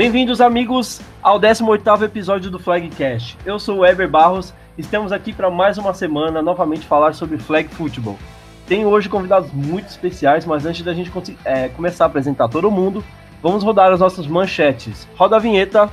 Bem-vindos, 0.00 0.40
amigos, 0.40 0.98
ao 1.22 1.38
18º 1.38 2.04
episódio 2.04 2.50
do 2.50 2.58
Flagcast. 2.58 3.36
Eu 3.44 3.58
sou 3.58 3.80
o 3.80 3.86
Eber 3.86 4.08
Barros, 4.08 4.54
estamos 4.78 5.12
aqui 5.12 5.30
para 5.30 5.50
mais 5.50 5.76
uma 5.76 5.92
semana 5.92 6.40
novamente 6.40 6.86
falar 6.86 7.12
sobre 7.12 7.36
flag 7.36 7.68
football. 7.68 8.18
Tenho 8.66 8.88
hoje 8.88 9.10
convidados 9.10 9.52
muito 9.52 9.88
especiais, 9.88 10.46
mas 10.46 10.64
antes 10.64 10.82
da 10.82 10.94
gente 10.94 11.12
é, 11.44 11.68
começar 11.68 12.04
a 12.04 12.06
apresentar 12.06 12.48
todo 12.48 12.70
mundo, 12.70 13.04
vamos 13.42 13.62
rodar 13.62 13.92
as 13.92 14.00
nossas 14.00 14.26
manchetes. 14.26 15.06
Roda 15.18 15.36
a 15.36 15.38
vinheta. 15.38 15.90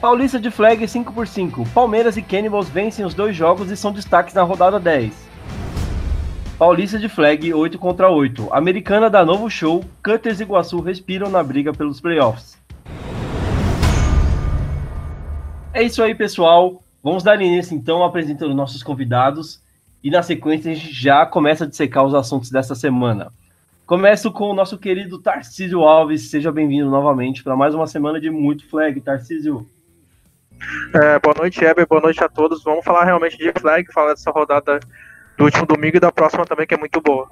Paulista 0.00 0.40
de 0.40 0.50
flag 0.50 0.84
5x5. 0.84 1.68
Palmeiras 1.72 2.16
e 2.16 2.22
Cannibals 2.22 2.68
vencem 2.68 3.04
os 3.04 3.14
dois 3.14 3.36
jogos 3.36 3.70
e 3.70 3.76
são 3.76 3.92
destaques 3.92 4.34
na 4.34 4.42
rodada 4.42 4.80
10. 4.80 5.31
Paulista 6.58 6.98
de 6.98 7.08
flag 7.08 7.52
8 7.52 7.78
contra 7.78 8.08
8. 8.08 8.48
Americana 8.52 9.08
da 9.08 9.24
Novo 9.24 9.50
Show, 9.50 9.84
Cutters 10.02 10.40
e 10.40 10.42
Iguaçu 10.42 10.80
respiram 10.80 11.28
na 11.28 11.42
briga 11.42 11.72
pelos 11.72 12.00
playoffs. 12.00 12.56
É 15.72 15.82
isso 15.82 16.02
aí, 16.02 16.14
pessoal. 16.14 16.82
Vamos 17.02 17.22
dar 17.22 17.40
início 17.40 17.74
então 17.74 18.04
apresentando 18.04 18.54
nossos 18.54 18.82
convidados 18.82 19.60
e 20.04 20.10
na 20.10 20.22
sequência 20.22 20.70
a 20.70 20.74
gente 20.74 20.92
já 20.92 21.26
começa 21.26 21.64
a 21.64 21.66
dissecar 21.66 22.04
os 22.04 22.14
assuntos 22.14 22.50
dessa 22.50 22.74
semana. 22.74 23.32
Começo 23.86 24.30
com 24.30 24.50
o 24.50 24.54
nosso 24.54 24.78
querido 24.78 25.18
Tarcísio 25.18 25.80
Alves. 25.80 26.30
Seja 26.30 26.52
bem-vindo 26.52 26.88
novamente 26.88 27.42
para 27.42 27.56
mais 27.56 27.74
uma 27.74 27.86
semana 27.86 28.20
de 28.20 28.30
muito 28.30 28.68
flag, 28.68 29.00
Tarcísio. 29.00 29.66
É, 30.94 31.18
boa 31.18 31.34
noite, 31.36 31.64
Eber. 31.64 31.86
Boa 31.88 32.00
noite 32.00 32.22
a 32.22 32.28
todos. 32.28 32.62
Vamos 32.62 32.84
falar 32.84 33.04
realmente 33.04 33.36
de 33.36 33.52
flag, 33.60 33.92
falar 33.92 34.10
dessa 34.10 34.30
rodada 34.30 34.78
do 35.36 35.44
último 35.44 35.66
domingo 35.66 35.96
e 35.96 36.00
da 36.00 36.12
próxima 36.12 36.44
também, 36.44 36.66
que 36.66 36.74
é 36.74 36.78
muito 36.78 37.00
boa. 37.00 37.28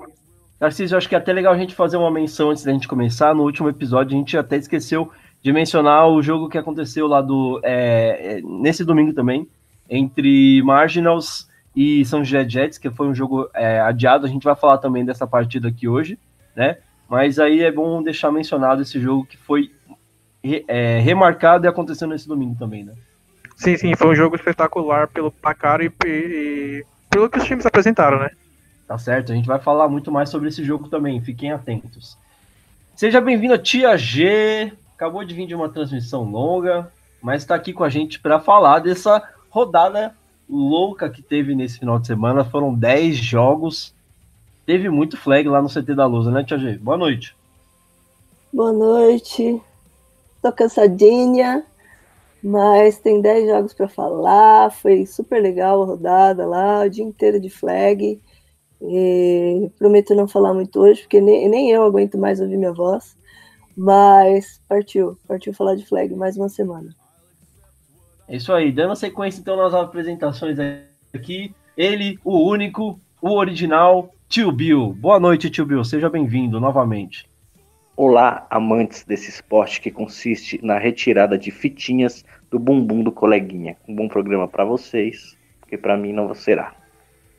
Narciso, 0.61 0.97
acho 0.97 1.09
que 1.09 1.15
é 1.15 1.19
até 1.19 1.33
legal 1.33 1.55
a 1.55 1.59
gente 1.59 1.75
fazer 1.75 1.97
uma 1.97 2.11
menção 2.11 2.51
antes 2.51 2.65
da 2.65 2.73
gente 2.73 2.87
começar. 2.87 3.35
No 3.35 3.45
último 3.45 3.69
episódio, 3.69 4.15
a 4.15 4.19
gente 4.19 4.37
até 4.37 4.57
esqueceu 4.57 5.11
de 5.43 5.53
mencionar 5.53 6.07
o 6.09 6.21
jogo 6.21 6.49
que 6.49 6.59
aconteceu 6.59 7.07
lá 7.07 7.23
do. 7.23 7.61
É, 7.65 8.37
é 8.37 8.41
nesse 8.43 8.85
domingo 8.85 9.15
também, 9.15 9.49
entre 9.89 10.63
Marginals 10.63 11.49
e 11.75 12.05
São 12.05 12.23
José 12.23 12.47
Jets, 12.47 12.77
que 12.77 12.91
foi 12.91 13.09
um 13.09 13.15
jogo 13.15 13.49
é, 13.55 13.81
adiado. 13.81 14.27
A 14.27 14.29
gente 14.29 14.45
vai 14.45 14.55
falar 14.55 14.79
também 14.79 15.05
dessa 15.05 15.27
partida 15.27 15.69
aqui 15.69 15.89
hoje, 15.89 16.19
né? 16.55 16.77
Mas 17.09 17.39
aí 17.39 17.63
é 17.63 17.73
bom 17.73 18.03
deixar 18.03 18.31
mencionado 18.31 18.83
esse 18.83 19.01
jogo 19.01 19.25
que 19.25 19.39
foi 19.39 19.71
é, 20.69 21.01
remarcado 21.01 21.67
e 21.67 21.69
aconteceu 21.69 22.07
nesse 22.07 22.29
domingo 22.29 22.55
também, 22.59 22.85
né? 22.85 22.93
Sim, 23.57 23.77
sim, 23.77 23.95
foi 23.95 24.09
um 24.09 24.15
jogo 24.15 24.37
espetacular 24.37 25.09
pelo 25.09 25.31
placar 25.31 25.81
e, 25.81 25.93
e 26.07 26.85
pelo 27.11 27.29
que 27.29 27.39
os 27.39 27.45
times 27.45 27.67
apresentaram, 27.67 28.21
né? 28.21 28.31
Tá 28.87 28.97
certo, 28.97 29.33
a 29.33 29.35
gente 29.35 29.47
vai 29.47 29.59
falar 29.59 29.89
muito 29.89 30.11
mais 30.11 30.31
sobre 30.31 30.49
esse 30.49 30.65
jogo 30.65 30.89
também, 30.89 31.21
fiquem 31.21 31.53
atentos. 31.53 32.17
Seja 32.97 33.21
bem-vindo, 33.21 33.59
Tia 33.59 33.97
G. 33.97 34.73
Acabou 34.95 35.25
de 35.25 35.35
vir 35.35 35.47
de 35.47 35.55
uma 35.55 35.69
transmissão 35.69 36.25
longa, 36.25 36.91
mas 37.21 37.43
está 37.43 37.55
aqui 37.55 37.73
com 37.73 37.85
a 37.85 37.89
gente 37.89 38.21
para 38.21 38.39
falar 38.39 38.79
dessa 38.81 39.23
rodada 39.49 40.15
louca 40.49 41.09
que 41.09 41.23
teve 41.23 41.55
nesse 41.55 41.79
final 41.79 41.99
de 41.99 42.07
semana. 42.07 42.45
Foram 42.45 42.75
10 42.75 43.17
jogos. 43.17 43.95
Teve 44.67 44.89
muito 44.89 45.17
flag 45.17 45.49
lá 45.49 45.63
no 45.63 45.69
CT 45.69 45.95
da 45.95 46.07
Lusa, 46.07 46.31
né, 46.31 46.45
Tia 46.45 46.59
G? 46.59 46.79
Boa 46.79 46.97
noite. 46.97 47.35
Boa 48.53 48.73
noite. 48.73 49.61
Tô 50.43 50.53
cansadinha, 50.53 51.65
mas 52.43 52.99
tem 52.99 53.21
10 53.21 53.49
jogos 53.49 53.75
para 53.75 53.89
falar, 53.89 54.71
foi 54.71 55.05
super 55.07 55.43
legal 55.43 55.83
a 55.83 55.87
rodada 55.87 56.47
lá, 56.47 56.85
o 56.85 56.91
dia 56.91 57.05
inteiro 57.05 57.39
de 57.39 57.51
flag. 57.51 58.21
E 58.83 59.71
prometo 59.79 60.15
não 60.15 60.27
falar 60.27 60.55
muito 60.55 60.81
hoje, 60.81 61.03
porque 61.03 61.21
nem, 61.21 61.49
nem 61.49 61.71
eu 61.71 61.83
aguento 61.83 62.17
mais 62.17 62.41
ouvir 62.41 62.57
minha 62.57 62.73
voz. 62.73 63.17
Mas 63.77 64.61
partiu, 64.69 65.19
partiu 65.29 65.53
falar 65.53 65.75
de 65.75 65.87
flag 65.87 66.15
mais 66.15 66.37
uma 66.37 66.49
semana. 66.49 66.95
É 68.27 68.37
isso 68.37 68.53
aí, 68.53 68.73
dando 68.73 68.95
sequência 68.97 69.41
então 69.41 69.57
nas 69.57 69.75
apresentações 69.75 70.57
aqui, 71.13 71.55
ele, 71.77 72.19
o 72.25 72.49
único, 72.49 72.99
o 73.21 73.31
original, 73.37 74.15
Tio 74.29 74.51
Bill. 74.53 74.95
Boa 74.99 75.21
noite, 75.21 75.51
Tio 75.51 75.67
Bill, 75.67 75.85
seja 75.85 76.09
bem-vindo 76.09 76.61
novamente. 76.61 77.30
Olá, 78.03 78.47
amantes 78.49 79.05
desse 79.05 79.29
esporte 79.29 79.79
que 79.79 79.91
consiste 79.91 80.59
na 80.65 80.79
retirada 80.79 81.37
de 81.37 81.51
fitinhas 81.51 82.25
do 82.51 82.59
bumbum 82.59 83.03
do 83.03 83.13
coleguinha. 83.13 83.77
Um 83.87 83.95
bom 83.95 84.09
programa 84.09 84.49
para 84.49 84.65
vocês, 84.65 85.37
porque 85.61 85.77
para 85.77 85.99
mim 85.99 86.11
não 86.11 86.33
será. 86.33 86.75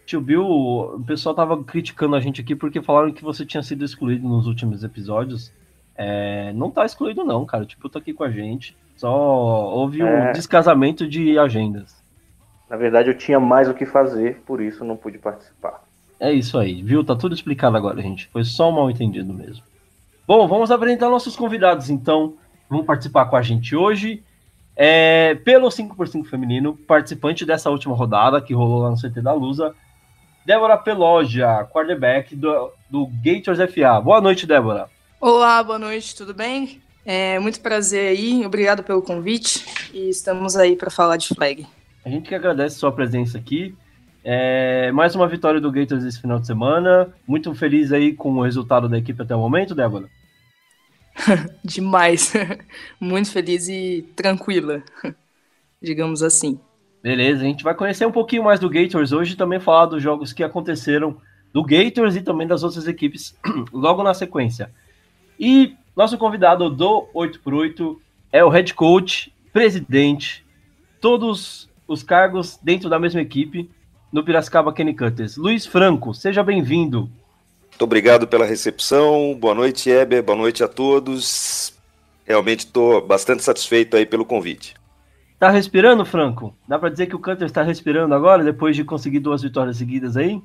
Tio 0.05 0.22
Bill, 0.22 0.45
o 0.45 1.03
pessoal 1.03 1.33
tava 1.33 1.63
criticando 1.63 2.16
a 2.16 2.19
gente 2.19 2.41
aqui 2.41 2.55
porque 2.55 2.79
falaram 2.79 3.11
que 3.11 3.23
você 3.23 3.44
tinha 3.44 3.63
sido 3.63 3.83
excluído 3.83 4.27
nos 4.27 4.45
últimos 4.45 4.83
episódios. 4.83 5.51
É, 5.95 6.53
não 6.53 6.69
tá 6.69 6.85
excluído 6.85 7.23
não, 7.23 7.43
cara. 7.43 7.66
Tipo, 7.66 7.89
tá 7.89 7.97
aqui 7.97 8.13
com 8.13 8.23
a 8.23 8.29
gente. 8.29 8.78
Só 8.95 9.11
houve 9.11 10.03
é... 10.03 10.29
um 10.29 10.31
descasamento 10.31 11.07
de 11.07 11.39
agendas. 11.39 12.03
Na 12.69 12.78
verdade, 12.78 13.09
eu 13.09 13.17
tinha 13.17 13.39
mais 13.39 13.67
o 13.67 13.73
que 13.73 13.88
fazer, 13.88 14.43
por 14.45 14.61
isso 14.61 14.85
não 14.85 14.95
pude 14.95 15.17
participar. 15.17 15.83
É 16.19 16.31
isso 16.31 16.55
aí, 16.59 16.83
viu? 16.83 17.03
Tá 17.03 17.16
tudo 17.16 17.33
explicado 17.33 17.75
agora, 17.75 17.99
gente. 17.99 18.28
Foi 18.28 18.43
só 18.43 18.69
um 18.69 18.73
mal 18.73 18.91
entendido 18.91 19.33
mesmo. 19.33 19.71
Bom, 20.28 20.48
vamos 20.48 20.72
apresentar 20.72 21.09
nossos 21.09 21.36
convidados, 21.36 21.90
então. 21.90 22.36
Vão 22.70 22.86
participar 22.86 23.26
com 23.26 23.36
a 23.36 23.42
gente 23.42 23.76
hoje. 23.76 24.24
É, 24.76 25.36
pelo 25.44 25.68
5x5 25.68 26.26
feminino, 26.26 26.76
participante 26.76 27.46
dessa 27.46 27.70
última 27.70 27.94
rodada 27.94 28.42
que 28.42 28.54
rolou 28.54 28.84
lá 28.84 28.90
no 28.90 28.96
CT 28.96 29.22
da 29.22 29.34
Lusa, 29.34 29.76
Débora 30.46 30.78
Pelogia, 30.78 31.68
quarterback 31.72 32.36
do, 32.36 32.72
do 32.90 33.08
Gators 33.22 33.59
FA. 33.72 34.00
Boa 34.00 34.22
noite, 34.22 34.48
Débora. 34.48 34.90
Olá, 35.20 35.62
boa 35.62 35.78
noite, 35.78 36.16
tudo 36.16 36.34
bem? 36.34 36.82
É 37.06 37.38
muito 37.40 37.59
prazer 37.59 38.09
aí, 38.09 38.46
obrigado 38.46 38.84
pelo 38.84 39.02
convite 39.02 39.66
e 39.94 40.09
estamos 40.09 40.56
aí 40.56 40.76
para 40.76 40.90
falar 40.90 41.18
de 41.18 41.28
flag. 41.28 41.68
A 42.06 42.09
gente 42.09 42.30
que 42.30 42.36
agradece 42.36 42.78
sua 42.78 42.92
presença 42.92 43.38
aqui. 43.38 43.76
É, 44.24 44.92
mais 44.92 45.16
uma 45.16 45.28
vitória 45.28 45.59
do 45.59 45.72
Gators 45.72 46.04
esse 46.04 46.22
final 46.22 46.40
de 46.40 46.46
semana. 46.46 47.12
Muito 47.28 47.54
feliz 47.56 47.92
aí 47.92 48.14
com 48.14 48.34
o 48.34 48.44
resultado 48.44 48.88
da 48.88 48.98
equipe 48.98 49.22
até 49.22 49.36
o 49.36 49.40
momento, 49.40 49.74
Débora. 49.74 50.08
Demais. 51.64 52.34
Muito 53.00 53.32
feliz 53.32 53.68
e 53.68 54.08
tranquila, 54.16 54.84
digamos 55.82 56.22
assim. 56.22 56.59
Beleza, 57.02 57.42
a 57.42 57.46
gente 57.46 57.64
vai 57.64 57.74
conhecer 57.74 58.06
um 58.06 58.12
pouquinho 58.12 58.44
mais 58.44 58.59
do 58.59 58.70
Gators 58.70 59.12
hoje 59.12 59.34
e 59.34 59.38
também 59.38 59.59
falar 59.59 59.88
dos 59.88 60.04
jogos 60.04 60.32
que 60.32 60.44
aconteceram 60.44 61.18
do 61.52 61.64
Gators 61.64 62.16
e 62.16 62.22
também 62.22 62.48
das 62.48 62.64
outras 62.64 62.88
equipes 62.88 63.36
logo 63.74 64.03
na 64.03 64.14
sequência. 64.14 64.72
E 65.40 65.76
nosso 65.96 66.18
convidado 66.20 66.70
do 66.70 67.08
8x8 67.16 67.98
é 68.32 68.46
o 68.46 68.50
head 68.50 68.74
coach, 68.76 69.34
presidente, 69.52 70.46
todos 71.02 71.68
os 71.88 72.03
cargos 72.03 72.59
dentro 72.62 72.88
da 72.88 73.00
mesma 73.00 73.20
equipe 73.20 73.68
no 74.11 74.23
Piracicaba 74.23 74.73
Kenny 74.73 74.94
Cutters. 74.94 75.38
Luiz 75.38 75.66
Franco, 75.66 76.13
seja 76.13 76.44
bem-vindo. 76.44 77.09
Muito 77.69 77.83
obrigado 77.83 78.27
pela 78.27 78.45
recepção. 78.45 79.35
Boa 79.39 79.55
noite, 79.55 79.89
Eber. 79.89 80.22
Boa 80.22 80.38
noite 80.38 80.63
a 80.63 80.67
todos. 80.67 81.73
Realmente 82.25 82.59
estou 82.59 83.05
bastante 83.05 83.44
satisfeito 83.44 83.95
aí 83.95 84.05
pelo 84.05 84.25
convite. 84.25 84.75
Tá 85.39 85.49
respirando, 85.49 86.05
Franco? 86.05 86.55
Dá 86.67 86.77
para 86.77 86.89
dizer 86.89 87.07
que 87.07 87.16
o 87.16 87.19
Canter 87.19 87.47
está 87.47 87.63
respirando 87.63 88.13
agora, 88.13 88.44
depois 88.44 88.75
de 88.75 88.83
conseguir 88.83 89.19
duas 89.19 89.41
vitórias 89.41 89.77
seguidas 89.77 90.16
aí? 90.16 90.39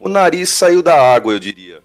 O 0.00 0.08
nariz 0.08 0.50
saiu 0.50 0.82
da 0.82 1.14
água, 1.14 1.32
eu 1.32 1.38
diria. 1.38 1.80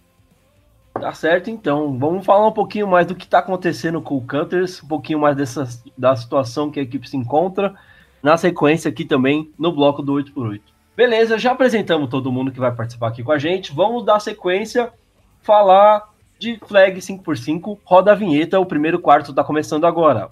Tá 0.93 1.13
certo, 1.13 1.49
então. 1.49 1.97
Vamos 1.99 2.25
falar 2.25 2.47
um 2.47 2.51
pouquinho 2.51 2.87
mais 2.87 3.05
do 3.05 3.15
que 3.15 3.25
está 3.25 3.39
acontecendo 3.39 4.01
com 4.01 4.17
o 4.17 4.25
Cutters, 4.25 4.81
um 4.83 4.87
pouquinho 4.87 5.19
mais 5.19 5.37
dessa, 5.37 5.67
da 5.97 6.15
situação 6.15 6.71
que 6.71 6.79
a 6.79 6.83
equipe 6.83 7.07
se 7.07 7.15
encontra, 7.15 7.75
na 8.23 8.35
sequência 8.37 8.89
aqui 8.89 9.05
também 9.05 9.51
no 9.57 9.71
bloco 9.71 10.01
do 10.01 10.13
8x8. 10.13 10.61
Beleza, 11.01 11.39
já 11.39 11.53
apresentamos 11.53 12.12
todo 12.12 12.31
mundo 12.31 12.51
que 12.51 12.59
vai 12.59 12.71
participar 12.71 13.07
aqui 13.07 13.24
com 13.24 13.31
a 13.31 13.39
gente. 13.39 13.74
Vamos 13.74 14.06
dar 14.06 14.19
sequência, 14.19 14.94
falar 15.42 16.07
de 16.38 16.59
flag 16.68 17.00
5x5. 17.00 17.80
Roda 17.83 18.12
a 18.12 18.15
vinheta, 18.15 18.59
o 18.59 18.68
primeiro 18.68 19.00
quarto 19.00 19.31
está 19.31 19.44
começando 19.44 19.86
agora. 19.86 20.30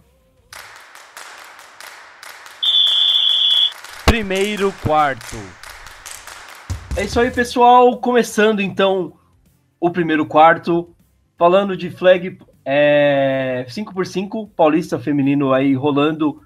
Primeiro 4.05 4.71
quarto. 4.83 5.37
É 6.95 7.05
isso 7.05 7.19
aí, 7.19 7.31
pessoal. 7.31 7.97
Começando 7.97 8.59
então 8.59 9.13
o 9.79 9.89
primeiro 9.89 10.23
quarto, 10.27 10.95
falando 11.35 11.75
de 11.75 11.89
flag 11.89 12.37
é, 12.63 13.65
5x5, 13.67 14.47
Paulista 14.55 14.99
Feminino 14.99 15.51
aí 15.51 15.73
rolando 15.73 16.43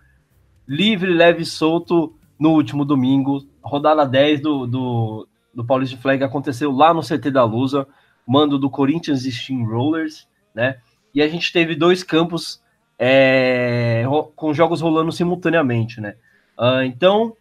livre, 0.65 1.11
leve 1.11 1.41
e 1.41 1.45
solto 1.45 2.15
no 2.39 2.51
último 2.51 2.85
domingo. 2.85 3.51
Rodada 3.63 4.05
10 4.05 4.41
do, 4.41 4.67
do, 4.67 5.27
do 5.53 5.63
Paulista 5.65 5.97
Flag 5.97 6.23
aconteceu 6.23 6.71
lá 6.71 6.93
no 6.93 7.01
CT 7.01 7.31
da 7.31 7.43
Lusa, 7.43 7.87
mando 8.27 8.57
do 8.59 8.69
Corinthians 8.69 9.23
Steamrollers, 9.23 10.27
né? 10.53 10.77
E 11.13 11.21
a 11.21 11.27
gente 11.27 11.51
teve 11.53 11.75
dois 11.75 12.03
campos 12.03 12.61
é, 12.97 14.03
com 14.35 14.53
jogos 14.53 14.81
rolando 14.81 15.11
simultaneamente, 15.11 16.01
né? 16.01 16.15
Uh, 16.57 16.83
então, 16.83 17.35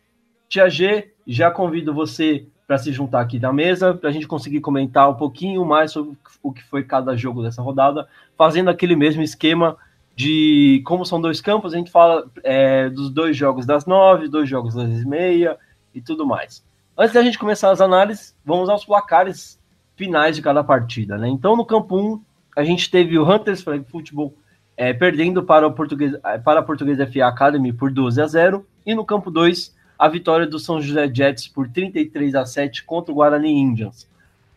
Tia 0.49 0.69
G, 0.69 1.13
já 1.27 1.51
convido 1.51 1.93
você 1.93 2.47
para 2.67 2.79
se 2.79 2.93
juntar 2.93 3.21
aqui 3.21 3.39
na 3.39 3.53
mesa, 3.53 3.95
para 3.95 4.09
a 4.09 4.13
gente 4.13 4.27
conseguir 4.27 4.61
comentar 4.61 5.11
um 5.11 5.15
pouquinho 5.15 5.65
mais 5.65 5.93
sobre 5.93 6.17
o 6.43 6.53
que 6.53 6.63
foi 6.63 6.83
cada 6.83 7.17
jogo 7.17 7.43
dessa 7.43 7.61
rodada, 7.61 8.09
fazendo 8.37 8.71
aquele 8.71 8.97
mesmo 8.97 9.23
esquema 9.23 9.77
de 10.15 10.83
como 10.85 11.05
são 11.05 11.21
dois 11.21 11.41
campos, 11.41 11.73
a 11.73 11.77
gente 11.77 11.91
fala 11.91 12.25
é, 12.43 12.89
dos 12.89 13.11
dois 13.11 13.37
jogos 13.37 13.67
das 13.67 13.87
nove, 13.87 14.29
dois 14.29 14.49
jogos 14.49 14.75
das 14.75 15.05
meia 15.05 15.59
e 15.95 16.01
tudo 16.01 16.27
mais. 16.27 16.65
Antes 16.97 17.15
da 17.15 17.23
gente 17.23 17.39
começar 17.39 17.71
as 17.71 17.81
análises, 17.81 18.37
vamos 18.45 18.69
aos 18.69 18.85
placares 18.85 19.59
finais 19.97 20.37
de 20.37 20.43
cada 20.43 20.63
partida. 20.63 21.17
Né? 21.17 21.29
Então, 21.29 21.57
no 21.57 21.65
campo 21.65 21.97
1, 21.97 22.23
a 22.57 22.65
gente 22.65 22.91
teve 22.91 23.19
o 23.19 23.29
Hunters 23.29 23.63
Flag 23.63 23.85
Football 23.85 24.35
é, 24.77 24.93
perdendo 24.93 25.43
para, 25.43 25.67
o 25.67 25.73
Português, 25.73 26.15
é, 26.25 26.39
para 26.39 26.61
a 26.61 26.63
Português 26.63 26.99
FA 27.13 27.27
Academy 27.27 27.73
por 27.73 27.91
12 27.91 28.21
a 28.21 28.27
0. 28.27 28.67
E 28.85 28.95
no 28.95 29.05
campo 29.05 29.31
2, 29.31 29.75
a 29.99 30.09
vitória 30.09 30.47
do 30.47 30.59
São 30.59 30.81
José 30.81 31.11
Jets 31.13 31.49
por 31.49 31.69
33 31.69 32.35
a 32.35 32.45
7 32.45 32.85
contra 32.85 33.13
o 33.13 33.15
Guarani 33.15 33.53
Indians. 33.53 34.09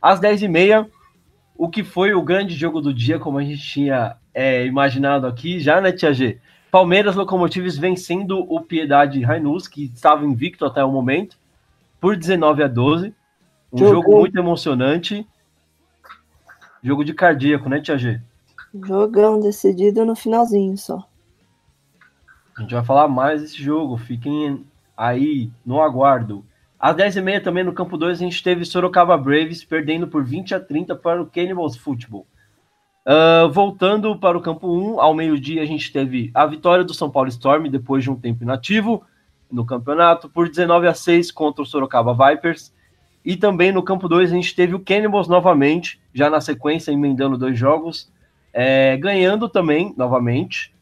Às 0.01 0.19
10h30, 0.19 0.88
o 1.57 1.69
que 1.69 1.83
foi 1.83 2.13
o 2.13 2.21
grande 2.21 2.53
jogo 2.53 2.81
do 2.81 2.93
dia, 2.93 3.19
como 3.19 3.38
a 3.38 3.43
gente 3.43 3.61
tinha 3.61 4.17
é, 4.33 4.65
imaginado 4.65 5.25
aqui, 5.25 5.59
já, 5.59 5.79
né, 5.79 5.91
Tia 5.91 6.13
G? 6.13 6.39
Palmeiras 6.75 7.16
Locomotives 7.16 7.77
vencendo 7.77 8.45
o 8.54 8.60
Piedade 8.60 9.22
Rainus, 9.22 9.66
que 9.66 9.86
estava 9.86 10.25
invicto 10.25 10.66
até 10.66 10.83
o 10.83 10.92
momento, 10.92 11.38
por 12.01 12.18
19 12.18 12.63
a 12.63 12.68
12. 12.68 13.16
Um 13.72 13.77
jogo, 13.77 13.94
jogo 13.94 14.19
muito 14.19 14.38
emocionante. 14.38 15.25
Jogo 16.83 17.06
de 17.06 17.13
cardíaco, 17.13 17.69
né, 17.69 17.80
Tia 17.80 17.98
G? 17.98 18.19
Jogão 18.83 19.39
decidido 19.39 20.04
no 20.04 20.18
finalzinho 20.18 20.77
só. 20.77 21.07
A 22.57 22.62
gente 22.62 22.74
vai 22.74 22.83
falar 22.83 23.07
mais 23.07 23.42
desse 23.42 23.63
jogo, 23.63 23.95
fiquem 23.95 24.66
aí 24.98 25.50
no 25.66 25.81
aguardo. 25.81 26.44
Às 26.77 26.94
10h30 26.98 27.42
também 27.42 27.63
no 27.63 27.72
campo 27.72 27.98
2 27.98 28.19
a 28.19 28.22
gente 28.22 28.44
teve 28.44 28.66
Sorocaba 28.66 29.18
Braves 29.18 29.63
perdendo 29.63 30.10
por 30.10 30.25
20 30.25 30.54
a 30.54 30.60
30 30.60 30.94
para 30.98 31.22
o 31.22 31.25
Cannibals 31.25 31.77
Football. 31.77 32.27
Uh, 33.05 33.47
voltando 33.51 34.17
para 34.17 34.35
o 34.35 34.41
campo 34.41 34.67
1, 34.67 34.99
ao 34.99 35.13
meio-dia 35.13 35.61
a 35.61 35.65
gente 35.65 35.93
teve 35.93 36.31
a 36.33 36.43
vitória 36.47 36.83
do 36.83 36.91
São 36.91 37.07
Paulo 37.09 37.29
Storm 37.29 37.69
depois 37.69 38.03
de 38.03 38.09
um 38.09 38.15
tempo 38.15 38.43
inativo 38.43 39.03
no 39.51 39.63
campeonato 39.63 40.27
por 40.27 40.49
19 40.49 40.87
a 40.87 40.93
6 40.95 41.29
contra 41.31 41.61
o 41.61 41.65
Sorocaba 41.65 42.13
Vipers. 42.13 42.73
E 43.23 43.35
também 43.35 43.71
no 43.71 43.83
campo 43.83 44.09
2 44.09 44.31
a 44.31 44.35
gente 44.35 44.55
teve 44.55 44.73
o 44.73 44.79
Cannibals 44.79 45.27
novamente, 45.27 45.99
já 46.13 46.31
na 46.31 46.41
sequência 46.41 46.91
emendando 46.91 47.37
dois 47.37 47.57
jogos, 47.57 48.11
é, 48.51 48.97
ganhando 48.97 49.47
também 49.47 49.93
novamente 49.95 50.73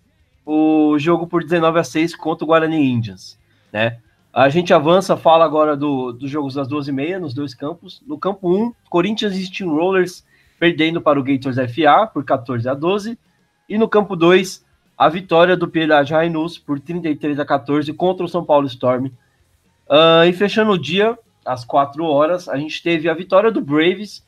o 0.45 0.97
jogo 0.97 1.27
por 1.27 1.43
19 1.43 1.79
a 1.79 1.83
6 1.83 2.15
contra 2.15 2.45
o 2.45 2.47
Guarani 2.47 2.89
Indians, 2.89 3.37
né? 3.71 3.97
A 4.31 4.49
gente 4.49 4.73
avança, 4.73 5.15
fala 5.15 5.45
agora 5.45 5.77
do, 5.77 6.11
dos 6.11 6.29
jogos 6.29 6.55
das 6.55 6.67
12h30 6.67 7.19
nos 7.19 7.33
dois 7.33 7.53
campos. 7.53 8.01
No 8.07 8.17
campo 8.17 8.49
1, 8.49 8.73
Corinthians 8.89 9.35
e 9.35 9.45
Steamrollers 9.45 10.25
perdendo 10.63 11.01
para 11.01 11.19
o 11.19 11.23
Gators 11.23 11.57
FA 11.57 12.07
por 12.07 12.23
14 12.23 12.69
a 12.69 12.73
12. 12.73 13.19
E 13.67 13.77
no 13.77 13.85
campo 13.85 14.15
2, 14.15 14.65
a 14.97 15.09
vitória 15.09 15.57
do 15.57 15.67
Piedade 15.67 16.13
Rainus 16.13 16.57
por 16.57 16.79
33 16.79 17.37
a 17.37 17.45
14 17.45 17.91
contra 17.91 18.25
o 18.25 18.29
São 18.29 18.45
Paulo 18.45 18.65
Storm. 18.67 19.07
Uh, 19.07 20.23
e 20.25 20.31
fechando 20.31 20.71
o 20.71 20.77
dia, 20.77 21.19
às 21.45 21.65
4 21.65 22.05
horas, 22.05 22.47
a 22.47 22.55
gente 22.55 22.81
teve 22.81 23.09
a 23.09 23.13
vitória 23.13 23.51
do 23.51 23.59
Braves 23.59 24.23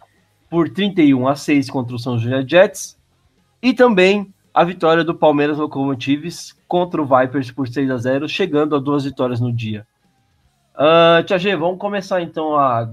por 0.49 0.67
31 0.67 1.25
a 1.25 1.37
6 1.37 1.69
contra 1.69 1.95
o 1.95 1.99
São 1.99 2.19
José 2.19 2.43
Jets. 2.45 2.99
E 3.63 3.73
também 3.73 4.33
a 4.53 4.65
vitória 4.65 5.05
do 5.05 5.15
Palmeiras 5.15 5.57
Locomotives 5.57 6.53
contra 6.67 7.01
o 7.01 7.05
Vipers 7.05 7.49
por 7.49 7.69
6 7.69 7.89
a 7.89 7.95
0 7.95 8.27
chegando 8.27 8.75
a 8.75 8.79
duas 8.79 9.05
vitórias 9.05 9.39
no 9.39 9.53
dia. 9.53 9.87
Uh, 10.75 11.23
Tia 11.23 11.39
G, 11.39 11.55
vamos 11.55 11.79
começar 11.79 12.21
então 12.21 12.57
a 12.57 12.85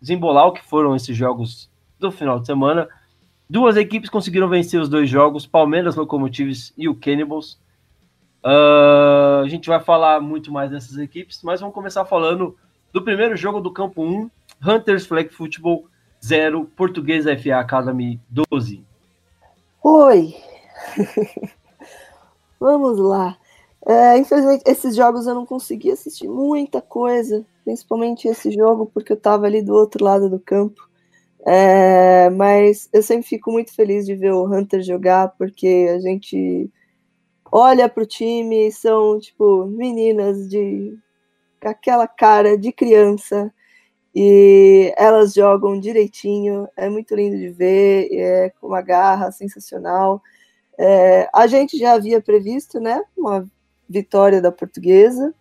desembolar 0.00 0.46
o 0.46 0.52
que 0.52 0.64
foram 0.64 0.94
esses 0.94 1.16
jogos 1.16 1.68
do 1.98 2.10
final 2.10 2.40
de 2.40 2.46
semana. 2.46 2.88
Duas 3.48 3.76
equipes 3.76 4.10
conseguiram 4.10 4.48
vencer 4.48 4.80
os 4.80 4.88
dois 4.88 5.08
jogos, 5.08 5.46
Palmeiras 5.46 5.94
Locomotives 5.94 6.72
e 6.76 6.88
o 6.88 6.94
Cannibals. 6.94 7.58
Uh, 8.44 9.42
a 9.44 9.48
gente 9.48 9.68
vai 9.68 9.80
falar 9.80 10.20
muito 10.20 10.52
mais 10.52 10.70
dessas 10.70 10.98
equipes, 10.98 11.42
mas 11.42 11.60
vamos 11.60 11.74
começar 11.74 12.04
falando 12.04 12.56
do 12.92 13.02
primeiro 13.02 13.36
jogo 13.36 13.60
do 13.60 13.72
campo 13.72 14.02
1, 14.02 14.30
Hunters 14.64 15.06
Flag 15.06 15.28
Football 15.30 15.86
0, 16.24 16.64
Português 16.76 17.24
FA 17.24 17.56
Academy 17.58 18.20
12. 18.28 18.84
Oi! 19.82 20.34
vamos 22.58 22.98
lá. 22.98 23.36
É, 23.86 24.18
infelizmente, 24.18 24.64
esses 24.66 24.96
jogos 24.96 25.26
eu 25.26 25.34
não 25.34 25.46
consegui 25.46 25.92
assistir 25.92 26.26
muita 26.26 26.82
coisa, 26.82 27.46
principalmente 27.64 28.26
esse 28.26 28.50
jogo, 28.50 28.86
porque 28.86 29.12
eu 29.12 29.16
estava 29.16 29.46
ali 29.46 29.62
do 29.62 29.74
outro 29.74 30.04
lado 30.04 30.28
do 30.28 30.40
campo. 30.40 30.88
É, 31.48 32.28
mas 32.30 32.88
eu 32.92 33.02
sempre 33.02 33.26
fico 33.28 33.52
muito 33.52 33.72
feliz 33.72 34.04
de 34.04 34.16
ver 34.16 34.32
o 34.32 34.44
Hunter 34.46 34.82
jogar, 34.82 35.28
porque 35.38 35.88
a 35.94 36.00
gente 36.00 36.68
olha 37.52 37.88
para 37.88 38.02
o 38.02 38.06
time, 38.06 38.72
são 38.72 39.18
tipo 39.20 39.64
meninas 39.66 40.48
de 40.48 40.98
aquela 41.64 42.08
cara 42.08 42.58
de 42.58 42.72
criança 42.72 43.52
e 44.14 44.92
elas 44.96 45.34
jogam 45.34 45.78
direitinho, 45.80 46.68
é 46.76 46.88
muito 46.88 47.14
lindo 47.14 47.36
de 47.38 47.50
ver, 47.50 48.08
é 48.12 48.50
com 48.60 48.68
uma 48.68 48.82
garra 48.82 49.30
sensacional. 49.30 50.22
É, 50.78 51.28
a 51.34 51.46
gente 51.46 51.78
já 51.78 51.94
havia 51.94 52.20
previsto, 52.20 52.80
né, 52.80 53.02
uma 53.16 53.46
vitória 53.88 54.42
da 54.42 54.52
Portuguesa, 54.52 55.34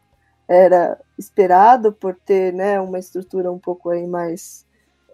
era 0.47 0.99
esperado 1.17 1.93
por 1.93 2.15
ter, 2.15 2.53
né, 2.53 2.79
uma 2.79 2.99
estrutura 2.99 3.51
um 3.51 3.59
pouco 3.59 3.89
aí 3.89 4.07
mais 4.07 4.65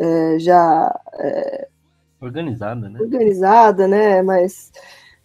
é, 0.01 0.39
já 0.39 0.99
é, 1.13 1.67
organizada, 2.19 2.89
né? 2.89 2.99
Organizada, 2.99 3.87
né? 3.87 4.21
Mas, 4.23 4.71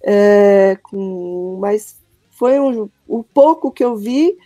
é, 0.02 0.76
com, 0.82 1.56
mas 1.58 1.99
foi 2.31 2.61
um, 2.61 2.90
o 3.08 3.25
pouco 3.25 3.70
que 3.70 3.82
eu 3.82 3.96
vi, 3.96 4.37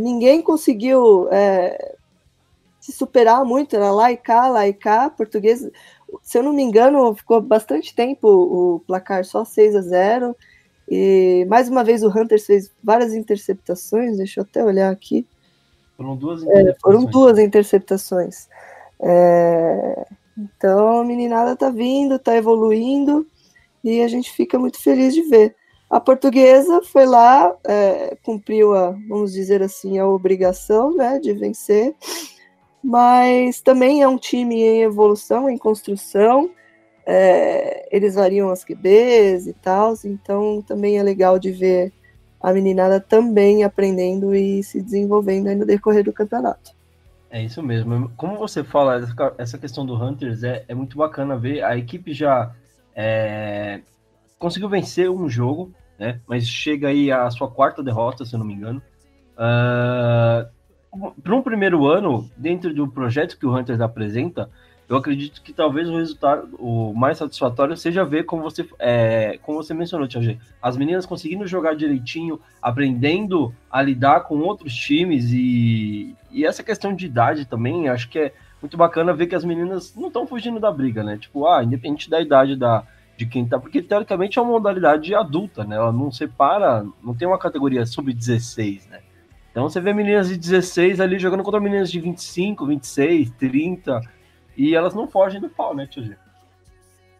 ninguém 0.00 0.42
conseguiu 0.42 1.28
se 2.80 2.90
superar 2.90 3.44
muito, 3.44 3.76
era 3.76 3.92
lá 3.92 4.10
e 4.10 4.16
cá, 4.16 4.48
lá 4.48 4.66
e 4.66 4.72
cá, 4.72 5.08
português. 5.08 5.70
Se 6.22 6.36
eu 6.36 6.42
não 6.42 6.52
me 6.52 6.62
engano, 6.62 7.14
ficou 7.14 7.40
bastante 7.40 7.94
tempo 7.94 8.26
o 8.26 8.80
placar 8.80 9.24
só 9.24 9.44
6 9.44 9.76
a 9.76 9.80
0. 9.82 10.36
E 10.88 11.46
mais 11.48 11.68
uma 11.68 11.84
vez 11.84 12.02
o 12.02 12.08
Hunters 12.08 12.46
fez 12.46 12.72
várias 12.82 13.14
interceptações, 13.14 14.16
deixa 14.16 14.40
eu 14.40 14.44
até 14.44 14.64
olhar 14.64 14.90
aqui. 14.90 15.24
Foram 15.96 16.16
duas 16.16 16.42
interceptações. 16.42 16.76
É, 16.76 16.80
foram 16.80 17.04
duas 17.04 17.38
interceptações. 17.38 18.48
É, 19.02 20.06
então 20.36 21.00
a 21.00 21.04
meninada 21.04 21.56
tá 21.56 21.70
vindo, 21.70 22.18
tá 22.18 22.36
evoluindo 22.36 23.26
e 23.82 24.02
a 24.02 24.08
gente 24.08 24.30
fica 24.30 24.58
muito 24.58 24.80
feliz 24.82 25.14
de 25.14 25.22
ver. 25.22 25.54
A 25.88 25.98
portuguesa 25.98 26.82
foi 26.82 27.04
lá, 27.04 27.52
é, 27.64 28.16
cumpriu 28.22 28.76
a, 28.76 28.90
vamos 29.08 29.32
dizer 29.32 29.62
assim, 29.62 29.98
a 29.98 30.06
obrigação 30.06 30.94
né, 30.94 31.18
de 31.18 31.32
vencer, 31.32 31.94
mas 32.82 33.60
também 33.60 34.02
é 34.02 34.06
um 34.08 34.16
time 34.16 34.62
em 34.62 34.82
evolução, 34.82 35.50
em 35.50 35.58
construção. 35.58 36.50
É, 37.04 37.88
eles 37.90 38.14
variam 38.14 38.50
as 38.50 38.62
QBs 38.62 39.48
e 39.48 39.52
tal, 39.54 39.94
então 40.04 40.62
também 40.62 40.98
é 40.98 41.02
legal 41.02 41.38
de 41.38 41.50
ver 41.50 41.92
a 42.40 42.52
meninada 42.52 43.00
também 43.00 43.64
aprendendo 43.64 44.34
e 44.34 44.62
se 44.62 44.80
desenvolvendo 44.80 45.52
no 45.56 45.66
decorrer 45.66 46.04
do 46.04 46.12
campeonato. 46.12 46.79
É 47.30 47.42
isso 47.42 47.62
mesmo. 47.62 48.10
Como 48.16 48.36
você 48.36 48.64
fala, 48.64 49.00
essa 49.38 49.56
questão 49.56 49.86
do 49.86 49.94
Hunters 49.94 50.42
é, 50.42 50.64
é 50.66 50.74
muito 50.74 50.98
bacana 50.98 51.38
ver. 51.38 51.62
A 51.62 51.76
equipe 51.76 52.12
já 52.12 52.52
é, 52.94 53.80
conseguiu 54.38 54.68
vencer 54.68 55.08
um 55.08 55.28
jogo, 55.28 55.72
né? 55.96 56.20
Mas 56.26 56.48
chega 56.48 56.88
aí 56.88 57.12
a 57.12 57.30
sua 57.30 57.48
quarta 57.48 57.82
derrota, 57.82 58.24
se 58.24 58.34
eu 58.34 58.38
não 58.38 58.46
me 58.46 58.54
engano. 58.54 58.82
Uh, 59.34 60.48
Para 61.22 61.36
um 61.36 61.42
primeiro 61.42 61.86
ano, 61.86 62.28
dentro 62.36 62.74
do 62.74 62.88
projeto 62.88 63.38
que 63.38 63.46
o 63.46 63.56
Hunters 63.56 63.80
apresenta, 63.80 64.50
eu 64.90 64.96
acredito 64.96 65.40
que 65.40 65.52
talvez 65.52 65.88
o 65.88 65.96
resultado 65.96 66.48
o 66.58 66.92
mais 66.92 67.16
satisfatório 67.16 67.76
seja 67.76 68.04
ver 68.04 68.24
como 68.24 68.42
você, 68.42 68.68
é, 68.76 69.38
como 69.40 69.62
você 69.62 69.72
mencionou, 69.72 70.08
Tia 70.08 70.36
as 70.60 70.76
meninas 70.76 71.06
conseguindo 71.06 71.46
jogar 71.46 71.76
direitinho, 71.76 72.40
aprendendo 72.60 73.54
a 73.70 73.80
lidar 73.80 74.22
com 74.22 74.40
outros 74.40 74.74
times 74.74 75.30
e, 75.30 76.16
e 76.32 76.44
essa 76.44 76.64
questão 76.64 76.92
de 76.92 77.06
idade 77.06 77.44
também, 77.44 77.88
acho 77.88 78.08
que 78.08 78.18
é 78.18 78.32
muito 78.60 78.76
bacana 78.76 79.14
ver 79.14 79.28
que 79.28 79.36
as 79.36 79.44
meninas 79.44 79.94
não 79.94 80.08
estão 80.08 80.26
fugindo 80.26 80.58
da 80.58 80.72
briga, 80.72 81.04
né? 81.04 81.16
Tipo, 81.16 81.46
ah, 81.46 81.62
independente 81.62 82.10
da 82.10 82.20
idade 82.20 82.56
da, 82.56 82.82
de 83.16 83.26
quem 83.26 83.46
tá, 83.46 83.60
porque 83.60 83.80
teoricamente 83.80 84.40
é 84.40 84.42
uma 84.42 84.50
modalidade 84.50 85.14
adulta, 85.14 85.62
né? 85.62 85.76
Ela 85.76 85.92
não 85.92 86.10
separa, 86.10 86.84
não 87.00 87.14
tem 87.14 87.28
uma 87.28 87.38
categoria 87.38 87.86
sub-16, 87.86 88.88
né? 88.90 88.98
Então 89.52 89.68
você 89.68 89.80
vê 89.80 89.92
meninas 89.92 90.28
de 90.28 90.36
16 90.36 91.00
ali 91.00 91.16
jogando 91.16 91.44
contra 91.44 91.60
meninas 91.60 91.92
de 91.92 92.00
25, 92.00 92.66
26, 92.66 93.30
30 93.38 94.19
e 94.56 94.74
elas 94.74 94.94
não 94.94 95.08
fogem 95.08 95.40
do 95.40 95.48
pau, 95.48 95.74
né, 95.74 95.86
Tio 95.86 96.04
G? 96.04 96.16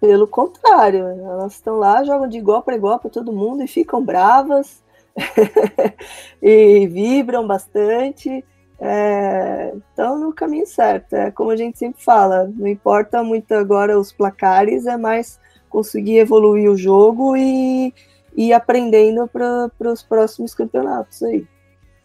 Pelo 0.00 0.26
contrário, 0.26 1.04
elas 1.06 1.54
estão 1.54 1.78
lá, 1.78 2.02
jogam 2.02 2.26
de 2.26 2.38
igual 2.38 2.62
para 2.62 2.74
igual 2.74 2.98
para 2.98 3.10
todo 3.10 3.32
mundo 3.32 3.62
e 3.62 3.68
ficam 3.68 4.02
bravas 4.02 4.82
e 6.42 6.86
vibram 6.86 7.46
bastante. 7.46 8.44
É, 8.82 9.74
estão 9.90 10.18
no 10.18 10.32
caminho 10.32 10.66
certo. 10.66 11.12
É 11.12 11.30
como 11.30 11.50
a 11.50 11.56
gente 11.56 11.78
sempre 11.78 12.02
fala, 12.02 12.50
não 12.56 12.66
importa 12.66 13.22
muito 13.22 13.52
agora 13.52 13.98
os 13.98 14.10
placares, 14.10 14.86
é 14.86 14.96
mais 14.96 15.38
conseguir 15.68 16.18
evoluir 16.18 16.70
o 16.70 16.78
jogo 16.78 17.36
e 17.36 17.92
ir 18.34 18.52
aprendendo 18.54 19.28
para 19.28 19.92
os 19.92 20.02
próximos 20.02 20.54
campeonatos 20.54 21.22
aí. 21.22 21.46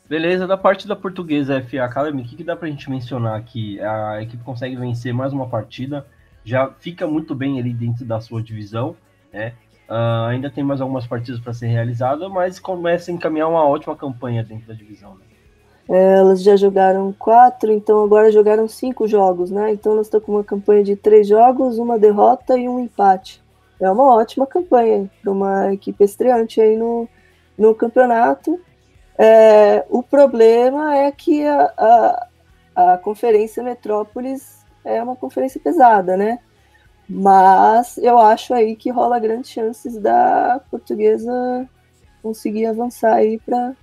Beleza, 0.07 0.45
da 0.45 0.55
parte 0.55 0.88
da 0.88 0.95
portuguesa 0.95 1.62
FA 1.63 1.83
Academy, 1.83 2.21
o 2.21 2.25
que, 2.25 2.35
que 2.35 2.43
dá 2.43 2.55
pra 2.55 2.67
gente 2.67 2.89
mencionar 2.89 3.38
aqui? 3.38 3.79
A 3.81 4.21
equipe 4.21 4.43
consegue 4.43 4.75
vencer 4.75 5.12
mais 5.13 5.33
uma 5.33 5.47
partida, 5.47 6.05
já 6.43 6.69
fica 6.79 7.07
muito 7.07 7.33
bem 7.33 7.59
ali 7.59 7.74
dentro 7.74 8.05
da 8.05 8.21
sua 8.21 8.41
divisão, 8.41 8.95
né? 9.33 9.53
Uh, 9.89 10.25
ainda 10.29 10.50
tem 10.50 10.63
mais 10.63 10.81
algumas 10.81 11.05
partidas 11.05 11.39
para 11.39 11.53
ser 11.53 11.67
realizadas, 11.67 12.29
mas 12.31 12.59
começa 12.59 13.12
a 13.12 13.13
encaminhar 13.13 13.47
uma 13.47 13.67
ótima 13.67 13.95
campanha 13.95 14.43
dentro 14.43 14.67
da 14.67 14.74
divisão. 14.74 15.15
Né? 15.15 15.25
É, 15.88 16.17
elas 16.17 16.41
já 16.41 16.55
jogaram 16.55 17.13
quatro, 17.13 17.71
então 17.71 18.03
agora 18.03 18.31
jogaram 18.31 18.67
cinco 18.67 19.07
jogos, 19.07 19.51
né? 19.51 19.71
Então 19.71 19.93
elas 19.93 20.07
estão 20.07 20.19
com 20.19 20.33
uma 20.33 20.43
campanha 20.43 20.83
de 20.83 20.95
três 20.95 21.27
jogos, 21.27 21.77
uma 21.77 22.00
derrota 22.00 22.57
e 22.57 22.67
um 22.67 22.79
empate. 22.79 23.43
É 23.79 23.89
uma 23.89 24.15
ótima 24.15 24.47
campanha 24.47 25.09
para 25.21 25.31
uma 25.31 25.74
equipe 25.74 26.03
estreante 26.03 26.59
aí 26.62 26.75
no, 26.75 27.07
no 27.57 27.75
campeonato. 27.75 28.59
É, 29.17 29.86
o 29.89 30.03
problema 30.03 30.95
é 30.95 31.12
que 31.12 31.45
a, 31.45 31.74
a, 31.77 32.27
a 32.75 32.98
Conferência 32.98 33.63
Metrópolis 33.63 34.65
é 34.84 35.01
uma 35.01 35.15
conferência 35.15 35.60
pesada, 35.60 36.15
né? 36.15 36.39
Mas 37.07 37.98
eu 37.98 38.17
acho 38.19 38.53
aí 38.53 38.75
que 38.75 38.89
rola 38.89 39.19
grandes 39.19 39.51
chances 39.51 39.98
da 39.98 40.62
portuguesa 40.69 41.67
conseguir 42.22 42.65
avançar 42.65 43.13
aí 43.13 43.39
para 43.39 43.75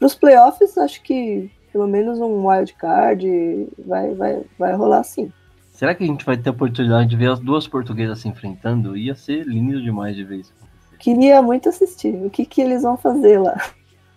os 0.00 0.14
playoffs. 0.14 0.76
Acho 0.76 1.02
que 1.02 1.50
pelo 1.72 1.86
menos 1.86 2.20
um 2.20 2.46
wild 2.46 2.74
card 2.74 3.68
vai, 3.86 4.14
vai, 4.14 4.42
vai 4.58 4.74
rolar 4.74 5.04
sim. 5.04 5.32
Será 5.70 5.94
que 5.94 6.02
a 6.02 6.06
gente 6.06 6.24
vai 6.24 6.36
ter 6.36 6.48
a 6.48 6.52
oportunidade 6.52 7.08
de 7.08 7.16
ver 7.16 7.30
as 7.30 7.38
duas 7.38 7.68
portuguesas 7.68 8.18
se 8.20 8.28
enfrentando? 8.28 8.96
Ia 8.96 9.14
ser 9.14 9.46
lindo 9.46 9.80
demais 9.80 10.16
de 10.16 10.24
ver 10.24 10.40
isso. 10.40 10.52
Queria 10.98 11.40
muito 11.40 11.68
assistir. 11.68 12.14
O 12.16 12.28
que, 12.28 12.44
que 12.44 12.60
eles 12.60 12.82
vão 12.82 12.96
fazer 12.96 13.38
lá? 13.38 13.56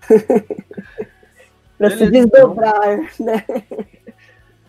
para 1.77 1.89
se 1.97 2.09
desdobrar, 2.09 2.97
né? 3.19 3.45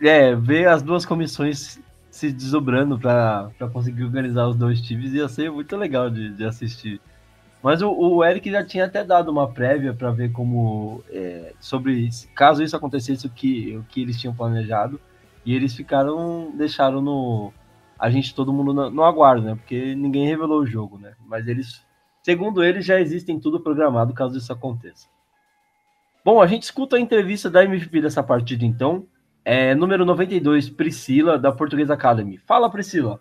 É, 0.05 0.35
ver 0.35 0.67
as 0.67 0.83
duas 0.83 1.07
comissões 1.07 1.81
se 2.11 2.33
desdobrando 2.33 2.99
para 2.99 3.53
conseguir 3.73 4.03
organizar 4.03 4.49
os 4.49 4.57
dois 4.57 4.81
times 4.81 5.13
ia 5.13 5.29
ser 5.29 5.49
muito 5.49 5.77
legal 5.77 6.11
de, 6.11 6.31
de 6.31 6.45
assistir. 6.45 7.01
Mas 7.63 7.81
o, 7.81 7.91
o, 7.91 8.25
Eric 8.25 8.51
já 8.51 8.65
tinha 8.65 8.87
até 8.87 9.05
dado 9.05 9.31
uma 9.31 9.49
prévia 9.49 9.95
para 9.95 10.11
ver 10.11 10.33
como 10.33 11.03
é, 11.09 11.55
sobre 11.61 12.11
caso 12.35 12.63
isso 12.63 12.77
acontecesse 12.77 13.27
o 13.27 13.31
que 13.31 13.77
o 13.77 13.85
que 13.85 14.03
eles 14.03 14.21
tinham 14.21 14.35
planejado 14.35 15.01
e 15.47 15.55
eles 15.55 15.75
ficaram 15.75 16.51
deixaram 16.57 17.01
no 17.01 17.53
a 17.97 18.11
gente 18.11 18.35
todo 18.35 18.53
mundo 18.53 18.75
no, 18.75 18.91
no 18.91 19.05
aguardo, 19.05 19.47
né? 19.47 19.55
Porque 19.55 19.95
ninguém 19.95 20.27
revelou 20.27 20.61
o 20.61 20.67
jogo, 20.67 20.99
né? 20.99 21.15
Mas 21.25 21.47
eles 21.47 21.87
segundo 22.23 22.65
eles 22.65 22.85
já 22.85 23.01
existem 23.01 23.39
tudo 23.39 23.61
programado 23.61 24.13
caso 24.13 24.37
isso 24.37 24.53
aconteça. 24.53 25.07
Bom, 26.25 26.41
a 26.41 26.47
gente 26.47 26.63
escuta 26.63 26.95
a 26.95 27.01
entrevista 27.01 27.51
da 27.51 27.65
MVP 27.65 28.01
dessa 28.01 28.23
partida, 28.23 28.65
então. 28.65 29.05
É, 29.45 29.75
número 29.75 30.05
92, 30.05 30.71
Priscila, 30.71 31.37
da 31.37 31.51
Portuguesa 31.51 31.95
Academy. 31.95 32.39
Fala, 32.39 32.71
Priscila. 32.71 33.21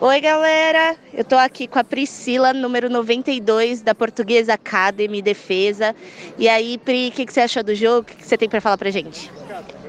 Oi, 0.00 0.20
galera. 0.20 0.96
Eu 1.14 1.24
tô 1.24 1.36
aqui 1.36 1.68
com 1.68 1.78
a 1.78 1.84
Priscila, 1.84 2.52
número 2.52 2.90
92, 2.90 3.80
da 3.80 3.94
Portuguesa 3.94 4.54
Academy 4.54 5.22
Defesa. 5.22 5.94
E 6.36 6.48
aí, 6.48 6.76
Pri, 6.78 7.10
o 7.10 7.12
que, 7.12 7.24
que, 7.24 7.32
você 7.32 7.42
achou 7.42 7.62
do 7.62 7.76
jogo? 7.76 8.00
O 8.00 8.04
que, 8.04 8.16
que 8.16 8.26
você 8.26 8.36
tem 8.36 8.48
para 8.48 8.60
falar 8.60 8.76
pra 8.76 8.90
gente? 8.90 9.30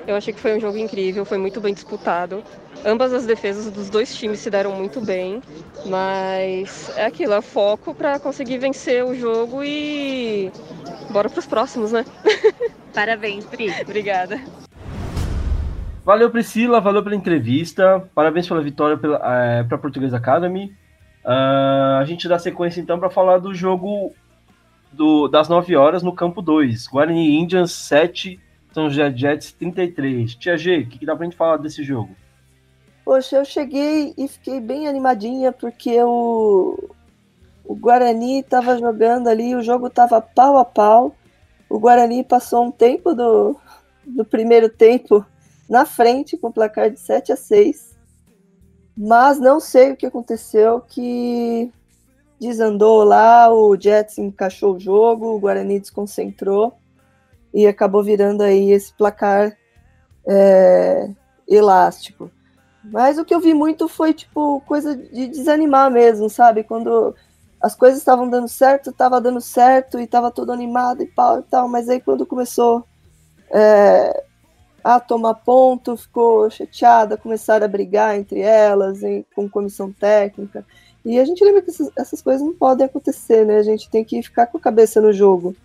Eu 0.06 0.16
achei 0.16 0.32
que 0.32 0.40
foi 0.40 0.56
um 0.56 0.60
jogo 0.60 0.78
incrível, 0.78 1.26
foi 1.26 1.40
muito 1.40 1.60
bem 1.60 1.74
disputado. 1.74 2.44
Ambas 2.86 3.14
as 3.14 3.26
defesas 3.26 3.72
dos 3.72 3.90
dois 3.90 4.16
times 4.16 4.40
se 4.40 4.50
deram 4.50 4.76
muito 4.76 5.00
bem, 5.02 5.42
mas 5.86 6.92
é 6.98 7.06
aquilo, 7.06 7.34
é 7.34 7.42
foco 7.42 7.94
para 7.94 8.20
conseguir 8.20 8.58
vencer 8.58 9.04
o 9.06 9.14
jogo 9.14 9.64
e 9.64 10.52
bora 11.12 11.30
para 11.30 11.40
os 11.40 11.46
próximos, 11.46 11.92
né? 11.92 12.04
Parabéns, 12.94 13.46
Pri. 13.46 13.72
Obrigada. 13.82 14.40
Valeu, 16.04 16.32
Priscila, 16.32 16.82
valeu 16.82 17.04
pela 17.04 17.16
entrevista. 17.16 18.10
Parabéns 18.16 18.48
pela 18.48 18.62
vitória 18.62 18.98
para 18.98 19.20
é, 19.24 19.60
a 19.60 19.78
Portuguesa 19.78 20.18
Academy. 20.18 20.74
Uh, 21.24 22.00
a 22.00 22.06
gente 22.06 22.28
dá 22.28 22.40
sequência 22.40 22.82
então 22.82 23.00
para 23.00 23.12
falar 23.12 23.38
do 23.38 23.54
jogo 23.54 24.12
do, 24.92 25.28
das 25.28 25.48
9 25.48 25.76
horas 25.76 26.02
no 26.02 26.14
campo 26.14 26.42
2. 26.42 26.88
Guarani 26.88 27.40
Indians 27.40 27.72
7, 27.72 28.40
São 28.74 28.90
José 28.90 29.16
Jets 29.16 29.52
33. 29.54 30.36
Tia 30.36 30.58
G, 30.58 30.80
o 30.80 30.88
que, 30.88 30.98
que 30.98 31.06
dá 31.06 31.16
para 31.16 31.24
a 31.24 31.30
gente 31.30 31.38
falar 31.38 31.58
desse 31.58 31.84
jogo? 31.84 32.16
Poxa, 33.04 33.38
eu 33.38 33.46
cheguei 33.46 34.14
e 34.18 34.28
fiquei 34.28 34.60
bem 34.60 34.88
animadinha 34.88 35.52
porque 35.52 36.02
o, 36.04 36.78
o 37.66 37.76
Guarani 37.76 38.40
estava 38.40 38.78
jogando 38.78 39.28
ali, 39.28 39.56
o 39.56 39.64
jogo 39.64 39.88
estava 39.88 40.22
pau 40.22 40.58
a 40.58 40.66
pau. 40.66 41.16
O 41.70 41.80
Guarani 41.80 42.24
passou 42.24 42.66
um 42.66 42.72
tempo 42.72 43.14
do, 43.14 43.56
do 44.06 44.24
primeiro 44.24 44.70
tempo 44.70 45.26
na 45.70 45.86
frente 45.86 46.38
com 46.38 46.48
o 46.48 46.54
placar 46.54 46.92
de 46.92 47.00
7 47.00 47.32
a 47.32 47.36
6. 47.36 47.98
Mas 48.96 49.40
não 49.40 49.60
sei 49.60 49.92
o 49.92 49.98
que 49.98 50.06
aconteceu 50.06 50.82
que 50.82 51.72
desandou 52.40 53.04
lá, 53.04 53.54
o 53.54 53.80
Jets 53.80 54.18
encaixou 54.18 54.76
o 54.76 54.80
jogo, 54.80 55.28
o 55.28 55.40
Guarani 55.40 55.80
desconcentrou 55.80 56.74
e 57.54 57.68
acabou 57.68 58.04
virando 58.04 58.42
aí 58.42 58.72
esse 58.72 58.94
placar 58.94 59.56
é, 60.28 61.10
elástico. 61.48 62.32
Mas 62.84 63.18
o 63.18 63.26
que 63.26 63.34
eu 63.34 63.40
vi 63.40 63.54
muito 63.54 63.88
foi, 63.88 64.14
tipo, 64.14 64.62
coisa 64.62 64.96
de 64.96 65.28
desanimar 65.28 65.92
mesmo, 65.92 66.30
sabe? 66.30 66.64
Quando 66.64 67.16
as 67.62 67.76
coisas 67.76 68.00
estavam 68.00 68.28
dando 68.28 68.48
certo, 68.48 68.90
estava 68.90 69.22
dando 69.22 69.40
certo 69.40 70.00
e 70.00 70.04
estava 70.04 70.32
todo 70.32 70.52
animado 70.52 71.04
e 71.04 71.06
pau 71.06 71.40
e 71.40 71.44
tal, 71.44 71.68
mas 71.68 71.88
aí 71.88 72.02
quando 72.02 72.26
começou 72.26 72.84
é, 73.52 74.24
a 74.84 75.00
tomar 75.00 75.36
ponto, 75.36 75.96
ficou 75.96 76.50
chateada, 76.50 77.18
começaram 77.18 77.66
a 77.66 77.70
brigar 77.70 78.18
entre 78.18 78.40
elas, 78.40 79.00
com 79.36 79.48
comissão 79.48 79.92
técnica. 79.92 80.66
E 81.06 81.20
a 81.20 81.26
gente 81.26 81.44
lembra 81.44 81.62
que 81.62 81.70
essas, 81.70 81.92
essas, 81.96 82.22
coisas 82.22 82.42
não 82.42 82.54
podem 82.54 82.86
acontecer, 82.86 83.46
né? 83.46 83.58
A 83.58 83.64
gente 83.64 83.90
tem 83.90 84.04
que 84.04 84.22
ficar 84.22 84.48
com 84.48 84.58
a 84.58 84.62
cabeça 84.62 85.02
no 85.02 85.12
jogo. 85.12 85.56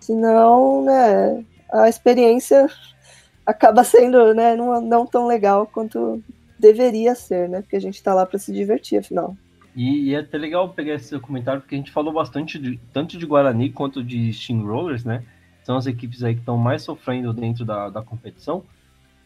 Senão, 0.00 0.82
né, 0.82 1.44
a 1.72 1.88
experiência 1.88 2.66
acaba 3.44 3.84
sendo 3.84 4.34
né, 4.34 4.56
não, 4.56 4.80
não 4.80 5.06
tão 5.06 5.26
legal 5.26 5.66
quanto 5.66 6.22
deveria 6.62 7.14
ser, 7.16 7.48
né? 7.48 7.60
Porque 7.60 7.74
a 7.74 7.80
gente 7.80 7.96
está 7.96 8.14
lá 8.14 8.24
para 8.24 8.38
se 8.38 8.52
divertir, 8.52 8.98
afinal. 8.98 9.36
E, 9.74 10.10
e, 10.10 10.14
é 10.14 10.20
até 10.20 10.38
legal 10.38 10.68
pegar 10.68 10.94
esse 10.94 11.18
comentário, 11.18 11.60
porque 11.60 11.74
a 11.74 11.78
gente 11.78 11.90
falou 11.90 12.12
bastante 12.12 12.58
de, 12.58 12.78
tanto 12.92 13.18
de 13.18 13.26
Guarani 13.26 13.70
quanto 13.70 14.04
de 14.04 14.32
Steamrollers, 14.32 15.04
né? 15.04 15.24
São 15.64 15.76
as 15.76 15.86
equipes 15.86 16.22
aí 16.22 16.34
que 16.34 16.40
estão 16.40 16.56
mais 16.56 16.82
sofrendo 16.82 17.32
dentro 17.32 17.64
da, 17.64 17.88
da 17.90 18.02
competição. 18.02 18.62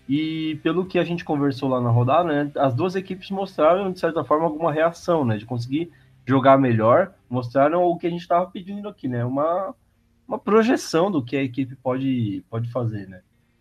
E 0.09 0.59
pelo 0.63 0.87
que 0.87 0.99
a 0.99 1.05
gente 1.05 1.25
conversou 1.25 1.69
lá 1.69 1.81
na 1.81 1.91
rodada, 1.91 2.45
né, 2.45 2.53
as 2.57 2.73
duas 2.73 2.95
equipes 2.95 3.31
mostraram, 3.31 3.91
de 3.91 3.99
certa 3.99 4.25
forma, 4.25 4.45
alguma 4.45 4.73
reação, 4.73 5.25
né? 5.25 5.37
De 5.37 5.45
conseguir 5.45 5.91
jogar 6.25 6.57
melhor, 6.59 7.13
mostraram 7.29 7.83
o 7.85 7.99
que 7.99 8.07
a 8.07 8.11
gente 8.11 8.23
estava 8.23 8.47
pedindo 8.47 8.89
aqui, 8.89 9.09
né? 9.09 9.25
Uma, 9.25 9.75
uma 10.27 10.39
projeção 10.39 11.11
do 11.11 11.23
que 11.23 11.37
a 11.37 11.43
equipe 11.43 11.77
pode, 11.77 12.43
pode 12.49 12.71
fazer, 12.71 13.07
né? 13.09 13.21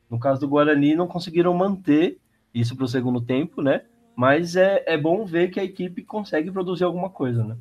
No 0.10 0.20
caso 0.20 0.40
do 0.40 0.48
Guarani, 0.48 0.96
não 0.96 1.08
conseguiram 1.08 1.54
manter 1.54 2.20
isso 2.56 2.76
para 2.76 2.86
o 2.86 2.88
segundo 2.88 3.20
tempo, 3.20 3.62
né? 3.62 3.82
Mas 4.16 4.56
é, 4.56 4.82
é 4.88 4.98
bom 4.98 5.26
ver 5.26 5.52
que 5.52 5.60
a 5.60 5.64
equipe 5.64 6.02
consegue 6.04 6.50
produzir 6.50 6.86
alguma 6.86 7.10
coisa, 7.10 7.44
né? 7.44 7.58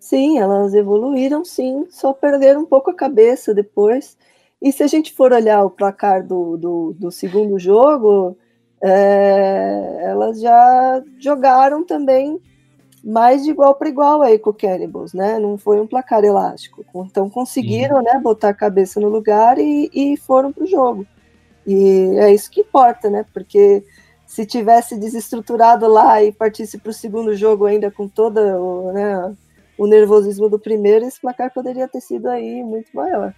Sim, 0.00 0.38
elas 0.38 0.74
evoluíram, 0.74 1.44
sim, 1.44 1.86
só 1.90 2.12
perderam 2.12 2.62
um 2.62 2.66
pouco 2.66 2.90
a 2.90 2.94
cabeça 2.94 3.54
depois. 3.54 4.16
E 4.60 4.72
se 4.72 4.82
a 4.82 4.86
gente 4.86 5.12
for 5.12 5.32
olhar 5.32 5.62
o 5.62 5.70
placar 5.70 6.26
do, 6.26 6.56
do, 6.56 6.96
do 6.98 7.10
segundo 7.10 7.58
jogo, 7.58 8.36
é, 8.82 9.98
elas 10.00 10.40
já 10.40 11.02
jogaram 11.18 11.84
também 11.84 12.40
mais 13.04 13.42
de 13.44 13.50
igual 13.50 13.74
para 13.74 13.88
igual 13.88 14.22
aí 14.22 14.38
com 14.38 14.50
o 14.50 14.54
Cannibals, 14.54 15.12
né? 15.12 15.38
Não 15.38 15.58
foi 15.58 15.80
um 15.80 15.86
placar 15.86 16.24
elástico. 16.24 16.84
Então 16.94 17.28
conseguiram, 17.28 18.00
né, 18.02 18.18
botar 18.22 18.50
a 18.50 18.54
cabeça 18.54 19.00
no 19.00 19.08
lugar 19.08 19.58
e, 19.58 19.90
e 19.92 20.16
foram 20.16 20.52
para 20.52 20.64
o 20.64 20.66
jogo. 20.66 21.06
E 21.66 22.16
é 22.18 22.32
isso 22.32 22.50
que 22.50 22.60
importa, 22.60 23.08
né? 23.08 23.24
Porque 23.32 23.84
se 24.26 24.46
tivesse 24.46 24.98
desestruturado 24.98 25.86
lá 25.86 26.22
e 26.22 26.32
partisse 26.32 26.78
para 26.78 26.90
o 26.90 26.94
segundo 26.94 27.34
jogo 27.36 27.66
ainda 27.66 27.90
com 27.90 28.08
todo 28.08 28.38
o, 28.38 28.92
né, 28.92 29.36
o 29.76 29.86
nervosismo 29.86 30.48
do 30.48 30.58
primeiro, 30.58 31.04
esse 31.04 31.20
placar 31.20 31.52
poderia 31.52 31.86
ter 31.86 32.00
sido 32.00 32.28
aí 32.28 32.62
muito 32.62 32.88
maior. 32.94 33.34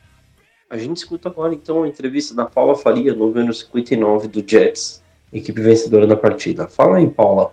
A 0.71 0.77
gente 0.79 0.99
escuta 0.99 1.29
agora 1.29 1.53
então 1.53 1.83
a 1.83 1.89
entrevista 1.89 2.35
da 2.35 2.47
Paula 2.47 2.77
Faria, 2.77 3.13
no 3.13 3.27
número 3.27 3.53
59 3.53 4.29
do 4.29 4.49
Jets, 4.49 5.03
equipe 5.33 5.61
vencedora 5.61 6.07
da 6.07 6.17
partida. 6.17 6.69
Fala 6.69 6.99
aí, 6.99 7.11
Paula. 7.11 7.53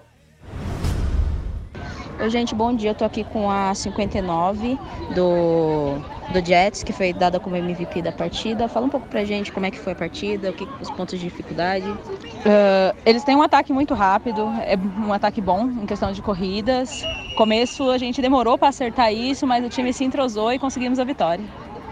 Oi, 2.22 2.30
gente, 2.30 2.54
bom 2.54 2.72
dia. 2.72 2.92
Eu 2.92 2.96
tô 2.96 3.04
aqui 3.04 3.24
com 3.24 3.50
a 3.50 3.74
59 3.74 4.78
do, 5.16 5.96
do 6.32 6.46
Jets, 6.46 6.84
que 6.84 6.94
foi 6.94 7.12
dada 7.12 7.40
como 7.40 7.56
MVP 7.56 8.00
da 8.04 8.12
partida. 8.12 8.68
Fala 8.68 8.86
um 8.86 8.90
pouco 8.90 9.08
pra 9.08 9.26
gente 9.26 9.52
como 9.52 9.66
é 9.66 9.72
que 9.72 9.80
foi 9.80 9.94
a 9.94 9.96
partida, 9.96 10.52
o 10.52 10.54
que, 10.54 10.68
os 10.80 10.92
pontos 10.92 11.20
de 11.20 11.26
dificuldade. 11.26 11.90
Uh, 11.90 12.96
eles 13.08 13.24
têm 13.24 13.36
um 13.36 13.42
ataque 13.42 13.74
muito 13.74 13.96
rápido, 13.96 14.42
é 14.62 14.78
um 15.04 15.12
ataque 15.12 15.42
bom 15.42 15.68
em 15.68 15.88
questão 15.88 16.12
de 16.12 16.22
corridas. 16.22 17.04
Começo 17.36 17.90
a 17.90 17.98
gente 17.98 18.22
demorou 18.22 18.56
para 18.56 18.68
acertar 18.68 19.12
isso, 19.12 19.48
mas 19.48 19.66
o 19.66 19.70
time 19.70 19.92
se 19.92 20.04
entrosou 20.04 20.54
e 20.54 20.60
conseguimos 20.60 21.00
a 21.00 21.04
vitória. 21.04 21.44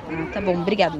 Ah, 0.08 0.32
tá 0.32 0.40
bom, 0.40 0.62
obrigado. 0.62 1.00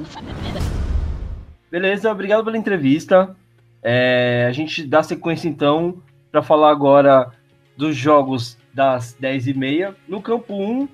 Beleza, 1.70 2.10
obrigado 2.10 2.44
pela 2.44 2.58
entrevista. 2.58 3.36
É, 3.80 4.46
a 4.48 4.52
gente 4.52 4.84
dá 4.84 5.04
sequência 5.04 5.48
então 5.48 6.02
para 6.32 6.42
falar 6.42 6.70
agora 6.72 7.30
dos 7.76 7.94
jogos 7.94 8.58
das 8.72 9.16
10h30. 9.20 9.94
No 10.08 10.20
campo 10.22 10.54
1, 10.54 10.88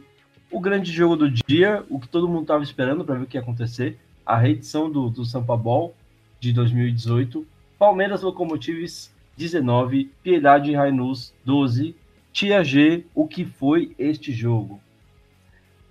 o 0.50 0.60
grande 0.60 0.90
jogo 0.90 1.16
do 1.16 1.30
dia, 1.30 1.84
o 1.90 2.00
que 2.00 2.08
todo 2.08 2.28
mundo 2.28 2.42
estava 2.42 2.62
esperando 2.62 3.04
para 3.04 3.16
ver 3.16 3.24
o 3.24 3.26
que 3.26 3.36
ia 3.36 3.40
acontecer, 3.40 3.98
a 4.24 4.36
reedição 4.36 4.90
do, 4.90 5.08
do 5.08 5.24
Sampa 5.24 5.56
Ball 5.56 5.94
de 6.40 6.52
2018. 6.52 7.46
Palmeiras 7.78 8.22
Locomotives 8.22 9.10
19, 9.36 10.10
Piedade 10.22 10.74
Rainus 10.74 11.32
12. 11.44 11.94
Tia 12.32 12.62
G, 12.62 13.04
o 13.14 13.26
que 13.26 13.44
foi 13.44 13.94
este 13.98 14.32
jogo? 14.32 14.78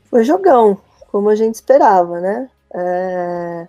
Foi 0.05 0.23
jogão, 0.23 0.77
como 1.11 1.29
a 1.29 1.35
gente 1.35 1.55
esperava, 1.55 2.19
né? 2.19 2.49
É... 2.73 3.67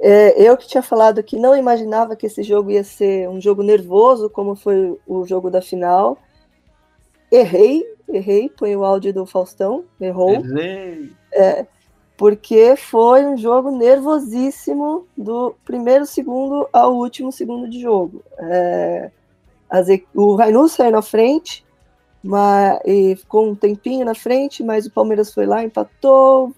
É, 0.00 0.40
eu 0.40 0.56
que 0.56 0.68
tinha 0.68 0.82
falado 0.82 1.22
que 1.24 1.36
não 1.36 1.56
imaginava 1.56 2.14
que 2.14 2.26
esse 2.26 2.42
jogo 2.42 2.70
ia 2.70 2.84
ser 2.84 3.28
um 3.28 3.40
jogo 3.40 3.62
nervoso, 3.62 4.30
como 4.30 4.54
foi 4.54 4.96
o 5.06 5.26
jogo 5.26 5.50
da 5.50 5.60
final. 5.60 6.16
Errei, 7.30 7.84
errei, 8.08 8.48
põe 8.48 8.74
o 8.74 8.84
áudio 8.84 9.12
do 9.12 9.26
Faustão, 9.26 9.84
errou. 10.00 10.30
Errei. 10.30 11.12
É, 11.32 11.66
porque 12.16 12.74
foi 12.74 13.24
um 13.24 13.36
jogo 13.36 13.70
nervosíssimo 13.70 15.06
do 15.16 15.54
primeiro 15.64 16.04
segundo 16.04 16.68
ao 16.72 16.94
último 16.94 17.30
segundo 17.30 17.68
de 17.68 17.80
jogo. 17.80 18.22
É, 18.38 19.10
as, 19.70 19.86
o 20.14 20.34
Rainus 20.34 20.72
saiu 20.72 20.90
na 20.90 21.02
frente, 21.02 21.64
mas, 22.22 22.80
e 22.84 23.14
ficou 23.14 23.48
um 23.48 23.54
tempinho 23.54 24.04
na 24.04 24.14
frente, 24.14 24.64
mas 24.64 24.86
o 24.86 24.90
Palmeiras 24.90 25.32
foi 25.32 25.46
lá, 25.46 25.62
empatou. 25.62 26.52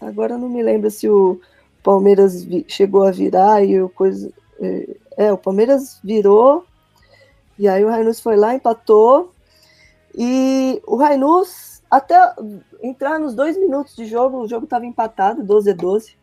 Agora 0.00 0.36
não 0.36 0.48
me 0.48 0.62
lembro 0.62 0.90
se 0.90 1.08
o 1.08 1.40
Palmeiras 1.82 2.42
vi, 2.42 2.64
chegou 2.66 3.04
a 3.04 3.12
virar 3.12 3.62
e 3.62 3.80
o 3.80 3.88
coisa. 3.88 4.32
É, 4.58 4.96
é, 5.18 5.32
o 5.32 5.38
Palmeiras 5.38 6.00
virou, 6.02 6.64
e 7.56 7.68
aí 7.68 7.84
o 7.84 7.88
Rainus 7.88 8.18
foi 8.18 8.36
lá, 8.36 8.54
empatou. 8.54 9.32
E 10.16 10.80
o 10.86 10.96
Rainus, 10.96 11.82
até 11.90 12.16
entrar 12.82 13.18
nos 13.18 13.34
dois 13.34 13.58
minutos 13.58 13.94
de 13.94 14.06
jogo, 14.06 14.38
o 14.38 14.48
jogo 14.48 14.64
estava 14.64 14.86
empatado, 14.86 15.44
12 15.44 15.70
a 15.70 15.74
12. 15.74 16.18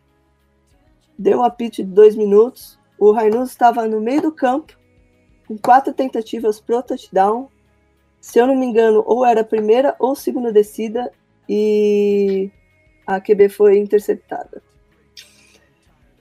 Deu 1.18 1.40
um 1.40 1.44
apito 1.44 1.78
de 1.78 1.84
dois 1.84 2.16
minutos. 2.16 2.80
O 2.98 3.12
Rainus 3.12 3.52
estava 3.52 3.88
no 3.88 4.02
meio 4.02 4.24
do 4.24 4.32
campo, 4.32 4.74
com 5.48 5.58
quatro 5.58 5.94
tentativas 5.94 6.60
pro 6.60 6.82
touchdown. 6.82 7.50
Se 8.20 8.40
eu 8.40 8.48
não 8.48 8.56
me 8.56 8.66
engano, 8.66 9.04
ou 9.06 9.24
era 9.24 9.42
a 9.42 9.46
primeira 9.46 9.96
ou 10.00 10.16
segunda 10.16 10.52
descida, 10.52 11.12
e 11.48 12.50
a 13.06 13.20
QB 13.20 13.50
foi 13.50 13.78
interceptada. 13.78 14.64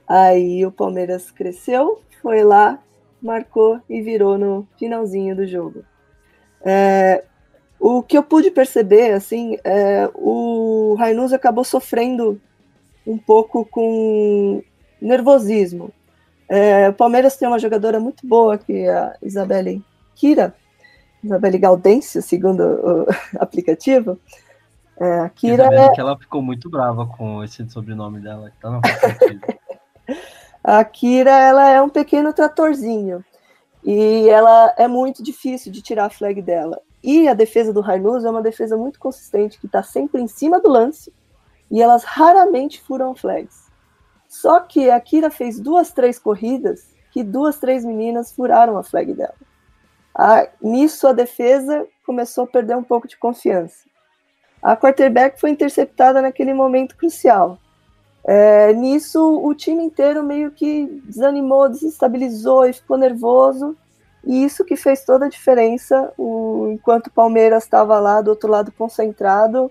Aí 0.07 0.65
o 0.65 0.71
Palmeiras 0.71 1.31
cresceu, 1.31 2.01
foi 2.21 2.43
lá, 2.43 2.79
marcou 3.21 3.79
e 3.89 4.01
virou 4.01 4.37
no 4.37 4.67
finalzinho 4.77 5.35
do 5.35 5.47
jogo. 5.47 5.83
É, 6.61 7.23
o 7.85 8.01
que 8.01 8.17
eu 8.17 8.23
pude 8.23 8.49
perceber, 8.49 9.11
assim, 9.11 9.57
é, 9.61 10.09
o 10.15 10.95
Rainus 10.97 11.33
acabou 11.33 11.65
sofrendo 11.65 12.39
um 13.05 13.17
pouco 13.17 13.65
com 13.65 14.63
nervosismo. 15.01 15.91
É, 16.47 16.87
o 16.87 16.93
Palmeiras 16.93 17.35
tem 17.35 17.45
uma 17.45 17.59
jogadora 17.59 17.99
muito 17.99 18.25
boa, 18.25 18.57
que 18.57 18.71
é 18.71 18.89
a 18.89 19.17
Isabelle 19.21 19.83
Kira, 20.15 20.55
Isabelle 21.21 21.57
Gaudêncio, 21.57 22.21
segundo 22.21 22.61
o 22.61 23.05
aplicativo. 23.37 24.17
É, 24.97 25.19
a 25.19 25.27
Kira 25.27 25.63
Isabelle, 25.63 25.91
é... 25.91 25.93
que 25.93 25.99
ela 25.99 26.17
ficou 26.17 26.41
muito 26.41 26.69
brava 26.69 27.05
com 27.05 27.43
esse 27.43 27.69
sobrenome 27.69 28.21
dela, 28.21 28.49
que 28.49 28.61
tá 28.61 28.71
no 28.71 28.79
A 30.63 30.85
Kira, 30.85 31.37
ela 31.37 31.69
é 31.69 31.81
um 31.81 31.89
pequeno 31.89 32.31
tratorzinho. 32.31 33.25
E 33.83 34.29
ela 34.29 34.73
é 34.77 34.87
muito 34.87 35.21
difícil 35.21 35.69
de 35.69 35.81
tirar 35.81 36.05
a 36.05 36.09
flag 36.09 36.41
dela. 36.41 36.79
E 37.03 37.27
a 37.27 37.33
defesa 37.33 37.73
do 37.73 37.81
Rainus 37.81 38.23
é 38.23 38.29
uma 38.29 38.41
defesa 38.41 38.77
muito 38.77 38.99
consistente, 38.99 39.59
que 39.59 39.65
está 39.65 39.83
sempre 39.83 40.21
em 40.21 40.27
cima 40.27 40.59
do 40.59 40.69
lance, 40.69 41.13
e 41.69 41.81
elas 41.81 42.03
raramente 42.03 42.81
furam 42.81 43.13
flags. 43.13 43.67
Só 44.29 44.61
que 44.61 44.89
a 44.89 44.99
Kira 44.99 45.29
fez 45.29 45.59
duas, 45.59 45.91
três 45.91 46.17
corridas 46.17 46.93
que 47.11 47.23
duas, 47.23 47.59
três 47.59 47.85
meninas 47.85 48.31
furaram 48.31 48.75
a 48.75 48.83
flag 48.83 49.13
dela. 49.13 49.35
A, 50.15 50.47
nisso 50.59 51.07
a 51.07 51.13
defesa 51.13 51.85
começou 52.05 52.45
a 52.45 52.47
perder 52.47 52.75
um 52.75 52.83
pouco 52.83 53.07
de 53.07 53.17
confiança. 53.17 53.85
A 54.61 54.75
quarterback 54.75 55.39
foi 55.39 55.51
interceptada 55.51 56.21
naquele 56.21 56.53
momento 56.53 56.95
crucial. 56.95 57.59
É, 58.25 58.73
nisso 58.73 59.21
o 59.43 59.53
time 59.53 59.83
inteiro 59.83 60.23
meio 60.23 60.49
que 60.51 60.85
desanimou, 61.05 61.69
desestabilizou 61.69 62.65
e 62.65 62.73
ficou 62.73 62.97
nervoso. 62.97 63.77
E 64.25 64.43
isso 64.43 64.63
que 64.63 64.75
fez 64.75 65.03
toda 65.03 65.25
a 65.25 65.29
diferença, 65.29 66.11
o, 66.17 66.69
enquanto 66.71 67.07
o 67.07 67.11
Palmeiras 67.11 67.63
estava 67.63 67.99
lá 67.99 68.21
do 68.21 68.29
outro 68.29 68.49
lado 68.49 68.71
concentrado, 68.71 69.69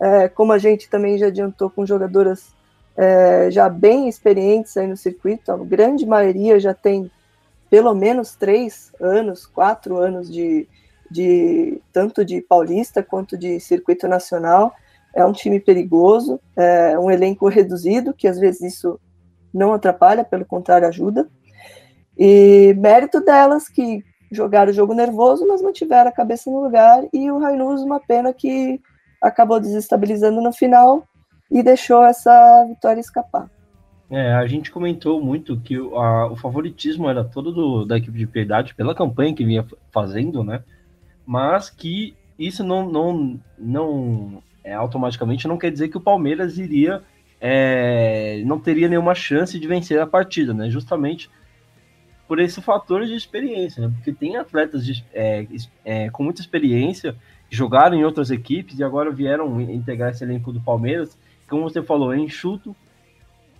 é, 0.00 0.28
como 0.28 0.52
a 0.52 0.58
gente 0.58 0.88
também 0.88 1.18
já 1.18 1.26
adiantou 1.26 1.68
com 1.68 1.84
jogadoras 1.84 2.54
é, 2.96 3.50
já 3.50 3.68
bem 3.68 4.08
experientes 4.08 4.76
aí 4.76 4.86
no 4.86 4.96
circuito, 4.96 5.52
a 5.52 5.56
grande 5.58 6.06
maioria 6.06 6.58
já 6.58 6.72
tem 6.72 7.10
pelo 7.68 7.94
menos 7.94 8.34
três 8.34 8.92
anos, 9.00 9.46
quatro 9.46 9.96
anos 9.96 10.30
de, 10.30 10.66
de 11.10 11.80
tanto 11.92 12.24
de 12.24 12.40
paulista 12.40 13.02
quanto 13.02 13.38
de 13.38 13.60
circuito 13.60 14.08
nacional. 14.08 14.74
É 15.14 15.24
um 15.24 15.32
time 15.32 15.60
perigoso, 15.60 16.40
é 16.56 16.98
um 16.98 17.10
elenco 17.10 17.48
reduzido, 17.48 18.12
que 18.12 18.26
às 18.26 18.38
vezes 18.38 18.74
isso 18.74 18.98
não 19.54 19.72
atrapalha, 19.72 20.24
pelo 20.24 20.44
contrário, 20.44 20.86
ajuda. 20.86 21.28
E 22.22 22.74
mérito 22.74 23.24
delas 23.24 23.66
que 23.66 24.04
jogaram 24.30 24.70
o 24.70 24.74
jogo 24.74 24.92
nervoso, 24.92 25.46
mas 25.48 25.62
mantiveram 25.62 26.10
a 26.10 26.12
cabeça 26.12 26.50
no 26.50 26.62
lugar. 26.62 27.02
E 27.14 27.30
o 27.30 27.38
Rainus, 27.38 27.80
uma 27.80 27.98
pena 27.98 28.34
que 28.34 28.78
acabou 29.22 29.58
desestabilizando 29.58 30.40
no 30.42 30.52
final 30.52 31.02
e 31.50 31.62
deixou 31.62 32.04
essa 32.04 32.66
vitória 32.68 33.00
escapar. 33.00 33.50
É, 34.10 34.34
a 34.34 34.46
gente 34.46 34.70
comentou 34.70 35.22
muito 35.22 35.58
que 35.60 35.76
a, 35.76 36.26
o 36.26 36.36
favoritismo 36.36 37.08
era 37.08 37.24
todo 37.24 37.52
do, 37.52 37.84
da 37.86 37.96
equipe 37.96 38.18
de 38.18 38.26
Piedade 38.26 38.74
pela 38.74 38.94
campanha 38.94 39.34
que 39.34 39.44
vinha 39.44 39.64
fazendo, 39.90 40.44
né? 40.44 40.62
Mas 41.24 41.70
que 41.70 42.14
isso 42.38 42.62
não, 42.62 42.90
não, 42.90 43.40
não 43.58 44.42
é, 44.62 44.74
automaticamente 44.74 45.48
não 45.48 45.56
quer 45.56 45.70
dizer 45.70 45.88
que 45.88 45.96
o 45.96 46.00
Palmeiras 46.00 46.58
iria 46.58 47.02
é, 47.40 48.42
não 48.44 48.58
teria 48.58 48.88
nenhuma 48.88 49.14
chance 49.14 49.58
de 49.58 49.66
vencer 49.66 49.98
a 50.00 50.06
partida, 50.06 50.52
né? 50.52 50.68
Justamente 50.68 51.30
por 52.30 52.38
esse 52.38 52.62
fator 52.62 53.04
de 53.04 53.14
experiência, 53.16 53.82
né? 53.82 53.92
Porque 53.92 54.12
tem 54.12 54.36
atletas 54.36 54.86
de, 54.86 55.04
é, 55.12 55.44
é, 55.84 56.10
com 56.10 56.22
muita 56.22 56.40
experiência 56.40 57.16
jogaram 57.50 57.96
em 57.96 58.04
outras 58.04 58.30
equipes 58.30 58.78
e 58.78 58.84
agora 58.84 59.10
vieram 59.10 59.60
integrar 59.60 60.10
esse 60.10 60.22
elenco 60.22 60.52
do 60.52 60.60
Palmeiras, 60.60 61.18
como 61.48 61.64
você 61.64 61.82
falou, 61.82 62.14
é 62.14 62.18
enxuto. 62.18 62.76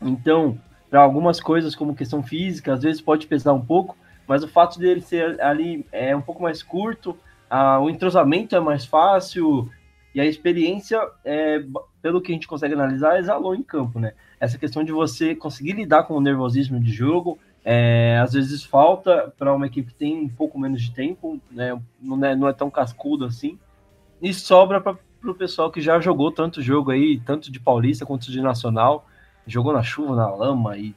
Então, 0.01 0.57
para 0.89 1.01
algumas 1.01 1.41
coisas 1.41 1.75
como 1.75 1.97
questão 1.97 2.23
física, 2.23 2.73
às 2.73 2.85
vezes 2.85 3.01
pode 3.01 3.27
pesar 3.27 3.55
um 3.55 3.61
pouco, 3.61 3.97
mas 4.25 4.45
o 4.45 4.49
fato 4.49 4.79
dele 4.79 5.01
ser 5.01 5.43
ali 5.43 5.85
é 5.91 6.15
um 6.15 6.23
pouco 6.23 6.41
mais 6.41 6.63
curto, 6.63 7.19
a, 7.51 7.81
o 7.81 7.91
entrosamento 7.91 8.55
é 8.55 8.61
mais 8.61 8.85
fácil 8.85 9.69
e 10.15 10.21
a 10.21 10.25
experiência, 10.25 11.01
é, 11.25 11.61
pelo 12.01 12.21
que 12.21 12.31
a 12.31 12.35
gente 12.37 12.47
consegue 12.47 12.75
analisar, 12.75 13.19
exalou 13.19 13.53
em 13.53 13.65
campo, 13.65 13.99
né? 13.99 14.13
Essa 14.39 14.57
questão 14.57 14.85
de 14.85 14.93
você 14.93 15.35
conseguir 15.35 15.73
lidar 15.73 16.05
com 16.05 16.15
o 16.15 16.21
nervosismo 16.21 16.79
de 16.79 16.93
jogo, 16.93 17.37
é, 17.73 18.19
às 18.19 18.33
vezes 18.33 18.65
falta 18.65 19.33
para 19.39 19.55
uma 19.55 19.65
equipe 19.65 19.93
que 19.93 19.99
tem 19.99 20.23
um 20.23 20.29
pouco 20.29 20.59
menos 20.59 20.83
de 20.83 20.93
tempo, 20.93 21.41
né, 21.49 21.81
não, 22.03 22.25
é, 22.25 22.35
não 22.35 22.49
é 22.49 22.53
tão 22.53 22.69
cascudo 22.69 23.25
assim, 23.25 23.57
e 24.21 24.35
sobra 24.35 24.81
para 24.81 24.99
o 25.23 25.35
pessoal 25.37 25.71
que 25.71 25.81
já 25.81 26.01
jogou 26.01 26.33
tanto 26.33 26.61
jogo 26.61 26.91
aí, 26.91 27.21
tanto 27.21 27.49
de 27.49 27.61
Paulista 27.61 28.05
quanto 28.05 28.29
de 28.29 28.43
Nacional, 28.43 29.07
jogou 29.47 29.73
na 29.73 29.85
chuva, 29.85 30.17
na 30.17 30.29
lama, 30.29 30.77
e 30.77 30.97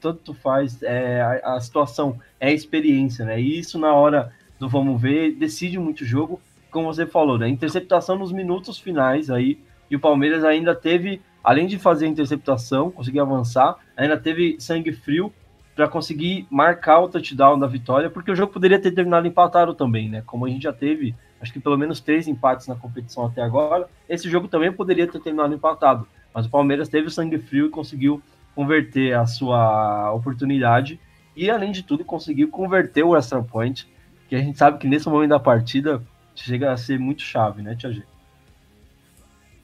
tanto 0.00 0.32
faz, 0.32 0.82
é, 0.82 1.20
a, 1.20 1.56
a, 1.56 1.60
situação 1.60 2.18
é 2.40 2.48
a 2.48 2.52
experiência, 2.52 3.26
né, 3.26 3.38
e 3.38 3.58
isso 3.58 3.78
na 3.78 3.92
hora 3.92 4.32
do 4.58 4.70
vamos 4.70 4.98
ver, 4.98 5.32
decide 5.32 5.78
muito 5.78 6.00
o 6.00 6.06
jogo, 6.06 6.40
como 6.70 6.86
você 6.86 7.04
falou, 7.04 7.36
né, 7.36 7.46
interceptação 7.46 8.16
nos 8.16 8.32
minutos 8.32 8.78
finais 8.78 9.28
aí, 9.28 9.58
e 9.90 9.96
o 9.96 10.00
Palmeiras 10.00 10.44
ainda 10.44 10.74
teve, 10.74 11.20
além 11.44 11.66
de 11.66 11.78
fazer 11.78 12.06
a 12.06 12.08
interceptação, 12.08 12.90
conseguir 12.90 13.20
avançar, 13.20 13.76
ainda 13.94 14.16
teve 14.16 14.56
sangue 14.58 14.92
frio 14.92 15.30
para 15.76 15.86
conseguir 15.86 16.46
marcar 16.50 17.00
o 17.00 17.08
touchdown 17.08 17.58
da 17.58 17.66
vitória, 17.66 18.08
porque 18.08 18.30
o 18.30 18.34
jogo 18.34 18.50
poderia 18.50 18.80
ter 18.80 18.92
terminado 18.92 19.26
empatado 19.26 19.74
também, 19.74 20.08
né? 20.08 20.22
Como 20.24 20.46
a 20.46 20.48
gente 20.48 20.62
já 20.62 20.72
teve 20.72 21.14
acho 21.38 21.52
que 21.52 21.60
pelo 21.60 21.76
menos 21.76 22.00
três 22.00 22.26
empates 22.26 22.66
na 22.66 22.74
competição 22.74 23.26
até 23.26 23.42
agora. 23.42 23.86
Esse 24.08 24.28
jogo 24.28 24.48
também 24.48 24.72
poderia 24.72 25.06
ter 25.06 25.20
terminado 25.20 25.54
empatado, 25.54 26.08
mas 26.32 26.46
o 26.46 26.50
Palmeiras 26.50 26.88
teve 26.88 27.08
o 27.08 27.10
sangue 27.10 27.38
frio 27.38 27.66
e 27.66 27.70
conseguiu 27.70 28.22
converter 28.54 29.14
a 29.14 29.26
sua 29.26 30.12
oportunidade 30.14 30.98
e, 31.36 31.50
além 31.50 31.70
de 31.70 31.82
tudo, 31.82 32.06
conseguiu 32.06 32.48
converter 32.48 33.04
o 33.04 33.14
extra 33.14 33.42
point, 33.42 33.86
que 34.28 34.34
a 34.34 34.38
gente 34.38 34.56
sabe 34.56 34.78
que 34.78 34.88
nesse 34.88 35.08
momento 35.10 35.30
da 35.30 35.38
partida 35.38 36.02
chega 36.34 36.72
a 36.72 36.76
ser 36.76 36.98
muito 36.98 37.20
chave, 37.20 37.60
né, 37.60 37.76
Tia 37.76 37.92
G? 37.92 38.02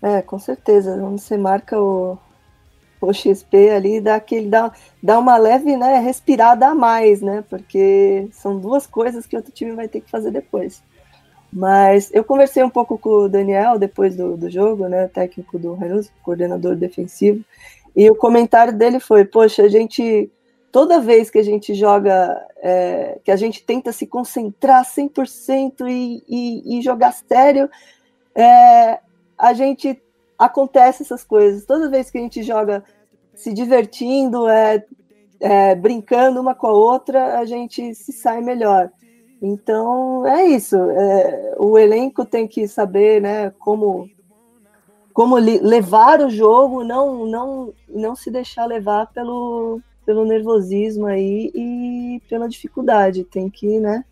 É, 0.02 0.20
com 0.20 0.38
certeza. 0.38 0.98
Quando 0.98 1.18
você 1.18 1.38
marca 1.38 1.80
o, 1.80 2.18
o 3.08 3.14
XP 3.14 3.70
ali, 3.70 4.00
dá, 4.00 4.16
aquele, 4.16 4.48
dá, 4.48 4.72
dá 5.02 5.18
uma 5.18 5.36
leve 5.36 5.76
né, 5.76 5.98
respirada 5.98 6.68
a 6.68 6.74
mais, 6.74 7.20
né? 7.20 7.44
Porque 7.48 8.28
são 8.32 8.58
duas 8.58 8.86
coisas 8.86 9.26
que 9.26 9.36
outro 9.36 9.52
time 9.52 9.72
vai 9.72 9.88
ter 9.88 10.00
que 10.00 10.10
fazer 10.10 10.30
depois. 10.30 10.82
Mas 11.52 12.10
eu 12.14 12.24
conversei 12.24 12.62
um 12.62 12.70
pouco 12.70 12.96
com 12.96 13.10
o 13.10 13.28
Daniel 13.28 13.78
depois 13.78 14.16
do, 14.16 14.36
do 14.36 14.50
jogo, 14.50 14.88
né? 14.88 15.06
Técnico 15.08 15.58
do 15.58 15.74
Renus, 15.74 16.10
coordenador 16.22 16.74
defensivo, 16.76 17.44
e 17.94 18.10
o 18.10 18.14
comentário 18.14 18.72
dele 18.72 18.98
foi: 18.98 19.24
Poxa, 19.24 19.62
a 19.62 19.68
gente. 19.68 20.30
Toda 20.70 21.02
vez 21.02 21.28
que 21.28 21.36
a 21.36 21.42
gente 21.42 21.74
joga, 21.74 22.46
é, 22.62 23.18
que 23.22 23.30
a 23.30 23.36
gente 23.36 23.62
tenta 23.62 23.92
se 23.92 24.06
concentrar 24.06 24.82
100% 24.86 25.86
e, 25.86 26.24
e, 26.26 26.78
e 26.78 26.80
jogar 26.80 27.12
sério, 27.12 27.68
é, 28.34 28.98
a 29.36 29.52
gente 29.52 30.00
acontece 30.44 31.02
essas 31.02 31.24
coisas. 31.24 31.64
Toda 31.64 31.88
vez 31.88 32.10
que 32.10 32.18
a 32.18 32.20
gente 32.20 32.42
joga 32.42 32.84
se 33.34 33.52
divertindo, 33.52 34.48
é, 34.48 34.84
é, 35.40 35.74
brincando 35.74 36.40
uma 36.40 36.54
com 36.54 36.66
a 36.66 36.72
outra, 36.72 37.38
a 37.38 37.44
gente 37.44 37.94
se 37.94 38.12
sai 38.12 38.40
melhor. 38.40 38.90
Então 39.40 40.26
é 40.26 40.44
isso. 40.46 40.76
É, 40.76 41.54
o 41.58 41.78
elenco 41.78 42.24
tem 42.24 42.46
que 42.46 42.68
saber, 42.68 43.20
né, 43.20 43.50
como 43.58 44.08
como 45.12 45.36
levar 45.36 46.20
o 46.22 46.30
jogo, 46.30 46.82
não 46.84 47.26
não 47.26 47.74
não 47.88 48.16
se 48.16 48.30
deixar 48.30 48.64
levar 48.66 49.06
pelo 49.12 49.80
pelo 50.06 50.24
nervosismo 50.24 51.06
aí 51.06 51.50
e 51.54 52.22
pela 52.28 52.48
dificuldade. 52.48 53.24
Tem 53.24 53.50
que, 53.50 53.78
né, 53.80 54.04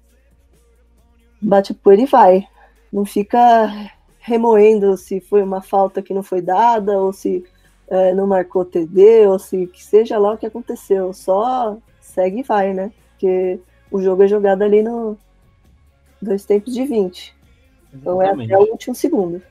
bate 1.40 1.74
por 1.74 1.98
e 1.98 2.06
vai. 2.06 2.46
Não 2.92 3.04
fica 3.04 3.92
remoendo 4.30 4.96
se 4.96 5.20
foi 5.20 5.42
uma 5.42 5.60
falta 5.60 6.00
que 6.00 6.14
não 6.14 6.22
foi 6.22 6.40
dada, 6.40 6.96
ou 6.98 7.12
se 7.12 7.44
é, 7.88 8.14
não 8.14 8.28
marcou 8.28 8.64
TD, 8.64 9.26
ou 9.26 9.40
se 9.40 9.66
que 9.66 9.84
seja 9.84 10.18
lá 10.18 10.32
o 10.32 10.38
que 10.38 10.46
aconteceu. 10.46 11.12
Só 11.12 11.76
segue 12.00 12.40
e 12.40 12.42
vai, 12.44 12.72
né? 12.72 12.92
Porque 13.10 13.58
o 13.90 14.00
jogo 14.00 14.22
é 14.22 14.28
jogado 14.28 14.62
ali 14.62 14.82
no 14.82 15.18
dois 16.22 16.44
tempos 16.44 16.72
de 16.72 16.84
20. 16.84 17.34
Então 17.92 18.22
é 18.22 18.30
até 18.30 18.56
o 18.56 18.70
último 18.70 18.94
segundo. 18.94 19.42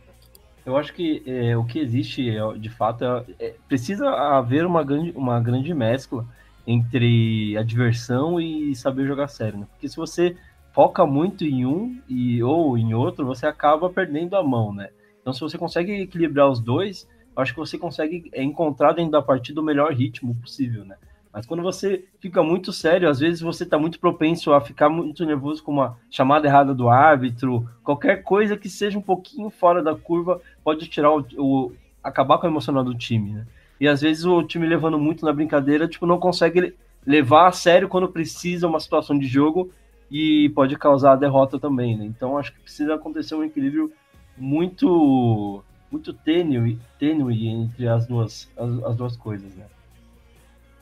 Eu 0.65 0.77
acho 0.77 0.93
que 0.93 1.21
é, 1.25 1.57
o 1.57 1.65
que 1.65 1.79
existe, 1.79 2.29
é, 2.29 2.57
de 2.57 2.69
fato, 2.69 3.03
é, 3.03 3.25
é, 3.39 3.55
precisa 3.67 4.07
haver 4.09 4.65
uma 4.65 4.83
grande, 4.83 5.11
uma 5.13 5.41
grande 5.41 5.73
mescla 5.73 6.25
entre 6.65 7.57
a 7.57 7.63
diversão 7.63 8.39
e 8.39 8.73
saber 8.75 9.05
jogar 9.05 9.27
sério. 9.27 9.59
Né? 9.59 9.67
Porque 9.71 9.89
se 9.89 9.97
você 9.97 10.37
foca 10.73 11.05
muito 11.05 11.43
em 11.43 11.65
um 11.65 11.99
e 12.07 12.41
ou 12.43 12.77
em 12.77 12.93
outro, 12.93 13.25
você 13.25 13.45
acaba 13.45 13.89
perdendo 13.89 14.35
a 14.35 14.43
mão, 14.43 14.73
né? 14.73 14.89
Então, 15.21 15.33
se 15.33 15.41
você 15.41 15.57
consegue 15.57 16.01
equilibrar 16.01 16.49
os 16.49 16.59
dois, 16.59 17.07
acho 17.35 17.53
que 17.53 17.59
você 17.59 17.77
consegue 17.77 18.29
encontrar 18.35 18.93
dentro 18.93 19.11
da 19.11 19.21
partida 19.21 19.61
o 19.61 19.63
melhor 19.63 19.93
ritmo 19.93 20.35
possível, 20.35 20.85
né? 20.85 20.95
Mas 21.31 21.45
quando 21.45 21.61
você 21.61 22.05
fica 22.19 22.41
muito 22.41 22.73
sério, 22.73 23.07
às 23.07 23.19
vezes 23.19 23.39
você 23.41 23.63
está 23.63 23.77
muito 23.77 23.99
propenso 23.99 24.51
a 24.51 24.59
ficar 24.59 24.89
muito 24.89 25.25
nervoso 25.25 25.63
com 25.63 25.71
uma 25.71 25.97
chamada 26.09 26.47
errada 26.47 26.73
do 26.73 26.89
árbitro, 26.89 27.69
qualquer 27.83 28.23
coisa 28.23 28.57
que 28.57 28.67
seja 28.67 28.97
um 28.97 29.01
pouquinho 29.01 29.49
fora 29.49 29.83
da 29.83 29.95
curva 29.95 30.41
pode 30.63 30.87
tirar 30.87 31.11
o, 31.11 31.25
o 31.37 31.71
acabar 32.03 32.39
com 32.39 32.47
a 32.47 32.49
emocional 32.49 32.83
do 32.83 32.95
time, 32.95 33.33
né? 33.33 33.47
E 33.79 33.87
às 33.87 34.01
vezes 34.01 34.25
o 34.25 34.43
time 34.43 34.65
levando 34.65 34.97
muito 34.97 35.23
na 35.23 35.31
brincadeira, 35.31 35.87
tipo, 35.87 36.05
não 36.05 36.19
consegue 36.19 36.75
levar 37.05 37.47
a 37.47 37.51
sério 37.51 37.87
quando 37.87 38.09
precisa 38.09 38.67
uma 38.67 38.79
situação 38.79 39.17
de 39.17 39.27
jogo 39.27 39.71
e 40.11 40.49
pode 40.49 40.75
causar 40.75 41.13
a 41.13 41.15
derrota 41.15 41.59
também, 41.59 41.97
né? 41.97 42.05
Então 42.05 42.37
acho 42.37 42.53
que 42.53 42.61
precisa 42.61 42.95
acontecer 42.95 43.35
um 43.35 43.43
equilíbrio 43.43 43.91
muito 44.37 45.63
muito 45.91 46.13
tênue, 46.13 46.79
tênue 46.99 47.47
entre 47.47 47.87
as 47.87 48.05
duas 48.05 48.49
as, 48.57 48.83
as 48.83 48.95
duas 48.95 49.17
coisas, 49.17 49.53
né? 49.55 49.65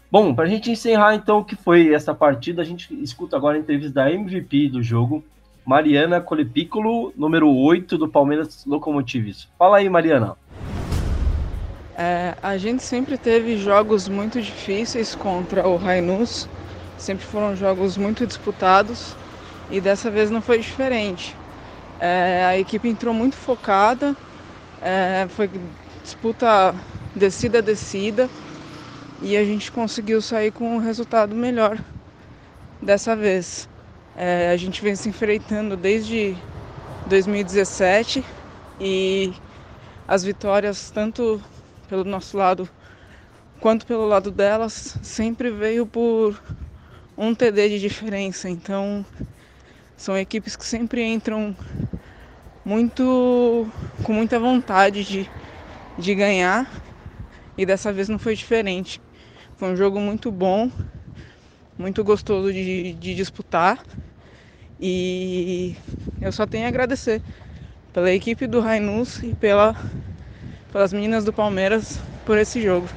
Bom, 0.10 0.34
para 0.34 0.46
a 0.46 0.50
gente 0.50 0.72
encerrar 0.72 1.16
então 1.16 1.40
o 1.40 1.46
que 1.46 1.56
foi 1.56 1.94
essa 1.94 2.16
partida, 2.16 2.62
a 2.62 2.66
gente 2.66 2.94
escuta 3.04 3.36
agora 3.36 3.58
a 3.58 3.60
entrevista 3.60 3.94
da 3.94 4.12
MVP 4.12 4.70
do 4.70 4.82
jogo, 4.82 5.24
Mariana 5.66 6.22
Colepícolo, 6.22 7.12
número 7.18 7.54
8 7.54 7.98
do 7.98 8.08
Palmeiras 8.08 8.66
Locomotives. 8.66 9.50
Fala 9.60 9.78
aí, 9.78 9.90
Mariana. 9.90 10.38
É, 11.98 12.36
a 12.42 12.58
gente 12.58 12.84
sempre 12.84 13.18
teve 13.18 13.58
jogos 13.58 14.08
muito 14.08 14.42
difíceis 14.42 15.14
contra 15.14 15.68
o 15.68 15.76
Rainus, 15.76 16.48
sempre 16.98 17.26
foram 17.26 17.56
jogos 17.56 17.98
muito 17.98 18.26
disputados 18.26 19.16
e 19.70 19.80
dessa 19.80 20.10
vez 20.10 20.30
não 20.30 20.42
foi 20.42 20.60
diferente. 20.60 21.36
É, 22.00 22.46
a 22.46 22.58
equipe 22.58 22.88
entrou 22.88 23.14
muito 23.14 23.36
focada, 23.36 24.16
é, 24.82 25.28
foi 25.30 25.50
disputa 26.04 26.74
descida 27.16 27.62
descida 27.62 28.30
e 29.22 29.36
a 29.36 29.44
gente 29.44 29.72
conseguiu 29.72 30.22
sair 30.22 30.52
com 30.52 30.76
um 30.76 30.78
resultado 30.78 31.36
melhor 31.36 31.78
dessa 32.82 33.16
vez. 33.16 33.68
É, 34.16 34.52
a 34.52 34.58
gente 34.58 34.82
vem 34.82 34.96
se 34.96 35.10
enfrentando 35.10 35.76
desde 35.76 36.36
2017 37.08 38.24
e 38.80 39.34
as 40.08 40.24
vitórias, 40.24 40.90
tanto 40.92 41.42
pelo 41.90 42.04
nosso 42.04 42.38
lado 42.38 42.70
quanto 43.60 43.86
pelo 43.86 44.08
lado 44.08 44.30
delas, 44.30 44.98
sempre 45.02 45.50
veio 45.50 45.86
por 45.86 46.40
um 47.18 47.34
TD 47.34 47.70
de 47.70 47.80
diferença. 47.80 48.50
Então, 48.50 49.06
são 49.96 50.18
equipes 50.18 50.56
que 50.56 50.66
sempre 50.66 51.04
entram 51.04 51.56
muito 52.64 53.68
com 54.04 54.14
muita 54.14 54.40
vontade 54.40 55.04
de, 55.04 55.30
de 55.98 56.14
ganhar 56.14 56.70
e 57.58 57.66
dessa 57.66 57.92
vez 57.92 58.08
não 58.08 58.20
foi 58.20 58.36
diferente. 58.36 59.02
Foi 59.56 59.70
um 59.70 59.76
jogo 59.76 60.00
muito 60.00 60.32
bom, 60.32 60.70
muito 61.78 62.04
gostoso 62.04 62.54
de, 62.54 62.94
de 62.94 63.16
disputar 63.16 63.84
e 64.80 65.76
eu 66.22 66.32
só 66.32 66.46
tenho 66.46 66.66
a 66.66 66.68
agradecer 66.68 67.22
pela 67.92 68.12
equipe 68.12 68.46
do 68.46 68.60
Rainus 68.60 69.24
e 69.24 69.34
pela, 69.34 69.76
pelas 70.72 70.94
meninas 70.94 71.26
do 71.26 71.34
Palmeiras 71.34 72.00
por 72.26 72.38
esse 72.38 72.62
jogo. 72.62 72.88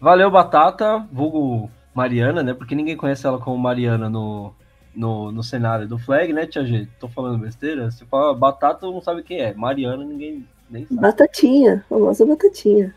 Valeu, 0.00 0.30
Batata, 0.30 1.06
vulgo 1.12 1.70
Mariana, 1.94 2.42
né? 2.42 2.52
Porque 2.52 2.74
ninguém 2.74 2.96
conhece 2.96 3.26
ela 3.26 3.38
como 3.38 3.56
Mariana 3.56 4.10
no, 4.10 4.52
no, 4.94 5.30
no 5.30 5.42
cenário 5.42 5.86
do 5.86 5.98
Flag, 5.98 6.32
né, 6.32 6.46
Tia 6.46 6.64
G? 6.64 6.88
Tô 6.98 7.08
falando 7.08 7.38
besteira? 7.38 7.90
Se 7.90 8.04
fala 8.04 8.34
Batata, 8.34 8.80
todo 8.80 8.92
mundo 8.92 9.04
sabe 9.04 9.22
quem 9.22 9.40
é. 9.40 9.54
Mariana, 9.54 10.04
ninguém 10.04 10.46
nem 10.68 10.84
sabe. 10.84 11.00
Batatinha, 11.00 11.84
famosa 11.88 12.26
Batatinha. 12.26 12.94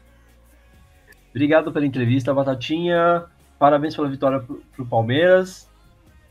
Obrigado 1.30 1.72
pela 1.72 1.86
entrevista, 1.86 2.34
Batatinha. 2.34 3.26
Parabéns 3.60 3.96
pela 3.96 4.10
vitória 4.10 4.40
para 4.40 4.84
o 4.84 4.88
Palmeiras. 4.88 5.70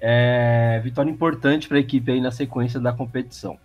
É, 0.00 0.80
vitória 0.82 1.10
importante 1.10 1.68
para 1.68 1.76
a 1.76 1.80
equipe 1.80 2.10
aí 2.10 2.20
na 2.20 2.30
sequência 2.30 2.80
da 2.80 2.92
competição. 2.92 3.58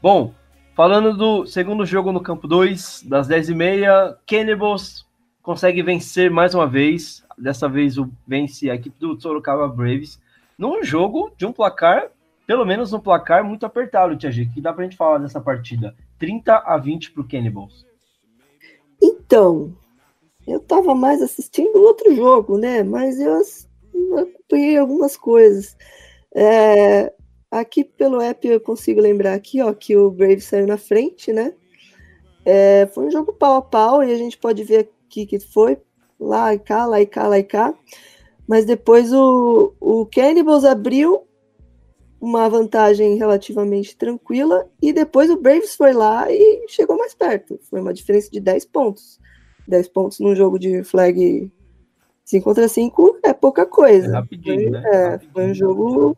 Bom, 0.00 0.32
falando 0.74 1.16
do 1.16 1.46
segundo 1.46 1.84
jogo 1.84 2.12
no 2.12 2.20
campo 2.20 2.46
2, 2.46 3.04
das 3.06 3.28
10h30, 3.28 4.16
Cannibals 4.26 5.03
consegue 5.44 5.82
vencer 5.82 6.30
mais 6.30 6.54
uma 6.54 6.66
vez. 6.66 7.22
Dessa 7.38 7.68
vez 7.68 7.98
o 7.98 8.10
vence 8.26 8.70
a 8.70 8.74
equipe 8.74 8.98
do 8.98 9.20
Sorocaba 9.20 9.68
Braves 9.68 10.18
num 10.58 10.82
jogo 10.82 11.32
de 11.36 11.44
um 11.44 11.52
placar, 11.52 12.10
pelo 12.46 12.64
menos 12.64 12.92
um 12.92 13.00
placar 13.00 13.44
muito 13.44 13.66
apertado, 13.66 14.16
Tia 14.16 14.30
G. 14.32 14.46
que 14.46 14.60
dá 14.60 14.72
pra 14.72 14.84
gente 14.84 14.96
falar 14.96 15.18
dessa 15.18 15.40
partida? 15.40 15.94
30 16.18 16.56
a 16.56 16.78
20 16.78 17.12
pro 17.12 17.26
Cannibals. 17.26 17.84
Então, 19.02 19.76
eu 20.46 20.58
estava 20.58 20.94
mais 20.94 21.20
assistindo 21.20 21.82
outro 21.82 22.14
jogo, 22.14 22.56
né? 22.56 22.82
Mas 22.82 23.18
eu, 23.18 23.40
acompanhei 24.16 24.78
algumas 24.78 25.16
coisas. 25.16 25.76
É, 26.32 27.12
aqui 27.50 27.82
pelo 27.82 28.20
app 28.20 28.46
eu 28.46 28.60
consigo 28.60 29.00
lembrar 29.00 29.34
aqui, 29.34 29.60
ó, 29.60 29.74
que 29.74 29.96
o 29.96 30.10
Brave 30.10 30.40
saiu 30.40 30.66
na 30.66 30.78
frente, 30.78 31.32
né? 31.32 31.52
É, 32.44 32.86
foi 32.94 33.06
um 33.06 33.10
jogo 33.10 33.32
pau 33.32 33.56
a 33.56 33.62
pau 33.62 34.04
e 34.04 34.12
a 34.12 34.16
gente 34.16 34.38
pode 34.38 34.62
ver 34.62 34.90
aqui 35.14 35.26
que 35.26 35.38
foi 35.38 35.78
lá 36.18 36.52
e 36.52 36.58
cá, 36.58 36.84
lá 36.84 37.00
e 37.00 37.06
cá, 37.06 37.28
lá 37.28 37.38
e 37.38 37.44
cá. 37.44 37.72
Mas 38.46 38.64
depois 38.64 39.12
o, 39.12 39.72
o 39.80 40.06
Cannibals 40.06 40.64
abriu 40.64 41.22
uma 42.20 42.48
vantagem 42.48 43.16
relativamente 43.16 43.96
tranquila 43.96 44.66
e 44.82 44.92
depois 44.92 45.30
o 45.30 45.36
Braves 45.36 45.76
foi 45.76 45.92
lá 45.92 46.30
e 46.30 46.66
chegou 46.68 46.96
mais 46.98 47.14
perto. 47.14 47.58
Foi 47.70 47.80
uma 47.80 47.94
diferença 47.94 48.30
de 48.30 48.40
10 48.40 48.64
pontos. 48.66 49.20
10 49.68 49.88
pontos 49.88 50.20
num 50.20 50.34
jogo 50.34 50.58
de 50.58 50.82
flag 50.84 51.50
5 52.24 52.44
contra 52.44 52.68
5 52.68 53.20
é 53.22 53.32
pouca 53.32 53.64
coisa. 53.64 54.08
É 54.08 54.12
rapidinho, 54.12 54.62
foi, 54.62 54.70
né? 54.70 54.82
É, 54.84 55.08
rapidinho. 55.10 55.32
foi 55.32 55.44
um 55.46 55.54
jogo 55.54 56.16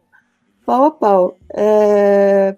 pau 0.64 0.84
a 0.84 0.90
pau. 0.90 1.36
É... 1.52 2.56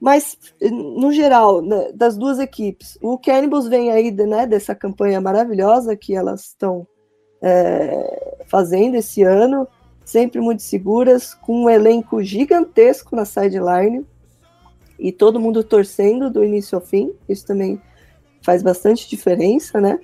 Mas, 0.00 0.36
no 0.60 1.10
geral, 1.10 1.62
né, 1.62 1.90
das 1.94 2.16
duas 2.16 2.38
equipes, 2.38 2.98
o 3.00 3.18
Cannibals 3.18 3.66
vem 3.66 3.90
aí 3.90 4.10
né, 4.10 4.46
dessa 4.46 4.74
campanha 4.74 5.20
maravilhosa 5.20 5.96
que 5.96 6.14
elas 6.14 6.46
estão 6.46 6.86
é, 7.40 8.36
fazendo 8.46 8.96
esse 8.96 9.22
ano, 9.22 9.66
sempre 10.04 10.40
muito 10.40 10.62
seguras, 10.62 11.34
com 11.34 11.64
um 11.64 11.70
elenco 11.70 12.22
gigantesco 12.22 13.16
na 13.16 13.24
sideline 13.24 14.04
e 14.98 15.12
todo 15.12 15.40
mundo 15.40 15.64
torcendo 15.64 16.30
do 16.30 16.44
início 16.44 16.76
ao 16.76 16.82
fim. 16.82 17.12
Isso 17.28 17.46
também 17.46 17.80
faz 18.42 18.62
bastante 18.62 19.08
diferença, 19.08 19.80
né? 19.80 19.98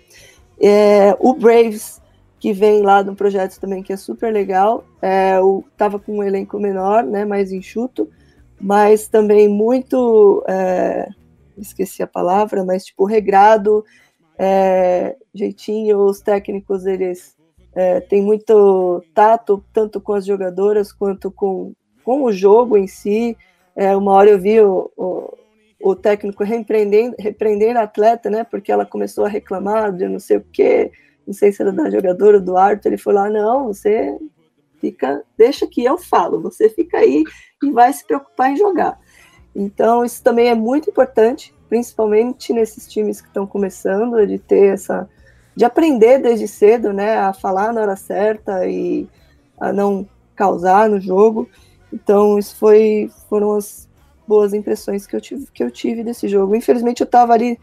É, 0.60 1.16
o 1.20 1.34
Braves, 1.34 2.00
que 2.38 2.52
vem 2.52 2.82
lá 2.82 3.02
de 3.02 3.10
um 3.10 3.14
projeto 3.14 3.58
também 3.60 3.82
que 3.82 3.92
é 3.92 3.96
super 3.96 4.32
legal, 4.32 4.84
é, 5.00 5.40
o, 5.40 5.62
tava 5.76 5.98
com 5.98 6.18
um 6.18 6.22
elenco 6.22 6.58
menor, 6.58 7.04
né, 7.04 7.24
mais 7.24 7.52
enxuto, 7.52 8.08
mas 8.62 9.08
também 9.08 9.48
muito, 9.48 10.44
é, 10.48 11.08
esqueci 11.58 12.02
a 12.02 12.06
palavra, 12.06 12.64
mas 12.64 12.84
tipo 12.86 13.04
regrado, 13.04 13.84
é, 14.38 15.16
jeitinho, 15.34 15.98
os 15.98 16.20
técnicos 16.20 16.86
eles 16.86 17.36
é, 17.74 18.00
têm 18.00 18.22
muito 18.22 19.02
tato, 19.12 19.64
tanto 19.72 20.00
com 20.00 20.12
as 20.12 20.24
jogadoras 20.24 20.92
quanto 20.92 21.30
com, 21.30 21.72
com 22.04 22.22
o 22.22 22.32
jogo 22.32 22.76
em 22.76 22.86
si, 22.86 23.36
é, 23.74 23.96
uma 23.96 24.12
hora 24.12 24.30
eu 24.30 24.38
vi 24.38 24.60
o, 24.60 24.90
o, 24.96 25.36
o 25.82 25.96
técnico 25.96 26.44
repreendendo, 26.44 27.16
repreendendo 27.18 27.78
a 27.78 27.82
atleta, 27.82 28.30
né? 28.30 28.44
Porque 28.44 28.70
ela 28.70 28.86
começou 28.86 29.24
a 29.24 29.28
reclamar 29.28 29.92
de 29.92 30.06
não 30.06 30.20
sei 30.20 30.36
o 30.36 30.44
quê, 30.52 30.92
não 31.26 31.34
sei 31.34 31.52
se 31.52 31.62
era 31.62 31.72
da 31.72 31.90
jogadora 31.90 32.38
do 32.38 32.56
Arthur, 32.56 32.90
ele 32.90 32.98
foi 32.98 33.14
lá, 33.14 33.28
não, 33.28 33.68
você 33.68 34.16
fica, 34.82 35.22
deixa 35.38 35.66
que 35.66 35.82
eu 35.84 35.96
falo, 35.96 36.42
você 36.42 36.68
fica 36.68 36.98
aí 36.98 37.22
e 37.62 37.70
vai 37.70 37.92
se 37.92 38.04
preocupar 38.04 38.50
em 38.50 38.56
jogar. 38.56 38.98
Então, 39.54 40.04
isso 40.04 40.22
também 40.22 40.48
é 40.48 40.54
muito 40.54 40.90
importante, 40.90 41.54
principalmente 41.68 42.52
nesses 42.52 42.88
times 42.88 43.20
que 43.20 43.28
estão 43.28 43.46
começando, 43.46 44.26
de 44.26 44.38
ter 44.38 44.74
essa. 44.74 45.08
de 45.54 45.64
aprender 45.64 46.18
desde 46.18 46.48
cedo, 46.48 46.92
né, 46.92 47.18
a 47.18 47.32
falar 47.32 47.72
na 47.72 47.82
hora 47.82 47.96
certa 47.96 48.66
e 48.66 49.06
a 49.60 49.72
não 49.72 50.06
causar 50.34 50.88
no 50.88 51.00
jogo. 51.00 51.48
Então, 51.92 52.38
isso 52.38 52.56
foi, 52.56 53.10
foram 53.28 53.52
as 53.54 53.88
boas 54.26 54.54
impressões 54.54 55.06
que 55.06 55.14
eu 55.14 55.20
tive, 55.20 55.46
que 55.52 55.62
eu 55.62 55.70
tive 55.70 56.02
desse 56.02 56.26
jogo. 56.26 56.56
Infelizmente, 56.56 57.02
eu 57.02 57.04
estava 57.04 57.34
ali, 57.34 57.58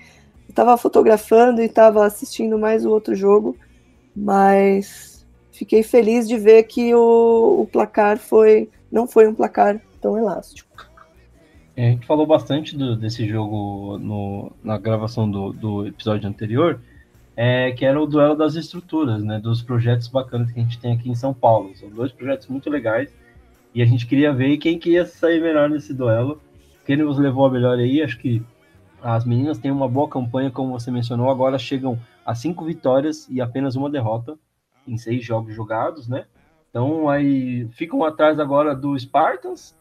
estava 0.48 0.78
fotografando 0.78 1.62
e 1.62 1.66
estava 1.66 2.06
assistindo 2.06 2.58
mais 2.58 2.86
o 2.86 2.92
outro 2.92 3.16
jogo, 3.16 3.58
mas 4.16 5.19
fiquei 5.60 5.84
feliz 5.84 6.26
de 6.26 6.38
ver 6.38 6.64
que 6.64 6.96
o, 6.96 7.62
o 7.62 7.68
placar 7.70 8.18
foi 8.18 8.70
não 8.90 9.06
foi 9.06 9.28
um 9.28 9.36
placar 9.36 9.80
tão 10.02 10.18
elástico. 10.18 10.88
É, 11.76 11.90
a 11.90 11.92
gente 11.92 12.08
falou 12.08 12.26
bastante 12.26 12.78
do, 12.78 12.96
desse 12.96 13.28
jogo 13.28 13.98
no, 13.98 14.52
na 14.64 14.78
gravação 14.78 15.30
do, 15.30 15.52
do 15.52 15.86
episódio 15.86 16.28
anterior, 16.28 16.80
é, 17.36 17.72
que 17.72 17.86
era 17.86 18.02
o 18.02 18.08
duelo 18.08 18.36
das 18.36 18.56
estruturas, 18.56 19.22
né, 19.24 19.38
dos 19.40 19.62
projetos 19.62 20.08
bacanas 20.08 20.52
que 20.52 20.60
a 20.60 20.64
gente 20.64 20.80
tem 20.80 20.94
aqui 20.94 21.10
em 21.10 21.16
São 21.16 21.34
Paulo. 21.34 21.76
São 21.76 21.90
dois 21.90 22.12
projetos 22.12 22.48
muito 22.48 22.70
legais 22.70 23.14
e 23.76 23.82
a 23.82 23.86
gente 23.86 24.08
queria 24.08 24.32
ver 24.34 24.58
quem 24.58 24.80
que 24.80 24.92
ia 24.92 25.06
sair 25.06 25.42
melhor 25.42 25.70
nesse 25.70 25.94
duelo. 25.94 26.42
Quem 26.86 26.96
nos 26.96 27.20
levou 27.20 27.46
a 27.46 27.52
melhor 27.52 27.78
aí, 27.78 28.02
acho 28.02 28.18
que 28.18 28.42
as 29.02 29.26
meninas 29.26 29.60
têm 29.60 29.72
uma 29.72 29.88
boa 29.88 30.08
campanha, 30.08 30.50
como 30.50 30.72
você 30.72 30.90
mencionou, 30.90 31.30
agora 31.30 31.60
chegam 31.60 32.00
a 32.26 32.34
cinco 32.34 32.66
vitórias 32.66 33.28
e 33.30 33.42
apenas 33.42 33.76
uma 33.76 33.90
derrota 33.90 34.38
em 34.92 34.98
seis 34.98 35.24
jogos 35.24 35.56
jogados, 35.56 36.08
né? 36.08 36.26
Então 36.70 37.10
aí 37.10 37.68
ficam 37.72 38.04
atrás 38.04 38.40
agora 38.40 38.76
do 38.76 38.98
Spartans, 38.98 39.76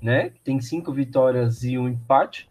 né? 0.00 0.32
Tem 0.44 0.60
cinco 0.60 0.92
vitórias 0.92 1.62
e 1.64 1.78
um 1.78 1.88
empate. 1.88 2.48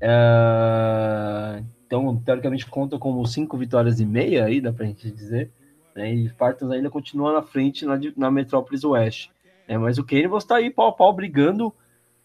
É... 0.00 1.62
Então, 1.86 2.16
teoricamente, 2.16 2.66
conta 2.66 2.98
como 2.98 3.24
cinco 3.26 3.56
vitórias 3.58 4.00
e 4.00 4.06
meia 4.06 4.46
aí, 4.46 4.60
dá 4.60 4.72
pra 4.72 4.86
gente 4.86 5.10
dizer. 5.10 5.50
Né? 5.94 6.12
E 6.14 6.28
Spartans 6.28 6.70
ainda 6.70 6.88
continua 6.88 7.32
na 7.34 7.42
frente 7.42 7.84
na, 7.84 8.00
na 8.16 8.30
Metrópolis 8.30 8.82
Oeste. 8.82 9.30
É, 9.68 9.76
mas 9.76 9.98
o 9.98 10.04
Cannibals 10.04 10.42
está 10.42 10.56
aí 10.56 10.70
pau 10.70 10.88
a 10.88 10.92
pau 10.92 11.12
brigando 11.12 11.72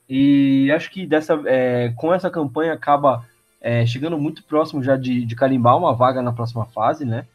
e 0.09 0.71
acho 0.71 0.89
que 0.89 1.05
dessa, 1.05 1.39
é, 1.45 1.93
com 1.95 2.13
essa 2.13 2.29
campanha 2.29 2.73
acaba 2.73 3.25
é, 3.59 3.85
chegando 3.85 4.17
muito 4.17 4.43
próximo 4.43 4.81
já 4.81 4.95
de, 4.95 5.25
de 5.25 5.35
carimbar 5.35 5.77
uma 5.77 5.93
vaga 5.93 6.21
na 6.21 6.31
próxima 6.31 6.65
fase, 6.65 7.05
né? 7.05 7.27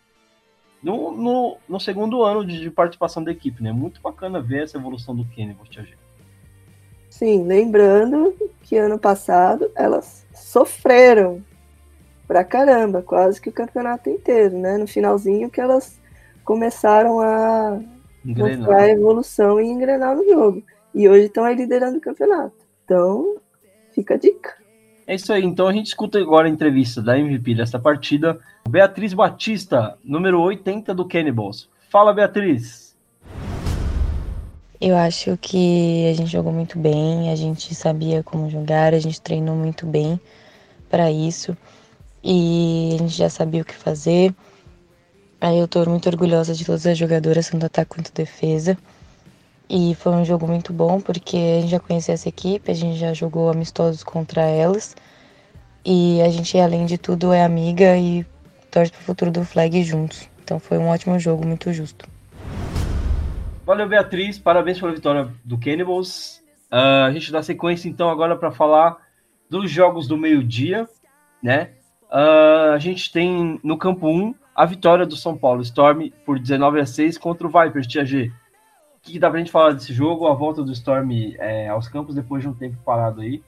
No, 0.82 1.12
no, 1.12 1.56
no 1.68 1.78
segundo 1.78 2.24
ano 2.24 2.44
de, 2.44 2.60
de, 2.60 2.70
participação 2.70 3.22
da 3.22 3.30
equipe, 3.30 3.62
né? 3.62 3.70
Muito 3.72 4.00
bacana 4.00 4.40
ver 4.40 4.64
essa 4.64 4.76
evolução 4.76 5.14
do 5.14 5.24
Cannibals, 5.24 5.68
Tia 5.68 5.84
G. 5.84 5.94
Sim, 7.08 7.44
lembrando 7.46 8.34
que 8.62 8.76
ano 8.76 8.98
passado 8.98 9.70
elas 9.76 10.26
sofreram 10.34 11.44
pra 12.26 12.42
caramba, 12.42 13.02
quase 13.02 13.40
que 13.40 13.48
o 13.48 13.52
campeonato 13.52 14.08
inteiro, 14.10 14.58
né? 14.58 14.76
No 14.76 14.86
finalzinho 14.86 15.50
que 15.50 15.60
elas 15.60 16.00
começaram 16.44 17.20
a 17.20 17.80
engrenar. 18.24 18.58
mostrar 18.58 18.82
a 18.82 18.88
evolução 18.88 19.60
e 19.60 19.66
engrenar 19.66 20.16
no 20.16 20.24
jogo. 20.24 20.62
E 20.94 21.08
hoje 21.08 21.26
estão 21.26 21.44
aí 21.44 21.54
liderando 21.54 21.98
o 21.98 22.00
campeonato. 22.00 22.56
Então, 22.84 23.36
fica 23.92 24.14
a 24.14 24.16
dica. 24.16 24.61
É 25.12 25.14
isso 25.14 25.30
aí. 25.30 25.44
Então 25.44 25.68
a 25.68 25.72
gente 25.74 25.88
escuta 25.88 26.18
agora 26.18 26.48
a 26.48 26.50
entrevista 26.50 27.02
da 27.02 27.18
MVP 27.18 27.54
dessa 27.54 27.78
partida. 27.78 28.38
Beatriz 28.66 29.12
Batista, 29.12 29.98
número 30.02 30.40
80 30.40 30.94
do 30.94 31.06
Cannibals. 31.06 31.68
Fala, 31.90 32.14
Beatriz. 32.14 32.96
Eu 34.80 34.96
acho 34.96 35.36
que 35.36 36.08
a 36.10 36.14
gente 36.14 36.32
jogou 36.32 36.50
muito 36.50 36.78
bem, 36.78 37.30
a 37.30 37.36
gente 37.36 37.74
sabia 37.74 38.22
como 38.22 38.48
jogar, 38.48 38.94
a 38.94 38.98
gente 38.98 39.20
treinou 39.20 39.54
muito 39.54 39.84
bem 39.84 40.18
para 40.88 41.12
isso 41.12 41.54
e 42.24 42.92
a 42.94 42.98
gente 42.98 43.14
já 43.14 43.28
sabia 43.28 43.60
o 43.60 43.66
que 43.66 43.74
fazer. 43.74 44.34
Aí 45.38 45.58
eu 45.58 45.68
tô 45.68 45.84
muito 45.84 46.08
orgulhosa 46.08 46.54
de 46.54 46.64
todas 46.64 46.86
as 46.86 46.96
jogadoras, 46.96 47.50
tanto 47.50 47.66
ataque 47.66 47.96
quanto 47.96 48.14
defesa. 48.14 48.78
E 49.74 49.94
foi 49.94 50.12
um 50.12 50.22
jogo 50.22 50.46
muito 50.46 50.70
bom 50.70 51.00
porque 51.00 51.34
a 51.34 51.60
gente 51.62 51.70
já 51.70 51.80
conhecia 51.80 52.12
essa 52.12 52.28
equipe, 52.28 52.70
a 52.70 52.74
gente 52.74 52.98
já 52.98 53.14
jogou 53.14 53.48
amistosos 53.48 54.04
contra 54.04 54.42
elas. 54.42 54.94
E 55.82 56.20
a 56.20 56.28
gente, 56.28 56.58
além 56.58 56.84
de 56.84 56.98
tudo, 56.98 57.32
é 57.32 57.42
amiga 57.42 57.96
e 57.96 58.26
torce 58.70 58.92
pro 58.92 59.00
futuro 59.00 59.30
do 59.30 59.46
Flag 59.46 59.82
juntos. 59.82 60.28
Então 60.44 60.60
foi 60.60 60.76
um 60.76 60.88
ótimo 60.88 61.18
jogo, 61.18 61.46
muito 61.46 61.72
justo. 61.72 62.06
Valeu, 63.64 63.88
Beatriz. 63.88 64.38
Parabéns 64.38 64.78
pela 64.78 64.92
vitória 64.92 65.32
do 65.42 65.56
Cannibals. 65.56 66.42
Uh, 66.70 67.06
a 67.06 67.10
gente 67.10 67.32
dá 67.32 67.42
sequência 67.42 67.88
então 67.88 68.10
agora 68.10 68.36
para 68.36 68.50
falar 68.50 68.98
dos 69.48 69.70
jogos 69.70 70.06
do 70.06 70.18
meio-dia, 70.18 70.86
né? 71.42 71.70
Uh, 72.10 72.74
a 72.74 72.78
gente 72.78 73.10
tem 73.10 73.58
no 73.64 73.78
campo 73.78 74.06
1 74.06 74.34
a 74.54 74.66
vitória 74.66 75.06
do 75.06 75.16
São 75.16 75.34
Paulo 75.34 75.62
Storm 75.62 76.10
por 76.26 76.38
19 76.38 76.78
a 76.78 76.84
6 76.84 77.16
contra 77.16 77.46
o 77.46 77.50
Vipers, 77.50 77.86
Tia 77.86 78.04
G. 78.04 78.30
Que, 79.02 79.18
dá 79.18 79.28
pra 79.28 79.38
gente 79.38 79.50
falar 79.50 79.72
desse 79.72 79.92
jogo? 79.92 80.26
A 80.26 80.34
volta 80.34 80.62
do 80.62 80.72
Storm 80.72 81.10
é, 81.38 81.68
aos 81.68 81.88
campos 81.88 82.14
depois 82.14 82.42
de 82.42 82.48
um 82.48 82.54
tempo 82.54 82.76
parado 82.84 83.20
aí, 83.20 83.42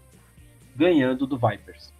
ganhando 0.74 1.26
do 1.26 1.36
Vipers. 1.36 1.92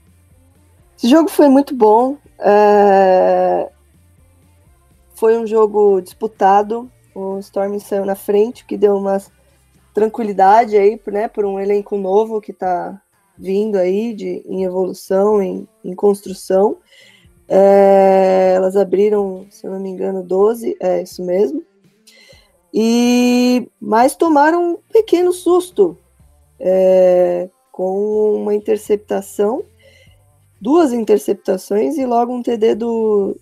Esse 0.97 1.09
jogo 1.09 1.29
foi 1.29 1.49
muito 1.49 1.75
bom. 1.75 2.17
É... 2.39 3.71
Foi 5.15 5.39
um 5.39 5.47
jogo 5.47 6.01
disputado. 6.01 6.91
O 7.15 7.39
Storm 7.39 7.79
saiu 7.79 8.05
na 8.05 8.17
frente, 8.17 8.65
que 8.65 8.77
deu 8.77 8.97
uma 8.97 9.19
tranquilidade 9.93 10.77
aí, 10.77 11.01
né, 11.07 11.29
por 11.29 11.45
um 11.45 11.61
elenco 11.61 11.97
novo 11.97 12.41
que 12.41 12.51
está 12.51 13.01
vindo 13.39 13.77
aí 13.77 14.13
de, 14.13 14.43
em 14.47 14.65
evolução, 14.65 15.41
em, 15.41 15.69
em 15.85 15.95
construção. 15.95 16.79
É, 17.49 18.55
elas 18.57 18.77
abriram, 18.77 19.47
se 19.51 19.67
eu 19.67 19.71
não 19.71 19.79
me 19.79 19.91
engano, 19.91 20.23
12, 20.23 20.77
é 20.81 21.03
isso 21.03 21.25
mesmo. 21.25 21.63
E 22.77 23.71
mas 23.81 24.17
tomaram 24.17 24.73
um 24.73 24.77
pequeno 24.93 25.33
susto 25.33 25.97
é, 26.59 27.49
com 27.71 28.35
uma 28.35 28.53
interceptação, 28.53 29.65
duas 30.61 30.93
interceptações 30.93 31.97
e 31.97 32.05
logo 32.05 32.35
um 32.35 32.43
TD 32.43 32.75
do, 32.75 33.37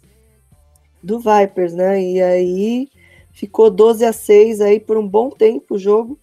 do 1.03 1.19
Vipers, 1.19 1.73
né? 1.73 2.03
E 2.03 2.21
aí 2.21 2.89
ficou 3.33 3.71
12 3.71 4.05
a 4.05 4.13
6 4.13 4.61
aí 4.61 4.79
por 4.79 4.99
um 4.99 5.09
bom 5.09 5.31
tempo 5.31 5.77
o 5.77 5.79
jogo. 5.79 6.19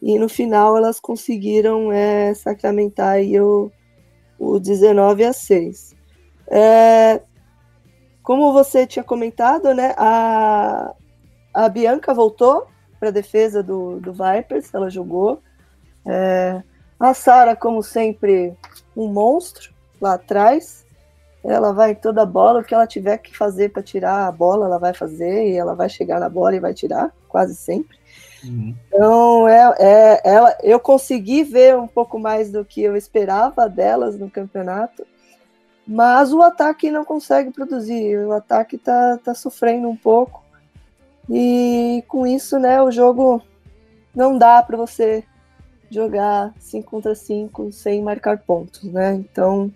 E 0.00 0.16
no 0.16 0.28
final 0.28 0.76
elas 0.76 1.00
conseguiram 1.00 1.90
é, 1.92 2.32
sacramentar 2.34 3.14
aí 3.14 3.40
o, 3.40 3.72
o 4.38 4.60
19 4.60 5.24
a 5.24 5.32
6. 5.32 5.96
É, 6.48 7.22
como 8.22 8.52
você 8.52 8.86
tinha 8.86 9.04
comentado, 9.04 9.74
né, 9.74 9.94
a, 9.96 10.94
a 11.52 11.68
Bianca 11.68 12.14
voltou 12.14 12.66
para 12.98 13.08
a 13.08 13.12
defesa 13.12 13.62
do, 13.62 13.98
do 14.00 14.12
Vipers, 14.12 14.72
ela 14.72 14.88
jogou. 14.88 15.40
É, 16.06 16.62
a 16.98 17.12
Sara, 17.14 17.56
como 17.56 17.82
sempre, 17.82 18.54
um 18.96 19.08
monstro 19.08 19.72
lá 20.00 20.14
atrás. 20.14 20.86
Ela 21.44 21.72
vai 21.72 21.90
em 21.90 21.94
toda 21.96 22.22
a 22.22 22.26
bola, 22.26 22.60
o 22.60 22.64
que 22.64 22.72
ela 22.72 22.86
tiver 22.86 23.18
que 23.18 23.36
fazer 23.36 23.70
para 23.70 23.82
tirar 23.82 24.28
a 24.28 24.32
bola, 24.32 24.66
ela 24.66 24.78
vai 24.78 24.94
fazer, 24.94 25.48
e 25.48 25.56
ela 25.56 25.74
vai 25.74 25.88
chegar 25.88 26.20
na 26.20 26.28
bola 26.28 26.54
e 26.54 26.60
vai 26.60 26.72
tirar, 26.72 27.12
quase 27.28 27.56
sempre. 27.56 27.98
Então, 28.44 29.48
é, 29.48 29.74
é, 29.78 30.20
ela, 30.24 30.56
eu 30.62 30.78
consegui 30.80 31.44
ver 31.44 31.76
um 31.76 31.86
pouco 31.86 32.18
mais 32.18 32.50
do 32.50 32.64
que 32.64 32.82
eu 32.82 32.96
esperava 32.96 33.68
delas 33.68 34.18
no 34.18 34.30
campeonato, 34.30 35.04
mas 35.86 36.32
o 36.32 36.42
ataque 36.42 36.90
não 36.90 37.04
consegue 37.04 37.50
produzir, 37.50 38.18
o 38.18 38.32
ataque 38.32 38.78
tá, 38.78 39.18
tá 39.22 39.34
sofrendo 39.34 39.88
um 39.88 39.96
pouco, 39.96 40.41
e 41.34 42.04
com 42.06 42.26
isso, 42.26 42.58
né, 42.58 42.82
o 42.82 42.90
jogo 42.90 43.42
não 44.14 44.36
dá 44.36 44.62
para 44.62 44.76
você 44.76 45.24
jogar 45.90 46.52
5 46.58 46.90
contra 46.90 47.14
5 47.14 47.72
sem 47.72 48.02
marcar 48.02 48.38
pontos, 48.38 48.82
né? 48.84 49.14
Então. 49.14 49.72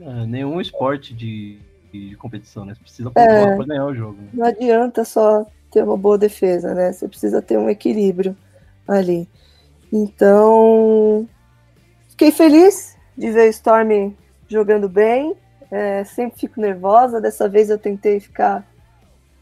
É, 0.00 0.26
nenhum 0.26 0.60
esporte 0.60 1.14
de, 1.14 1.58
de 1.92 2.16
competição, 2.16 2.64
né? 2.64 2.74
Você 2.74 2.80
precisa 2.80 3.10
pontuar 3.10 3.28
é, 3.28 3.56
para 3.56 3.66
ganhar 3.66 3.86
o 3.86 3.94
jogo. 3.94 4.16
Né? 4.20 4.28
Não 4.32 4.46
adianta 4.46 5.04
só 5.04 5.46
ter 5.70 5.84
uma 5.84 5.96
boa 5.96 6.16
defesa, 6.16 6.74
né? 6.74 6.92
Você 6.92 7.06
precisa 7.06 7.42
ter 7.42 7.58
um 7.58 7.68
equilíbrio 7.68 8.34
ali. 8.88 9.28
Então, 9.92 11.28
fiquei 12.08 12.30
feliz 12.30 12.96
de 13.16 13.30
ver 13.30 13.46
o 13.46 13.50
Storm 13.50 14.14
jogando 14.48 14.88
bem. 14.88 15.34
É, 15.70 16.02
sempre 16.04 16.40
fico 16.40 16.60
nervosa. 16.60 17.20
Dessa 17.20 17.48
vez 17.48 17.68
eu 17.68 17.78
tentei 17.78 18.20
ficar 18.20 18.66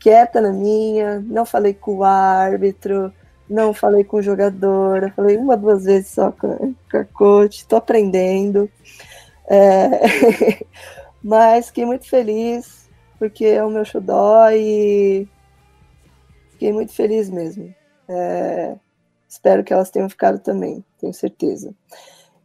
quieta 0.03 0.41
na 0.41 0.53
minha, 0.53 1.21
não 1.21 1.47
falei 1.47 1.73
com 1.73 1.99
o 1.99 2.05
árbitro, 2.05 3.13
não 3.49 3.73
falei 3.73 4.03
com 4.03 4.17
o 4.17 4.23
jogador, 4.23 5.13
falei 5.15 5.37
uma, 5.37 5.57
duas 5.57 5.85
vezes 5.85 6.09
só 6.09 6.33
com, 6.33 6.75
com 6.91 6.97
a 6.97 7.05
coach, 7.05 7.59
estou 7.59 7.79
aprendendo. 7.79 8.69
É, 9.47 10.65
mas 11.23 11.69
fiquei 11.69 11.85
muito 11.85 12.09
feliz, 12.09 12.91
porque 13.17 13.45
é 13.45 13.65
o 13.65 13.71
meu 13.71 13.85
xodó 13.85 14.51
e 14.51 15.29
fiquei 16.51 16.73
muito 16.73 16.93
feliz 16.93 17.31
mesmo. 17.31 17.73
É, 18.09 18.75
espero 19.29 19.63
que 19.63 19.73
elas 19.73 19.91
tenham 19.91 20.11
ficado 20.11 20.41
também, 20.41 20.85
tenho 21.01 21.15
certeza. 21.15 21.73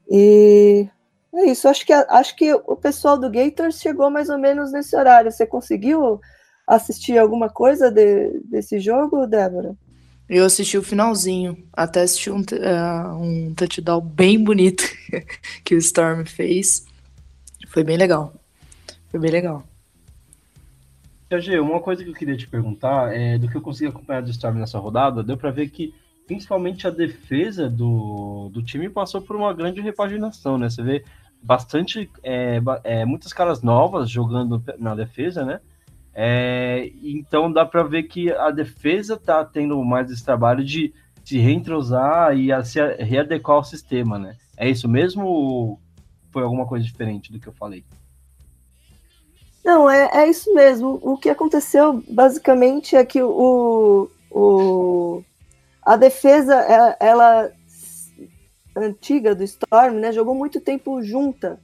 E 0.07 0.87
é 1.33 1.45
isso, 1.45 1.67
acho 1.67 1.83
que, 1.83 1.93
acho 1.93 2.35
que 2.35 2.53
o 2.53 2.75
pessoal 2.75 3.17
do 3.17 3.31
Gators 3.31 3.79
chegou 3.79 4.11
mais 4.11 4.29
ou 4.29 4.37
menos 4.37 4.71
nesse 4.71 4.95
horário. 4.95 5.31
Você 5.31 5.45
conseguiu 5.45 6.21
assistir 6.67 7.17
alguma 7.17 7.49
coisa 7.49 7.89
de, 7.89 8.41
desse 8.41 8.79
jogo, 8.79 9.25
Débora? 9.25 9.75
Eu 10.29 10.43
assisti 10.43 10.77
o 10.77 10.83
finalzinho, 10.83 11.57
até 11.71 12.01
assisti 12.01 12.29
um, 12.29 12.41
uh, 12.41 13.21
um 13.21 13.53
touchdown 13.55 14.01
bem 14.01 14.43
bonito 14.43 14.83
que 15.63 15.73
o 15.73 15.77
Storm 15.77 16.25
fez. 16.25 16.85
Foi 17.69 17.83
bem 17.83 17.95
legal. 17.95 18.33
Foi 19.09 19.19
bem 19.19 19.31
legal. 19.31 19.63
G, 21.39 21.59
uma 21.59 21.79
coisa 21.79 22.03
que 22.03 22.09
eu 22.09 22.13
queria 22.13 22.35
te 22.35 22.47
perguntar 22.47 23.13
é 23.13 23.37
do 23.37 23.49
que 23.49 23.55
eu 23.55 23.61
consegui 23.61 23.89
acompanhar 23.89 24.21
do 24.21 24.31
Storm 24.31 24.59
nessa 24.59 24.79
rodada, 24.79 25.23
deu 25.23 25.37
para 25.37 25.51
ver 25.51 25.69
que 25.69 25.93
principalmente 26.25 26.85
a 26.85 26.91
defesa 26.91 27.69
do, 27.69 28.49
do 28.49 28.61
time 28.61 28.89
passou 28.89 29.21
por 29.21 29.35
uma 29.35 29.53
grande 29.53 29.79
repaginação, 29.79 30.57
né? 30.57 30.69
Você 30.69 30.83
vê 30.83 31.05
bastante, 31.41 32.09
é, 32.21 32.61
é, 32.83 33.05
muitas 33.05 33.31
caras 33.31 33.61
novas 33.61 34.09
jogando 34.09 34.61
na 34.77 34.93
defesa, 34.93 35.45
né? 35.45 35.61
É, 36.19 36.91
então 37.03 37.51
dá 37.51 37.63
para 37.63 37.83
ver 37.83 38.03
que 38.03 38.31
a 38.31 38.49
defesa 38.49 39.13
está 39.13 39.45
tendo 39.45 39.79
mais 39.83 40.09
esse 40.09 40.25
trabalho 40.25 40.65
de 40.65 40.91
se 41.23 41.37
reentrosar 41.37 42.35
e 42.35 42.49
se 42.65 42.79
readequar 42.95 43.57
ao 43.57 43.63
sistema, 43.63 44.17
né? 44.17 44.35
É 44.57 44.67
isso 44.67 44.89
mesmo 44.89 45.27
ou 45.27 45.79
foi 46.31 46.41
alguma 46.41 46.65
coisa 46.65 46.83
diferente 46.83 47.31
do 47.31 47.39
que 47.39 47.45
eu 47.45 47.53
falei? 47.53 47.85
Não, 49.63 49.87
é, 49.87 50.09
é 50.11 50.27
isso 50.27 50.51
mesmo. 50.55 50.99
O 51.03 51.17
que 51.17 51.29
aconteceu 51.29 52.03
basicamente 52.09 52.95
é 52.95 53.05
que 53.05 53.21
o, 53.21 54.09
o 54.31 55.23
a 55.83 55.95
defesa, 55.97 56.55
ela, 56.55 56.97
ela 56.99 57.51
antiga 58.75 59.35
do 59.35 59.43
Storm, 59.43 59.99
né, 59.99 60.11
jogou 60.11 60.33
muito 60.33 60.59
tempo 60.59 61.03
junta 61.03 61.59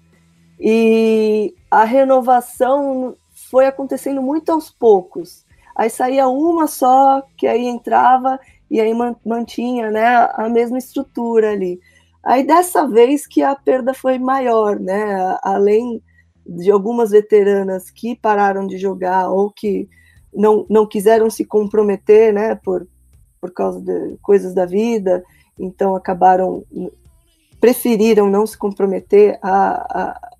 e 0.59 1.55
a 1.71 1.83
renovação 1.83 3.15
foi 3.53 3.67
acontecendo 3.67 4.19
muito 4.19 4.51
aos 4.51 4.71
poucos. 4.71 5.45
Aí 5.75 5.87
saía 5.87 6.27
uma 6.27 6.65
só, 6.65 7.21
que 7.37 7.45
aí 7.45 7.67
entrava 7.67 8.39
e 8.69 8.81
aí 8.81 8.91
mantinha 9.23 9.91
né, 9.91 10.27
a 10.33 10.49
mesma 10.49 10.79
estrutura 10.79 11.51
ali. 11.51 11.79
Aí 12.23 12.43
dessa 12.43 12.87
vez 12.87 13.27
que 13.27 13.43
a 13.43 13.55
perda 13.55 13.93
foi 13.93 14.17
maior, 14.17 14.79
né? 14.79 15.37
Além 15.43 16.01
de 16.43 16.71
algumas 16.71 17.11
veteranas 17.11 17.91
que 17.91 18.15
pararam 18.15 18.65
de 18.65 18.79
jogar 18.79 19.29
ou 19.29 19.51
que 19.51 19.87
não, 20.33 20.65
não 20.67 20.87
quiseram 20.87 21.29
se 21.29 21.45
comprometer, 21.45 22.33
né, 22.33 22.55
por, 22.55 22.87
por 23.39 23.51
causa 23.51 23.79
de 23.79 24.17
coisas 24.23 24.55
da 24.55 24.65
vida, 24.65 25.23
então 25.59 25.95
acabaram, 25.95 26.63
preferiram 27.61 28.31
não 28.31 28.47
se 28.47 28.57
comprometer 28.57 29.37
a, 29.43 30.01
a, 30.01 30.31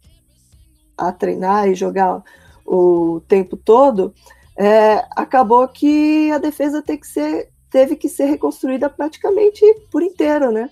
a 0.97 1.12
treinar 1.12 1.67
e 1.67 1.76
jogar 1.76 2.23
o 2.65 3.21
tempo 3.28 3.58
todo, 3.58 4.13
é, 4.58 5.06
acabou 5.15 5.67
que 5.67 6.32
a 6.32 6.38
defesa 6.38 6.82
que, 6.82 7.08
ser, 7.08 7.49
teve 7.69 7.95
que 7.95 8.08
ser 8.08 8.26
reconstruída 8.26 8.89
praticamente 8.89 9.62
por 9.91 10.04
inteiro, 10.04 10.52
né? 10.52 10.69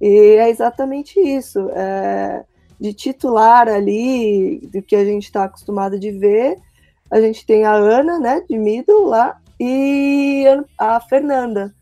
E 0.00 0.36
é 0.36 0.48
exatamente 0.48 1.20
isso. 1.20 1.68
É, 1.70 2.44
de 2.80 2.94
titular 2.94 3.68
ali, 3.68 4.58
do 4.72 4.80
que 4.82 4.96
a 4.96 5.04
gente 5.04 5.24
está 5.24 5.44
acostumado 5.44 5.98
de 5.98 6.10
ver, 6.10 6.56
a 7.10 7.20
gente 7.20 7.44
tem 7.44 7.64
a 7.64 7.72
Ana, 7.72 8.18
né, 8.18 8.42
de 8.48 8.56
middle 8.56 9.04
lá, 9.04 9.38
e 9.58 10.44
a 10.78 10.98
Fernanda, 11.00 11.74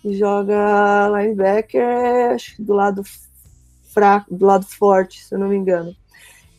que 0.00 0.14
joga 0.14 1.08
linebacker 1.08 2.36
do 2.58 2.72
lado 2.72 3.02
fraco, 3.92 4.34
do 4.34 4.46
lado 4.46 4.64
forte, 4.64 5.22
se 5.22 5.34
eu 5.34 5.38
não 5.38 5.48
me 5.48 5.56
engano. 5.56 5.94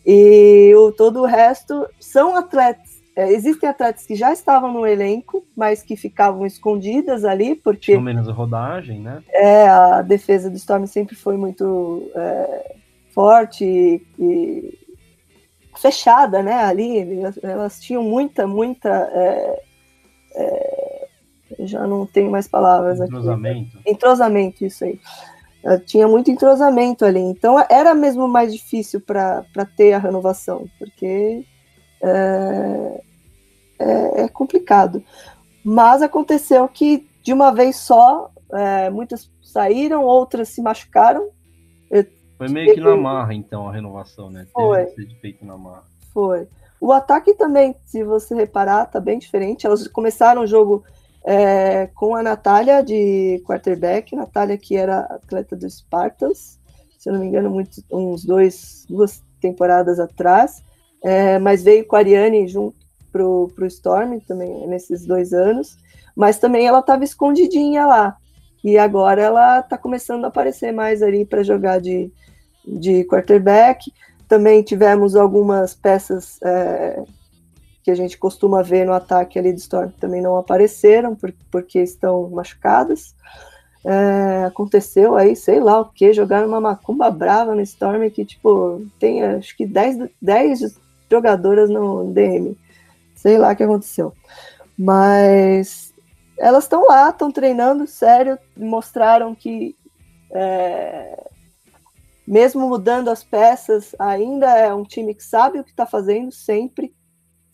E 0.10 0.74
o, 0.74 0.90
todo 0.94 1.20
o 1.22 1.26
resto 1.26 1.86
são 2.00 2.38
atletas. 2.38 3.04
É, 3.14 3.30
existem 3.34 3.68
atletas 3.68 4.06
que 4.06 4.16
já 4.16 4.32
estavam 4.32 4.72
no 4.72 4.88
elenco, 4.88 5.44
mas 5.54 5.84
que 5.84 5.98
ficavam 5.98 6.46
escondidas 6.46 7.26
ali, 7.26 7.56
porque. 7.56 7.88
Tinham 7.92 8.02
menos 8.02 8.26
rodagem, 8.30 9.02
né? 9.02 9.22
É, 9.34 9.68
a 9.68 10.02
defesa 10.02 10.50
do 10.50 10.56
Storm 10.56 10.86
sempre 10.86 11.14
foi 11.14 11.36
muito 11.36 12.10
é, 12.16 12.76
forte 13.10 13.66
e, 13.66 14.02
e, 14.18 14.80
fechada, 15.76 16.42
né? 16.42 16.54
Ali, 16.54 17.20
elas, 17.20 17.40
elas 17.44 17.80
tinham 17.82 18.04
muita, 18.04 18.48
muita. 18.48 18.90
É, 19.14 19.64
é 20.36 21.08
já 21.60 21.88
não 21.88 22.06
tenho 22.06 22.30
mais 22.30 22.48
palavras 22.48 23.00
entrosamento. 23.00 23.78
aqui. 23.78 23.90
Entrosamento, 23.90 24.66
isso 24.66 24.84
aí 24.84 25.00
tinha 25.86 26.08
muito 26.08 26.32
entrosamento 26.32 27.04
ali. 27.04 27.20
Então 27.20 27.64
era 27.70 27.94
mesmo 27.94 28.28
mais 28.28 28.54
difícil 28.54 29.02
para 29.02 29.44
ter 29.76 29.94
a 29.94 30.00
renovação, 30.00 30.66
porque 30.80 31.46
é, 32.02 33.04
é, 33.80 34.24
é, 34.24 34.28
complicado. 34.28 35.04
Mas 35.64 36.02
aconteceu 36.02 36.68
que 36.68 37.08
de 37.22 37.34
uma 37.34 37.52
vez 37.52 37.76
só, 37.76 38.32
é, 38.54 38.90
muitas 38.90 39.30
saíram, 39.44 40.04
outras 40.04 40.50
se 40.50 40.62
machucaram. 40.62 41.30
Foi 42.38 42.48
meio 42.50 42.74
que 42.76 42.80
na 42.80 42.96
marra, 42.96 43.34
então, 43.34 43.68
a 43.68 43.72
renovação, 43.72 44.30
né? 44.30 44.46
Foi. 44.54 44.86
Teve 44.86 45.16
feito 45.16 45.44
na 45.44 45.58
marra. 45.58 45.84
Foi. 46.14 46.48
O 46.80 46.92
ataque 46.92 47.34
também, 47.34 47.76
se 47.84 48.04
você 48.04 48.36
reparar, 48.36 48.86
tá 48.86 49.00
bem 49.00 49.18
diferente. 49.18 49.66
Elas 49.66 49.88
começaram 49.88 50.44
o 50.44 50.48
jogo 50.48 50.84
é, 51.30 51.88
com 51.88 52.16
a 52.16 52.24
Natália 52.24 52.82
de 52.82 53.44
quarterback, 53.46 54.16
Natália 54.16 54.58
que 54.58 54.78
era 54.78 55.00
atleta 55.00 55.58
do 55.58 55.70
Spartans, 55.70 56.58
se 56.98 57.12
não 57.12 57.20
me 57.20 57.28
engano, 57.28 57.50
muito, 57.50 57.84
uns 57.92 58.24
dois, 58.24 58.86
duas 58.90 59.22
temporadas 59.42 60.00
atrás, 60.00 60.64
é, 61.04 61.38
mas 61.38 61.62
veio 61.62 61.86
com 61.86 61.98
a 61.98 62.00
Ariane 62.00 62.48
junto 62.48 62.78
pro, 63.12 63.52
pro 63.54 63.68
Storm 63.68 64.20
também 64.26 64.66
nesses 64.68 65.06
dois 65.06 65.34
anos, 65.34 65.78
mas 66.16 66.40
também 66.40 66.66
ela 66.66 66.80
estava 66.80 67.04
escondidinha 67.04 67.86
lá, 67.86 68.16
e 68.64 68.78
agora 68.78 69.22
ela 69.22 69.60
está 69.60 69.78
começando 69.78 70.24
a 70.24 70.30
aparecer 70.30 70.72
mais 70.72 71.02
ali 71.04 71.26
para 71.26 71.44
jogar 71.44 71.82
de, 71.82 72.10
de 72.66 73.04
quarterback. 73.04 73.94
Também 74.28 74.64
tivemos 74.64 75.16
algumas 75.16 75.74
peças 75.74 76.38
é, 76.42 77.04
que 77.88 77.92
a 77.92 77.96
gente 77.96 78.18
costuma 78.18 78.62
ver 78.62 78.86
no 78.86 78.92
ataque 78.92 79.40
ali 79.40 79.54
do 79.54 79.60
Storm 79.60 79.92
também 79.98 80.22
não 80.22 80.36
apareceram 80.36 81.16
por, 81.16 81.34
porque 81.50 81.80
estão 81.80 82.30
machucadas. 82.30 83.16
É, 83.86 84.44
aconteceu 84.44 85.16
aí, 85.16 85.38
sei 85.38 85.62
lá 85.62 85.80
o 85.80 85.86
que, 85.86 86.12
jogaram 86.12 86.50
uma 86.50 86.60
macumba 86.60 87.10
brava 87.10 87.56
no 87.56 87.62
Storm 87.62 88.10
que, 88.10 88.26
tipo, 88.26 88.86
tem 89.00 89.24
acho 89.24 89.56
que 89.56 89.66
10, 89.66 90.10
10 90.22 90.78
jogadoras 91.10 91.70
no 91.70 92.12
DM. 92.12 92.58
Sei 93.16 93.38
lá 93.38 93.54
o 93.54 93.56
que 93.56 93.64
aconteceu. 93.64 94.12
Mas 94.78 95.94
elas 96.38 96.66
estão 96.66 96.86
lá, 96.90 97.10
estão 97.10 97.32
treinando, 97.32 97.88
sério, 97.88 98.38
mostraram 98.58 99.34
que 99.34 99.78
é, 100.30 101.24
mesmo 102.28 102.68
mudando 102.68 103.08
as 103.08 103.24
peças, 103.24 103.96
ainda 103.98 104.58
é 104.58 104.74
um 104.74 104.84
time 104.84 105.16
que 105.16 105.24
sabe 105.24 105.58
o 105.58 105.64
que 105.64 105.70
está 105.70 105.86
fazendo 105.86 106.34
sempre 106.34 106.94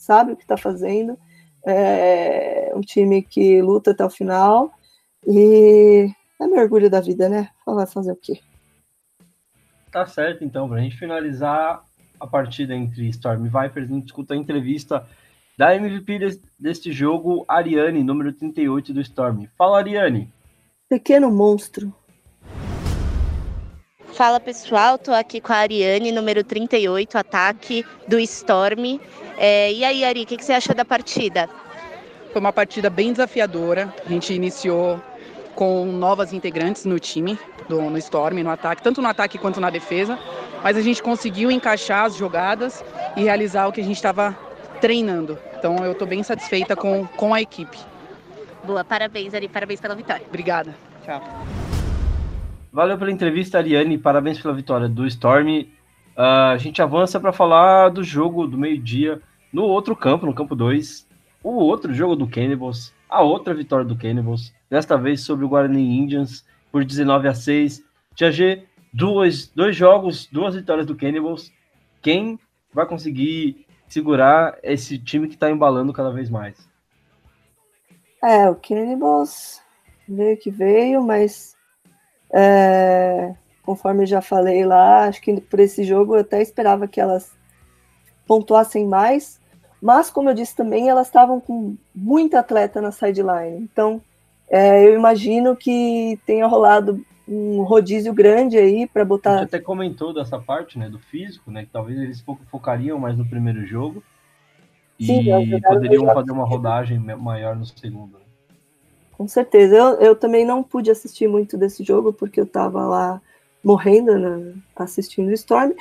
sabe 0.04 0.34
o 0.34 0.36
que 0.36 0.43
está 0.43 0.58
fazendo, 0.58 1.18
é 1.66 2.72
um 2.76 2.82
time 2.82 3.22
que 3.22 3.62
luta 3.62 3.91
até 3.91 4.04
o 4.06 4.10
final. 4.10 4.72
E 5.26 6.10
é 6.39 6.47
meu 6.47 6.62
orgulho 6.62 6.89
da 6.89 6.99
vida, 6.99 7.30
né? 7.30 7.49
Vai 7.66 7.88
fazer 7.88 8.12
o 8.12 8.18
quê? 8.18 8.39
Tá 9.91 10.06
certo, 10.06 10.43
então, 10.43 10.68
pra 10.68 10.82
gente 10.82 10.97
finalizar 10.97 11.84
a 12.20 12.28
partida 12.28 12.76
entre 12.76 13.08
Storm 13.10 13.45
e 13.45 13.49
Vipers, 13.49 13.89
a 13.89 13.93
gente 13.93 14.08
escuta 14.08 14.34
a 14.34 14.38
entrevista 14.38 15.08
da 15.58 15.76
MVP 15.76 16.20
des, 16.20 16.41
deste 16.60 16.91
jogo, 16.91 17.45
Ariane, 17.47 18.04
número 18.04 18.34
38 18.34 18.93
do 18.93 19.01
Storm. 19.01 19.47
Fala, 19.58 19.78
Ariane. 19.78 20.32
Pequeno 20.89 21.32
monstro. 21.32 21.93
Fala 24.14 24.39
pessoal, 24.39 24.99
tô 24.99 25.11
aqui 25.11 25.41
com 25.41 25.51
a 25.51 25.55
Ariane, 25.55 26.11
número 26.11 26.43
38, 26.43 27.18
ataque 27.18 27.84
do 28.07 28.20
Storm. 28.20 28.99
É, 29.38 29.74
e 29.74 29.84
aí, 29.84 30.05
Ari, 30.05 30.22
o 30.22 30.26
que, 30.28 30.38
que 30.38 30.45
você 30.45 30.53
achou 30.53 30.76
da 30.76 30.86
partida? 30.86 31.49
Foi 32.32 32.39
uma 32.39 32.53
partida 32.53 32.91
bem 32.91 33.11
desafiadora. 33.11 33.91
A 34.05 34.09
gente 34.09 34.32
iniciou 34.32 35.01
com 35.55 35.86
novas 35.86 36.32
integrantes 36.32 36.86
no 36.86 36.99
time, 36.99 37.39
do, 37.68 37.82
no 37.82 37.97
Storm, 37.97 38.43
no 38.43 38.51
ataque, 38.51 38.84
tanto 38.84 39.01
no 39.01 39.07
ataque 39.07 39.39
quanto 39.39 39.59
na 39.59 39.72
defesa. 39.72 40.20
Mas 40.61 40.78
a 40.78 40.82
gente 40.82 41.01
conseguiu 41.01 41.49
encaixar 41.49 42.05
as 42.05 42.16
jogadas 42.16 42.86
e 43.18 43.24
realizar 43.24 43.68
o 43.68 43.72
que 43.72 43.82
a 43.82 43.84
gente 43.84 43.95
estava 43.95 44.38
treinando. 44.80 45.39
Então 45.57 45.78
eu 45.84 45.93
estou 45.93 46.07
bem 46.07 46.22
satisfeita 46.22 46.76
com, 46.76 47.07
com 47.07 47.34
a 47.34 47.41
equipe. 47.41 47.80
Boa, 48.64 48.84
parabéns, 48.84 49.34
Ari, 49.34 49.47
parabéns 49.47 49.82
pela 49.82 49.95
vitória. 49.95 50.24
Obrigada. 50.28 50.76
Tchau. 51.03 51.72
Valeu 52.74 52.97
pela 52.97 53.11
entrevista, 53.11 53.59
Ariane. 53.59 53.99
Parabéns 53.99 54.41
pela 54.41 54.51
vitória 54.51 54.89
do 54.89 55.05
Storm. 55.05 55.61
Uh, 56.17 56.53
a 56.53 56.57
gente 56.57 56.82
avança 56.82 57.19
para 57.19 57.32
falar 57.32 57.89
do 57.89 58.03
jogo 58.03 58.47
do 58.47 58.57
meio-dia 58.57 59.21
no 59.53 59.61
outro 59.61 59.95
campo, 59.95 60.26
no 60.26 60.34
campo 60.34 60.55
2. 60.55 61.07
O 61.43 61.51
outro 61.51 61.93
jogo 61.93 62.15
do 62.15 62.28
Cannibals, 62.28 62.91
a 63.07 63.21
outra 63.21 63.53
vitória 63.53 63.86
do 63.86 63.95
Cannibals, 63.95 64.51
desta 64.71 64.97
vez 64.97 65.21
sobre 65.21 65.45
o 65.45 65.47
Guarani 65.47 65.99
Indians 65.99 66.43
por 66.71 66.84
19 66.84 67.28
a 67.28 67.36
6. 67.36 67.84
Tia 68.15 68.32
G, 68.32 68.63
dois, 68.91 69.45
dois 69.49 69.76
jogos, 69.76 70.26
duas 70.32 70.55
vitórias 70.55 70.88
do 70.88 70.95
Cannibals. 70.95 71.51
Quem 72.01 72.39
vai 72.74 72.88
conseguir 72.88 73.67
segurar 73.88 74.57
esse 74.63 74.97
time 74.97 75.28
que 75.28 75.36
está 75.36 75.47
embalando 75.47 75.93
cada 75.93 76.09
vez 76.09 76.28
mais? 76.28 76.57
É, 78.24 78.49
o 78.49 78.55
Cannibals 78.55 79.61
veio 80.09 80.38
que 80.38 80.49
veio, 80.49 81.03
mas 81.03 81.53
é, 82.34 83.34
conforme 83.61 84.05
já 84.05 84.21
falei 84.21 84.65
lá, 84.65 85.05
acho 85.05 85.21
que 85.21 85.39
por 85.39 85.59
esse 85.59 85.84
jogo 85.84 86.15
eu 86.15 86.21
até 86.21 86.41
esperava 86.41 86.88
que 86.88 86.99
elas 86.99 87.31
pontuassem 88.25 88.88
mais, 88.88 89.39
mas 89.81 90.09
como 90.09 90.29
eu 90.29 90.34
disse 90.34 90.55
também, 90.55 90.89
elas 90.89 91.07
estavam 91.07 91.39
com 91.39 91.75
muita 91.93 92.39
atleta 92.39 92.81
na 92.81 92.91
sideline. 92.91 93.57
Então, 93.57 94.01
é, 94.49 94.86
eu 94.86 94.95
imagino 94.95 95.55
que 95.55 96.19
tenha 96.25 96.47
rolado 96.47 97.05
um 97.27 97.63
rodízio 97.63 98.13
grande 98.13 98.57
aí 98.57 98.88
para 98.88 99.05
botar. 99.05 99.31
A 99.31 99.38
gente 99.39 99.55
até 99.55 99.59
comentou 99.59 100.13
dessa 100.13 100.39
parte, 100.39 100.79
né, 100.79 100.89
do 100.89 100.99
físico, 100.99 101.51
né, 101.51 101.63
que 101.63 101.71
talvez 101.71 101.99
eles 101.99 102.23
focariam 102.49 102.97
mais 102.97 103.17
no 103.17 103.25
primeiro 103.25 103.65
jogo 103.65 104.03
Sim, 104.99 105.21
e 105.21 105.61
poderiam 105.61 106.05
fazer 106.05 106.31
uma 106.31 106.45
rodagem 106.45 106.99
maior 106.99 107.55
no 107.55 107.65
segundo. 107.65 108.17
Né? 108.17 108.22
Com 109.14 109.28
certeza. 109.28 109.76
Eu, 109.76 109.86
eu 109.99 110.16
também 110.16 110.45
não 110.45 110.64
pude 110.64 110.91
assistir 110.91 111.28
muito 111.28 111.57
desse 111.57 111.84
jogo 111.84 112.11
porque 112.11 112.39
eu 112.39 112.45
estava 112.45 112.86
lá 112.86 113.22
morrendo 113.64 114.18
né, 114.20 114.53
assistindo 114.76 115.30
o 115.30 115.34
Storm, 115.34 115.72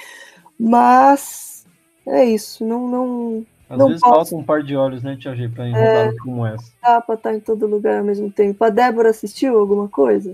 mas 0.58 1.66
é 2.06 2.24
isso. 2.24 2.64
Não, 2.64 2.86
não, 2.86 3.46
às 3.68 3.78
não 3.78 3.88
vezes 3.88 4.00
posso. 4.00 4.14
falta 4.14 4.36
um 4.36 4.44
par 4.44 4.62
de 4.62 4.76
olhos, 4.76 5.02
né, 5.02 5.16
Tia 5.16 5.34
G, 5.34 5.48
pra 5.48 5.66
em 5.66 5.74
é, 5.74 6.14
como 6.22 6.46
essa. 6.46 6.72
Dá 6.80 7.00
pra 7.00 7.16
estar 7.16 7.34
em 7.34 7.40
todo 7.40 7.66
lugar 7.66 7.98
ao 7.98 8.04
mesmo 8.04 8.30
tempo. 8.30 8.62
A 8.64 8.70
Débora 8.70 9.10
assistiu 9.10 9.58
alguma 9.58 9.88
coisa? 9.88 10.32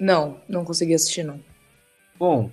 Não, 0.00 0.36
não 0.48 0.64
consegui 0.64 0.94
assistir, 0.94 1.22
não. 1.22 1.38
Bom, 2.18 2.50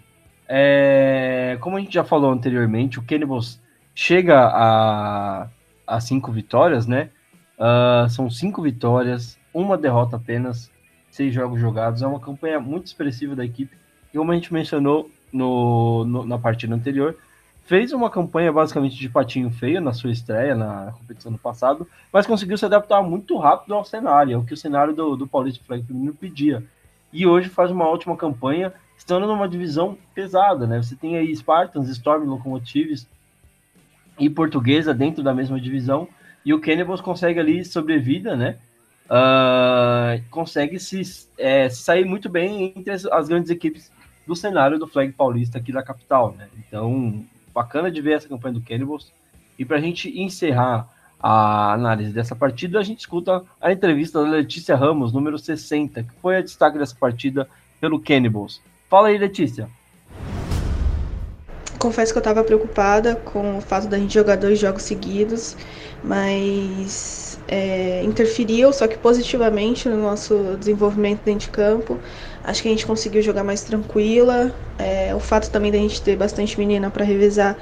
é, 0.48 1.58
como 1.62 1.78
a 1.78 1.80
gente 1.80 1.94
já 1.94 2.04
falou 2.04 2.32
anteriormente, 2.32 3.00
o 3.00 3.04
Cannibals 3.04 3.62
chega 3.96 4.40
a, 4.40 5.48
a 5.88 6.02
cinco 6.02 6.32
vitórias, 6.32 6.86
né? 6.86 7.10
Uh, 7.58 8.10
são 8.10 8.30
cinco 8.30 8.62
vitórias, 8.62 9.39
uma 9.54 9.78
derrota 9.78 10.16
apenas, 10.16 10.72
seis 11.10 11.34
jogos 11.34 11.60
jogados. 11.60 12.02
É 12.02 12.08
uma 12.08 12.20
campanha 12.20 12.60
muito 12.60 12.88
expressiva 12.88 13.36
da 13.36 13.46
equipe. 13.46 13.76
E 14.14 14.18
como 14.18 14.32
a 14.32 14.36
gente 14.36 14.54
mencionou 14.54 15.10
no, 15.32 16.06
no 16.06 16.26
na 16.26 16.38
partida 16.38 16.74
anterior, 16.74 17.16
fez 17.70 17.94
uma 17.94 18.10
campanha 18.10 18.52
basicamente 18.52 18.96
de 18.96 19.08
patinho 19.08 19.52
feio 19.52 19.80
na 19.80 19.94
sua 19.94 20.10
estreia 20.10 20.56
na 20.56 20.92
competição 20.98 21.32
do 21.32 21.38
passado, 21.38 21.88
mas 22.12 22.26
conseguiu 22.26 22.58
se 22.58 22.66
adaptar 22.66 23.04
muito 23.04 23.38
rápido 23.38 23.76
ao 23.76 23.86
cenário, 23.86 24.34
é 24.34 24.38
o 24.38 24.44
que 24.44 24.56
o 24.56 24.58
cenário 24.58 24.92
do, 24.92 25.16
do 25.16 25.28
Paulista 25.28 25.64
Flag 25.64 25.84
Feminino 25.86 26.16
pedia. 26.16 26.64
E 27.14 27.28
hoje 27.28 27.48
faz 27.48 27.70
uma 27.70 27.88
ótima 27.88 28.18
campanha, 28.18 28.74
estando 28.98 29.28
numa 29.28 29.48
divisão 29.48 29.96
pesada, 30.16 30.66
né? 30.66 30.82
Você 30.82 30.96
tem 30.96 31.16
aí 31.16 31.36
Spartans, 31.36 31.90
Storm, 31.90 32.26
Locomotives 32.26 33.08
e 34.18 34.28
Portuguesa 34.32 34.92
dentro 34.92 35.22
da 35.22 35.34
mesma 35.34 35.62
divisão, 35.62 36.08
e 36.44 36.54
o 36.56 36.60
Cannibals 36.60 37.02
consegue 37.02 37.40
ali 37.40 37.64
sobrevida, 37.64 38.36
né? 38.36 38.58
Uh, 39.10 40.22
consegue 40.30 40.80
se, 40.80 41.02
é, 41.36 41.68
sair 41.68 42.06
muito 42.06 42.30
bem 42.30 42.74
entre 42.76 42.92
as, 42.94 43.06
as 43.06 43.28
grandes 43.28 43.50
equipes 43.50 43.92
do 44.28 44.36
cenário 44.36 44.78
do 44.78 44.86
Flag 44.86 45.12
Paulista 45.14 45.58
aqui 45.58 45.72
da 45.72 45.82
capital, 45.82 46.36
né? 46.38 46.48
Então, 46.60 47.26
bacana 47.52 47.90
de 47.90 48.00
ver 48.02 48.18
essa 48.18 48.28
campanha 48.28 48.54
do 48.54 48.62
Cannibals. 48.62 49.12
E 49.58 49.66
para 49.66 49.78
a 49.78 49.82
gente 49.82 50.10
encerrar 50.22 50.88
a 51.20 51.74
análise 51.74 52.14
dessa 52.14 52.36
partida, 52.36 52.80
a 52.80 52.84
gente 52.84 53.00
escuta 53.00 53.44
a 53.60 53.72
entrevista 53.72 54.24
da 54.24 54.30
Letícia 54.30 54.76
Ramos, 54.76 55.12
número 55.12 55.38
60, 55.38 56.04
que 56.04 56.14
foi 56.22 56.38
a 56.38 56.42
destaque 56.42 56.78
dessa 56.78 56.96
partida 56.96 57.50
pelo 57.82 58.00
Cannibals. 58.00 58.62
Fala 58.88 59.10
aí, 59.10 59.18
Letícia. 59.18 59.70
Confesso 61.80 62.14
que 62.14 62.18
eu 62.18 62.22
estava 62.22 62.44
preocupada 62.44 63.16
com 63.16 63.58
o 63.58 63.62
fato 63.62 63.88
da 63.88 63.98
gente 63.98 64.14
jogar 64.14 64.36
dois 64.36 64.60
jogos 64.60 64.84
seguidos, 64.84 65.58
mas 66.04 67.29
é, 67.52 68.04
interferiu, 68.04 68.72
só 68.72 68.88
que 68.88 68.98
positivamente 68.98 69.90
no 69.90 69.98
nosso 69.98 70.56
desenvolvimento 70.60 71.22
dentro 71.26 71.48
de 71.48 71.50
campo. 71.50 71.98
Acho 72.44 72.62
que 72.62 72.68
a 72.68 72.72
gente 72.72 72.86
conseguiu 72.86 73.22
jogar 73.22 73.44
mais 73.44 73.62
tranquila. 73.62 74.54
É, 74.78 75.14
o 75.16 75.20
fato 75.20 75.50
também 75.50 75.72
da 75.72 75.78
gente 75.78 76.02
ter 76.02 76.16
bastante 76.16 76.58
menina 76.60 76.90
para 76.92 77.04
revezar 77.04 77.58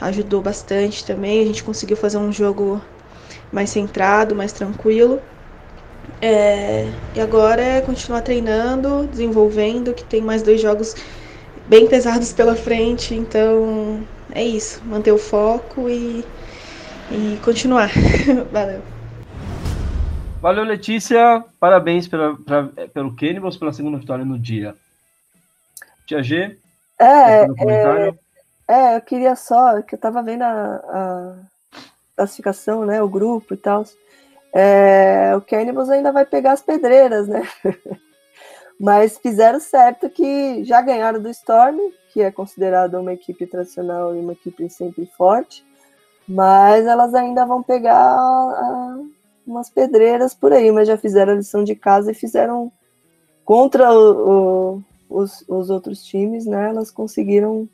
ajudou 0.00 0.40
bastante 0.40 1.04
também. 1.04 1.42
A 1.42 1.46
gente 1.46 1.64
conseguiu 1.64 1.96
fazer 1.96 2.18
um 2.18 2.32
jogo 2.32 2.80
mais 3.52 3.70
centrado, 3.70 4.34
mais 4.34 4.52
tranquilo. 4.52 5.20
É, 6.22 6.88
e 7.14 7.20
agora 7.20 7.62
é 7.62 7.80
continuar 7.80 8.22
treinando, 8.22 9.08
desenvolvendo, 9.10 9.92
que 9.92 10.04
tem 10.04 10.20
mais 10.20 10.42
dois 10.42 10.60
jogos 10.60 10.94
bem 11.68 11.86
pesados 11.86 12.32
pela 12.32 12.54
frente. 12.54 13.14
Então 13.14 14.00
é 14.32 14.44
isso, 14.44 14.80
manter 14.84 15.12
o 15.12 15.18
foco 15.18 15.88
e, 15.88 16.24
e 17.10 17.38
continuar. 17.42 17.90
Valeu. 18.52 18.93
Valeu, 20.44 20.62
Letícia. 20.62 21.42
Parabéns 21.58 22.06
pela, 22.06 22.36
pra, 22.36 22.68
pelo 22.92 23.16
Cannibals 23.16 23.56
pela 23.56 23.72
segunda 23.72 23.96
vitória 23.96 24.26
no 24.26 24.38
dia. 24.38 24.74
Tia 26.06 26.22
G? 26.22 26.58
É, 26.98 27.44
é, 27.44 28.14
é, 28.68 28.96
eu 28.96 29.00
queria 29.00 29.34
só, 29.36 29.80
que 29.80 29.94
eu 29.94 29.98
tava 29.98 30.22
vendo 30.22 30.42
a, 30.42 30.74
a 30.76 31.36
classificação, 32.14 32.84
né, 32.84 33.02
o 33.02 33.08
grupo 33.08 33.54
e 33.54 33.56
tal. 33.56 33.84
É, 34.52 35.32
o 35.34 35.40
Cannibals 35.40 35.88
ainda 35.88 36.12
vai 36.12 36.26
pegar 36.26 36.52
as 36.52 36.60
pedreiras, 36.60 37.26
né? 37.26 37.48
Mas 38.78 39.16
fizeram 39.16 39.58
certo 39.58 40.10
que 40.10 40.62
já 40.62 40.82
ganharam 40.82 41.22
do 41.22 41.30
Storm, 41.30 41.78
que 42.12 42.20
é 42.20 42.30
considerada 42.30 43.00
uma 43.00 43.14
equipe 43.14 43.46
tradicional 43.46 44.14
e 44.14 44.20
uma 44.20 44.34
equipe 44.34 44.68
sempre 44.68 45.06
forte, 45.16 45.64
mas 46.28 46.86
elas 46.86 47.14
ainda 47.14 47.46
vão 47.46 47.62
pegar 47.62 47.96
a, 47.96 48.98
umas 49.46 49.70
pedreiras 49.70 50.34
por 50.34 50.52
aí, 50.52 50.70
mas 50.72 50.88
já 50.88 50.96
fizeram 50.96 51.32
a 51.32 51.36
lição 51.36 51.64
de 51.64 51.74
casa 51.74 52.10
e 52.10 52.14
fizeram 52.14 52.72
contra 53.44 53.92
o, 53.92 54.78
o, 55.08 55.18
os, 55.22 55.44
os 55.48 55.70
outros 55.70 56.04
times, 56.04 56.46
né? 56.46 56.70
Elas 56.70 56.90
conseguiram 56.90 57.68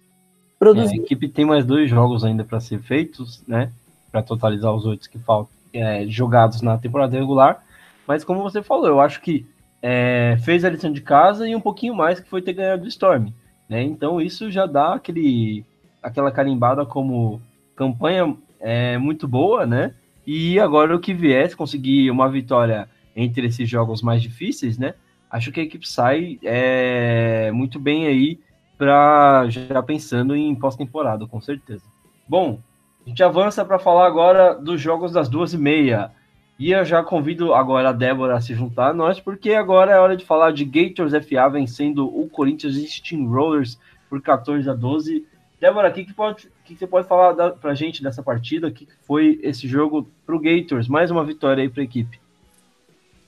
produzir. 0.59 0.97
É, 0.97 1.01
a 1.01 1.03
equipe 1.03 1.29
tem 1.29 1.45
mais 1.45 1.65
dois 1.65 1.89
jogos 1.89 2.25
ainda 2.25 2.45
para 2.45 2.61
ser 2.61 2.81
feitos, 2.81 3.43
né? 3.47 3.73
Para 4.11 4.23
totalizar 4.23 4.75
os 4.75 4.85
oito 4.85 5.09
que 5.09 5.19
faltam 5.19 5.53
é, 5.73 6.07
jogados 6.07 6.63
na 6.63 6.77
temporada 6.77 7.19
regular. 7.19 7.65
Mas 8.07 8.25
como 8.25 8.43
você 8.43 8.63
falou, 8.63 8.87
eu 8.87 9.01
acho 9.01 9.21
que 9.21 9.47
é, 9.83 10.37
fez 10.43 10.65
a 10.65 10.71
lição 10.71 10.93
de 10.93 11.01
casa 11.01 11.49
e 11.49 11.55
um 11.55 11.61
pouquinho 11.61 11.95
mais 11.95 12.21
que 12.21 12.29
foi 12.29 12.43
ter 12.43 12.53
ganhado 12.53 12.83
do 12.83 12.89
Storm. 12.89 13.29
Né? 13.69 13.83
Então 13.83 14.21
isso 14.21 14.51
já 14.51 14.67
dá 14.67 14.95
aquele, 14.95 15.65
aquela 16.03 16.33
carimbada 16.33 16.85
como 16.85 17.41
campanha 17.77 18.37
é, 18.59 18.99
muito 18.99 19.27
boa, 19.27 19.65
né? 19.65 19.95
E 20.33 20.61
agora 20.61 20.95
o 20.95 21.01
que 21.01 21.13
viesse, 21.13 21.57
conseguir 21.57 22.09
uma 22.09 22.29
vitória 22.29 22.89
entre 23.17 23.49
esses 23.49 23.69
jogos 23.69 24.01
mais 24.01 24.23
difíceis, 24.23 24.79
né? 24.79 24.95
Acho 25.29 25.51
que 25.51 25.59
a 25.59 25.63
equipe 25.65 25.89
sai 25.89 26.39
é, 26.45 27.51
muito 27.51 27.81
bem 27.81 28.07
aí 28.07 28.39
para 28.79 29.49
já 29.49 29.83
pensando 29.83 30.37
em 30.37 30.55
pós-temporada, 30.55 31.27
com 31.27 31.41
certeza. 31.41 31.83
Bom, 32.29 32.61
a 33.05 33.09
gente 33.09 33.21
avança 33.25 33.65
para 33.65 33.81
falar 33.81 34.07
agora 34.07 34.55
dos 34.55 34.81
jogos 34.81 35.11
das 35.11 35.29
duas 35.29 35.53
e 35.53 35.59
meia. 35.59 36.13
E 36.57 36.71
eu 36.71 36.85
já 36.85 37.03
convido 37.03 37.53
agora 37.53 37.89
a 37.89 37.93
Débora 37.93 38.37
a 38.37 38.41
se 38.41 38.55
juntar 38.55 38.91
a 38.91 38.95
nós, 38.95 39.19
porque 39.19 39.55
agora 39.55 39.91
é 39.91 39.99
hora 39.99 40.17
de 40.17 40.25
falar 40.25 40.53
de 40.53 40.65
Gators 40.65 41.13
FA 41.27 41.49
vencendo 41.49 42.07
o 42.07 42.29
Corinthians 42.29 42.77
Steamrollers 42.77 43.81
por 44.09 44.23
14 44.23 44.71
a 44.71 44.75
12. 44.75 45.27
Débora, 45.61 45.91
o 45.91 45.93
que, 45.93 46.05
que, 46.05 46.15
pode, 46.15 46.49
que, 46.65 46.75
que 46.75 46.79
você 46.79 46.87
pode 46.87 47.07
falar 47.07 47.33
da, 47.33 47.51
pra 47.51 47.75
gente 47.75 48.03
dessa 48.03 48.23
partida? 48.23 48.69
O 48.69 48.73
que, 48.73 48.87
que 48.87 48.93
foi 49.07 49.39
esse 49.43 49.69
jogo 49.69 50.09
pro 50.25 50.41
Gators? 50.41 50.89
Mais 50.89 51.11
uma 51.11 51.25
vitória 51.25 51.63
aí 51.63 51.69
pra 51.69 51.83
equipe. 51.83 52.19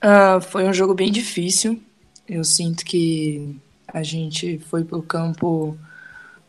Uh, 0.03 0.41
foi 0.41 0.65
um 0.65 0.73
jogo 0.73 0.95
bem 0.95 1.13
difícil. 1.13 1.81
Eu 2.27 2.43
sinto 2.43 2.85
que 2.85 3.55
a 3.87 4.03
gente 4.03 4.59
foi 4.61 4.83
pro 4.83 5.03
campo 5.03 5.77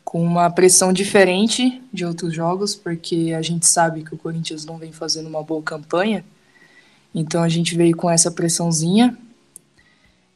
com 0.06 0.24
uma 0.24 0.50
pressão 0.50 0.94
diferente 0.94 1.82
de 1.92 2.06
outros 2.06 2.34
jogos, 2.34 2.76
porque 2.76 3.34
a 3.38 3.42
gente 3.42 3.66
sabe 3.66 4.04
que 4.04 4.16
o 4.16 4.18
Corinthians 4.18 4.66
não 4.66 4.78
vem 4.78 4.94
fazendo 4.94 5.28
uma 5.28 5.44
boa 5.44 5.62
campanha. 5.62 6.24
Então 7.14 7.44
a 7.44 7.50
gente 7.50 7.76
veio 7.76 7.96
com 7.96 8.10
essa 8.10 8.32
pressãozinha. 8.32 9.18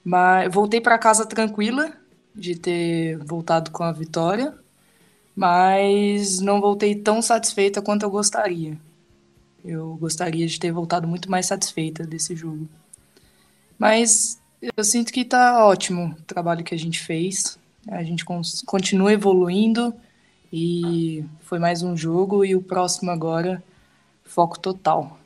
Mas 0.03 0.53
voltei 0.53 0.81
para 0.81 0.97
casa 0.97 1.25
tranquila 1.25 1.91
de 2.35 2.55
ter 2.55 3.17
voltado 3.19 3.71
com 3.71 3.83
a 3.83 3.91
vitória, 3.91 4.53
mas 5.37 6.39
não 6.39 6.59
voltei 6.59 6.95
tão 6.95 7.21
satisfeita 7.21 7.79
quanto 7.79 8.01
eu 8.01 8.09
gostaria. 8.09 8.75
Eu 9.63 9.95
gostaria 10.01 10.47
de 10.47 10.59
ter 10.59 10.71
voltado 10.71 11.07
muito 11.07 11.29
mais 11.29 11.45
satisfeita 11.45 12.03
desse 12.07 12.35
jogo. 12.35 12.67
Mas 13.77 14.41
eu 14.75 14.83
sinto 14.83 15.13
que 15.13 15.21
está 15.21 15.63
ótimo 15.63 16.15
o 16.17 16.23
trabalho 16.23 16.63
que 16.63 16.73
a 16.73 16.77
gente 16.77 16.99
fez. 16.99 17.59
A 17.87 18.01
gente 18.01 18.25
continua 18.65 19.13
evoluindo 19.13 19.93
e 20.51 21.23
foi 21.41 21.59
mais 21.59 21.83
um 21.83 21.95
jogo 21.95 22.43
e 22.43 22.55
o 22.55 22.61
próximo 22.63 23.11
agora 23.11 23.63
foco 24.25 24.57
total. 24.59 25.19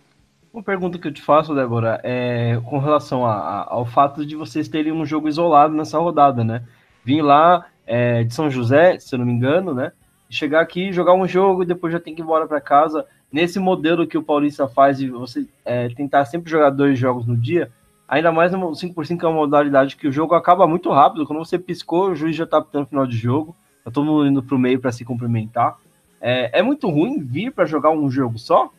Uma 0.54 0.62
pergunta 0.62 1.00
que 1.00 1.08
eu 1.08 1.14
te 1.14 1.22
faço, 1.22 1.56
Débora, 1.56 2.02
é 2.04 2.60
com 2.66 2.80
relação 2.80 3.26
a, 3.26 3.34
a, 3.34 3.74
ao 3.74 3.86
fato 3.86 4.26
de 4.26 4.36
vocês 4.36 4.68
terem 4.68 4.92
um 4.92 5.06
jogo 5.06 5.30
isolado 5.30 5.74
nessa 5.74 5.98
rodada, 5.98 6.44
né? 6.44 6.64
Vim 7.06 7.22
lá 7.22 7.66
é, 7.88 8.26
de 8.26 8.34
São 8.34 8.50
José, 8.50 9.00
se 9.00 9.16
eu 9.16 9.20
não 9.20 9.26
me 9.26 9.32
engano, 9.32 9.74
né? 9.74 9.94
Chegar 10.32 10.62
aqui, 10.62 10.92
jogar 10.92 11.14
um 11.14 11.28
jogo 11.28 11.64
e 11.64 11.66
depois 11.66 11.92
já 11.94 12.00
tem 12.00 12.16
que 12.16 12.22
ir 12.22 12.24
embora 12.24 12.48
para 12.48 12.62
casa. 12.62 13.06
Nesse 13.32 13.60
modelo 13.60 14.08
que 14.08 14.18
o 14.18 14.24
Paulista 14.24 14.68
faz 14.68 15.00
e 15.00 15.10
você 15.10 15.46
é, 15.64 15.90
tentar 15.90 16.26
sempre 16.26 16.50
jogar 16.50 16.70
dois 16.70 16.98
jogos 16.98 17.26
no 17.26 17.36
dia, 17.38 17.72
ainda 18.08 18.32
mais 18.32 18.52
no 18.52 18.60
5x5 18.72 19.20
que 19.20 19.26
é 19.26 19.28
uma 19.28 19.38
modalidade 19.38 19.96
que 19.96 20.08
o 20.08 20.12
jogo 20.12 20.34
acaba 20.34 20.66
muito 20.66 20.90
rápido. 20.90 21.26
Quando 21.28 21.40
você 21.40 21.60
piscou, 21.60 22.10
o 22.10 22.16
juiz 22.16 22.36
já 22.36 22.48
tá 22.48 22.66
no 22.74 22.86
final 22.86 23.06
de 23.06 23.18
jogo, 23.18 23.56
tá 23.84 23.92
todo 23.92 24.06
mundo 24.06 24.28
indo 24.28 24.42
pro 24.42 24.58
meio 24.58 24.80
para 24.80 24.92
se 24.92 25.04
cumprimentar. 25.06 25.78
É, 26.20 26.60
é 26.60 26.62
muito 26.62 26.90
ruim 26.90 27.20
vir 27.20 27.52
para 27.52 27.66
jogar 27.66 27.92
um 27.92 28.10
jogo 28.10 28.38
só? 28.38 28.72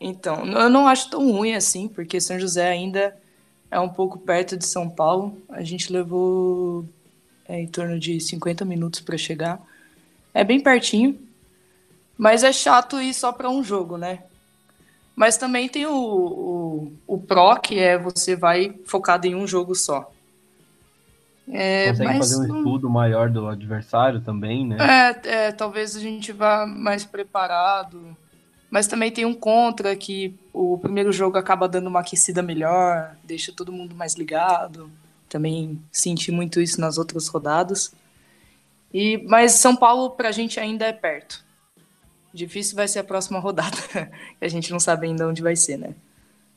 Então, 0.00 0.46
eu 0.46 0.70
não 0.70 0.86
acho 0.86 1.10
tão 1.10 1.30
ruim 1.32 1.54
assim, 1.54 1.88
porque 1.88 2.20
São 2.20 2.38
José 2.38 2.68
ainda 2.68 3.16
é 3.70 3.80
um 3.80 3.88
pouco 3.88 4.18
perto 4.18 4.56
de 4.56 4.64
São 4.64 4.88
Paulo. 4.88 5.36
A 5.48 5.62
gente 5.62 5.92
levou 5.92 6.84
é, 7.48 7.60
em 7.60 7.66
torno 7.66 7.98
de 7.98 8.20
50 8.20 8.64
minutos 8.64 9.00
para 9.00 9.18
chegar. 9.18 9.60
É 10.38 10.44
bem 10.44 10.60
pertinho, 10.60 11.18
mas 12.16 12.44
é 12.44 12.52
chato 12.52 13.00
ir 13.00 13.12
só 13.14 13.32
para 13.32 13.50
um 13.50 13.62
jogo, 13.62 13.96
né? 13.96 14.20
Mas 15.16 15.36
também 15.36 15.68
tem 15.68 15.86
o, 15.86 15.92
o, 15.92 16.92
o 17.06 17.18
Pro, 17.18 17.60
que 17.60 17.78
é 17.78 17.98
você 17.98 18.36
vai 18.36 18.74
focado 18.84 19.26
em 19.26 19.34
um 19.34 19.46
jogo 19.46 19.74
só. 19.74 20.10
É, 21.50 21.88
Consegue 21.88 22.18
fazer 22.18 22.36
um 22.36 22.56
estudo 22.58 22.88
maior 22.88 23.30
do 23.30 23.48
adversário 23.48 24.20
também, 24.20 24.66
né? 24.66 24.76
É, 25.24 25.28
é, 25.46 25.52
talvez 25.52 25.96
a 25.96 26.00
gente 26.00 26.30
vá 26.30 26.66
mais 26.66 27.04
preparado 27.04 28.16
mas 28.70 28.86
também 28.86 29.10
tem 29.10 29.24
um 29.24 29.34
contra 29.34 29.96
que 29.96 30.34
o 30.52 30.76
primeiro 30.78 31.10
jogo 31.10 31.38
acaba 31.38 31.68
dando 31.68 31.86
uma 31.86 32.00
aquecida 32.00 32.42
melhor, 32.42 33.16
deixa 33.24 33.52
todo 33.52 33.72
mundo 33.72 33.94
mais 33.94 34.14
ligado. 34.14 34.90
Também 35.28 35.80
senti 35.90 36.30
muito 36.30 36.60
isso 36.60 36.80
nas 36.80 36.98
outras 36.98 37.28
rodadas. 37.28 37.94
E 38.92 39.18
mas 39.28 39.52
São 39.52 39.76
Paulo 39.76 40.10
pra 40.10 40.32
gente 40.32 40.58
ainda 40.58 40.86
é 40.86 40.92
perto. 40.92 41.44
Difícil 42.32 42.76
vai 42.76 42.86
ser 42.86 43.00
a 43.00 43.04
próxima 43.04 43.38
rodada. 43.38 43.76
a 44.40 44.48
gente 44.48 44.70
não 44.70 44.80
sabe 44.80 45.06
ainda 45.06 45.26
onde 45.26 45.42
vai 45.42 45.56
ser, 45.56 45.76
né? 45.76 45.94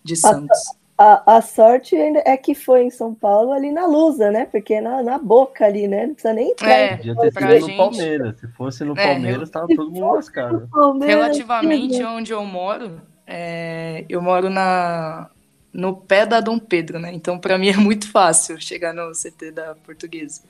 De 0.03 0.15
Santos. 0.15 0.59
A, 0.97 1.37
a, 1.37 1.41
sorte 1.41 1.95
é 1.95 2.37
que 2.37 2.53
foi 2.53 2.83
em 2.83 2.91
São 2.91 3.11
Paulo, 3.11 3.51
ali 3.51 3.71
na 3.71 3.87
Lusa, 3.87 4.29
né? 4.29 4.45
Porque 4.45 4.75
é 4.75 4.81
na, 4.81 5.01
na 5.01 5.17
boca 5.17 5.65
ali, 5.65 5.87
né? 5.87 6.05
Não 6.05 6.13
precisa 6.13 6.33
nem 6.33 6.51
entrar. 6.51 6.69
É, 6.69 6.97
podia 6.97 7.15
ter 7.15 7.31
sido 7.31 7.47
no 7.47 7.59
gente... 7.59 7.77
Palmeiras. 7.77 8.39
Se 8.39 8.47
fosse 8.49 8.83
no 8.83 8.93
é, 8.95 9.07
Palmeiras, 9.07 9.49
tava 9.49 9.67
todo 9.67 9.89
mundo 9.89 10.13
lascado. 10.13 10.69
Relativamente 11.01 12.03
onde 12.03 12.31
eu 12.31 12.45
moro, 12.45 13.01
é, 13.25 14.05
eu 14.07 14.21
moro 14.21 14.47
na, 14.47 15.31
no 15.73 15.95
pé 15.95 16.25
da 16.25 16.39
Dom 16.39 16.59
Pedro, 16.59 16.99
né? 16.99 17.11
Então, 17.11 17.39
para 17.39 17.57
mim 17.57 17.69
é 17.69 17.77
muito 17.77 18.11
fácil 18.11 18.61
chegar 18.61 18.93
no 18.93 19.11
CT 19.11 19.51
da 19.51 19.73
Portuguesa. 19.73 20.43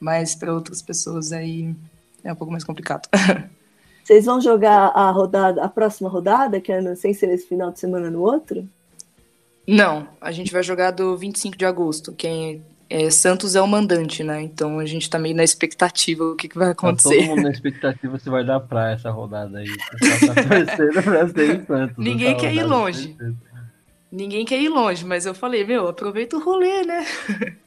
Mas 0.00 0.34
para 0.34 0.52
outras 0.52 0.82
pessoas 0.82 1.32
aí 1.32 1.74
é 2.22 2.32
um 2.32 2.36
pouco 2.36 2.50
mais 2.50 2.64
complicado. 2.64 3.08
Vocês 4.04 4.24
vão 4.24 4.40
jogar 4.40 4.92
a 4.94 5.10
rodada, 5.10 5.64
a 5.64 5.68
próxima 5.68 6.08
rodada, 6.08 6.60
que 6.60 6.70
é 6.70 6.94
sem 6.94 7.12
ser 7.12 7.28
esse 7.30 7.48
final 7.48 7.72
de 7.72 7.80
semana 7.80 8.08
no 8.08 8.20
outro? 8.20 8.68
Não, 9.66 10.06
a 10.20 10.30
gente 10.30 10.52
vai 10.52 10.62
jogar 10.62 10.92
do 10.92 11.16
25 11.16 11.56
de 11.56 11.64
agosto. 11.64 12.12
Quem 12.12 12.62
é, 12.88 13.10
Santos 13.10 13.56
é 13.56 13.60
o 13.60 13.66
mandante, 13.66 14.22
né? 14.22 14.40
Então 14.42 14.78
a 14.78 14.86
gente 14.86 15.10
tá 15.10 15.18
meio 15.18 15.34
na 15.34 15.42
expectativa 15.42 16.24
o 16.24 16.36
que, 16.36 16.48
que 16.48 16.56
vai 16.56 16.70
acontecer. 16.70 17.16
Tá 17.16 17.22
todo 17.22 17.30
mundo 17.30 17.42
na 17.42 17.50
expectativa 17.50 18.18
se 18.18 18.30
vai 18.30 18.44
dar 18.44 18.60
praia 18.60 18.94
essa 18.94 19.10
rodada 19.10 19.58
aí. 19.58 19.66
Tá 19.66 21.02
pra 21.02 21.28
ser 21.28 21.56
em 21.56 21.66
Santos. 21.66 21.96
Ninguém 21.98 22.36
quer 22.36 22.54
ir 22.54 22.62
longe. 22.62 23.16
Ninguém 24.10 24.44
quer 24.44 24.60
ir 24.60 24.68
longe, 24.68 25.04
mas 25.04 25.26
eu 25.26 25.34
falei, 25.34 25.64
meu, 25.64 25.88
aproveita 25.88 26.36
o 26.36 26.40
rolê, 26.40 26.84
né? 26.84 27.04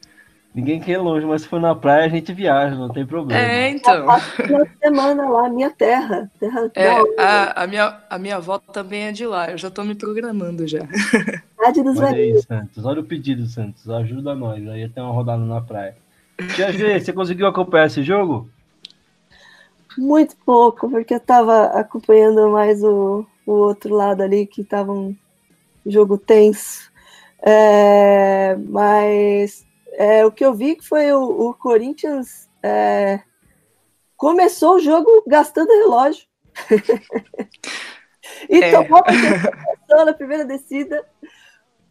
Ninguém 0.52 0.80
quer 0.80 0.92
ir 0.92 0.98
longe, 0.98 1.24
mas 1.24 1.42
se 1.42 1.48
for 1.48 1.60
na 1.60 1.76
praia 1.76 2.06
a 2.06 2.08
gente 2.08 2.32
viaja, 2.32 2.74
não 2.74 2.88
tem 2.88 3.06
problema. 3.06 3.40
É, 3.40 3.70
então. 3.70 4.04
Uma 4.04 4.66
semana 4.82 5.28
lá, 5.28 5.48
minha 5.48 5.70
terra. 5.70 6.28
terra 6.40 6.68
é, 6.74 6.88
a, 7.16 7.62
a, 7.62 7.66
minha, 7.68 8.00
a 8.10 8.18
minha 8.18 8.36
avó 8.36 8.58
também 8.58 9.04
é 9.04 9.12
de 9.12 9.24
lá, 9.24 9.48
eu 9.50 9.58
já 9.58 9.70
tô 9.70 9.84
me 9.84 9.94
programando 9.94 10.66
já. 10.66 10.80
Cidade 11.54 11.82
dos 11.84 11.98
Olha 11.98 12.16
aí, 12.16 12.42
Santos, 12.42 12.84
olha 12.84 13.00
o 13.00 13.04
pedido, 13.04 13.46
Santos, 13.46 13.88
ajuda 13.88 14.34
nós, 14.34 14.66
aí 14.66 14.88
tem 14.88 15.02
uma 15.02 15.12
rodada 15.12 15.44
na 15.44 15.60
praia. 15.60 15.96
Tia 16.56 16.72
G, 16.72 16.98
você 17.00 17.12
conseguiu 17.12 17.46
acompanhar 17.46 17.86
esse 17.86 18.02
jogo? 18.02 18.48
Muito 19.96 20.34
pouco, 20.44 20.90
porque 20.90 21.14
eu 21.14 21.20
tava 21.20 21.66
acompanhando 21.66 22.50
mais 22.50 22.82
o, 22.82 23.24
o 23.46 23.52
outro 23.52 23.94
lado 23.94 24.22
ali, 24.22 24.46
que 24.46 24.64
tava 24.64 24.92
um 24.92 25.14
jogo 25.86 26.18
tenso. 26.18 26.90
É, 27.42 28.56
mas 28.68 29.64
é, 29.92 30.24
o 30.24 30.32
que 30.32 30.44
eu 30.44 30.54
vi 30.54 30.76
que 30.76 30.86
foi 30.86 31.12
o, 31.12 31.48
o 31.48 31.54
Corinthians 31.54 32.48
é, 32.62 33.20
começou 34.16 34.76
o 34.76 34.80
jogo 34.80 35.08
gastando 35.26 35.68
relógio. 35.68 36.24
e 38.48 38.62
é. 38.62 38.70
tomou 38.70 39.02
a 39.02 40.04
na 40.04 40.12
primeira 40.12 40.44
descida, 40.44 41.04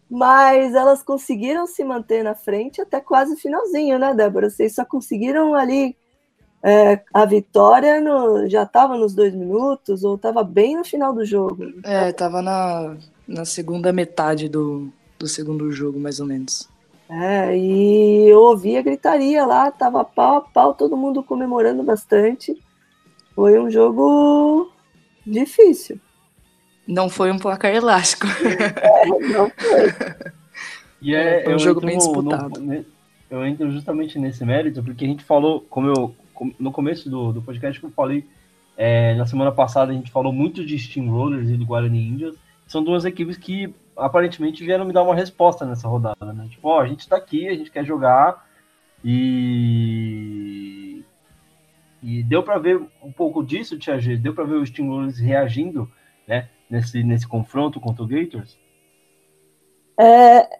mas 0.10 0.74
elas 0.74 1.04
conseguiram 1.04 1.68
se 1.68 1.84
manter 1.84 2.24
na 2.24 2.34
frente 2.34 2.82
até 2.82 3.00
quase 3.00 3.34
o 3.34 3.38
finalzinho, 3.38 4.00
né, 4.00 4.14
Débora? 4.14 4.50
Vocês 4.50 4.74
só 4.74 4.86
conseguiram 4.86 5.54
ali 5.54 5.95
é, 6.64 7.02
a 7.14 7.26
vitória 7.26 8.02
no, 8.02 8.47
já 8.47 8.64
estava 8.64 8.97
nos 8.97 9.14
dois 9.14 9.34
minutos 9.34 10.04
ou 10.04 10.16
estava 10.16 10.43
bem 10.43 10.76
no 10.78 10.84
final 10.84 11.14
do 11.14 11.26
jogo? 11.26 11.64
É, 11.84 12.10
estava 12.10 12.41
na, 12.41 12.97
na 13.28 13.45
segunda 13.45 13.93
metade 13.93 14.50
do, 14.50 14.91
do 15.18 15.28
segundo 15.28 15.72
jogo, 15.72 16.00
mais 16.00 16.20
ou 16.20 16.26
menos. 16.26 16.68
É, 17.10 17.57
e 17.57 18.30
eu 18.30 18.39
ouvia 18.39 18.84
gritaria 18.84 19.43
lá, 19.43 19.72
tava 19.72 20.05
pau 20.05 20.38
a 20.38 20.41
pau, 20.41 20.76
todo 20.76 20.95
mundo 20.95 21.24
comemorando 21.24 21.82
bastante. 21.82 22.55
Foi 23.34 23.60
um 23.60 23.70
jogo 23.70 24.72
difícil. 25.26 25.99
Não 26.88 27.10
foi 27.10 27.32
um 27.32 27.39
placar 27.39 27.74
elástico. 27.74 28.28
É, 28.99 29.05
não 29.05 29.49
foi. 29.49 30.34
E 31.01 31.16
é, 31.16 31.43
foi 31.45 31.55
um 31.55 31.60
jogo 31.60 31.80
bem 31.80 31.97
disputado. 31.97 32.60
No, 32.60 32.86
eu 33.30 33.45
entro 33.45 33.72
justamente 33.72 34.20
nesse 34.20 34.43
mérito, 34.43 34.84
porque 34.84 35.05
a 35.05 35.07
gente 35.07 35.24
falou, 35.24 35.62
como 35.70 35.88
eu 35.88 36.16
no 36.60 36.72
começo 36.72 37.10
do, 37.10 37.32
do 37.32 37.41
podcast 37.41 37.80
que 37.80 37.86
eu 37.86 37.91
falei, 37.91 38.26
é, 38.78 39.14
na 39.16 39.26
semana 39.26 39.51
passada 39.51 39.91
a 39.91 39.95
gente 39.95 40.12
falou 40.12 40.32
muito 40.32 40.66
de 40.66 40.78
Steamrollers 40.78 41.49
e 41.49 41.57
do 41.57 41.66
Guarani 41.66 42.07
Indians. 42.07 42.36
São 42.68 42.84
duas 42.84 43.03
equipes 43.05 43.38
que 43.38 43.74
aparentemente 44.00 44.64
vieram 44.64 44.86
me 44.86 44.93
dar 44.93 45.04
uma 45.04 45.16
resposta 45.16 45.66
nessa 45.66 45.88
rodada, 45.88 46.34
né? 46.34 46.47
Tipo, 46.50 46.70
ó, 46.70 46.82
a 46.82 46.88
gente 46.88 47.08
tá 47.08 47.18
aqui, 47.18 47.47
a 47.47 47.54
gente 47.54 47.72
quer 47.72 47.86
jogar 47.86 48.47
e 49.04 51.04
e 52.02 52.24
deu 52.24 52.41
para 52.41 52.58
ver 52.58 52.82
um 53.04 53.12
pouco 53.12 53.43
disso, 53.43 53.78
Tia 53.78 54.00
G, 54.00 54.16
deu 54.16 54.34
para 54.34 54.45
ver 54.45 54.56
os 54.56 54.70
Timberwolves 54.70 55.20
reagindo, 55.20 55.91
né, 56.26 56.47
nesse 56.70 57.04
nesse 57.04 57.28
confronto 57.28 57.80
contra 57.80 58.04
o 58.04 58.08
Gators. 58.08 58.58
É, 60.00 60.60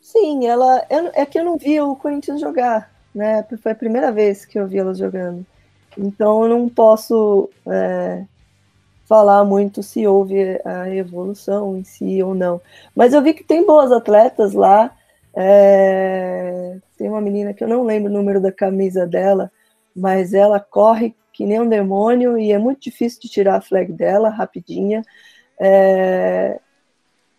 sim, 0.00 0.46
ela 0.46 0.84
eu, 0.90 1.10
é 1.14 1.24
que 1.24 1.38
eu 1.38 1.44
não 1.44 1.56
vi 1.56 1.80
o 1.80 1.94
Corinthians 1.94 2.40
jogar, 2.40 2.92
né? 3.14 3.44
Foi 3.62 3.72
a 3.72 3.76
primeira 3.76 4.10
vez 4.10 4.44
que 4.44 4.58
eu 4.58 4.66
vi 4.66 4.78
elas 4.78 4.98
jogando. 4.98 5.46
Então 5.96 6.42
eu 6.42 6.48
não 6.48 6.68
posso 6.68 7.48
é, 7.66 8.24
falar 9.04 9.44
muito 9.44 9.82
se 9.82 10.06
houve 10.06 10.60
a 10.64 10.88
evolução 10.88 11.76
em 11.76 11.84
si 11.84 12.22
ou 12.22 12.34
não. 12.34 12.60
Mas 12.94 13.12
eu 13.12 13.22
vi 13.22 13.34
que 13.34 13.44
tem 13.44 13.64
boas 13.66 13.92
atletas 13.92 14.52
lá. 14.52 14.90
É... 15.34 16.76
Tem 16.96 17.08
uma 17.08 17.20
menina 17.20 17.52
que 17.52 17.62
eu 17.62 17.68
não 17.68 17.82
lembro 17.82 18.10
o 18.10 18.14
número 18.14 18.40
da 18.40 18.52
camisa 18.52 19.06
dela, 19.06 19.50
mas 19.94 20.32
ela 20.32 20.58
corre 20.58 21.14
que 21.32 21.44
nem 21.44 21.60
um 21.60 21.68
demônio 21.68 22.38
e 22.38 22.52
é 22.52 22.58
muito 22.58 22.82
difícil 22.82 23.20
de 23.20 23.28
tirar 23.28 23.56
a 23.56 23.60
flag 23.60 23.92
dela 23.92 24.28
rapidinha. 24.28 25.02
É... 25.60 26.58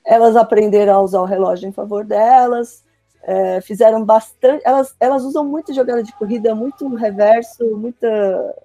Elas 0.05 0.35
aprenderam 0.35 0.93
a 0.93 1.01
usar 1.01 1.21
o 1.21 1.25
relógio 1.25 1.67
em 1.67 1.71
favor 1.71 2.05
delas, 2.05 2.83
é, 3.23 3.59
fizeram 3.59 4.05
bastante. 4.05 4.61
Elas, 4.63 4.95
elas 4.99 5.23
usam 5.23 5.43
muito 5.43 5.73
jogada 5.73 6.03
de 6.03 6.13
corrida, 6.13 6.53
muito 6.53 6.87
reverso, 6.93 7.75
muita 7.75 8.55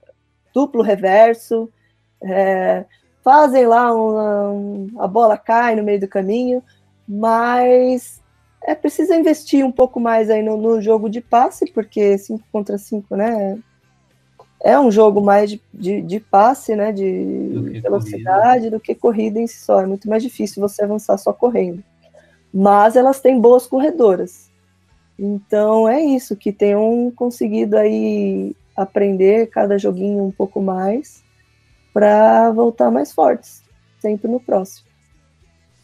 duplo 0.52 0.82
reverso. 0.82 1.68
É, 2.22 2.84
fazem 3.22 3.66
lá 3.66 3.94
uma, 3.94 4.50
um, 4.50 4.88
a 4.98 5.06
bola 5.06 5.36
cai 5.36 5.74
no 5.74 5.82
meio 5.82 6.00
do 6.00 6.08
caminho, 6.08 6.62
mas 7.08 8.20
é 8.62 8.74
preciso 8.74 9.14
investir 9.14 9.64
um 9.64 9.72
pouco 9.72 9.98
mais 9.98 10.30
aí 10.30 10.42
no, 10.42 10.56
no 10.56 10.80
jogo 10.80 11.08
de 11.08 11.20
passe, 11.20 11.70
porque 11.72 12.16
5 12.18 12.44
contra 12.52 12.76
5, 12.76 13.16
né? 13.16 13.58
É 14.62 14.78
um 14.78 14.90
jogo 14.90 15.22
mais 15.22 15.50
de, 15.50 15.60
de, 15.72 16.02
de 16.02 16.20
passe, 16.20 16.76
né? 16.76 16.92
De 16.92 17.80
velocidade 17.82 18.58
corrida. 18.58 18.70
do 18.70 18.80
que 18.80 18.94
corrida 18.94 19.40
em 19.40 19.46
si 19.46 19.56
só. 19.56 19.80
É 19.80 19.86
muito 19.86 20.08
mais 20.08 20.22
difícil 20.22 20.60
você 20.60 20.84
avançar 20.84 21.16
só 21.16 21.32
correndo. 21.32 21.82
Mas 22.52 22.94
elas 22.94 23.20
têm 23.20 23.40
boas 23.40 23.66
corredoras. 23.66 24.50
Então 25.18 25.88
é 25.88 26.00
isso, 26.00 26.36
que 26.36 26.52
tenham 26.52 27.10
conseguido 27.16 27.76
aí 27.76 28.54
aprender 28.76 29.48
cada 29.48 29.78
joguinho 29.78 30.24
um 30.24 30.30
pouco 30.30 30.60
mais 30.60 31.19
para 31.92 32.50
voltar 32.52 32.90
mais 32.90 33.12
fortes, 33.12 33.62
sempre 33.98 34.28
no 34.28 34.40
próximo. 34.40 34.88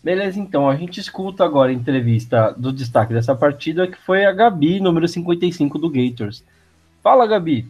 Beleza, 0.03 0.39
então, 0.39 0.71
a 0.71 0.77
gente 0.77 1.01
escuta 1.01 1.45
agora 1.45 1.71
a 1.71 1.75
entrevista 1.75 2.55
do 2.57 2.73
destaque 2.73 3.13
dessa 3.13 3.35
partida, 3.35 3.89
que 3.89 3.99
foi 3.99 4.25
a 4.25 4.33
Gabi, 4.33 4.79
número 4.79 5.09
55 5.09 5.79
do 5.79 5.91
Gators. 5.91 6.45
Fala, 7.03 7.27
Gabi! 7.27 7.69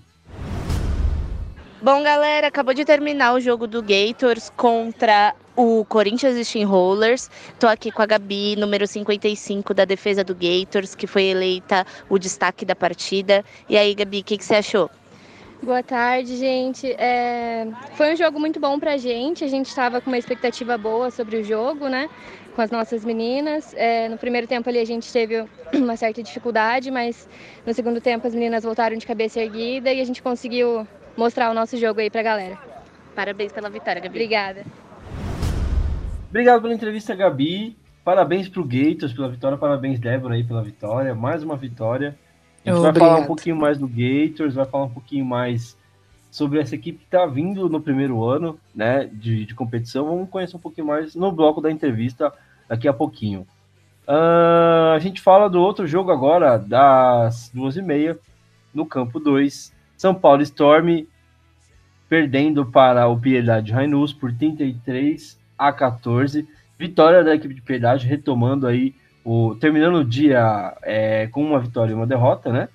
Bom, 1.80 2.02
galera, 2.02 2.48
acabou 2.48 2.74
de 2.74 2.84
terminar 2.84 3.32
o 3.34 3.40
jogo 3.40 3.66
do 3.66 3.82
Gators 3.82 4.50
contra 4.56 5.34
o 5.54 5.84
Corinthians 5.84 6.46
Steamrollers. 6.46 7.30
Tô 7.58 7.66
aqui 7.66 7.90
com 7.90 8.02
a 8.02 8.06
Gabi, 8.06 8.56
número 8.56 8.86
55 8.86 9.72
da 9.72 9.84
defesa 9.84 10.24
do 10.24 10.34
Gators, 10.34 10.94
que 10.94 11.06
foi 11.06 11.24
eleita 11.24 11.86
o 12.08 12.18
destaque 12.18 12.64
da 12.64 12.74
partida. 12.74 13.44
E 13.68 13.76
aí, 13.78 13.94
Gabi, 13.94 14.20
o 14.20 14.24
que, 14.24 14.36
que 14.36 14.44
você 14.44 14.56
achou? 14.56 14.90
Boa 15.62 15.82
tarde, 15.82 16.36
gente. 16.36 16.86
É... 16.92 17.66
Foi 17.94 18.12
um 18.12 18.16
jogo 18.16 18.38
muito 18.38 18.60
bom 18.60 18.78
pra 18.78 18.96
gente. 18.96 19.42
A 19.42 19.48
gente 19.48 19.66
estava 19.66 20.00
com 20.00 20.10
uma 20.10 20.18
expectativa 20.18 20.76
boa 20.76 21.10
sobre 21.10 21.38
o 21.38 21.44
jogo, 21.44 21.88
né? 21.88 22.08
Com 22.54 22.62
as 22.62 22.70
nossas 22.70 23.04
meninas. 23.04 23.74
É... 23.74 24.08
No 24.08 24.18
primeiro 24.18 24.46
tempo 24.46 24.68
ali 24.68 24.78
a 24.78 24.84
gente 24.84 25.10
teve 25.12 25.44
uma 25.74 25.96
certa 25.96 26.22
dificuldade, 26.22 26.90
mas 26.90 27.28
no 27.66 27.72
segundo 27.72 28.00
tempo 28.00 28.26
as 28.26 28.34
meninas 28.34 28.64
voltaram 28.64 28.96
de 28.96 29.06
cabeça 29.06 29.40
erguida 29.40 29.92
e 29.92 30.00
a 30.00 30.04
gente 30.04 30.22
conseguiu 30.22 30.86
mostrar 31.16 31.50
o 31.50 31.54
nosso 31.54 31.76
jogo 31.76 32.00
aí 32.00 32.10
pra 32.10 32.22
galera. 32.22 32.58
Parabéns 33.14 33.50
pela 33.50 33.70
vitória, 33.70 34.00
Gabi. 34.00 34.14
Obrigada. 34.16 34.64
Obrigado 36.28 36.60
pela 36.60 36.74
entrevista, 36.74 37.14
Gabi. 37.14 37.76
Parabéns 38.04 38.48
pro 38.48 38.62
Gators 38.62 39.14
pela 39.14 39.28
vitória. 39.28 39.56
Parabéns, 39.56 39.98
Débora, 39.98 40.34
aí 40.34 40.44
pela 40.44 40.62
vitória. 40.62 41.14
Mais 41.14 41.42
uma 41.42 41.56
vitória. 41.56 42.16
A 42.66 42.70
gente 42.70 42.78
Obrigado. 42.78 42.98
vai 42.98 43.08
falar 43.08 43.20
um 43.20 43.26
pouquinho 43.26 43.56
mais 43.56 43.78
do 43.78 43.86
Gators, 43.86 44.54
vai 44.54 44.66
falar 44.66 44.84
um 44.84 44.90
pouquinho 44.90 45.24
mais 45.24 45.76
sobre 46.30 46.58
essa 46.58 46.74
equipe 46.74 46.98
que 46.98 47.04
está 47.04 47.24
vindo 47.24 47.68
no 47.68 47.80
primeiro 47.80 48.24
ano 48.24 48.58
né, 48.74 49.08
de, 49.12 49.46
de, 49.46 49.54
competição. 49.54 50.06
Vamos 50.06 50.28
conhecer 50.28 50.56
um 50.56 50.60
pouquinho 50.60 50.88
mais 50.88 51.14
no 51.14 51.30
bloco 51.30 51.60
da 51.60 51.70
entrevista 51.70 52.32
daqui 52.68 52.88
a 52.88 52.92
pouquinho. 52.92 53.46
Uh, 54.06 54.92
a 54.94 54.98
gente 54.98 55.20
fala 55.20 55.48
do 55.48 55.60
outro 55.60 55.86
jogo 55.86 56.10
agora, 56.10 56.58
das 56.58 57.50
duas 57.54 57.76
e 57.76 57.82
meia, 57.82 58.18
no 58.74 58.84
campo 58.84 59.20
2. 59.20 59.72
São 59.96 60.14
Paulo 60.14 60.42
Storm 60.42 61.06
perdendo 62.08 62.66
para 62.66 63.06
o 63.08 63.18
Piedade 63.18 63.72
Rainus 63.72 64.12
por 64.12 64.32
33 64.32 65.38
a 65.56 65.72
14. 65.72 66.46
Vitória 66.78 67.22
da 67.22 67.34
equipe 67.34 67.54
de 67.54 67.62
Piedade, 67.62 68.06
retomando 68.06 68.66
aí 68.66 68.94
o, 69.26 69.56
terminando 69.56 69.96
o 69.96 70.04
dia 70.04 70.72
é, 70.82 71.26
com 71.26 71.42
uma 71.42 71.58
vitória 71.58 71.90
e 71.90 71.94
uma 71.94 72.06
derrota, 72.06 72.52
né? 72.52 72.68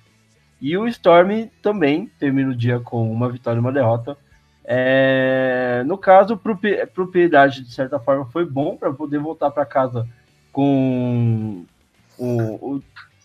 E 0.60 0.76
o 0.76 0.86
Storm 0.86 1.48
também 1.62 2.12
termina 2.18 2.50
o 2.50 2.54
dia 2.54 2.78
com 2.78 3.10
uma 3.10 3.30
vitória 3.30 3.56
e 3.56 3.60
uma 3.60 3.72
derrota. 3.72 4.18
É, 4.62 5.82
no 5.86 5.96
caso, 5.96 6.38
propriedade 6.94 7.62
de 7.62 7.72
certa 7.72 7.98
forma 7.98 8.26
foi 8.26 8.44
bom 8.44 8.76
para 8.76 8.92
poder 8.92 9.18
voltar 9.18 9.50
para 9.50 9.64
casa 9.64 10.06
com 10.52 11.64
o, 12.18 12.74
o, 12.74 12.82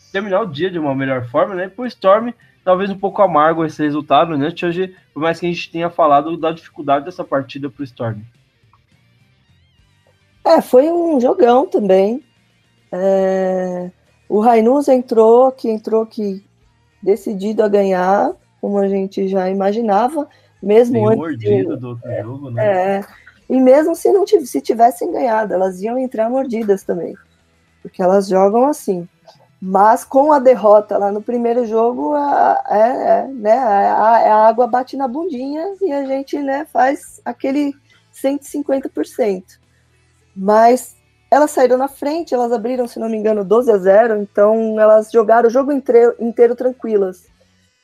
terminar 0.09 0.39
o 0.39 0.47
dia 0.47 0.71
de 0.71 0.79
uma 0.79 0.95
melhor 0.95 1.25
forma, 1.25 1.53
né? 1.53 1.67
Para 1.67 1.83
o 1.83 1.85
Storm, 1.85 2.31
talvez 2.63 2.89
um 2.89 2.97
pouco 2.97 3.21
amargo 3.21 3.65
esse 3.65 3.83
resultado, 3.83 4.37
né? 4.37 4.53
Hoje, 4.63 4.95
por 5.13 5.19
mais 5.19 5.37
que 5.37 5.45
a 5.45 5.49
gente 5.49 5.69
tenha 5.69 5.89
falado 5.89 6.37
da 6.37 6.53
dificuldade 6.53 7.03
dessa 7.03 7.25
partida 7.25 7.69
para 7.69 7.81
o 7.81 7.83
Storm. 7.85 8.21
É, 10.45 10.61
foi 10.61 10.89
um 10.89 11.19
jogão 11.19 11.67
também. 11.67 12.23
É, 12.91 13.91
o 14.29 14.39
Rainus 14.39 14.87
entrou, 14.87 15.51
que 15.51 15.69
entrou 15.69 16.05
que 16.05 16.43
decidido 17.01 17.63
a 17.63 17.67
ganhar, 17.67 18.33
como 18.59 18.77
a 18.77 18.87
gente 18.87 19.27
já 19.27 19.49
imaginava, 19.49 20.27
mesmo 20.61 21.07
antes 21.07 21.17
mordido 21.17 21.75
de, 21.75 21.79
do 21.79 21.87
outro 21.89 22.11
jogo, 22.23 22.51
né? 22.51 22.97
É, 22.97 23.05
e 23.49 23.59
mesmo 23.59 23.95
se 23.95 24.11
não 24.11 24.25
se 24.27 24.61
tivessem 24.61 25.11
ganhado, 25.11 25.53
elas 25.53 25.81
iam 25.81 25.97
entrar 25.97 26.29
mordidas 26.29 26.83
também, 26.83 27.15
porque 27.81 28.01
elas 28.01 28.27
jogam 28.27 28.65
assim. 28.65 29.07
Mas 29.59 30.03
com 30.03 30.31
a 30.31 30.37
derrota 30.37 30.97
lá 30.97 31.11
no 31.11 31.21
primeiro 31.21 31.65
jogo, 31.65 32.13
a, 32.13 32.63
é, 32.69 32.79
é, 32.79 33.27
né, 33.27 33.57
a, 33.57 34.33
a, 34.33 34.47
água 34.47 34.67
bate 34.67 34.95
na 34.95 35.07
bundinha 35.07 35.73
e 35.81 35.91
a 35.91 36.05
gente 36.05 36.37
né, 36.39 36.67
faz 36.71 37.19
aquele 37.25 37.73
150%. 38.13 39.43
Mas 40.35 40.96
elas 41.29 41.51
saíram 41.51 41.77
na 41.77 41.87
frente, 41.87 42.33
elas 42.33 42.51
abriram, 42.51 42.87
se 42.87 42.99
não 42.99 43.09
me 43.09 43.17
engano, 43.17 43.43
12 43.43 43.71
a 43.71 43.77
0, 43.77 44.21
então 44.21 44.79
elas 44.79 45.11
jogaram 45.11 45.47
o 45.47 45.51
jogo 45.51 45.71
inteiro, 45.71 46.15
inteiro 46.19 46.55
tranquilas. 46.55 47.25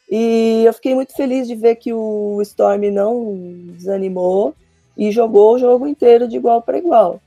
E 0.09 0.63
eu 0.65 0.73
fiquei 0.73 0.95
muito 0.95 1.13
feliz 1.15 1.47
de 1.47 1.55
ver 1.55 1.75
que 1.75 1.93
o 1.93 2.41
Storm 2.41 2.91
não 2.91 3.35
desanimou 3.73 4.55
e 4.97 5.11
jogou 5.11 5.55
o 5.55 5.59
jogo 5.59 5.87
inteiro 5.87 6.27
de 6.27 6.37
igual 6.37 6.61
para 6.61 6.77
igual. 6.77 7.19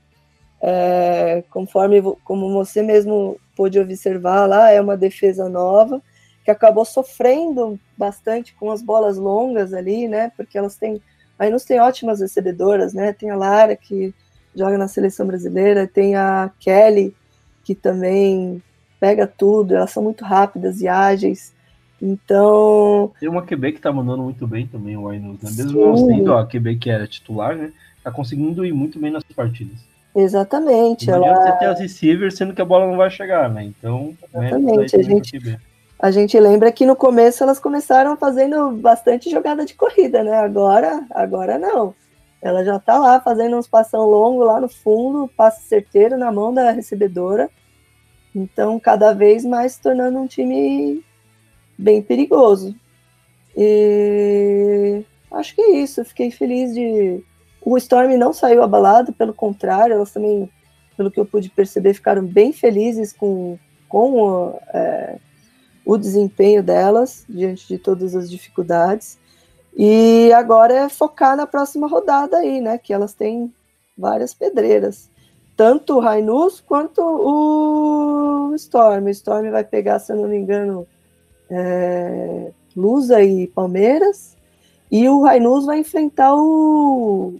É, 0.59 1.43
conforme 1.51 2.01
como 2.23 2.51
você 2.51 2.81
mesmo 2.81 3.39
pôde 3.55 3.79
observar 3.79 4.47
lá, 4.47 4.71
é 4.71 4.81
uma 4.81 4.97
defesa 4.97 5.47
nova 5.47 6.01
que 6.43 6.49
acabou 6.49 6.85
sofrendo 6.85 7.77
bastante 7.97 8.55
com 8.55 8.71
as 8.71 8.81
bolas 8.81 9.17
longas 9.17 9.73
ali, 9.73 10.07
né? 10.07 10.31
Porque 10.37 10.57
elas 10.57 10.77
têm, 10.77 11.01
aí 11.37 11.49
nos 11.49 11.65
tem 11.65 11.79
ótimas 11.79 12.21
recebedoras, 12.21 12.93
né? 12.93 13.11
Tem 13.11 13.29
a 13.29 13.35
Lara 13.35 13.75
que 13.75 14.15
joga 14.57 14.77
na 14.77 14.87
seleção 14.87 15.27
brasileira, 15.27 15.87
tem 15.87 16.15
a 16.15 16.51
Kelly, 16.59 17.15
que 17.63 17.75
também 17.75 18.61
pega 18.99 19.27
tudo, 19.27 19.75
elas 19.75 19.91
são 19.91 20.03
muito 20.03 20.23
rápidas 20.23 20.81
e 20.81 20.87
ágeis. 20.87 21.53
Então. 22.01 23.11
Tem 23.19 23.29
uma 23.29 23.41
QB 23.41 23.73
que 23.73 23.81
tá 23.81 23.91
mandando 23.91 24.23
muito 24.23 24.45
bem 24.47 24.67
também, 24.67 24.97
o 24.97 25.07
Ainus, 25.07 25.41
né? 25.41 25.51
Mesmo 25.55 25.79
não 25.79 25.97
sendo 25.97 26.33
a 26.33 26.45
QB 26.45 26.77
que 26.77 26.89
era 26.89 27.07
titular, 27.07 27.55
né? 27.55 27.71
Tá 28.03 28.11
conseguindo 28.11 28.65
ir 28.65 28.73
muito 28.73 28.99
bem 28.99 29.11
nas 29.11 29.23
partidas. 29.23 29.77
Exatamente. 30.15 31.07
Não 31.07 31.25
ela... 31.25 31.35
você 31.35 31.51
ter 31.59 31.65
as 31.65 31.79
receivers, 31.79 32.35
sendo 32.35 32.53
que 32.53 32.61
a 32.61 32.65
bola 32.65 32.87
não 32.87 32.97
vai 32.97 33.09
chegar, 33.09 33.49
né? 33.49 33.63
Então, 33.65 34.15
Exatamente. 34.33 34.95
A 34.95 35.01
gente, 35.01 35.59
a 35.99 36.11
gente 36.11 36.39
lembra 36.39 36.71
que 36.71 36.85
no 36.85 36.95
começo 36.95 37.43
elas 37.43 37.59
começaram 37.59 38.15
fazendo 38.17 38.71
bastante 38.71 39.29
jogada 39.29 39.65
de 39.65 39.73
corrida, 39.73 40.23
né? 40.23 40.37
Agora, 40.37 41.05
agora 41.11 41.57
não. 41.57 41.93
Ela 42.41 42.63
já 42.63 42.77
está 42.77 42.97
lá 42.97 43.19
fazendo 43.19 43.57
uns 43.57 43.67
passão 43.67 44.05
longo 44.05 44.43
lá 44.43 44.61
no 44.61 44.69
fundo, 44.69 45.29
passe 45.35 45.67
certeiro 45.67 46.17
na 46.17 46.31
mão 46.31 46.53
da 46.53 46.71
recebedora. 46.71 47.49
Então, 48.33 48.79
cada 48.79 49.13
vez 49.13 49.43
mais 49.43 49.73
se 49.73 49.81
tornando 49.81 50.19
um 50.19 50.27
time 50.27 51.03
bem 51.77 52.01
perigoso. 52.01 52.75
E 53.55 55.03
acho 55.31 55.55
que 55.55 55.61
é 55.61 55.79
isso. 55.79 56.05
Fiquei 56.05 56.29
feliz 56.29 56.73
de. 56.73 57.23
O 57.61 57.75
Storm 57.77 58.15
não 58.17 58.31
saiu 58.31 58.61
abalado, 58.61 59.11
pelo 59.11 59.33
contrário, 59.33 59.93
elas 59.93 60.11
também, 60.11 60.49
pelo 60.95 61.11
que 61.11 61.19
eu 61.19 61.25
pude 61.25 61.49
perceber, 61.49 61.95
ficaram 61.95 62.23
bem 62.23 62.53
felizes 62.53 63.11
com, 63.11 63.57
com 63.89 64.57
é, 64.73 65.17
o 65.83 65.97
desempenho 65.97 66.63
delas 66.63 67.25
diante 67.27 67.67
de 67.67 67.77
todas 67.77 68.15
as 68.15 68.29
dificuldades. 68.29 69.17
E 69.77 70.33
agora 70.33 70.73
é 70.73 70.89
focar 70.89 71.37
na 71.37 71.45
próxima 71.45 71.87
rodada 71.87 72.37
aí, 72.37 72.59
né? 72.59 72.79
Que 72.79 72.91
elas 72.91 73.13
têm 73.13 73.53
várias 73.95 74.33
pedreiras. 74.33 75.07
Tanto 75.55 75.95
o 75.95 75.99
Rainus 75.99 76.59
quanto 76.59 76.99
o 76.99 78.55
Storm. 78.55 79.05
O 79.05 79.09
Storm 79.09 79.51
vai 79.51 79.63
pegar, 79.63 79.99
se 79.99 80.11
eu 80.11 80.15
não 80.15 80.27
me 80.27 80.37
engano, 80.37 80.87
é, 81.49 82.51
Lusa 82.75 83.21
e 83.21 83.45
Palmeiras. 83.45 84.35
E 84.91 85.07
o 85.07 85.21
Rainus 85.21 85.65
vai 85.65 85.79
enfrentar 85.79 86.33
o 86.35 87.35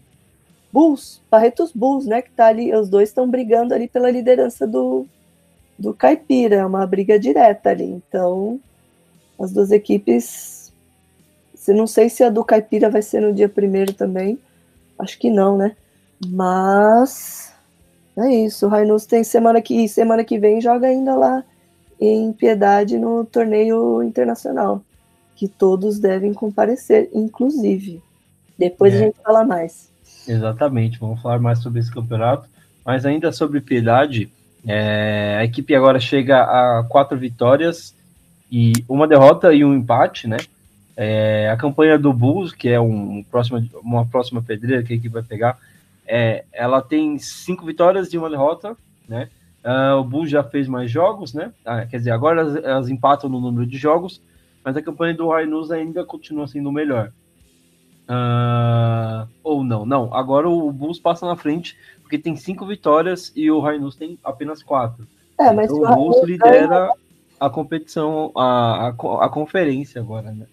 Bulls, 0.71 1.21
Barretos 1.31 1.71
Bulls, 1.71 2.05
né? 2.05 2.21
Que 2.21 2.31
tá 2.31 2.47
ali, 2.47 2.71
os 2.75 2.87
dois 2.87 3.09
estão 3.09 3.27
brigando 3.27 3.73
ali 3.73 3.87
pela 3.87 4.11
liderança 4.11 4.67
do, 4.67 5.07
do 5.77 5.93
Caipira, 5.93 6.57
é 6.57 6.65
uma 6.65 6.85
briga 6.85 7.17
direta 7.19 7.71
ali. 7.71 7.85
Então, 7.85 8.59
as 9.39 9.51
duas 9.51 9.71
equipes. 9.71 10.56
Se 11.67 11.73
não 11.73 11.85
sei 11.85 12.09
se 12.09 12.23
a 12.23 12.29
do 12.29 12.45
Caipira 12.45 12.89
vai 12.89 13.01
ser 13.01 13.19
no 13.19 13.33
dia 13.33 13.49
primeiro 13.49 13.91
também. 13.91 14.39
Acho 14.97 15.19
que 15.19 15.29
não, 15.29 15.57
né? 15.57 15.75
Mas 16.25 17.53
é 18.15 18.33
isso. 18.33 18.65
O 18.65 18.69
Rainus 18.69 19.05
tem 19.05 19.21
semana 19.21 19.61
que 19.61 19.85
semana 19.89 20.23
que 20.23 20.39
vem 20.39 20.61
joga 20.61 20.87
ainda 20.87 21.13
lá 21.13 21.43
em 21.99 22.31
Piedade 22.31 22.97
no 22.97 23.25
torneio 23.25 24.01
internacional, 24.01 24.81
que 25.35 25.45
todos 25.45 25.99
devem 25.99 26.33
comparecer, 26.33 27.09
inclusive. 27.13 28.01
Depois 28.57 28.93
É. 28.93 28.95
a 28.95 28.99
gente 29.01 29.17
fala 29.21 29.43
mais. 29.43 29.91
Exatamente, 30.25 30.97
vamos 30.97 31.21
falar 31.21 31.39
mais 31.39 31.59
sobre 31.59 31.81
esse 31.81 31.91
campeonato. 31.91 32.47
Mas 32.85 33.05
ainda 33.05 33.29
sobre 33.33 33.59
Piedade, 33.59 34.31
é, 34.65 35.35
a 35.37 35.43
equipe 35.43 35.75
agora 35.75 35.99
chega 35.99 36.43
a 36.43 36.85
quatro 36.87 37.17
vitórias 37.17 37.93
e 38.49 38.71
uma 38.87 39.05
derrota 39.05 39.53
e 39.53 39.65
um 39.65 39.75
empate, 39.75 40.29
né? 40.29 40.37
É, 40.99 41.47
a 41.51 41.55
campanha 41.55 41.99
do 41.99 42.11
Bulls, 42.11 42.51
que 42.51 42.67
é 42.67 42.81
um, 42.81 43.19
um 43.19 43.23
próxima, 43.23 43.63
uma 43.83 44.03
próxima 44.03 44.41
pedreira 44.41 44.81
que 44.81 44.93
a 44.93 44.95
equipe 44.95 45.13
vai 45.13 45.21
pegar, 45.21 45.59
é, 46.07 46.43
ela 46.51 46.81
tem 46.81 47.19
cinco 47.19 47.63
vitórias 47.67 48.11
e 48.11 48.17
uma 48.17 48.31
derrota, 48.31 48.75
né? 49.07 49.29
Ah, 49.63 49.95
o 49.97 50.03
Bulls 50.03 50.29
já 50.29 50.43
fez 50.43 50.67
mais 50.67 50.89
jogos, 50.89 51.35
né? 51.35 51.53
Ah, 51.63 51.85
quer 51.85 51.97
dizer, 51.97 52.11
agora 52.11 52.41
elas, 52.41 52.55
elas 52.63 52.89
empatam 52.89 53.29
no 53.29 53.39
número 53.39 53.67
de 53.67 53.77
jogos, 53.77 54.19
mas 54.63 54.75
a 54.75 54.81
campanha 54.81 55.13
do 55.13 55.29
Rainus 55.29 55.69
ainda 55.69 56.03
continua 56.03 56.47
sendo 56.47 56.71
melhor. 56.71 57.11
Ah, 58.07 59.27
ou 59.43 59.63
não, 59.63 59.85
não. 59.85 60.11
Agora 60.15 60.49
o 60.49 60.71
Bulls 60.71 60.99
passa 60.99 61.27
na 61.27 61.35
frente 61.35 61.77
porque 62.01 62.17
tem 62.17 62.35
cinco 62.35 62.65
vitórias 62.65 63.31
e 63.35 63.51
o 63.51 63.59
Rainus 63.59 63.95
tem 63.95 64.17
apenas 64.23 64.63
quatro. 64.63 65.05
É, 65.39 65.51
mas 65.51 65.69
então, 65.69 65.83
o 65.83 65.95
Bulls 65.95 66.23
lidera 66.23 66.89
a 67.39 67.49
competição, 67.49 68.31
a, 68.35 68.87
a, 68.87 69.25
a 69.25 69.29
conferência 69.29 70.01
agora, 70.01 70.31
né? 70.31 70.47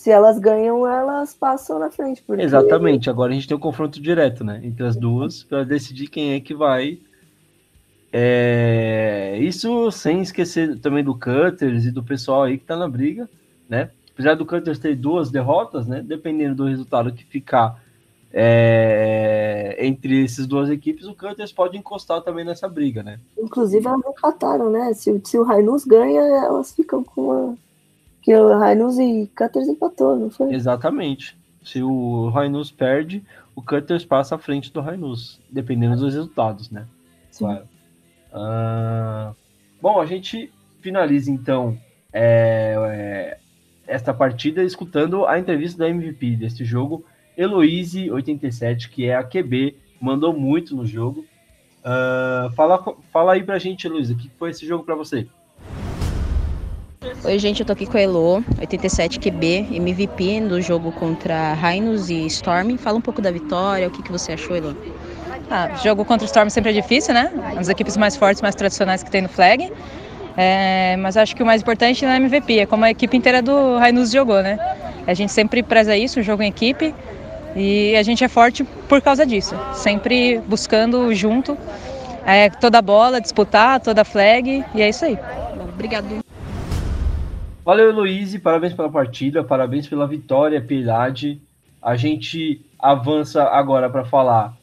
Se 0.00 0.10
elas 0.10 0.38
ganham, 0.38 0.88
elas 0.88 1.34
passam 1.34 1.78
na 1.78 1.90
frente. 1.90 2.22
Porque 2.22 2.42
Exatamente. 2.42 3.10
Agora 3.10 3.32
a 3.32 3.34
gente 3.34 3.46
tem 3.46 3.54
um 3.54 3.60
confronto 3.60 4.00
direto, 4.00 4.42
né? 4.42 4.58
Entre 4.64 4.82
as 4.82 4.96
duas 4.96 5.44
para 5.44 5.62
decidir 5.62 6.08
quem 6.08 6.32
é 6.32 6.40
que 6.40 6.54
vai. 6.54 6.98
É, 8.10 9.36
Isso 9.42 9.90
sem 9.90 10.22
esquecer 10.22 10.78
também 10.80 11.04
do 11.04 11.14
Cutters 11.14 11.84
e 11.84 11.90
do 11.90 12.02
pessoal 12.02 12.44
aí 12.44 12.56
que 12.56 12.64
tá 12.64 12.78
na 12.78 12.88
briga, 12.88 13.28
né? 13.68 13.90
Apesar 14.14 14.36
do 14.36 14.46
Cutters 14.46 14.78
ter 14.78 14.96
duas 14.96 15.30
derrotas, 15.30 15.86
né? 15.86 16.00
Dependendo 16.02 16.54
do 16.54 16.64
resultado 16.64 17.12
que 17.12 17.22
ficar 17.26 17.78
é, 18.32 19.76
entre 19.80 20.24
essas 20.24 20.46
duas 20.46 20.70
equipes, 20.70 21.06
o 21.06 21.14
Cutters 21.14 21.52
pode 21.52 21.76
encostar 21.76 22.22
também 22.22 22.46
nessa 22.46 22.66
briga, 22.66 23.02
né? 23.02 23.20
Inclusive, 23.38 23.86
elas 23.86 24.00
empataram, 24.06 24.70
né? 24.70 24.94
Se, 24.94 25.20
se 25.22 25.36
o 25.36 25.42
Rainus 25.42 25.84
ganha, 25.84 26.22
elas 26.22 26.72
ficam 26.72 27.04
com 27.04 27.32
a. 27.32 27.69
Que 28.22 28.34
o 28.36 28.58
Rainus 28.58 28.98
e 28.98 29.30
Cutters 29.36 29.68
empatou, 29.68 30.16
não 30.16 30.30
foi? 30.30 30.52
Exatamente. 30.52 31.38
Se 31.62 31.82
o 31.82 32.28
Rainus 32.28 32.70
perde, 32.70 33.24
o 33.54 33.62
Cutters 33.62 34.04
passa 34.04 34.34
à 34.34 34.38
frente 34.38 34.72
do 34.72 34.80
Rainus, 34.80 35.40
dependendo 35.50 35.96
dos 35.96 36.14
resultados, 36.14 36.70
né? 36.70 36.86
Claro. 37.36 37.64
Ah, 38.32 39.32
bom, 39.80 40.00
a 40.00 40.06
gente 40.06 40.52
finaliza 40.80 41.30
então 41.30 41.78
é, 42.12 42.74
é, 42.88 43.38
esta 43.86 44.14
partida 44.14 44.62
escutando 44.62 45.26
a 45.26 45.38
entrevista 45.38 45.78
da 45.78 45.88
MVP 45.88 46.36
deste 46.36 46.64
jogo, 46.64 47.04
Heloise87, 47.38 48.88
que 48.88 49.06
é 49.06 49.16
a 49.16 49.24
QB, 49.24 49.76
mandou 50.00 50.32
muito 50.32 50.74
no 50.76 50.86
jogo. 50.86 51.24
Ah, 51.84 52.50
fala, 52.54 52.82
fala 53.12 53.32
aí 53.32 53.42
pra 53.42 53.58
gente, 53.58 53.86
Heloísa, 53.86 54.14
o 54.14 54.16
que 54.16 54.30
foi 54.38 54.50
esse 54.50 54.66
jogo 54.66 54.84
pra 54.84 54.94
você? 54.94 55.26
Oi, 57.24 57.38
gente, 57.38 57.60
eu 57.60 57.66
tô 57.66 57.72
aqui 57.72 57.86
com 57.86 57.96
a 57.96 58.00
Elo, 58.00 58.44
87 58.60 59.18
QB, 59.18 59.68
MVP 59.72 60.42
do 60.42 60.60
jogo 60.60 60.92
contra 60.92 61.54
Rhinos 61.54 62.10
e 62.10 62.26
Storm. 62.26 62.76
Fala 62.76 62.98
um 62.98 63.00
pouco 63.00 63.22
da 63.22 63.30
vitória, 63.30 63.88
o 63.88 63.90
que, 63.90 64.02
que 64.02 64.12
você 64.12 64.32
achou, 64.32 64.54
Elo? 64.54 64.76
Ah, 65.50 65.70
jogo 65.82 66.04
contra 66.04 66.24
o 66.24 66.26
Storm 66.26 66.50
sempre 66.50 66.72
é 66.72 66.74
difícil, 66.74 67.14
né? 67.14 67.30
Uma 67.34 67.54
das 67.54 67.70
equipes 67.70 67.96
mais 67.96 68.16
fortes, 68.16 68.42
mais 68.42 68.54
tradicionais 68.54 69.02
que 69.02 69.10
tem 69.10 69.22
no 69.22 69.30
flag. 69.30 69.72
É, 70.36 70.94
mas 70.98 71.16
acho 71.16 71.34
que 71.34 71.42
o 71.42 71.46
mais 71.46 71.62
importante 71.62 72.04
não 72.04 72.12
é 72.12 72.16
MVP, 72.16 72.58
é 72.58 72.66
como 72.66 72.84
a 72.84 72.90
equipe 72.90 73.16
inteira 73.16 73.40
do 73.40 73.78
Rainus 73.78 74.10
jogou, 74.10 74.42
né? 74.42 74.58
A 75.06 75.14
gente 75.14 75.32
sempre 75.32 75.62
preza 75.62 75.96
isso, 75.96 76.20
o 76.20 76.22
jogo 76.22 76.42
em 76.42 76.48
equipe, 76.48 76.94
e 77.56 77.96
a 77.96 78.02
gente 78.02 78.22
é 78.22 78.28
forte 78.28 78.62
por 78.62 79.00
causa 79.00 79.24
disso. 79.24 79.58
Sempre 79.72 80.38
buscando 80.46 81.14
junto 81.14 81.56
é, 82.26 82.50
toda 82.50 82.78
a 82.78 82.82
bola, 82.82 83.22
disputar, 83.22 83.80
toda 83.80 84.02
a 84.02 84.04
flag, 84.04 84.62
e 84.74 84.82
é 84.82 84.88
isso 84.90 85.06
aí. 85.06 85.18
Obrigado. 85.58 86.29
Valeu, 87.64 87.90
Heloíse, 87.90 88.38
parabéns 88.38 88.72
pela 88.72 88.90
partida, 88.90 89.44
parabéns 89.44 89.86
pela 89.86 90.06
vitória, 90.06 90.60
Piedade. 90.62 91.40
A 91.80 91.94
gente 91.94 92.64
avança 92.78 93.44
agora 93.44 93.88
para 93.90 94.04
falar 94.04 94.56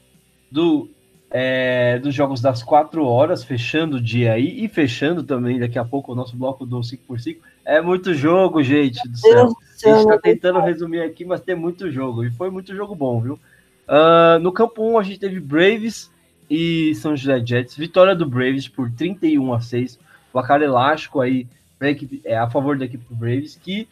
do, 0.52 0.90
é, 1.30 2.00
dos 2.00 2.14
jogos 2.14 2.42
das 2.42 2.64
4 2.64 3.06
horas, 3.06 3.44
fechando 3.44 3.98
o 3.98 4.02
dia 4.02 4.34
aí 4.34 4.64
e 4.64 4.68
fechando 4.68 5.24
também 5.24 5.60
daqui 5.60 5.78
a 5.78 5.86
pouco 5.86 6.12
o 6.12 6.16
nosso 6.16 6.36
bloco 6.36 6.66
do 6.66 6.80
5x5. 6.80 7.38
É 7.64 7.82
muito 7.82 8.14
jogo, 8.14 8.64
gente 8.64 9.08
do 9.08 9.18
céu. 9.18 9.46
A 9.46 9.90
gente 9.90 10.06
tá 10.06 10.12
não 10.12 10.20
tentando 10.20 10.60
resumir 10.60 11.02
aqui, 11.02 11.24
mas 11.24 11.42
tem 11.42 11.56
muito 11.56 11.92
jogo. 11.92 12.24
E 12.24 12.32
foi 12.32 12.50
muito 12.50 12.76
jogo 12.76 12.96
bom, 12.96 13.22
viu? 13.22 13.40
Ah, 13.88 14.40
no 14.42 14.52
campo 14.52 14.84
1 14.84 14.98
a 14.98 15.04
gente 15.04 15.20
teve 15.20 15.40
Braves 15.40 16.12
e 16.50 16.96
São 16.96 17.16
José 17.16 17.44
Jets. 17.46 17.76
Vitória 17.76 18.16
do 18.16 18.28
Braves 18.28 18.68
por 18.68 18.92
31 18.92 19.54
a 19.54 19.62
6. 19.62 20.00
Placar 20.32 20.62
elástico 20.62 21.22
aí 21.22 21.48
pra 21.78 21.90
equipe, 21.90 22.22
é, 22.26 22.38
a 22.38 22.50
favor 22.50 22.78
da 22.78 22.86
equipe 22.86 23.06
do 23.06 23.16
Braves, 23.16 23.56
que 23.56 23.88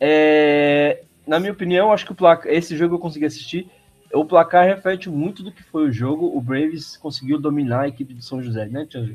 é, 0.00 1.02
na 1.26 1.38
minha 1.38 1.52
opinião, 1.52 1.92
acho 1.92 2.06
que 2.06 2.12
o 2.12 2.16
esse 2.46 2.76
jogo 2.76 2.94
eu 2.94 2.98
consegui 2.98 3.26
assistir. 3.26 3.70
O 4.12 4.24
placar 4.24 4.66
reflete 4.66 5.08
muito 5.08 5.42
do 5.42 5.52
que 5.52 5.62
foi 5.62 5.88
o 5.88 5.92
jogo. 5.92 6.26
O 6.36 6.40
Braves 6.40 6.96
conseguiu 6.96 7.38
dominar 7.38 7.82
a 7.82 7.88
equipe 7.88 8.14
do 8.14 8.22
São 8.22 8.42
José, 8.42 8.66
né, 8.66 8.86
Tiago? 8.86 9.14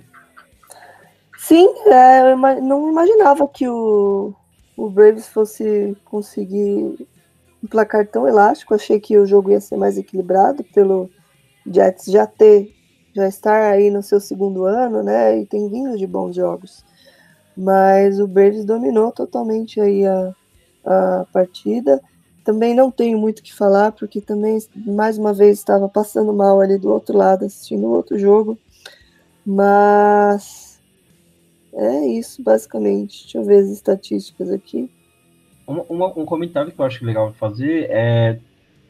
Sim, 1.38 1.68
é, 1.88 2.32
eu 2.32 2.38
não 2.62 2.90
imaginava 2.90 3.48
que 3.48 3.68
o, 3.68 4.34
o 4.78 4.90
Braves 4.90 5.28
fosse 5.28 5.98
conseguir 6.06 7.08
um 7.62 7.68
placar 7.70 8.08
tão 8.08 8.28
elástico. 8.28 8.74
Achei 8.74 9.00
que 9.00 9.18
o 9.18 9.26
jogo 9.26 9.52
ia 9.52 9.60
ser 9.60 9.76
mais 9.76 9.98
equilibrado 9.98 10.64
pelo 10.64 11.10
Jets 11.66 12.06
já 12.06 12.26
ter, 12.26 12.74
já 13.14 13.28
estar 13.28 13.72
aí 13.72 13.90
no 13.90 14.02
seu 14.02 14.20
segundo 14.20 14.64
ano, 14.64 15.04
né? 15.04 15.40
E 15.40 15.46
tem 15.46 15.68
vindo 15.70 15.98
de 15.98 16.08
bons 16.08 16.36
jogos. 16.36 16.86
Mas 17.56 18.20
o 18.20 18.28
Braves 18.28 18.66
dominou 18.66 19.12
totalmente 19.12 19.80
aí 19.80 20.06
a, 20.06 20.34
a 20.86 21.26
partida. 21.32 22.02
Também 22.44 22.76
não 22.76 22.92
tenho 22.92 23.18
muito 23.18 23.40
o 23.40 23.44
que 23.44 23.54
falar, 23.54 23.92
porque 23.92 24.22
também, 24.22 24.60
mais 24.76 25.18
uma 25.18 25.34
vez, 25.34 25.58
estava 25.58 25.90
passando 25.90 26.32
mal 26.34 26.62
ali 26.62 26.78
do 26.78 26.92
outro 26.92 27.18
lado, 27.18 27.46
assistindo 27.46 27.88
outro 27.88 28.20
jogo. 28.20 28.58
Mas 29.46 30.80
é 31.74 32.06
isso, 32.08 32.44
basicamente. 32.44 33.24
Deixa 33.24 33.38
eu 33.38 33.44
ver 33.44 33.64
as 33.64 33.70
estatísticas 33.70 34.52
aqui. 34.52 34.90
Um, 35.68 36.22
um 36.22 36.26
comentário 36.26 36.72
que 36.72 36.80
eu 36.80 36.86
acho 36.86 37.04
legal 37.04 37.34
fazer 37.34 37.88
é 37.90 38.40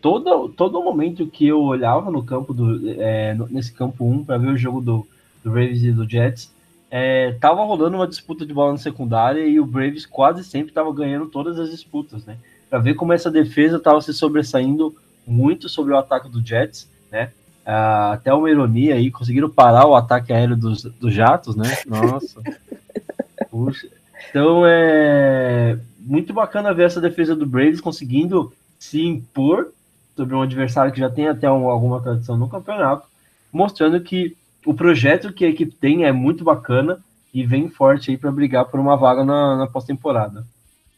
todo, 0.05 0.49
todo 0.49 0.83
momento 0.83 1.25
que 1.25 1.47
eu 1.47 1.61
olhava 1.61 2.11
no 2.11 2.23
campo 2.23 2.53
do 2.53 2.91
é, 3.01 3.35
nesse 3.49 3.73
campo 3.73 4.05
1 4.05 4.25
para 4.25 4.37
ver 4.37 4.49
o 4.49 4.57
jogo 4.57 4.79
do, 4.79 5.07
do 5.43 5.51
Braves 5.51 5.81
e 5.81 5.91
do 5.91 6.07
Jets, 6.07 6.53
é, 6.89 7.33
tava 7.39 7.63
rolando 7.63 7.97
uma 7.97 8.07
disputa 8.07 8.45
de 8.45 8.53
bola 8.53 8.73
na 8.73 8.77
secundária 8.77 9.45
e 9.45 9.59
o 9.59 9.65
Braves 9.65 10.05
quase 10.05 10.43
sempre 10.43 10.73
tava 10.73 10.93
ganhando 10.93 11.27
todas 11.27 11.59
as 11.59 11.69
disputas, 11.69 12.25
né? 12.25 12.37
Para 12.69 12.79
ver 12.79 12.93
como 12.93 13.13
essa 13.13 13.29
defesa 13.31 13.79
tava 13.79 14.01
se 14.01 14.13
sobressaindo 14.13 14.95
muito 15.25 15.67
sobre 15.67 15.93
o 15.93 15.97
ataque 15.97 16.29
do 16.29 16.45
Jets, 16.45 16.89
né? 17.11 17.31
Ah, 17.65 18.13
até 18.13 18.33
uma 18.33 18.49
ironia 18.49 18.95
aí, 18.95 19.09
conseguiram 19.09 19.49
parar 19.49 19.87
o 19.87 19.95
ataque 19.95 20.31
aéreo 20.31 20.55
dos, 20.55 20.83
dos 20.83 21.13
jatos, 21.13 21.55
né? 21.55 21.75
Nossa. 21.87 22.41
Puxa. 23.49 23.87
Então 24.29 24.63
é 24.65 25.77
muito 25.99 26.33
bacana 26.33 26.73
ver 26.73 26.83
essa 26.85 27.01
defesa 27.01 27.35
do 27.35 27.45
Braves 27.45 27.81
conseguindo 27.81 28.53
se 28.77 29.01
impor 29.03 29.69
sobre 30.15 30.35
um 30.35 30.41
adversário 30.41 30.91
que 30.91 30.99
já 30.99 31.09
tem 31.09 31.27
até 31.27 31.51
um- 31.51 31.67
alguma 31.67 31.99
tradição 32.01 32.37
no 32.37 32.47
campeonato, 32.47 33.07
mostrando 33.51 33.99
que 34.01 34.35
o 34.65 34.73
projeto 34.73 35.31
que 35.33 35.45
a 35.45 35.49
equipe 35.49 35.75
tem 35.75 36.05
é 36.05 36.11
muito 36.11 36.43
bacana 36.43 37.03
e 37.33 37.45
vem 37.45 37.69
forte 37.69 38.11
aí 38.11 38.17
para 38.17 38.31
brigar 38.31 38.65
por 38.65 38.79
uma 38.79 38.95
vaga 38.95 39.23
na, 39.23 39.57
na 39.57 39.67
pós-temporada. 39.67 40.45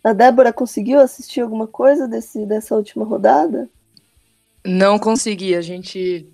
A 0.04 0.14
Débora 0.14 0.54
conseguiu 0.54 1.00
assistir 1.00 1.42
alguma 1.42 1.68
coisa 1.68 2.08
desse, 2.08 2.46
dessa 2.46 2.76
última 2.76 3.04
rodada? 3.04 3.68
Não 4.66 4.98
consegui, 5.00 5.56
a 5.56 5.62
gente 5.62 6.28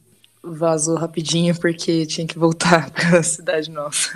vazou 0.43 0.97
rapidinho 0.97 1.57
porque 1.59 2.05
tinha 2.05 2.27
que 2.27 2.37
voltar 2.37 2.91
pra 2.91 3.23
cidade 3.23 3.71
nossa. 3.71 4.11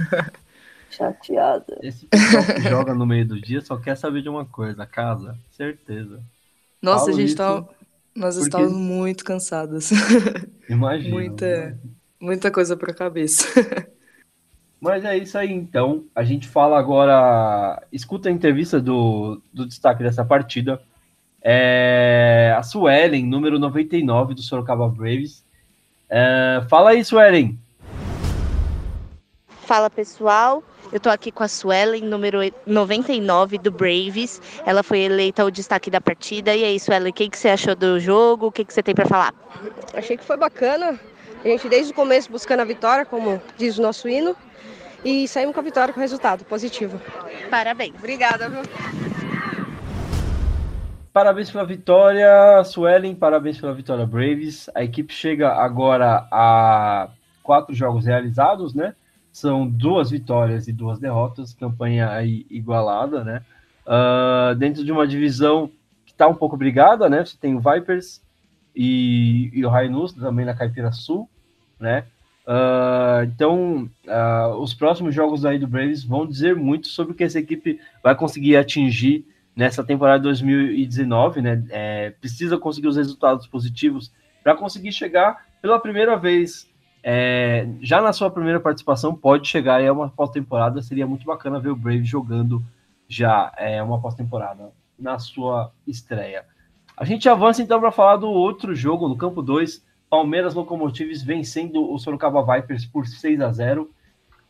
Chateada. 0.90 1.78
Esse 1.82 2.06
pessoal 2.06 2.44
que 2.44 2.62
joga 2.70 2.94
no 2.94 3.06
meio 3.06 3.28
do 3.28 3.40
dia 3.40 3.62
só 3.62 3.78
quer 3.78 3.96
saber 3.96 4.22
de 4.22 4.30
uma 4.30 4.46
coisa, 4.46 4.86
casa, 4.86 5.38
certeza. 5.52 6.22
Nossa, 6.82 7.06
Falo 7.06 7.18
a 7.18 7.20
gente 7.22 7.36
tava 7.36 7.70
Nós 8.16 8.36
Porque- 8.36 8.48
estávamos 8.48 8.74
muito 8.78 9.24
cansadas. 9.24 9.92
Imagino. 10.70 11.16
muita, 11.16 11.78
muita 12.20 12.52
coisa 12.52 12.76
pra 12.76 12.94
cabeça. 12.94 13.48
Mas 14.80 15.04
é 15.04 15.18
isso 15.18 15.38
aí, 15.38 15.52
então. 15.52 16.06
A 16.16 16.24
gente 16.24 16.48
fala 16.48 16.78
agora. 16.78 17.82
Escuta 17.92 18.30
a 18.30 18.32
entrevista 18.32 18.80
do, 18.80 19.42
do 19.52 19.66
destaque 19.66 20.04
dessa 20.04 20.24
partida. 20.24 20.82
É, 21.42 22.54
a 22.58 22.62
Suelen, 22.62 23.26
número 23.26 23.58
99 23.58 24.36
do 24.36 24.42
Sorocaba 24.42 24.88
Braves. 24.88 25.44
É, 26.10 26.64
fala 26.70 26.92
aí, 26.92 27.04
Suelen. 27.04 27.58
Fala 29.66 29.90
pessoal, 29.90 30.64
eu 30.94 31.00
tô 31.00 31.10
aqui 31.10 31.30
com 31.30 31.44
a 31.44 31.48
Suelen, 31.48 32.04
número 32.04 32.40
99 32.66 33.58
do 33.58 33.72
Braves. 33.72 34.42
Ela 34.66 34.82
foi 34.82 35.00
eleita 35.00 35.44
o 35.44 35.52
destaque 35.52 35.90
da 35.90 36.00
partida. 36.00 36.56
E 36.56 36.64
aí, 36.64 36.80
Suelen, 36.80 37.10
o 37.10 37.14
que, 37.14 37.30
que 37.30 37.38
você 37.38 37.50
achou 37.50 37.76
do 37.76 38.00
jogo? 38.00 38.48
O 38.48 38.52
que, 38.52 38.64
que 38.64 38.74
você 38.74 38.84
tem 38.84 38.96
para 38.96 39.06
falar? 39.06 39.34
Achei 39.94 40.16
que 40.16 40.24
foi 40.24 40.38
bacana. 40.38 41.00
A 41.48 41.50
gente 41.50 41.70
desde 41.70 41.94
o 41.94 41.96
começo 41.96 42.30
buscando 42.30 42.60
a 42.60 42.66
vitória, 42.66 43.06
como 43.06 43.42
diz 43.58 43.78
o 43.78 43.82
nosso 43.82 44.10
hino. 44.10 44.36
E 45.06 45.26
saímos 45.30 45.54
com 45.54 45.62
a 45.62 45.64
vitória 45.64 45.94
com 45.94 46.00
resultado 46.02 46.44
positivo. 46.44 47.00
Parabéns. 47.50 47.96
Obrigada, 47.96 48.50
viu? 48.50 48.64
Parabéns 51.14 51.50
pela 51.50 51.66
vitória, 51.66 52.62
Suelen. 52.66 53.16
Parabéns 53.16 53.62
pela 53.62 53.74
vitória, 53.74 54.06
Braves. 54.06 54.70
A 54.76 54.84
equipe 54.84 55.14
chega 55.14 55.54
agora 55.54 56.28
a 56.30 57.08
quatro 57.42 57.74
jogos 57.74 58.06
realizados, 58.06 58.74
né? 58.74 58.94
São 59.32 59.66
duas 59.66 60.12
vitórias 60.12 60.68
e 60.68 60.74
duas 60.74 61.00
derrotas, 61.00 61.54
campanha 61.54 62.10
aí 62.10 62.46
igualada, 62.50 63.24
né? 63.24 63.42
Ah, 63.86 64.54
dentro 64.58 64.84
de 64.84 64.92
uma 64.92 65.08
divisão 65.08 65.72
que 66.06 66.12
está 66.12 66.28
um 66.28 66.36
pouco 66.36 66.58
brigada, 66.58 67.08
né? 67.08 67.24
Você 67.24 67.38
tem 67.40 67.56
o 67.56 67.62
Vipers 67.62 68.22
e, 68.76 69.50
e 69.54 69.66
o 69.66 69.70
Rainus 69.70 70.12
também 70.12 70.46
na 70.46 70.54
Caipira 70.54 70.92
Sul, 70.92 71.30
né? 71.80 72.06
Ah, 72.48 73.24
então, 73.26 73.90
ah, 74.08 74.56
os 74.58 74.74
próximos 74.74 75.14
jogos 75.14 75.44
aí 75.46 75.60
do 75.60 75.68
Braves 75.68 76.04
vão 76.04 76.26
dizer 76.26 76.56
muito 76.56 76.88
sobre 76.88 77.12
o 77.12 77.16
que 77.16 77.26
essa 77.26 77.40
equipe 77.40 77.80
vai 78.02 78.16
conseguir 78.16 78.56
atingir 78.56 79.26
nessa 79.54 79.84
temporada 79.84 80.20
de 80.20 80.24
2019, 80.24 81.42
né? 81.42 81.64
É, 81.70 82.12
precisa 82.22 82.58
conseguir 82.58 82.88
os 82.88 82.96
resultados 82.96 83.48
positivos 83.48 84.14
para 84.44 84.56
conseguir 84.56 84.94
chegar 84.94 85.46
pela 85.62 85.80
primeira 85.80 86.16
vez. 86.16 86.70
é, 87.04 87.68
já 87.82 88.02
na 88.02 88.14
sua 88.14 88.30
primeira 88.30 88.60
participação, 88.60 89.16
pode 89.16 89.48
chegar 89.48 89.82
a 89.82 89.94
uma 89.94 90.10
pós-temporada. 90.10 90.82
Seria 90.82 91.08
muito 91.08 91.26
bacana 91.26 91.60
ver 91.60 91.70
o 91.70 91.76
Brave 91.76 92.04
jogando 92.04 92.64
já 93.08 93.52
é, 93.58 93.82
uma 93.82 94.00
pós-temporada 94.00 94.72
na 94.98 95.20
sua 95.20 95.72
estreia. 95.86 96.46
A 96.96 97.06
gente 97.06 97.30
avança 97.30 97.62
então 97.62 97.80
para 97.80 97.92
falar 97.92 98.18
do 98.18 98.28
outro 98.28 98.76
jogo 98.76 99.08
no 99.08 99.16
campo 99.18 99.42
2. 99.42 99.86
Palmeiras 100.10 100.54
Locomotives 100.54 101.22
vencendo 101.22 101.92
o 101.92 101.98
Sorocaba 102.00 102.42
Vipers 102.56 102.86
por 102.86 103.06
6 103.06 103.42
a 103.42 103.52
0 103.52 103.90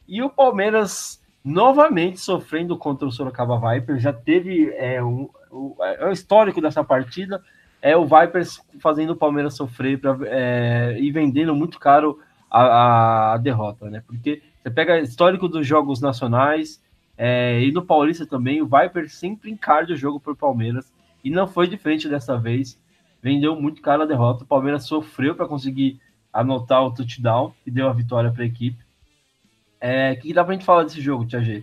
e 0.08 0.22
o 0.22 0.30
Palmeiras 0.30 1.22
novamente 1.44 2.20
sofrendo 2.20 2.78
contra 2.78 3.08
o 3.08 3.12
Sorocaba 3.12 3.60
Vipers. 3.74 4.02
Já 4.02 4.14
teve 4.14 4.72
é, 4.76 5.04
um, 5.04 5.30
o, 5.50 5.76
é 5.82 6.08
o 6.08 6.12
histórico 6.12 6.62
dessa 6.62 6.84
partida. 6.84 7.42
É 7.82 7.96
o 7.96 8.06
Vipers 8.06 8.62
fazendo 8.80 9.12
o 9.12 9.16
Palmeiras 9.16 9.56
sofrer 9.56 10.00
pra, 10.00 10.18
é, 10.26 10.98
e 11.00 11.12
vendendo 11.12 11.56
muito 11.56 11.80
caro 11.80 12.20
a, 12.50 13.34
a- 13.34 13.38
derrota, 13.38 13.90
né? 13.90 14.04
Porque 14.06 14.42
você 14.62 14.70
pega 14.70 15.00
histórico 15.00 15.48
dos 15.48 15.66
jogos 15.66 16.02
nacionais 16.02 16.82
é, 17.18 17.62
e 17.62 17.72
no 17.72 17.84
Paulista 17.84 18.26
também, 18.26 18.62
o 18.62 18.66
Vipers 18.68 19.14
sempre 19.16 19.50
encarga 19.50 19.94
o 19.94 19.98
jogo 19.98 20.20
por 20.20 20.36
Palmeiras 20.36 20.92
e 21.24 21.30
não 21.30 21.48
foi 21.48 21.68
diferente 21.68 22.08
dessa 22.10 22.38
vez. 22.38 22.80
Vendeu 23.28 23.60
muito 23.60 23.82
caro 23.82 24.04
a 24.04 24.06
derrota. 24.06 24.46
O 24.46 24.48
Palmeiras 24.48 24.86
sofreu 24.86 25.36
para 25.36 25.46
conseguir 25.46 26.00
anotar 26.32 26.86
o 26.86 26.94
touchdown 26.94 27.54
e 27.66 27.70
deu 27.70 27.90
a 27.90 27.94
vitória 27.94 28.32
para 28.32 28.44
a 28.44 28.46
equipe. 28.46 28.78
É, 29.82 30.14
O 30.14 30.20
que, 30.22 30.34
dá 30.34 30.46
pra 30.46 30.54
gente 30.54 30.64
falar 30.64 30.86
desse 30.86 31.02
jogo, 31.02 31.26
Tia 31.26 31.42
G? 31.42 31.62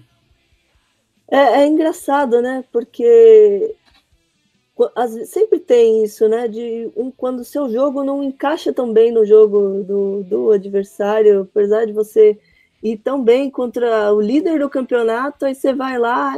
É, 1.26 1.62
é 1.62 1.66
engraçado, 1.66 2.42
né? 2.42 2.62
Porque 2.70 3.74
vezes- 4.98 5.30
sempre 5.30 5.58
tem 5.58 6.04
isso, 6.04 6.28
né? 6.28 6.46
De 6.48 6.90
um, 6.94 7.10
quando 7.10 7.40
o 7.40 7.44
seu 7.44 7.70
jogo 7.70 8.04
não 8.04 8.22
encaixa 8.22 8.70
tão 8.70 8.92
bem 8.92 9.10
no 9.10 9.24
jogo 9.24 9.82
do, 9.84 10.22
do 10.24 10.50
adversário, 10.50 11.48
apesar 11.50 11.86
de 11.86 11.94
você 11.94 12.38
ir 12.82 12.98
tão 12.98 13.24
bem 13.24 13.50
contra 13.50 14.12
o 14.12 14.20
líder 14.20 14.58
do 14.58 14.68
campeonato, 14.68 15.46
aí 15.46 15.54
você 15.54 15.72
vai 15.72 15.98
lá 15.98 16.34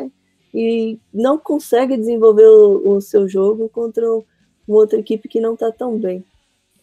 e 0.55 1.01
não 1.13 1.37
consegue 1.37 1.97
desenvolver 1.97 2.47
o, 2.47 2.93
o 2.97 3.01
seu 3.01 3.29
jogo 3.29 3.69
contra 3.69 4.09
um- 4.09 4.23
uma 4.67 4.79
outra 4.79 4.99
equipe 4.99 5.29
que 5.29 5.41
não 5.41 5.55
está 5.55 5.71
tão 5.73 5.99
bem. 5.99 6.25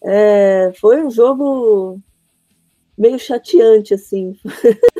É, 0.01 0.71
foi 0.79 1.03
um 1.03 1.09
jogo 1.09 1.99
meio 2.97 3.17
chateante, 3.19 3.93
assim. 3.93 4.37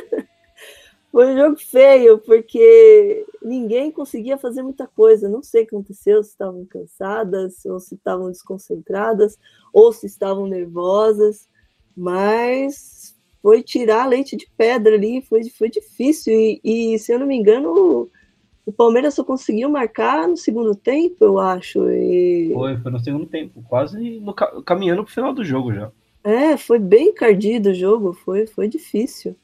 Foi 1.14 1.32
um 1.32 1.38
jogo 1.38 1.56
feio, 1.56 2.18
porque 2.18 3.24
ninguém 3.40 3.92
conseguia 3.92 4.36
fazer 4.36 4.62
muita 4.62 4.88
coisa. 4.88 5.28
Não 5.28 5.44
sei 5.44 5.62
o 5.62 5.66
que 5.68 5.76
aconteceu, 5.76 6.20
se 6.24 6.30
estavam 6.30 6.64
cansadas, 6.64 7.64
ou 7.66 7.78
se 7.78 7.94
estavam 7.94 8.32
desconcentradas, 8.32 9.38
ou 9.72 9.92
se 9.92 10.06
estavam 10.06 10.48
nervosas, 10.48 11.48
mas 11.96 13.14
foi 13.40 13.62
tirar 13.62 14.08
leite 14.08 14.36
de 14.36 14.50
pedra 14.56 14.96
ali, 14.96 15.22
foi, 15.22 15.48
foi 15.50 15.70
difícil. 15.70 16.32
E, 16.32 16.60
e, 16.64 16.98
se 16.98 17.12
eu 17.12 17.20
não 17.20 17.28
me 17.28 17.36
engano, 17.36 18.10
o, 18.66 18.72
Palmeiras 18.72 19.14
só 19.14 19.24
conseguiu 19.24 19.68
marcar 19.70 20.28
no 20.28 20.36
segundo 20.36 20.74
tempo, 20.74 21.16
eu 21.24 21.38
acho. 21.38 21.88
E, 21.90 22.52
Foi, 22.52 22.76
foi 22.78 22.90
no 22.90 22.98
segundo 23.00 23.26
tempo, 23.26 23.62
quase 23.68 24.18
no 24.20 24.32
ca- 24.32 24.62
caminhando 24.62 25.04
pro 25.04 25.12
final 25.12 25.32
do 25.34 25.44
jogo 25.44 25.74
já. 25.74 25.90
é, 26.22 26.56
foi 26.58 26.78
bem 26.78 27.08
encardido 27.08 27.70
o 27.70 27.74
jogo, 27.74 28.12
foi, 28.12 28.46
foi 28.46 28.68
difícil. 28.68 29.36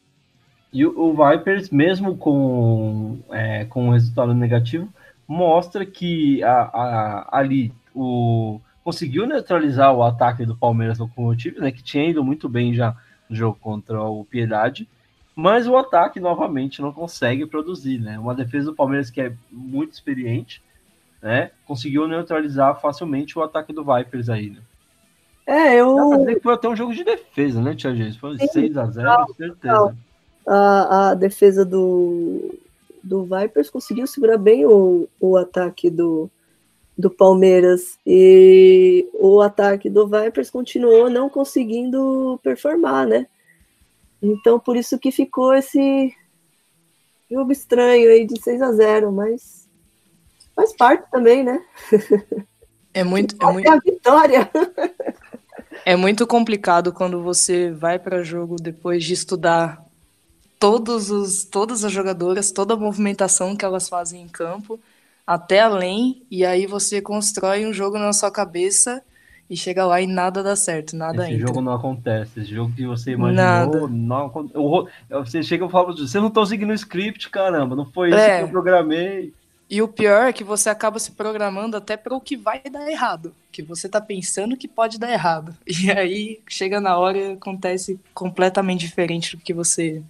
E 0.72 0.86
o, 0.86 0.96
o 0.98 1.12
Vipers, 1.14 1.70
mesmo 1.70 2.16
com, 2.16 3.18
é, 3.30 3.64
com 3.66 3.88
um 3.88 3.90
resultado 3.90 4.32
negativo, 4.34 4.88
mostra 5.26 5.84
que 5.84 6.42
a, 6.42 6.62
a- 6.62 7.28
ali 7.38 7.72
o, 7.94 8.60
conseguiu 8.84 9.26
neutralizar 9.26 9.92
o 9.94 10.02
ataque 10.02 10.46
do 10.46 10.56
Palmeiras 10.56 10.98
Locomotive, 10.98 11.60
né, 11.60 11.72
que 11.72 11.82
tinha 11.82 12.04
ido 12.08 12.22
muito 12.24 12.48
bem 12.48 12.72
já 12.74 12.96
no 13.28 13.34
jogo 13.34 13.58
contra 13.60 14.00
o 14.02 14.24
Piedade, 14.24 14.88
mas 15.40 15.66
o 15.66 15.74
ataque 15.74 16.20
novamente 16.20 16.82
não 16.82 16.92
consegue 16.92 17.46
produzir, 17.46 17.98
né? 17.98 18.18
Uma 18.18 18.34
defesa 18.34 18.66
do 18.66 18.74
Palmeiras 18.74 19.08
que 19.08 19.22
é 19.22 19.32
muito 19.50 19.94
experiente, 19.94 20.62
né? 21.22 21.50
Conseguiu 21.66 22.06
neutralizar 22.06 22.78
facilmente 22.78 23.38
o 23.38 23.42
ataque 23.42 23.72
do 23.72 23.82
Vipers 23.82 24.28
aí, 24.28 24.50
né? 24.50 24.60
É, 25.46 25.76
eu. 25.76 25.96
Dá 25.96 26.08
pra 26.08 26.16
dizer 26.18 26.34
que 26.34 26.42
foi 26.42 26.52
até 26.52 26.68
um 26.68 26.76
jogo 26.76 26.92
de 26.92 27.02
defesa, 27.02 27.62
né, 27.62 27.74
Tia 27.74 27.94
Gente? 27.94 28.20
Foi 28.20 28.36
6 28.36 28.76
a 28.76 28.86
0 28.86 29.34
certeza. 29.34 29.96
a, 30.46 31.08
a 31.08 31.14
defesa 31.14 31.64
do, 31.64 32.54
do 33.02 33.24
Vipers 33.24 33.70
conseguiu 33.70 34.06
segurar 34.06 34.36
bem 34.36 34.66
o, 34.66 35.08
o 35.18 35.38
ataque 35.38 35.88
do, 35.88 36.30
do 36.98 37.08
Palmeiras 37.10 37.98
e 38.06 39.08
o 39.14 39.40
ataque 39.40 39.88
do 39.88 40.06
Vipers 40.06 40.50
continuou 40.50 41.08
não 41.08 41.30
conseguindo 41.30 42.38
performar, 42.42 43.06
né? 43.06 43.26
Então 44.22 44.58
por 44.58 44.76
isso 44.76 44.98
que 44.98 45.10
ficou 45.10 45.54
esse 45.54 46.14
jogo 47.30 47.52
estranho 47.52 48.10
aí 48.10 48.26
de 48.26 48.40
6 48.40 48.60
a 48.60 48.72
0 48.72 49.12
mas 49.12 49.68
faz 50.54 50.74
parte 50.76 51.10
também, 51.10 51.44
né? 51.44 51.64
É 52.92 53.04
muito, 53.04 53.36
é 53.40 53.52
muito, 53.52 53.68
É 53.68 53.70
a 53.70 53.78
vitória. 53.78 54.50
é 55.86 55.94
muito 55.94 56.26
complicado 56.26 56.92
quando 56.92 57.22
você 57.22 57.70
vai 57.70 58.00
para 58.00 58.24
jogo 58.24 58.56
depois 58.56 59.04
de 59.04 59.14
estudar 59.14 59.80
todos 60.58 61.10
os, 61.10 61.44
todas 61.44 61.84
as 61.84 61.92
jogadoras, 61.92 62.50
toda 62.50 62.74
a 62.74 62.76
movimentação 62.76 63.56
que 63.56 63.64
elas 63.64 63.88
fazem 63.88 64.22
em 64.22 64.28
campo, 64.28 64.78
até 65.26 65.60
além, 65.60 66.26
e 66.30 66.44
aí 66.44 66.66
você 66.66 67.00
constrói 67.00 67.64
um 67.64 67.72
jogo 67.72 67.96
na 67.96 68.12
sua 68.12 68.30
cabeça 68.30 69.02
e 69.50 69.56
chega 69.56 69.84
lá 69.84 70.00
e 70.00 70.06
nada 70.06 70.42
dá 70.44 70.54
certo, 70.54 70.94
nada 70.96 71.24
Esse 71.24 71.34
entra. 71.34 71.48
jogo 71.48 71.60
não 71.60 71.72
acontece. 71.74 72.38
Esse 72.40 72.54
jogo 72.54 72.72
que 72.72 72.86
você 72.86 73.10
imaginou, 73.10 73.34
Nada. 73.44 73.88
não 73.88 74.26
acontece. 74.26 74.58
Você 75.10 75.42
chega 75.42 75.66
e 75.66 75.68
fala, 75.68 75.92
você 75.92 76.20
não 76.20 76.30
tá 76.30 76.46
seguindo 76.46 76.70
o 76.70 76.74
script, 76.74 77.28
caramba. 77.28 77.74
Não 77.74 77.84
foi 77.84 78.10
isso 78.10 78.18
É. 78.18 78.38
que 78.38 78.44
eu 78.44 78.48
programei. 78.48 79.34
E 79.68 79.82
o 79.82 79.88
pior 79.88 80.28
é 80.28 80.32
que 80.32 80.42
você 80.44 80.68
acaba 80.68 80.98
se 80.98 81.12
programando 81.12 81.76
até 81.76 81.96
para 81.96 82.14
o 82.14 82.20
que 82.20 82.36
vai 82.36 82.60
dar 82.60 82.88
errado, 82.90 83.32
que 83.52 83.62
você 83.62 83.88
tá 83.88 84.00
pensando 84.00 84.56
que 84.56 84.66
pode 84.68 84.98
dar 84.98 85.10
errado. 85.12 85.54
E 85.66 85.90
aí 85.90 86.40
chega 86.48 86.80
na 86.80 86.96
hora 86.96 87.18
e 87.18 87.32
acontece 87.32 87.98
completamente 88.14 88.80
diferente 88.80 89.36
do 89.36 89.42
que 89.42 89.52
você 89.54 90.02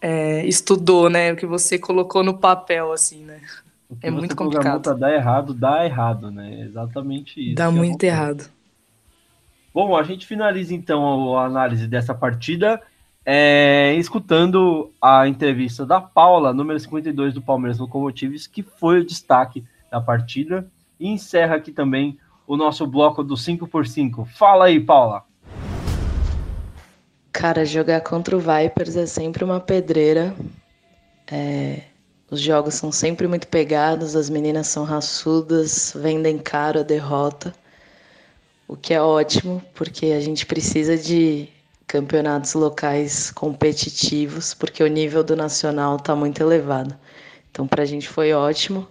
é, 0.00 0.44
estudou, 0.46 1.08
né? 1.10 1.32
O 1.32 1.36
que 1.36 1.46
você 1.46 1.78
colocou 1.78 2.22
no 2.22 2.36
papel, 2.36 2.92
assim, 2.92 3.24
né? 3.24 3.40
O 3.90 3.96
que 3.96 4.06
É 4.06 4.10
muito 4.10 4.36
complicado. 4.36 4.80
pra 4.80 4.94
dar 4.94 5.12
errado, 5.12 5.52
dá 5.52 5.84
errado, 5.84 6.30
né? 6.30 6.60
Exatamente 6.60 7.40
isso. 7.40 7.56
Dá 7.56 7.70
muito 7.70 7.90
acontece. 7.90 8.06
errado. 8.06 8.50
Bom, 9.74 9.96
a 9.96 10.02
gente 10.02 10.26
finaliza 10.26 10.74
então 10.74 11.36
a 11.36 11.44
análise 11.44 11.86
dessa 11.86 12.14
partida 12.14 12.80
é, 13.24 13.94
escutando 13.96 14.90
a 15.00 15.28
entrevista 15.28 15.84
da 15.84 16.00
Paula, 16.00 16.52
número 16.52 16.78
52 16.78 17.34
do 17.34 17.42
Palmeiras 17.42 17.78
Locomotives, 17.78 18.46
que 18.46 18.62
foi 18.62 19.00
o 19.00 19.06
destaque 19.06 19.64
da 19.90 20.00
partida. 20.00 20.66
E 20.98 21.08
encerra 21.08 21.56
aqui 21.56 21.72
também 21.72 22.18
o 22.46 22.56
nosso 22.56 22.86
bloco 22.86 23.22
do 23.22 23.34
5x5. 23.34 24.26
Fala 24.26 24.66
aí, 24.66 24.78
Paula. 24.80 25.24
Cara, 27.32 27.64
jogar 27.64 28.00
contra 28.02 28.36
o 28.36 28.40
Vipers 28.40 28.96
é 28.96 29.06
sempre 29.06 29.44
uma 29.44 29.60
pedreira. 29.60 30.34
É, 31.30 31.84
os 32.30 32.40
jogos 32.40 32.74
são 32.74 32.92
sempre 32.92 33.26
muito 33.26 33.48
pegados, 33.48 34.14
as 34.14 34.30
meninas 34.30 34.68
são 34.68 34.84
raçudas, 34.84 35.92
vendem 35.96 36.38
caro 36.38 36.80
a 36.80 36.82
derrota, 36.84 37.52
o 38.68 38.76
que 38.76 38.94
é 38.94 39.02
ótimo, 39.02 39.60
porque 39.74 40.06
a 40.06 40.20
gente 40.20 40.46
precisa 40.46 40.96
de 40.96 41.48
campeonatos 41.88 42.54
locais 42.54 43.32
competitivos, 43.32 44.54
porque 44.54 44.82
o 44.82 44.86
nível 44.86 45.24
do 45.24 45.34
nacional 45.34 45.96
está 45.96 46.14
muito 46.14 46.40
elevado. 46.40 46.96
Então, 47.50 47.66
para 47.66 47.82
a 47.82 47.86
gente 47.86 48.08
foi 48.08 48.32
ótimo. 48.32 48.86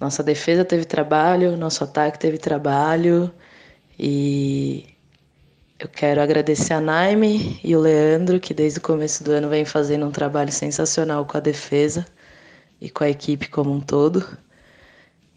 Nossa 0.00 0.22
defesa 0.22 0.64
teve 0.64 0.86
trabalho, 0.86 1.56
nosso 1.58 1.84
ataque 1.84 2.18
teve 2.18 2.38
trabalho 2.38 3.30
e 3.98 4.86
eu 5.78 5.88
quero 5.88 6.22
agradecer 6.22 6.72
a 6.72 6.80
Naime 6.80 7.60
e 7.62 7.76
o 7.76 7.80
Leandro, 7.80 8.40
que 8.40 8.54
desde 8.54 8.78
o 8.78 8.82
começo 8.82 9.22
do 9.22 9.32
ano 9.32 9.50
vem 9.50 9.66
fazendo 9.66 10.06
um 10.06 10.10
trabalho 10.10 10.50
sensacional 10.50 11.26
com 11.26 11.36
a 11.36 11.40
defesa 11.40 12.06
e 12.84 12.90
com 12.90 13.02
a 13.02 13.08
equipe 13.08 13.48
como 13.48 13.72
um 13.72 13.80
todo. 13.80 14.36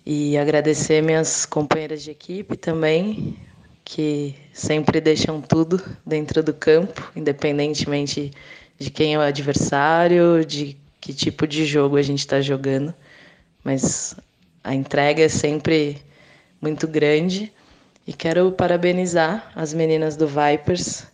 E 0.05 0.37
agradecer 0.37 1.01
minhas 1.01 1.45
companheiras 1.45 2.03
de 2.03 2.11
equipe 2.11 2.57
também, 2.57 3.37
que 3.85 4.35
sempre 4.51 4.99
deixam 4.99 5.41
tudo 5.41 5.81
dentro 6.05 6.43
do 6.43 6.53
campo, 6.53 7.09
independentemente 7.15 8.31
de 8.77 8.89
quem 8.89 9.13
é 9.13 9.17
o 9.17 9.21
adversário, 9.21 10.45
de 10.45 10.75
que 10.99 11.13
tipo 11.13 11.47
de 11.47 11.65
jogo 11.65 11.95
a 11.95 12.01
gente 12.01 12.19
está 12.19 12.41
jogando. 12.41 12.93
Mas 13.63 14.13
a 14.61 14.75
entrega 14.75 15.23
é 15.23 15.29
sempre 15.29 16.01
muito 16.61 16.85
grande. 16.85 17.51
E 18.05 18.11
quero 18.11 18.51
parabenizar 18.51 19.51
as 19.55 19.73
meninas 19.73 20.17
do 20.17 20.27
Vipers 20.27 21.07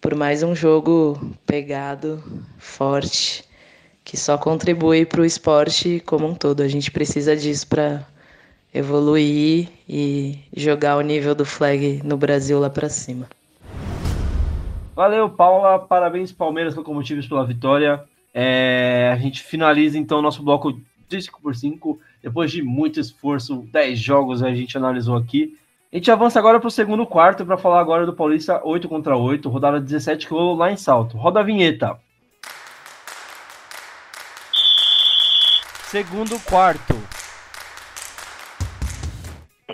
por 0.00 0.14
mais 0.14 0.42
um 0.42 0.54
jogo 0.54 1.36
pegado, 1.46 2.22
forte, 2.58 3.43
que 4.04 4.16
só 4.16 4.36
contribui 4.36 5.06
para 5.06 5.22
o 5.22 5.24
esporte 5.24 6.00
como 6.04 6.26
um 6.26 6.34
todo. 6.34 6.62
A 6.62 6.68
gente 6.68 6.90
precisa 6.90 7.34
disso 7.34 7.66
para 7.66 8.06
evoluir 8.72 9.68
e 9.88 10.38
jogar 10.54 10.96
o 10.96 11.00
nível 11.00 11.34
do 11.34 11.44
flag 11.44 12.02
no 12.04 12.16
Brasil 12.16 12.60
lá 12.60 12.68
para 12.68 12.88
cima. 12.88 13.26
Valeu, 14.94 15.28
Paula. 15.30 15.78
Parabéns, 15.78 16.30
Palmeiras 16.30 16.74
Locomotivos, 16.74 17.26
pela 17.26 17.46
vitória. 17.46 18.04
É, 18.32 19.10
a 19.12 19.16
gente 19.16 19.42
finaliza 19.42 19.96
então 19.96 20.18
o 20.18 20.22
nosso 20.22 20.42
bloco 20.42 20.72
de 21.08 21.16
5x5. 21.16 21.98
Depois 22.22 22.50
de 22.50 22.62
muito 22.62 23.00
esforço, 23.00 23.66
10 23.72 23.98
jogos 23.98 24.42
a 24.42 24.54
gente 24.54 24.76
analisou 24.76 25.16
aqui. 25.16 25.56
A 25.92 25.96
gente 25.96 26.10
avança 26.10 26.38
agora 26.38 26.58
para 26.58 26.66
o 26.66 26.70
segundo 26.70 27.06
quarto 27.06 27.46
para 27.46 27.56
falar 27.56 27.80
agora 27.80 28.04
do 28.04 28.12
Paulista 28.12 28.60
8 28.64 28.88
contra 28.88 29.16
8, 29.16 29.48
rodada 29.48 29.80
17 29.80 30.26
que 30.26 30.32
rolou 30.32 30.56
lá 30.56 30.70
em 30.70 30.76
Salto. 30.76 31.16
Roda 31.16 31.40
a 31.40 31.44
vinheta. 31.44 31.96
Segundo 35.94 36.40
quarto. 36.40 36.92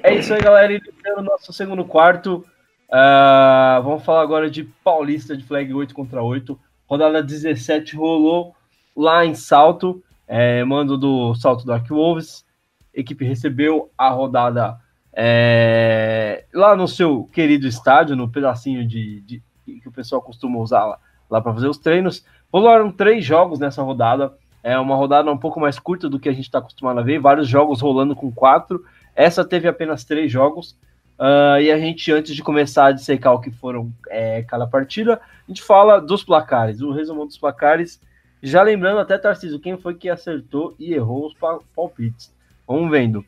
É 0.02 0.16
isso 0.16 0.34
aí, 0.34 0.40
galera. 0.42 0.70
Iniciando 0.70 1.20
o 1.20 1.22
nosso 1.22 1.50
segundo 1.50 1.82
quarto. 1.82 2.44
Uh, 2.90 3.82
vamos 3.82 4.04
falar 4.04 4.20
agora 4.20 4.50
de 4.50 4.64
Paulista 4.84 5.34
de 5.34 5.42
flag 5.42 5.72
8 5.72 5.94
contra 5.94 6.22
8. 6.22 6.60
Rodada 6.86 7.22
17 7.22 7.96
rolou 7.96 8.54
lá 8.94 9.24
em 9.24 9.34
Salto. 9.34 10.04
É, 10.28 10.62
mando 10.62 10.98
do 10.98 11.34
Salto 11.36 11.64
Dark 11.64 11.88
Wolves. 11.88 12.44
Equipe 12.92 13.24
recebeu 13.24 13.90
a 13.96 14.10
rodada 14.10 14.78
é, 15.14 16.44
lá 16.52 16.76
no 16.76 16.86
seu 16.86 17.30
querido 17.32 17.66
estádio, 17.66 18.14
no 18.14 18.28
pedacinho 18.28 18.86
de, 18.86 19.22
de 19.22 19.42
que 19.64 19.88
o 19.88 19.92
pessoal 19.92 20.20
costuma 20.20 20.58
usar 20.58 20.84
lá, 20.84 20.98
lá 21.30 21.40
para 21.40 21.54
fazer 21.54 21.68
os 21.68 21.78
treinos. 21.78 22.26
Rolaram 22.52 22.92
três 22.92 23.24
jogos 23.24 23.58
nessa 23.58 23.82
rodada. 23.82 24.34
É 24.62 24.78
uma 24.78 24.96
rodada 24.96 25.30
um 25.30 25.38
pouco 25.38 25.58
mais 25.61 25.78
curta 25.78 26.08
do 26.08 26.18
que 26.18 26.28
a 26.28 26.32
gente 26.32 26.44
está 26.44 26.58
acostumado 26.58 27.00
a 27.00 27.02
ver. 27.02 27.18
Vários 27.18 27.48
jogos 27.48 27.80
rolando 27.80 28.14
com 28.14 28.30
quatro. 28.30 28.84
Essa 29.14 29.44
teve 29.44 29.68
apenas 29.68 30.04
três 30.04 30.30
jogos. 30.30 30.76
Uh, 31.18 31.61
e 31.61 31.70
a 31.70 31.78
gente, 31.78 32.11
antes 32.12 32.34
de 32.34 32.42
começar 32.42 32.86
a 32.86 32.92
dissecar 32.92 33.34
o 33.34 33.40
que 33.40 33.50
foram 33.50 33.92
é, 34.08 34.42
cada 34.42 34.66
partida, 34.66 35.14
a 35.14 35.50
gente 35.50 35.62
fala 35.62 36.00
dos 36.00 36.24
placares, 36.24 36.80
o 36.80 36.92
resumo 36.92 37.26
dos 37.26 37.36
placares. 37.36 38.00
Já 38.42 38.62
lembrando 38.62 39.00
até, 39.00 39.18
Tarcísio, 39.18 39.61
quem 39.61 39.76
foi 39.76 39.94
que 39.94 40.08
acertou 40.08 40.74
e 40.78 40.94
errou 40.94 41.26
os 41.26 41.34
palpites. 41.74 42.34
Vamos 42.66 42.90
vendo. 42.90 43.22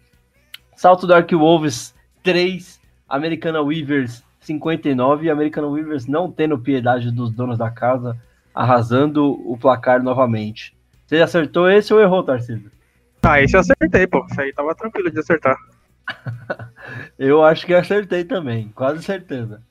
Salto 0.75 1.07
Dark 1.07 1.31
Wolves 1.31 1.95
3, 2.23 2.81
Americana 3.07 3.61
Weavers 3.61 4.25
59 4.43 5.27
e 5.27 5.31
Americana 5.31 5.69
Weavers 5.69 6.07
não 6.07 6.31
tendo 6.31 6.59
piedade 6.59 7.11
dos 7.11 7.31
donos 7.31 7.59
da 7.59 7.71
casa, 7.71 8.17
arrasando 8.55 9.39
o 9.49 9.57
placar 9.57 10.03
novamente. 10.03 10.75
Você 11.13 11.21
acertou 11.21 11.71
esse 11.71 11.93
ou 11.93 12.01
errou, 12.01 12.23
Tarcísio? 12.23 12.73
Ah, 13.23 13.39
esse 13.39 13.55
eu 13.55 13.61
acertei, 13.61 14.07
pô. 14.07 14.25
Isso 14.31 14.41
aí 14.41 14.51
tava 14.51 14.75
tranquilo 14.75 15.11
de 15.11 15.21
acertar. 15.21 15.59
eu 17.19 17.45
acho 17.45 17.67
que 17.67 17.75
acertei 17.75 18.25
também, 18.25 18.73
quase 18.75 19.03
certeza. 19.03 19.63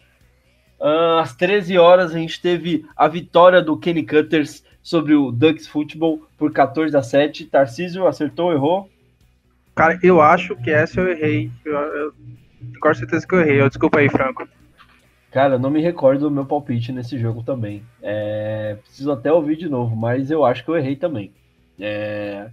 Uh, 0.80 1.18
às 1.20 1.34
13 1.34 1.80
horas 1.80 2.14
a 2.14 2.20
gente 2.20 2.39
teve 2.39 2.86
a 2.96 3.08
vitória 3.08 3.60
do 3.60 3.76
Kenny 3.76 4.06
Cutters 4.06 4.64
sobre 4.84 5.16
o 5.16 5.32
Ducks 5.32 5.66
Football 5.66 6.22
por 6.38 6.54
14 6.54 6.96
a 6.96 7.02
7. 7.02 7.46
Tarcísio 7.46 8.06
acertou 8.06 8.50
ou 8.50 8.54
errou? 8.54 8.89
Cara, 9.74 9.98
eu 10.04 10.22
acho 10.22 10.56
que 10.58 10.70
essa 10.70 11.02
eu 11.02 11.10
errei. 11.10 11.50
Eu, 11.66 11.74
eu 11.74 12.14
tenho 12.80 12.96
certeza 12.96 13.26
que 13.26 13.34
eu 13.34 13.42
errei. 13.42 13.62
Eu, 13.62 13.68
desculpa 13.68 13.98
aí, 13.98 14.10
Franco. 14.10 14.48
Cara, 15.32 15.55
eu 15.55 15.59
não 15.59 15.69
me 15.69 15.82
recordo 15.82 16.25
do 16.25 16.32
meu 16.32 16.45
palpite 16.45 16.91
nesse 16.91 17.17
jogo 17.17 17.41
também. 17.41 17.84
É, 18.01 18.75
preciso 18.84 19.11
até 19.13 19.32
ouvir 19.32 19.55
de 19.55 19.69
novo, 19.69 19.95
mas 19.95 20.29
eu 20.29 20.43
acho 20.43 20.63
que 20.63 20.69
eu 20.69 20.77
errei 20.77 20.97
também. 20.97 21.34
É, 21.79 22.49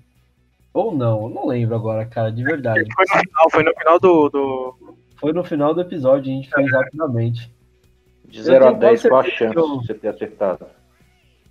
ou 0.72 0.94
não, 0.94 1.28
não 1.28 1.46
lembro 1.46 1.74
agora, 1.74 2.06
cara, 2.06 2.30
de 2.30 2.42
verdade. 2.44 2.86
Foi 2.94 3.04
no 3.04 3.20
final, 3.20 3.50
foi 3.50 3.64
no 3.64 3.74
final 3.74 3.98
do. 3.98 4.28
do... 4.28 4.96
Foi 5.16 5.32
no 5.32 5.42
final 5.42 5.74
do 5.74 5.80
episódio, 5.80 6.30
a 6.32 6.36
gente 6.36 6.48
fez 6.48 6.70
rapidamente. 6.70 7.52
De 8.24 8.40
0 8.40 8.68
a 8.68 8.72
10, 8.72 9.02
qual 9.02 9.20
a 9.20 9.24
chance 9.24 9.54
de 9.54 9.60
você 9.60 9.94
ter 9.94 10.08
acertado? 10.08 10.66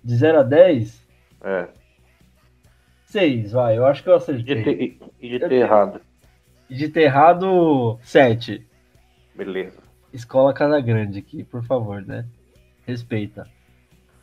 De 0.02 0.16
0 0.16 0.38
a 0.38 0.42
10? 0.42 1.06
É. 1.42 1.68
6, 3.04 3.52
vai, 3.52 3.76
eu 3.76 3.84
acho 3.84 4.02
que 4.02 4.08
eu 4.08 4.14
acertei. 4.14 4.54
E 4.54 4.56
de 4.56 4.64
ter, 4.64 4.98
e 5.20 5.28
de 5.28 5.38
ter 5.40 5.52
errado? 5.52 6.00
E 6.70 6.74
de 6.74 6.88
ter 6.88 7.02
errado, 7.02 7.98
7. 8.00 8.66
Beleza. 9.34 9.87
Escola 10.12 10.52
Casa 10.52 10.80
Grande 10.80 11.18
aqui, 11.18 11.44
por 11.44 11.62
favor, 11.64 12.02
né? 12.02 12.24
Respeita. 12.86 13.46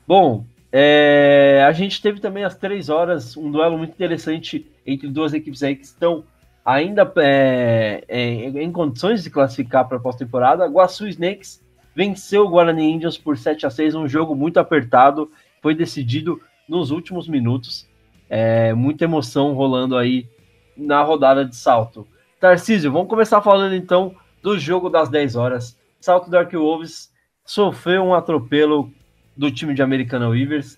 Bom, 0.08 0.46
é, 0.72 1.64
a 1.66 1.72
gente 1.72 2.02
teve 2.02 2.20
também 2.20 2.44
às 2.44 2.56
3 2.56 2.90
horas 2.90 3.38
um 3.38 3.50
duelo 3.50 3.78
muito 3.78 3.92
interessante 3.92 4.70
entre 4.86 5.08
duas 5.08 5.34
equipes 5.34 5.64
aí 5.64 5.76
que 5.76 5.86
estão 5.86 6.24
ainda 6.66 7.12
é, 7.18 8.04
é, 8.08 8.20
em 8.62 8.72
condições 8.72 9.24
de 9.24 9.30
classificar 9.30 9.88
para 9.88 9.98
a 9.98 10.00
pós-temporada. 10.00 10.66
Guaçu 10.66 11.08
Snakes 11.08 11.64
venceu 11.96 12.46
o 12.46 12.50
Guarani 12.50 12.92
Indians 12.92 13.18
por 13.18 13.38
7 13.38 13.66
a 13.66 13.70
6 13.70 13.96
um 13.96 14.08
jogo 14.08 14.36
muito 14.36 14.60
apertado, 14.60 15.32
foi 15.62 15.74
decidido 15.74 16.42
nos 16.68 16.92
últimos 16.92 17.28
minutos. 17.28 17.88
É, 18.30 18.74
muita 18.74 19.04
emoção 19.06 19.54
rolando 19.54 19.96
aí 19.96 20.28
na 20.76 21.02
rodada 21.04 21.46
de 21.46 21.56
salto. 21.56 22.08
Tarcísio, 22.40 22.92
vamos 22.92 23.08
começar 23.08 23.42
falando 23.42 23.76
então 23.76 24.14
do 24.46 24.60
jogo 24.60 24.92
das 24.92 25.10
10 25.10 25.36
horas. 25.36 25.76
Salto 26.00 26.30
Dark 26.30 26.54
Wolves 26.54 27.12
sofreu 27.44 28.04
um 28.04 28.14
atropelo 28.14 28.94
do 29.36 29.50
time 29.50 29.74
de 29.74 29.82
Americana 29.82 30.30
Weavers, 30.30 30.78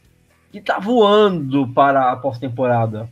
que 0.53 0.61
tá 0.61 0.79
voando 0.79 1.67
para 1.73 2.13
a 2.13 2.15
pós-temporada. 2.15 3.09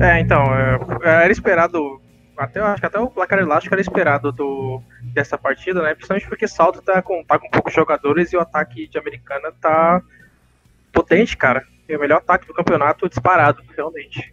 É, 0.00 0.20
então, 0.20 0.40
é, 0.54 1.24
era 1.24 1.32
esperado, 1.32 2.00
até, 2.38 2.60
acho 2.60 2.80
que 2.80 2.86
até 2.86 3.00
o 3.00 3.10
placar 3.10 3.40
elástico 3.40 3.74
era 3.74 3.80
esperado 3.80 4.30
do, 4.30 4.80
dessa 5.12 5.36
partida, 5.36 5.82
né? 5.82 5.94
Principalmente 5.94 6.28
porque 6.28 6.46
Salto 6.46 6.80
tá 6.80 7.02
com, 7.02 7.24
tá 7.24 7.36
com 7.36 7.50
poucos 7.50 7.74
jogadores 7.74 8.32
e 8.32 8.36
o 8.36 8.40
ataque 8.40 8.86
de 8.86 8.98
Americana 8.98 9.52
tá 9.60 10.00
potente, 10.92 11.36
cara. 11.36 11.66
É 11.88 11.96
o 11.96 12.00
melhor 12.00 12.18
ataque 12.18 12.46
do 12.46 12.54
campeonato 12.54 13.08
disparado, 13.08 13.60
realmente. 13.76 14.32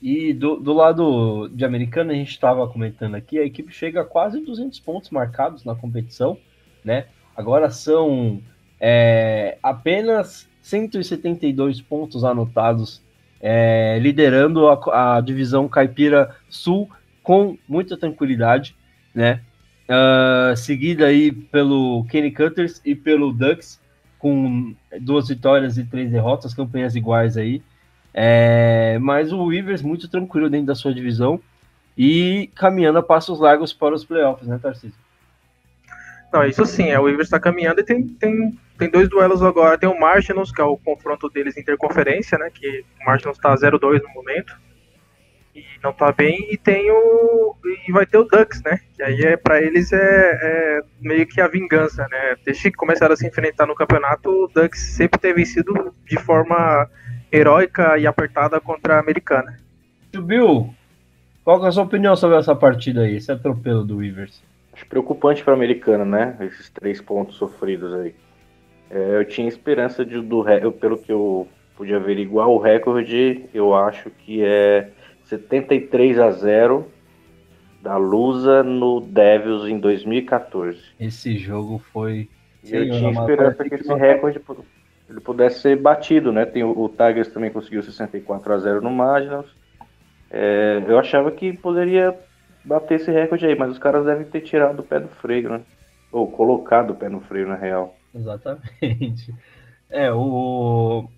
E 0.00 0.32
do, 0.32 0.56
do 0.56 0.72
lado 0.72 1.48
de 1.48 1.64
americano, 1.64 2.12
a 2.12 2.14
gente 2.14 2.30
estava 2.30 2.68
comentando 2.68 3.16
aqui, 3.16 3.38
a 3.38 3.44
equipe 3.44 3.72
chega 3.72 4.02
a 4.02 4.04
quase 4.04 4.40
200 4.40 4.78
pontos 4.80 5.10
marcados 5.10 5.64
na 5.64 5.74
competição, 5.74 6.38
né? 6.84 7.06
Agora 7.36 7.68
são 7.70 8.40
é, 8.80 9.58
apenas 9.62 10.48
172 10.62 11.80
pontos 11.80 12.24
anotados, 12.24 13.02
é, 13.40 13.98
liderando 14.00 14.68
a, 14.68 15.16
a, 15.16 15.20
divisão 15.20 15.68
Caipira 15.68 16.34
Sul 16.48 16.88
com 17.22 17.56
muita 17.68 17.96
tranquilidade, 17.96 18.76
né? 19.14 19.40
Uh, 19.88 20.54
seguida 20.54 21.06
aí 21.06 21.32
pelo 21.32 22.04
Kenny 22.10 22.30
Cutters 22.30 22.80
e 22.84 22.94
pelo 22.94 23.32
Ducks, 23.32 23.80
com 24.18 24.74
duas 25.00 25.28
vitórias 25.28 25.78
e 25.78 25.84
três 25.84 26.10
derrotas, 26.10 26.52
campanhas 26.52 26.94
iguais 26.94 27.36
aí. 27.36 27.62
É, 28.20 28.98
mas 29.00 29.32
o 29.32 29.44
Weavers 29.44 29.80
muito 29.80 30.08
tranquilo 30.08 30.50
dentro 30.50 30.66
da 30.66 30.74
sua 30.74 30.92
divisão. 30.92 31.40
e 31.96 32.50
caminhando 32.54 32.98
a 32.98 33.02
passos 33.02 33.38
largos 33.38 33.72
para 33.72 33.94
os 33.94 34.04
playoffs, 34.04 34.46
né, 34.46 34.58
Tarcísio? 34.60 34.98
Não, 36.32 36.44
isso 36.44 36.66
sim, 36.66 36.90
é, 36.90 36.98
o 36.98 37.06
Rivers 37.06 37.28
está 37.28 37.40
caminhando 37.40 37.80
e 37.80 37.84
tem, 37.84 38.06
tem, 38.06 38.58
tem 38.76 38.90
dois 38.90 39.08
duelos 39.08 39.42
agora. 39.42 39.78
Tem 39.78 39.88
o 39.88 39.98
Martians, 39.98 40.52
que 40.52 40.60
é 40.60 40.64
o 40.64 40.76
confronto 40.76 41.28
deles 41.30 41.56
interconferência, 41.56 42.36
né? 42.36 42.50
Que 42.52 42.84
o 43.00 43.04
Martians 43.06 43.36
está 43.36 43.54
0-2 43.54 44.02
no 44.02 44.08
momento. 44.10 44.54
E 45.54 45.64
não 45.82 45.92
tá 45.92 46.12
bem. 46.12 46.52
E 46.52 46.58
tem 46.58 46.90
o. 46.90 47.56
E 47.86 47.92
vai 47.92 48.04
ter 48.04 48.18
o 48.18 48.24
Ducks, 48.24 48.62
né? 48.62 48.78
Que 48.94 49.02
aí 49.02 49.22
é 49.22 49.36
para 49.38 49.62
eles 49.62 49.90
é, 49.92 49.98
é, 49.98 50.80
meio 51.00 51.26
que 51.26 51.40
a 51.40 51.48
vingança, 51.48 52.06
né? 52.10 52.36
Desde 52.44 52.70
que 52.70 52.76
começaram 52.76 53.14
a 53.14 53.16
se 53.16 53.26
enfrentar 53.26 53.66
no 53.66 53.74
campeonato, 53.74 54.28
o 54.28 54.48
Ducks 54.48 54.80
sempre 54.80 55.18
tem 55.18 55.32
vencido 55.32 55.94
de 56.04 56.18
forma 56.18 56.90
heróica 57.30 57.98
e 57.98 58.06
apertada 58.06 58.60
contra 58.60 58.96
a 58.96 59.00
americana. 59.00 59.58
Bill, 60.12 60.72
qual 61.44 61.64
é 61.64 61.68
a 61.68 61.72
sua 61.72 61.84
opinião 61.84 62.16
sobre 62.16 62.36
essa 62.38 62.54
partida 62.54 63.02
aí, 63.02 63.16
esse 63.16 63.30
atropelo 63.30 63.84
do 63.84 63.98
Rivers? 63.98 64.42
Acho 64.72 64.86
preocupante 64.86 65.42
para 65.42 65.52
a 65.52 65.56
americana, 65.56 66.04
né? 66.04 66.36
Esses 66.40 66.70
três 66.70 67.00
pontos 67.00 67.36
sofridos 67.36 67.92
aí. 67.94 68.14
É, 68.90 69.16
eu 69.16 69.24
tinha 69.24 69.48
esperança 69.48 70.04
de, 70.04 70.20
do 70.20 70.44
pelo 70.72 70.98
que 70.98 71.12
eu 71.12 71.46
pude 71.76 71.94
averiguar, 71.94 72.48
o 72.48 72.58
recorde 72.58 73.44
eu 73.54 73.74
acho 73.74 74.10
que 74.10 74.42
é 74.44 74.90
73 75.24 76.18
a 76.18 76.30
0 76.30 76.86
da 77.80 77.96
Lusa 77.96 78.62
no 78.62 79.00
Devils 79.00 79.68
em 79.68 79.78
2014. 79.78 80.80
Esse 80.98 81.36
jogo 81.38 81.78
foi. 81.92 82.28
E 82.64 82.74
eu 82.74 82.90
tinha 82.90 83.10
esperança 83.10 83.64
que 83.64 83.74
esse 83.74 83.94
recorde 83.94 84.40
ele 85.08 85.20
pudesse 85.20 85.60
ser 85.60 85.76
batido, 85.76 86.32
né? 86.32 86.44
Tem 86.44 86.62
o, 86.62 86.78
o 86.78 86.88
Tigers 86.88 87.28
também 87.28 87.50
conseguiu 87.50 87.82
64 87.82 88.52
a 88.52 88.58
0 88.58 88.82
no 88.82 88.90
Magnus. 88.90 89.46
É, 90.30 90.82
eu 90.86 90.98
achava 90.98 91.30
que 91.30 91.52
poderia 91.52 92.14
bater 92.64 92.96
esse 92.96 93.10
recorde 93.10 93.46
aí, 93.46 93.56
mas 93.56 93.70
os 93.70 93.78
caras 93.78 94.04
devem 94.04 94.26
ter 94.26 94.42
tirado 94.42 94.80
o 94.80 94.82
pé 94.82 95.00
do 95.00 95.08
freio, 95.08 95.48
né? 95.50 95.60
Ou 96.12 96.30
colocado 96.30 96.90
o 96.90 96.94
pé 96.94 97.08
no 97.08 97.20
freio, 97.20 97.48
na 97.48 97.56
real. 97.56 97.96
Exatamente. 98.14 99.34
É, 99.90 100.12
o... 100.12 101.08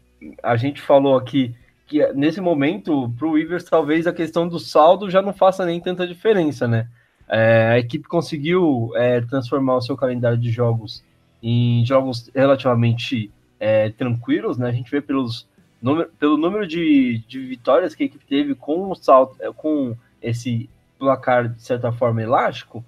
a 0.43 0.57
gente 0.57 0.80
falou 0.80 1.16
aqui 1.16 1.55
que 1.88 2.07
nesse 2.12 2.41
momento, 2.41 3.12
para 3.18 3.26
o 3.26 3.32
Weavers, 3.32 3.64
talvez 3.64 4.07
a 4.07 4.12
questão 4.12 4.47
do 4.47 4.61
saldo 4.61 5.11
já 5.11 5.20
não 5.20 5.32
faça 5.32 5.66
nem 5.66 5.80
tanta 5.80 6.07
diferença, 6.07 6.68
né? 6.68 6.86
É, 7.28 7.70
a 7.72 7.78
equipe 7.80 8.07
conseguiu 8.07 8.93
é, 8.95 9.20
transformar 9.22 9.76
o 9.76 9.80
seu 9.80 9.97
calendário 9.97 10.38
de 10.38 10.51
jogos 10.51 11.05
em 11.43 11.84
jogos 11.84 12.30
relativamente 12.34 13.30
é, 13.61 13.91
tranquilos, 13.91 14.57
né? 14.57 14.69
A 14.69 14.73
gente 14.73 14.91
vê 14.91 15.01
pelos 15.01 15.47
número, 15.81 16.11
pelo 16.19 16.37
número 16.37 16.67
de, 16.67 17.23
de 17.29 17.41
vitórias 17.41 17.95
que 17.95 18.03
a 18.03 18.07
equipe 18.07 18.25
teve 18.25 18.55
com 18.55 18.91
o 18.91 18.95
salto, 18.95 19.37
é, 19.41 19.53
com 19.53 19.95
esse 20.23 20.69
placar, 20.99 21.49
de 21.49 21.63
certa 21.63 21.93
forma, 21.93 22.23
elástico. 22.23 22.85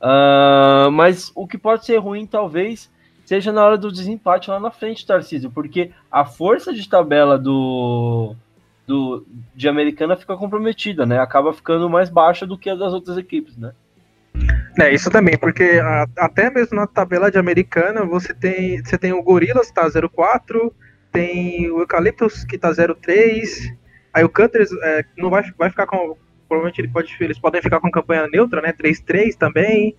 Uh, 0.00 0.90
mas 0.92 1.32
o 1.34 1.46
que 1.46 1.58
pode 1.58 1.84
ser 1.84 1.96
ruim, 1.98 2.26
talvez, 2.26 2.90
seja 3.24 3.52
na 3.52 3.64
hora 3.64 3.76
do 3.76 3.90
desempate 3.90 4.50
lá 4.50 4.60
na 4.60 4.70
frente, 4.70 5.06
Tarcísio, 5.06 5.50
porque 5.50 5.90
a 6.10 6.24
força 6.24 6.72
de 6.72 6.88
tabela 6.88 7.36
do, 7.36 8.34
do 8.86 9.26
de 9.54 9.68
Americana 9.68 10.16
fica 10.16 10.36
comprometida, 10.36 11.04
né? 11.04 11.18
Acaba 11.18 11.52
ficando 11.52 11.90
mais 11.90 12.08
baixa 12.08 12.46
do 12.46 12.56
que 12.56 12.70
a 12.70 12.76
das 12.76 12.92
outras 12.92 13.18
equipes, 13.18 13.56
né? 13.56 13.72
É, 14.80 14.92
isso 14.92 15.10
também, 15.10 15.36
porque 15.36 15.80
a, 15.82 16.06
até 16.18 16.50
mesmo 16.50 16.76
na 16.76 16.86
tabela 16.86 17.30
de 17.30 17.38
Americana 17.38 18.04
você 18.04 18.34
tem, 18.34 18.82
você 18.82 18.98
tem 18.98 19.12
o 19.12 19.22
Gorilas 19.22 19.68
que 19.68 19.74
tá 19.74 19.88
04, 19.90 20.74
tem 21.12 21.70
o 21.70 21.80
Eucaliptus 21.80 22.44
que 22.44 22.58
tá 22.58 22.70
03, 22.72 23.72
aí 24.12 24.24
o 24.24 24.28
Cutters 24.28 24.70
é, 24.82 25.04
não 25.16 25.30
vai, 25.30 25.42
vai 25.56 25.70
ficar 25.70 25.86
com 25.86 26.16
provavelmente 26.48 26.80
ele 26.80 26.88
pode, 26.88 27.14
eles 27.20 27.38
podem 27.38 27.60
ficar 27.60 27.78
com 27.78 27.90
campanha 27.90 28.26
neutra, 28.26 28.62
né? 28.62 28.72
3-3 28.72 29.36
também. 29.36 29.94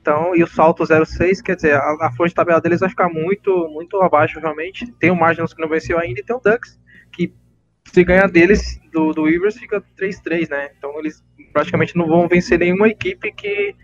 Então, 0.00 0.34
e 0.34 0.42
o 0.42 0.46
salto 0.46 0.84
0-6, 0.84 1.42
quer 1.42 1.56
dizer, 1.56 1.74
a, 1.74 1.80
a 2.00 2.26
de 2.26 2.34
tabela 2.34 2.60
deles 2.60 2.80
vai 2.80 2.88
ficar 2.88 3.08
muito, 3.08 3.68
muito 3.68 4.00
abaixo, 4.00 4.38
realmente. 4.38 4.90
Tem 4.92 5.10
o 5.10 5.16
Margins 5.16 5.52
que 5.52 5.60
não 5.60 5.68
venceu 5.68 5.98
ainda 5.98 6.20
e 6.20 6.22
tem 6.22 6.36
o 6.36 6.40
Ducks, 6.40 6.78
que 7.12 7.34
se 7.84 8.04
ganhar 8.04 8.28
deles, 8.28 8.80
do, 8.92 9.12
do 9.12 9.22
Weavers, 9.22 9.58
fica 9.58 9.82
3-3, 9.98 10.48
né? 10.48 10.70
Então 10.78 10.96
eles 10.98 11.22
praticamente 11.52 11.96
não 11.96 12.06
vão 12.06 12.28
vencer 12.28 12.58
nenhuma 12.58 12.88
equipe 12.88 13.32
que, 13.32 13.74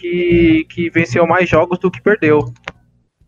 que, 0.00 0.66
que 0.70 0.90
venceu 0.90 1.26
mais 1.26 1.48
jogos 1.48 1.78
do 1.78 1.90
que 1.90 2.00
perdeu. 2.00 2.52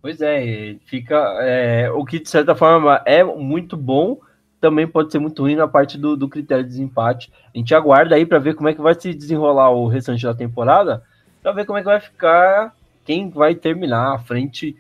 Pois 0.01 0.21
é, 0.21 0.77
fica. 0.87 1.17
É, 1.41 1.91
o 1.91 2.05
que 2.05 2.19
de 2.19 2.29
certa 2.29 2.55
forma 2.55 3.01
é 3.05 3.23
muito 3.23 3.77
bom 3.77 4.19
também 4.61 4.87
pode 4.87 5.11
ser 5.11 5.19
muito 5.19 5.43
ruim 5.43 5.57
na 5.57 5.67
parte 5.67 5.99
do, 5.99 6.17
do 6.17 6.29
critério 6.29 6.63
de 6.63 6.71
desempate. 6.71 7.33
A 7.53 7.59
gente 7.59 7.75
aguarda 7.75 8.15
aí 8.15 8.25
para 8.25 8.39
ver 8.39 8.55
como 8.55 8.69
é 8.69 8.75
que 8.75 8.81
vai 8.81 8.95
se 8.95 9.13
desenrolar 9.13 9.71
o 9.71 9.89
restante 9.89 10.23
da 10.23 10.33
temporada, 10.33 11.03
para 11.43 11.53
ver 11.53 11.67
como 11.67 11.79
é 11.79 11.83
que 11.83 11.87
vai 11.87 12.01
ficar 12.01 12.73
quem 13.05 13.29
vai 13.29 13.57
terminar 13.57 14.15
à 14.15 14.19
frente 14.21 14.77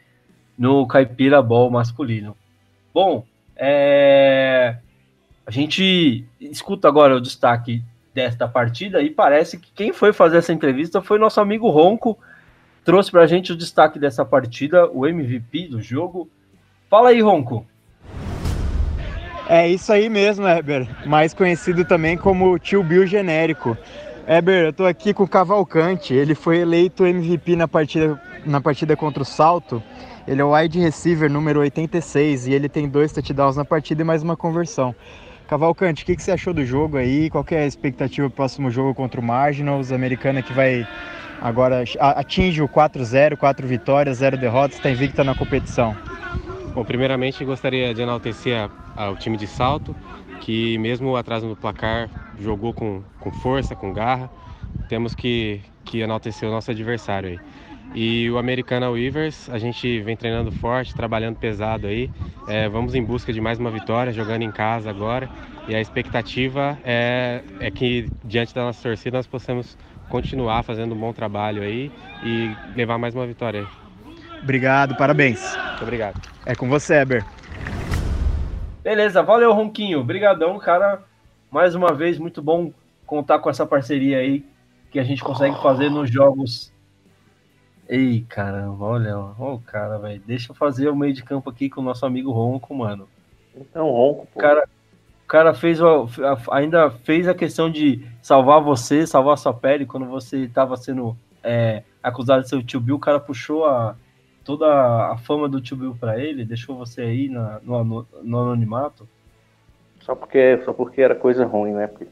no 0.57 0.86
Caipira 0.86 1.43
Ball 1.43 1.68
masculino. 1.68 2.36
Bom, 2.95 3.26
é... 3.57 4.76
a 5.45 5.51
gente 5.51 6.24
escuta 6.40 6.86
agora 6.86 7.16
o 7.16 7.20
destaque 7.20 7.82
desta 8.14 8.46
partida 8.46 9.00
e 9.02 9.10
parece 9.10 9.58
que 9.58 9.70
quem 9.74 9.92
foi 9.92 10.12
fazer 10.12 10.38
essa 10.38 10.52
entrevista 10.52 11.00
foi 11.00 11.18
nosso 11.18 11.40
amigo 11.40 11.68
Ronco, 11.70 12.18
trouxe 12.84 13.10
para 13.10 13.22
a 13.22 13.26
gente 13.26 13.52
o 13.52 13.56
destaque 13.56 13.98
dessa 13.98 14.24
partida, 14.24 14.90
o 14.90 15.06
MVP 15.06 15.68
do 15.68 15.80
jogo. 15.80 16.28
Fala 16.90 17.10
aí, 17.10 17.20
Ronco. 17.20 17.66
É 19.48 19.68
isso 19.68 19.92
aí 19.92 20.08
mesmo, 20.08 20.46
Heber. 20.46 20.88
Mais 21.06 21.34
conhecido 21.34 21.84
também 21.84 22.16
como 22.16 22.58
Tio 22.58 22.82
Bill 22.82 23.06
genérico. 23.06 23.76
Heber, 24.26 24.66
eu 24.66 24.72
tô 24.72 24.84
aqui 24.84 25.12
com 25.12 25.24
o 25.24 25.28
Cavalcante. 25.28 26.14
Ele 26.14 26.34
foi 26.34 26.58
eleito 26.58 27.04
MVP 27.04 27.56
na 27.56 27.66
partida, 27.66 28.20
na 28.46 28.60
partida 28.60 28.96
contra 28.96 29.22
o 29.22 29.26
Salto. 29.26 29.82
Ele 30.26 30.40
é 30.40 30.44
o 30.44 30.54
wide 30.54 30.78
receiver 30.78 31.30
número 31.30 31.60
86 31.60 32.46
e 32.46 32.52
ele 32.52 32.68
tem 32.68 32.88
dois 32.88 33.12
touchdowns 33.12 33.56
na 33.56 33.64
partida 33.64 34.02
e 34.02 34.04
mais 34.04 34.22
uma 34.22 34.36
conversão. 34.36 34.94
Cavalcante, 35.53 36.03
o 36.03 36.07
que, 36.07 36.16
que 36.16 36.22
você 36.22 36.32
achou 36.32 36.55
do 36.55 36.64
jogo 36.64 36.96
aí? 36.96 37.28
Qual 37.28 37.44
é 37.50 37.59
a 37.59 37.66
expectativa 37.66 38.26
para 38.26 38.32
o 38.32 38.36
próximo 38.36 38.70
jogo 38.70 38.94
contra 38.94 39.20
o 39.20 39.22
Marginals? 39.22 39.92
Americana 39.92 40.40
que 40.40 40.50
vai 40.50 40.88
agora 41.42 41.84
atinge 42.00 42.62
o 42.62 42.66
4-0, 42.66 43.36
4 43.36 43.68
vitórias, 43.68 44.16
0 44.16 44.38
derrotas, 44.38 44.78
está 44.78 44.88
invicta 44.88 45.22
na 45.22 45.34
competição. 45.34 45.94
Bom, 46.74 46.82
primeiramente 46.86 47.44
gostaria 47.44 47.92
de 47.92 48.00
enaltecer 48.00 48.70
o 48.96 49.14
time 49.16 49.36
de 49.36 49.46
salto, 49.46 49.94
que 50.40 50.78
mesmo 50.78 51.14
atrás 51.18 51.42
no 51.42 51.55
placar 51.55 52.09
jogou 52.40 52.72
com, 52.72 53.03
com 53.20 53.30
força, 53.30 53.76
com 53.76 53.92
garra. 53.92 54.30
Temos 54.88 55.14
que, 55.14 55.61
que 55.84 56.00
enaltecer 56.00 56.48
o 56.48 56.50
nosso 56.50 56.70
adversário 56.70 57.29
aí. 57.29 57.41
E 57.94 58.30
o 58.30 58.38
Americana 58.38 58.90
Weavers, 58.90 59.50
a 59.50 59.58
gente 59.58 60.00
vem 60.00 60.16
treinando 60.16 60.50
forte, 60.50 60.94
trabalhando 60.94 61.36
pesado 61.36 61.86
aí. 61.86 62.10
É, 62.48 62.68
vamos 62.68 62.94
em 62.94 63.04
busca 63.04 63.32
de 63.32 63.40
mais 63.40 63.58
uma 63.58 63.70
vitória, 63.70 64.12
jogando 64.12 64.42
em 64.42 64.50
casa 64.50 64.88
agora. 64.88 65.28
E 65.68 65.74
a 65.74 65.80
expectativa 65.80 66.78
é, 66.84 67.42
é 67.60 67.70
que, 67.70 68.08
diante 68.24 68.54
da 68.54 68.62
nossa 68.62 68.82
torcida, 68.82 69.18
nós 69.18 69.26
possamos 69.26 69.76
continuar 70.08 70.62
fazendo 70.62 70.94
um 70.94 70.98
bom 70.98 71.12
trabalho 71.12 71.62
aí 71.62 71.92
e 72.24 72.54
levar 72.74 72.98
mais 72.98 73.14
uma 73.14 73.26
vitória 73.26 73.60
aí. 73.60 73.66
Obrigado, 74.42 74.96
parabéns. 74.96 75.40
Muito 75.54 75.82
obrigado. 75.82 76.20
É 76.46 76.54
com 76.54 76.68
você, 76.68 76.94
Eber. 76.94 77.24
Beleza, 78.82 79.22
valeu, 79.22 79.52
Ronquinho. 79.52 80.00
Obrigadão, 80.00 80.58
cara. 80.58 81.02
Mais 81.50 81.74
uma 81.74 81.92
vez, 81.92 82.18
muito 82.18 82.42
bom 82.42 82.72
contar 83.06 83.38
com 83.38 83.50
essa 83.50 83.66
parceria 83.66 84.18
aí 84.18 84.44
que 84.90 84.98
a 84.98 85.04
gente 85.04 85.22
consegue 85.22 85.60
fazer 85.62 85.90
nos 85.90 86.10
jogos. 86.10 86.71
Ei, 87.94 88.24
caramba, 88.26 88.86
olha, 88.86 89.18
ó, 89.18 89.54
o 89.54 89.60
cara, 89.60 89.98
velho. 89.98 90.22
Deixa 90.26 90.50
eu 90.50 90.56
fazer 90.56 90.88
o 90.88 90.96
meio 90.96 91.12
de 91.12 91.22
campo 91.22 91.50
aqui 91.50 91.68
com 91.68 91.82
o 91.82 91.84
nosso 91.84 92.06
amigo 92.06 92.32
Ronco, 92.32 92.74
mano. 92.74 93.06
Então, 93.54 93.90
Ronco, 93.90 94.26
pô. 94.32 94.38
O 94.38 94.42
cara, 94.42 94.66
o 95.22 95.28
cara 95.28 95.52
fez 95.52 95.78
o, 95.78 96.08
ainda 96.50 96.90
fez 96.90 97.28
a 97.28 97.34
questão 97.34 97.70
de 97.70 98.08
salvar 98.22 98.62
você, 98.62 99.06
salvar 99.06 99.36
sua 99.36 99.52
pele 99.52 99.84
quando 99.84 100.06
você 100.06 100.38
estava 100.38 100.74
sendo 100.78 101.14
é, 101.44 101.82
acusado 102.02 102.40
de 102.40 102.48
ser 102.48 102.56
o 102.56 102.62
tio 102.62 102.80
Bill. 102.80 102.96
O 102.96 102.98
cara 102.98 103.20
puxou 103.20 103.66
a, 103.66 103.94
toda 104.42 104.66
a 105.12 105.18
fama 105.18 105.46
do 105.46 105.60
Tio 105.60 105.76
Bill 105.76 105.94
pra 105.94 106.18
ele, 106.18 106.46
deixou 106.46 106.74
você 106.74 107.02
aí 107.02 107.28
na, 107.28 107.60
no, 107.62 108.06
no, 108.22 108.38
anonimato? 108.40 109.06
Só 110.00 110.14
porque, 110.14 110.62
só 110.64 110.72
porque 110.72 111.02
era 111.02 111.14
coisa 111.14 111.44
ruim, 111.44 111.72
né? 111.72 111.88
Porque 111.88 112.06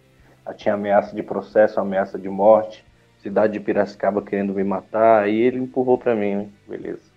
tinha 0.59 0.75
ameaça 0.75 1.17
de 1.17 1.23
processo, 1.23 1.81
ameaça 1.81 2.19
de 2.19 2.29
morte, 2.29 2.85
cidade 3.23 3.53
de 3.55 3.61
Piracicaba 3.61 4.23
querendo 4.23 4.55
me 4.55 4.65
matar, 4.65 5.23
aí 5.23 5.39
ele 5.39 5.59
empurrou 5.59 5.99
pra 5.99 6.15
mim, 6.15 6.35
né? 6.35 6.49
Beleza. 6.69 7.11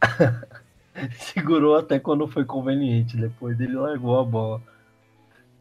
Segurou 1.12 1.76
até 1.76 1.98
quando 1.98 2.28
foi 2.28 2.44
conveniente, 2.44 3.16
depois 3.16 3.58
ele 3.60 3.74
largou 3.74 4.18
a 4.18 4.24
bola. 4.24 4.60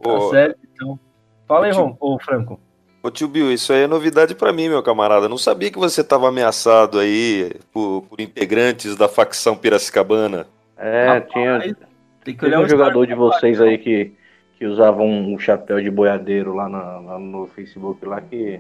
Tá 0.01 0.19
certo, 0.29 0.59
então. 0.73 0.99
Fala 1.47 1.65
aí, 1.65 1.71
Ron, 1.71 1.95
ô 1.99 2.19
Franco. 2.19 2.59
Ô 3.01 3.09
tio 3.09 3.29
Bill, 3.29 3.51
isso 3.51 3.71
aí 3.71 3.83
é 3.83 3.87
novidade 3.87 4.35
para 4.35 4.51
mim, 4.51 4.67
meu 4.67 4.83
camarada. 4.83 5.29
Não 5.29 5.37
sabia 5.37 5.71
que 5.71 5.79
você 5.79 6.01
estava 6.01 6.27
ameaçado 6.27 6.99
aí 6.99 7.51
por, 7.71 8.03
por, 8.09 8.19
integrantes 8.19 8.95
da 8.97 9.07
facção 9.07 9.55
piracicabana. 9.55 10.45
É, 10.77 11.07
Rapaz, 11.07 11.31
tinha, 11.31 11.75
tem 12.23 12.35
que 12.35 12.45
olhar 12.45 12.59
um 12.59 12.67
jogador 12.67 13.07
de 13.07 13.15
vocês 13.15 13.61
aí 13.61 13.77
que, 13.77 14.11
que 14.57 14.65
usava 14.65 15.01
um, 15.01 15.33
um 15.33 15.39
chapéu 15.39 15.81
de 15.81 15.89
boiadeiro 15.89 16.53
lá, 16.53 16.67
na, 16.67 16.99
lá, 16.99 17.19
no 17.19 17.47
Facebook 17.47 18.05
lá 18.05 18.19
que 18.19 18.59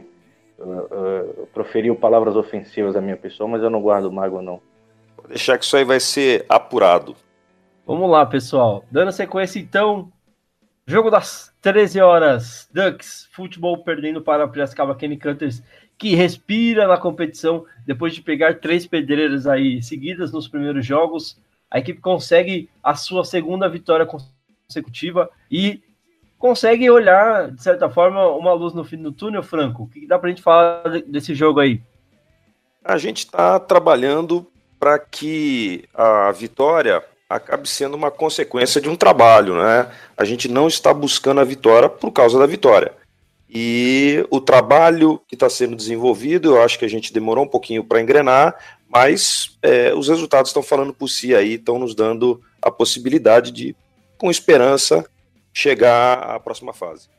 uh, 0.59 1.47
proferiu 1.53 1.95
palavras 1.95 2.35
ofensivas 2.35 2.95
à 2.95 3.01
minha 3.01 3.17
pessoa, 3.17 3.49
mas 3.49 3.63
eu 3.63 3.69
não 3.69 3.81
guardo 3.81 4.11
mágoa, 4.11 4.41
não. 4.41 4.61
Vou 5.17 5.27
deixar 5.27 5.57
que 5.57 5.65
isso 5.65 5.75
aí 5.75 5.83
vai 5.83 5.99
ser 5.99 6.45
apurado. 6.47 7.15
Vamos 7.85 8.09
lá, 8.09 8.25
pessoal. 8.25 8.85
Dando 8.91 9.11
sequência, 9.11 9.59
então. 9.59 10.11
Jogo 10.85 11.09
das 11.11 11.53
13 11.61 12.01
horas. 12.01 12.69
Ducks, 12.73 13.27
futebol 13.31 13.83
perdendo 13.83 14.21
para 14.21 14.45
o 14.45 14.49
Piracicaba 14.49 14.95
Kenny 14.95 15.17
Cutters, 15.17 15.61
que 15.97 16.15
respira 16.15 16.87
na 16.87 16.97
competição 16.97 17.65
depois 17.85 18.13
de 18.13 18.21
pegar 18.21 18.59
três 18.59 18.87
pedreiras 18.87 19.45
aí 19.45 19.83
seguidas 19.83 20.31
nos 20.31 20.47
primeiros 20.47 20.85
jogos. 20.85 21.37
A 21.69 21.79
equipe 21.79 21.99
consegue 21.99 22.69
a 22.81 22.95
sua 22.95 23.23
segunda 23.23 23.69
vitória 23.69 24.07
consecutiva 24.67 25.29
e 25.51 25.83
consegue 26.39 26.89
olhar, 26.89 27.51
de 27.51 27.61
certa 27.61 27.89
forma, 27.89 28.25
uma 28.29 28.53
luz 28.53 28.73
no 28.73 28.85
fim 28.85 28.97
do 28.97 29.11
túnel, 29.11 29.43
Franco. 29.43 29.83
O 29.83 29.87
que 29.87 30.07
dá 30.07 30.17
para 30.17 30.29
a 30.29 30.31
gente 30.31 30.41
falar 30.41 30.83
desse 31.05 31.35
jogo 31.35 31.59
aí? 31.59 31.81
A 32.83 32.97
gente 32.97 33.19
está 33.19 33.59
trabalhando 33.59 34.47
para 34.79 34.97
que 34.97 35.83
a 35.93 36.31
vitória 36.31 37.03
acabe 37.29 37.69
sendo 37.69 37.95
uma 37.95 38.09
consequência 38.09 38.79
de 38.79 38.89
um 38.89 38.95
trabalho, 38.95 39.61
né? 39.61 39.91
A 40.17 40.23
gente 40.23 40.47
não 40.47 40.67
está 40.67 40.93
buscando 40.93 41.41
a 41.41 41.43
vitória 41.43 41.89
por 41.89 42.11
causa 42.11 42.39
da 42.39 42.47
vitória. 42.47 42.93
E 43.47 44.25
o 44.29 44.39
trabalho 44.39 45.21
que 45.27 45.35
está 45.35 45.49
sendo 45.49 45.75
desenvolvido, 45.75 46.55
eu 46.55 46.61
acho 46.61 46.79
que 46.79 46.85
a 46.85 46.89
gente 46.89 47.11
demorou 47.11 47.43
um 47.43 47.47
pouquinho 47.47 47.83
para 47.83 48.01
engrenar, 48.01 48.55
mas 48.87 49.57
é, 49.61 49.93
os 49.93 50.07
resultados 50.07 50.49
estão 50.49 50.63
falando 50.63 50.93
por 50.93 51.09
si 51.09 51.35
aí, 51.35 51.55
estão 51.55 51.77
nos 51.77 51.93
dando 51.93 52.41
a 52.61 52.71
possibilidade 52.71 53.51
de, 53.51 53.75
com 54.17 54.31
esperança, 54.31 55.05
chegar 55.59 56.19
à 56.19 56.39
próxima 56.39 56.73
fase. 56.73 57.09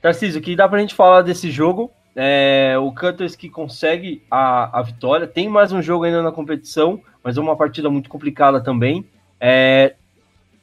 Tarcísio, 0.00 0.40
o 0.40 0.42
que 0.42 0.54
dá 0.54 0.68
para 0.68 0.78
a 0.78 0.80
gente 0.80 0.94
falar 0.94 1.22
desse 1.22 1.50
jogo? 1.50 1.90
É, 2.14 2.76
o 2.78 2.92
Cutters 2.92 3.36
que 3.36 3.48
consegue 3.48 4.24
a, 4.30 4.78
a 4.78 4.82
vitória, 4.82 5.26
tem 5.26 5.48
mais 5.48 5.72
um 5.72 5.82
jogo 5.82 6.04
ainda 6.04 6.22
na 6.22 6.32
competição, 6.32 7.00
mas 7.22 7.36
é 7.36 7.40
uma 7.40 7.56
partida 7.56 7.90
muito 7.90 8.08
complicada 8.08 8.60
também. 8.62 9.08
É, 9.40 9.94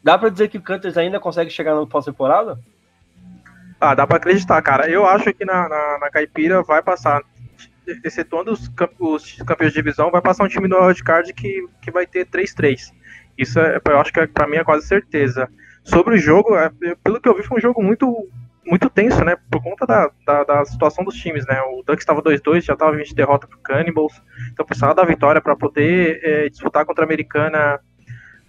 dá 0.04 0.18
para 0.18 0.30
dizer 0.30 0.48
que 0.50 0.58
o 0.58 0.62
Cutters 0.62 0.98
ainda 0.98 1.20
consegue 1.20 1.50
chegar 1.50 1.76
na 1.76 1.86
pós-temporada? 1.86 2.60
Ah, 3.80 3.94
dá 3.94 4.08
para 4.08 4.18
acreditar, 4.18 4.62
cara. 4.62 4.90
Eu 4.90 5.06
acho 5.06 5.34
que 5.34 5.46
na, 5.46 5.68
na, 5.68 6.00
na 6.00 6.10
Caipira 6.10 6.64
vai 6.64 6.82
passar, 6.82 7.22
excetuando 8.04 8.52
os, 8.52 8.72
os 9.00 9.42
campeões 9.44 9.74
de 9.74 9.82
divisão, 9.82 10.12
vai 10.12 10.22
passar 10.22 10.46
um 10.46 10.50
time 10.50 10.68
do 10.68 10.78
wildcard 10.78 11.34
que, 11.34 11.68
que 11.82 11.92
vai 11.92 12.08
ter 12.08 12.26
3-3. 12.26 12.92
Isso 13.38 13.60
é, 13.60 13.80
eu 13.86 14.00
acho 14.00 14.14
que 14.14 14.20
é, 14.20 14.28
para 14.28 14.48
mim 14.48 14.58
é 14.58 14.64
quase 14.64 14.88
certeza. 14.88 15.50
Sobre 15.86 16.16
o 16.16 16.18
jogo, 16.18 16.58
é, 16.58 16.70
pelo 17.04 17.22
que 17.22 17.30
eu 17.30 17.36
vi, 17.36 17.44
foi 17.44 17.60
um 17.60 17.62
jogo 17.62 17.82
muito 17.82 18.28
muito 18.66 18.90
tenso, 18.90 19.24
né? 19.24 19.38
Por 19.50 19.62
conta 19.62 19.86
da, 19.86 20.10
da, 20.26 20.44
da 20.44 20.66
situação 20.66 21.06
dos 21.06 21.16
times, 21.16 21.46
né? 21.46 21.62
O 21.62 21.84
Ducks 21.84 22.02
estava 22.02 22.22
2-2, 22.22 22.62
já 22.62 22.74
estava 22.74 22.98
20 22.98 23.14
derrota 23.14 23.48
pro 23.48 23.60
Cannibals, 23.60 24.20
então 24.52 24.66
precisava 24.66 24.96
da 24.96 25.06
vitória 25.06 25.40
para 25.40 25.56
poder 25.56 26.20
é, 26.24 26.50
disputar 26.50 26.84
contra 26.84 27.04
a 27.04 27.08
Americana, 27.08 27.80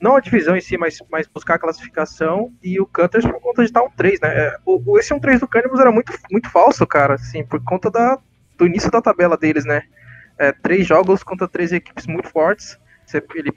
não 0.00 0.16
a 0.16 0.20
divisão 0.20 0.56
em 0.56 0.60
si, 0.60 0.78
mas, 0.78 0.98
mas 1.10 1.26
buscar 1.26 1.56
a 1.56 1.58
classificação, 1.58 2.50
e 2.62 2.80
o 2.80 2.86
Cutters 2.86 3.26
por 3.26 3.40
conta 3.40 3.62
de 3.62 3.68
estar 3.68 3.82
um 3.82 3.90
3, 3.90 4.20
né? 4.20 4.28
É, 4.28 4.56
o, 4.64 4.98
esse 4.98 5.14
1-3 5.14 5.38
do 5.40 5.48
Cannibals 5.48 5.80
era 5.80 5.92
muito, 5.92 6.12
muito 6.30 6.48
falso, 6.48 6.86
cara, 6.86 7.14
assim, 7.14 7.44
por 7.44 7.62
conta 7.62 7.90
da, 7.90 8.18
do 8.56 8.66
início 8.66 8.90
da 8.90 9.02
tabela 9.02 9.36
deles, 9.36 9.66
né? 9.66 9.82
É, 10.38 10.50
três 10.50 10.86
jogos 10.86 11.22
contra 11.22 11.46
três 11.46 11.72
equipes 11.72 12.06
muito 12.06 12.28
fortes, 12.28 12.78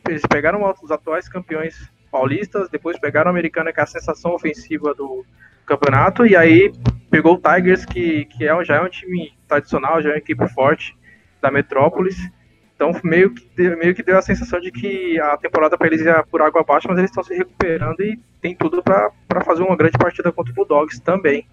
eles 0.07 0.21
pegaram 0.29 0.61
os 0.81 0.91
atuais 0.91 1.27
campeões 1.27 1.89
paulistas, 2.09 2.69
depois 2.69 2.99
pegaram 2.99 3.29
a 3.29 3.31
americana, 3.31 3.71
que 3.71 3.79
é 3.79 3.83
a 3.83 3.87
sensação 3.87 4.33
ofensiva 4.33 4.93
do 4.93 5.25
campeonato, 5.65 6.25
e 6.25 6.35
aí 6.35 6.73
pegou 7.09 7.35
o 7.35 7.41
Tigers, 7.41 7.85
que, 7.85 8.25
que 8.25 8.47
é, 8.47 8.63
já 8.63 8.77
é 8.77 8.81
um 8.81 8.89
time 8.89 9.33
tradicional, 9.47 10.01
já 10.01 10.09
é 10.09 10.13
uma 10.13 10.17
equipe 10.17 10.47
forte 10.49 10.95
da 11.41 11.51
Metrópolis. 11.51 12.17
Então 12.75 12.91
meio 13.03 13.33
que, 13.33 13.75
meio 13.75 13.93
que 13.93 14.01
deu 14.01 14.17
a 14.17 14.21
sensação 14.21 14.59
de 14.59 14.71
que 14.71 15.19
a 15.19 15.35
temporada 15.37 15.77
para 15.77 15.87
eles 15.87 16.01
ia 16.01 16.23
por 16.23 16.41
água 16.41 16.61
abaixo, 16.61 16.87
mas 16.87 16.97
eles 16.97 17.11
estão 17.11 17.23
se 17.23 17.35
recuperando 17.35 18.01
e 18.01 18.17
tem 18.41 18.55
tudo 18.55 18.81
para 18.81 19.11
fazer 19.43 19.63
uma 19.63 19.75
grande 19.75 19.97
partida 19.97 20.31
contra 20.31 20.51
o 20.51 20.55
Bulldogs 20.55 20.99
também. 21.01 21.45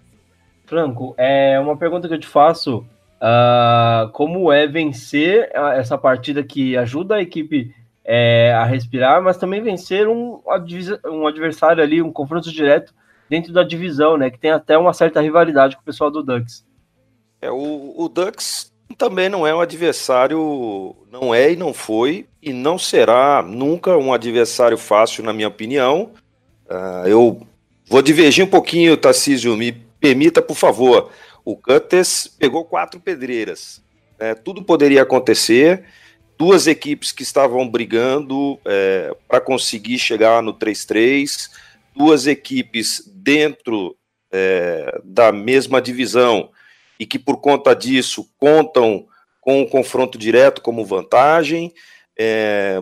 Franco, 0.65 1.13
é 1.17 1.59
uma 1.59 1.75
pergunta 1.75 2.07
que 2.07 2.13
eu 2.13 2.19
te 2.19 2.27
faço. 2.27 2.85
Uh, 3.19 4.09
como 4.11 4.51
é 4.51 4.67
vencer 4.67 5.49
essa 5.75 5.97
partida 5.97 6.43
que 6.43 6.77
ajuda 6.77 7.15
a 7.15 7.21
equipe 7.21 7.73
é, 8.09 8.53
a 8.53 8.63
respirar, 8.63 9.21
mas 9.21 9.35
também 9.35 9.61
vencer 9.61 10.07
um, 10.07 10.39
um 11.05 11.27
adversário 11.27 11.83
ali, 11.83 12.01
um 12.01 12.11
confronto 12.11 12.49
direto 12.49 12.95
dentro 13.29 13.51
da 13.51 13.63
divisão, 13.63 14.15
né? 14.15 14.29
Que 14.29 14.39
tem 14.39 14.51
até 14.51 14.77
uma 14.77 14.93
certa 14.93 15.19
rivalidade 15.19 15.75
com 15.75 15.81
o 15.81 15.85
pessoal 15.85 16.09
do 16.09 16.23
Ducks. 16.23 16.65
É, 17.41 17.51
o, 17.51 17.93
o 17.97 18.07
Ducks 18.07 18.71
também 18.97 19.27
não 19.27 19.45
é 19.45 19.53
um 19.53 19.59
adversário, 19.59 20.95
não 21.11 21.35
é 21.35 21.51
e 21.51 21.55
não 21.57 21.73
foi, 21.73 22.25
e 22.41 22.53
não 22.53 22.79
será 22.79 23.43
nunca 23.43 23.97
um 23.97 24.13
adversário 24.13 24.77
fácil, 24.77 25.21
na 25.21 25.33
minha 25.33 25.49
opinião. 25.49 26.11
Uh, 26.65 27.07
eu 27.07 27.47
vou 27.89 28.01
divergir 28.01 28.45
um 28.45 28.49
pouquinho, 28.49 28.95
Tarcísio, 28.95 29.57
me 29.57 29.73
permita, 29.99 30.41
por 30.41 30.55
favor. 30.55 31.11
O 31.43 31.57
Cutters 31.57 32.27
pegou 32.39 32.63
quatro 32.63 33.01
pedreiras. 33.01 33.83
Né? 34.17 34.33
Tudo 34.33 34.63
poderia 34.63 35.01
acontecer 35.01 35.83
duas 36.37 36.67
equipes 36.67 37.11
que 37.11 37.23
estavam 37.23 37.67
brigando 37.67 38.59
é, 38.63 39.15
para 39.27 39.41
conseguir 39.41 39.97
chegar 39.97 40.43
no 40.43 40.53
3-3, 40.53 41.49
duas 41.95 42.27
equipes 42.27 43.03
dentro 43.07 43.97
é, 44.31 45.01
da 45.03 45.31
mesma 45.31 45.81
divisão 45.81 46.49
e 46.99 47.05
que 47.05 47.17
por 47.17 47.37
conta 47.37 47.75
disso 47.75 48.29
contam 48.37 49.07
com 49.41 49.61
o 49.61 49.67
confronto 49.67 50.17
direto 50.17 50.61
como 50.61 50.85
vantagem. 50.85 51.73
É, 52.17 52.81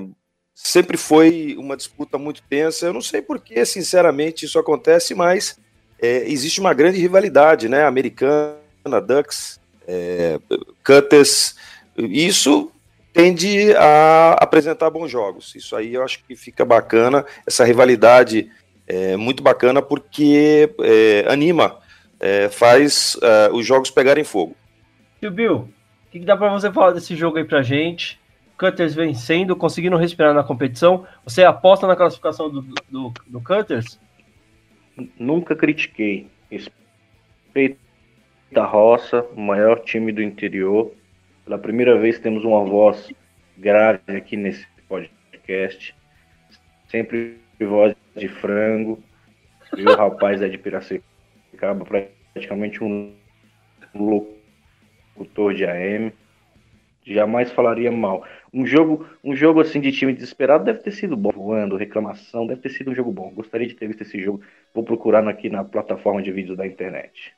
sempre 0.54 0.98
foi 0.98 1.56
uma 1.58 1.78
disputa 1.78 2.18
muito 2.18 2.42
tensa. 2.50 2.88
Eu 2.88 2.94
não 2.94 3.02
sei 3.02 3.22
por 3.22 3.40
que, 3.40 3.64
sinceramente, 3.66 4.46
isso 4.46 4.58
acontece, 4.60 5.14
mas 5.14 5.60
é, 6.02 6.30
existe 6.30 6.60
uma 6.60 6.74
grande 6.74 7.00
rivalidade, 7.00 7.70
né? 7.70 7.86
Americana, 7.86 9.02
Ducks, 9.06 9.60
é, 9.88 10.40
Cutters. 10.84 11.56
Isso 11.98 12.72
tende 13.16 13.74
a 13.78 14.34
apresentar 14.34 14.90
bons 14.90 15.10
jogos. 15.10 15.56
Isso 15.56 15.74
aí 15.74 15.94
eu 15.94 16.04
acho 16.04 16.22
que 16.26 16.36
fica 16.36 16.66
bacana, 16.66 17.26
essa 17.48 17.64
rivalidade 17.64 18.52
é 18.86 19.16
muito 19.16 19.42
bacana 19.42 19.82
porque 19.82 20.70
é, 20.82 21.26
anima, 21.32 21.80
é, 22.20 22.50
faz 22.50 23.18
é, 23.24 23.50
os 23.54 23.66
jogos 23.66 23.90
pegarem 23.90 24.26
fogo. 24.26 24.54
Tio 25.22 25.32
Bill, 25.32 25.56
o 25.56 26.12
que, 26.12 26.20
que 26.20 26.26
dá 26.26 26.36
para 26.36 26.52
você 26.52 26.70
falar 26.70 26.92
desse 26.92 27.16
jogo 27.16 27.38
aí 27.38 27.46
pra 27.46 27.62
gente? 27.64 28.20
Cutters 28.60 28.94
vencendo, 28.94 29.56
conseguindo 29.56 29.96
respirar 29.96 30.34
na 30.34 30.44
competição. 30.44 31.06
Você 31.24 31.44
aposta 31.44 31.88
na 31.88 31.96
classificação 31.96 32.50
do, 32.50 32.62
do, 32.90 33.14
do 33.28 33.42
Cutters? 33.42 33.98
Nunca 35.18 35.56
critiquei. 35.56 36.30
Respeito 36.52 37.80
da 38.52 38.66
roça, 38.66 39.26
o 39.36 39.40
maior 39.40 39.80
time 39.80 40.12
do 40.12 40.22
interior 40.22 40.92
pela 41.46 41.60
primeira 41.60 41.98
vez 41.98 42.20
temos 42.20 42.44
uma 42.44 42.66
voz 42.66 43.14
grave 43.56 44.18
aqui 44.18 44.36
nesse 44.36 44.68
podcast. 44.90 45.96
Sempre 46.90 47.38
voz 47.60 47.96
de 48.16 48.28
frango. 48.28 49.02
E 49.78 49.84
o 49.84 49.94
rapaz 49.96 50.42
é 50.42 50.50
de 50.50 50.58
Piracicaba, 50.58 51.86
praticamente 51.86 52.84
um 52.84 53.14
locutor 53.94 55.54
de 55.54 55.66
AM. 55.66 56.12
Jamais 57.06 57.52
falaria 57.52 57.92
mal. 57.92 58.26
Um 58.52 58.66
jogo, 58.66 59.08
um 59.24 59.36
jogo 59.36 59.62
assim 59.62 59.80
de 59.80 59.92
time 59.92 60.12
desesperado 60.12 60.64
deve 60.64 60.80
ter 60.80 60.92
sido 60.92 61.16
bom. 61.16 61.30
Voando, 61.32 61.78
reclamação, 61.78 62.48
deve 62.48 62.62
ter 62.62 62.70
sido 62.70 62.90
um 62.90 62.96
jogo 62.96 63.12
bom. 63.12 63.30
Gostaria 63.30 63.68
de 63.68 63.76
ter 63.76 63.88
visto 63.88 64.02
esse 64.02 64.20
jogo. 64.20 64.42
Vou 64.74 64.84
procurar 64.84 65.28
aqui 65.28 65.48
na 65.48 65.64
plataforma 65.64 66.24
de 66.24 66.32
vídeos 66.32 66.58
da 66.58 66.66
internet. 66.66 67.36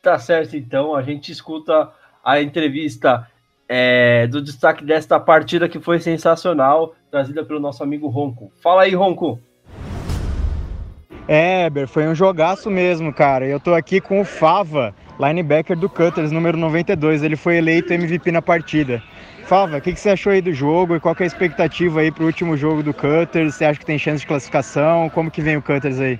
Tá 0.00 0.16
certo, 0.18 0.56
então. 0.56 0.94
A 0.94 1.02
gente 1.02 1.32
escuta 1.32 1.92
a 2.24 2.40
entrevista 2.40 3.26
é, 3.68 4.26
do 4.26 4.42
destaque 4.42 4.84
desta 4.84 5.18
partida 5.18 5.68
que 5.68 5.80
foi 5.80 5.98
sensacional, 5.98 6.94
trazida 7.10 7.44
pelo 7.44 7.58
nosso 7.58 7.82
amigo 7.82 8.08
Ronco. 8.08 8.52
Fala 8.62 8.82
aí, 8.82 8.94
Ronco. 8.94 9.40
É, 11.26 11.66
Eber, 11.66 11.86
foi 11.86 12.06
um 12.06 12.14
jogaço 12.14 12.70
mesmo, 12.70 13.12
cara. 13.12 13.46
Eu 13.46 13.60
tô 13.60 13.74
aqui 13.74 14.00
com 14.00 14.20
o 14.20 14.24
Fava, 14.24 14.94
linebacker 15.18 15.76
do 15.76 15.88
Cutters, 15.88 16.32
número 16.32 16.58
92. 16.58 17.22
Ele 17.22 17.36
foi 17.36 17.56
eleito 17.56 17.92
MVP 17.92 18.30
na 18.32 18.42
partida. 18.42 19.02
Fava, 19.44 19.78
o 19.78 19.80
que, 19.80 19.92
que, 19.92 20.00
você 20.00 20.10
achou 20.10 20.32
aí 20.32 20.40
do 20.40 20.52
jogo 20.52 20.96
e 20.96 21.00
qual 21.00 21.16
é 21.18 21.22
a 21.22 21.26
expectativa 21.26 22.00
aí 22.00 22.10
pro 22.10 22.26
último 22.26 22.56
jogo 22.56 22.82
do 22.82 22.94
Cutters? 22.94 23.54
Você 23.54 23.64
acha 23.64 23.78
que 23.78 23.86
tem 23.86 23.98
chance 23.98 24.20
de 24.20 24.26
classificação? 24.26 25.08
Como 25.10 25.30
que 25.30 25.42
vem 25.42 25.56
o 25.56 25.62
Cutters 25.62 26.00
aí? 26.00 26.18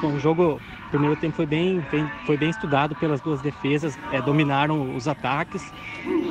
Bom, 0.00 0.14
o 0.14 0.20
jogo 0.20 0.60
o 0.90 0.98
primeiro 0.98 1.14
tempo 1.16 1.36
foi 1.36 1.46
bem, 1.46 1.80
bem, 1.90 2.10
foi 2.26 2.36
bem 2.36 2.50
estudado 2.50 2.96
pelas 2.96 3.20
duas 3.20 3.40
defesas, 3.40 3.96
é, 4.12 4.20
dominaram 4.20 4.96
os 4.96 5.06
ataques, 5.06 5.72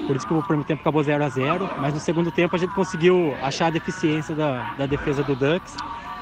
por 0.06 0.16
isso 0.18 0.28
que 0.28 0.34
o 0.34 0.44
primeiro 0.44 0.68
tempo 0.68 0.82
acabou 0.82 1.02
0 1.02 1.24
a 1.24 1.30
0 1.30 1.70
mas 1.80 1.94
no 1.94 2.00
segundo 2.00 2.30
tempo 2.30 2.56
a 2.56 2.60
gente 2.60 2.74
conseguiu 2.74 3.34
achar 3.42 3.68
a 3.68 3.70
deficiência 3.70 4.36
da, 4.36 4.74
da 4.78 4.86
defesa 4.86 5.24
do 5.24 5.34
Ducks 5.34 5.78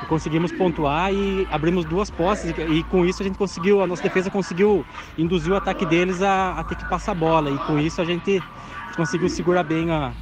conseguimos 0.08 0.52
pontuar 0.52 1.12
e 1.12 1.48
abrimos 1.50 1.84
duas 1.84 2.12
posses 2.12 2.54
e, 2.56 2.62
e, 2.62 2.84
com 2.84 3.04
isso 3.04 3.24
a 3.24 3.26
gente 3.26 3.38
conseguiu, 3.38 3.82
a 3.82 3.88
nossa 3.88 4.04
defesa 4.04 4.30
conseguiu 4.30 4.86
induzir 5.18 5.52
o 5.52 5.56
ataque 5.56 5.88
deles 5.88 6.22
a, 6.22 6.52
a 6.60 6.64
ter 6.64 6.76
que 6.76 6.88
passar 6.88 7.14
a 7.14 7.16
bola 7.16 7.50
e 7.50 7.58
com 7.60 7.80
isso 7.80 8.00
a 8.00 8.06
gente 8.06 8.44
conseguiu 8.96 9.28
segurar 9.28 9.64
bem 9.64 9.90
a, 9.90 10.14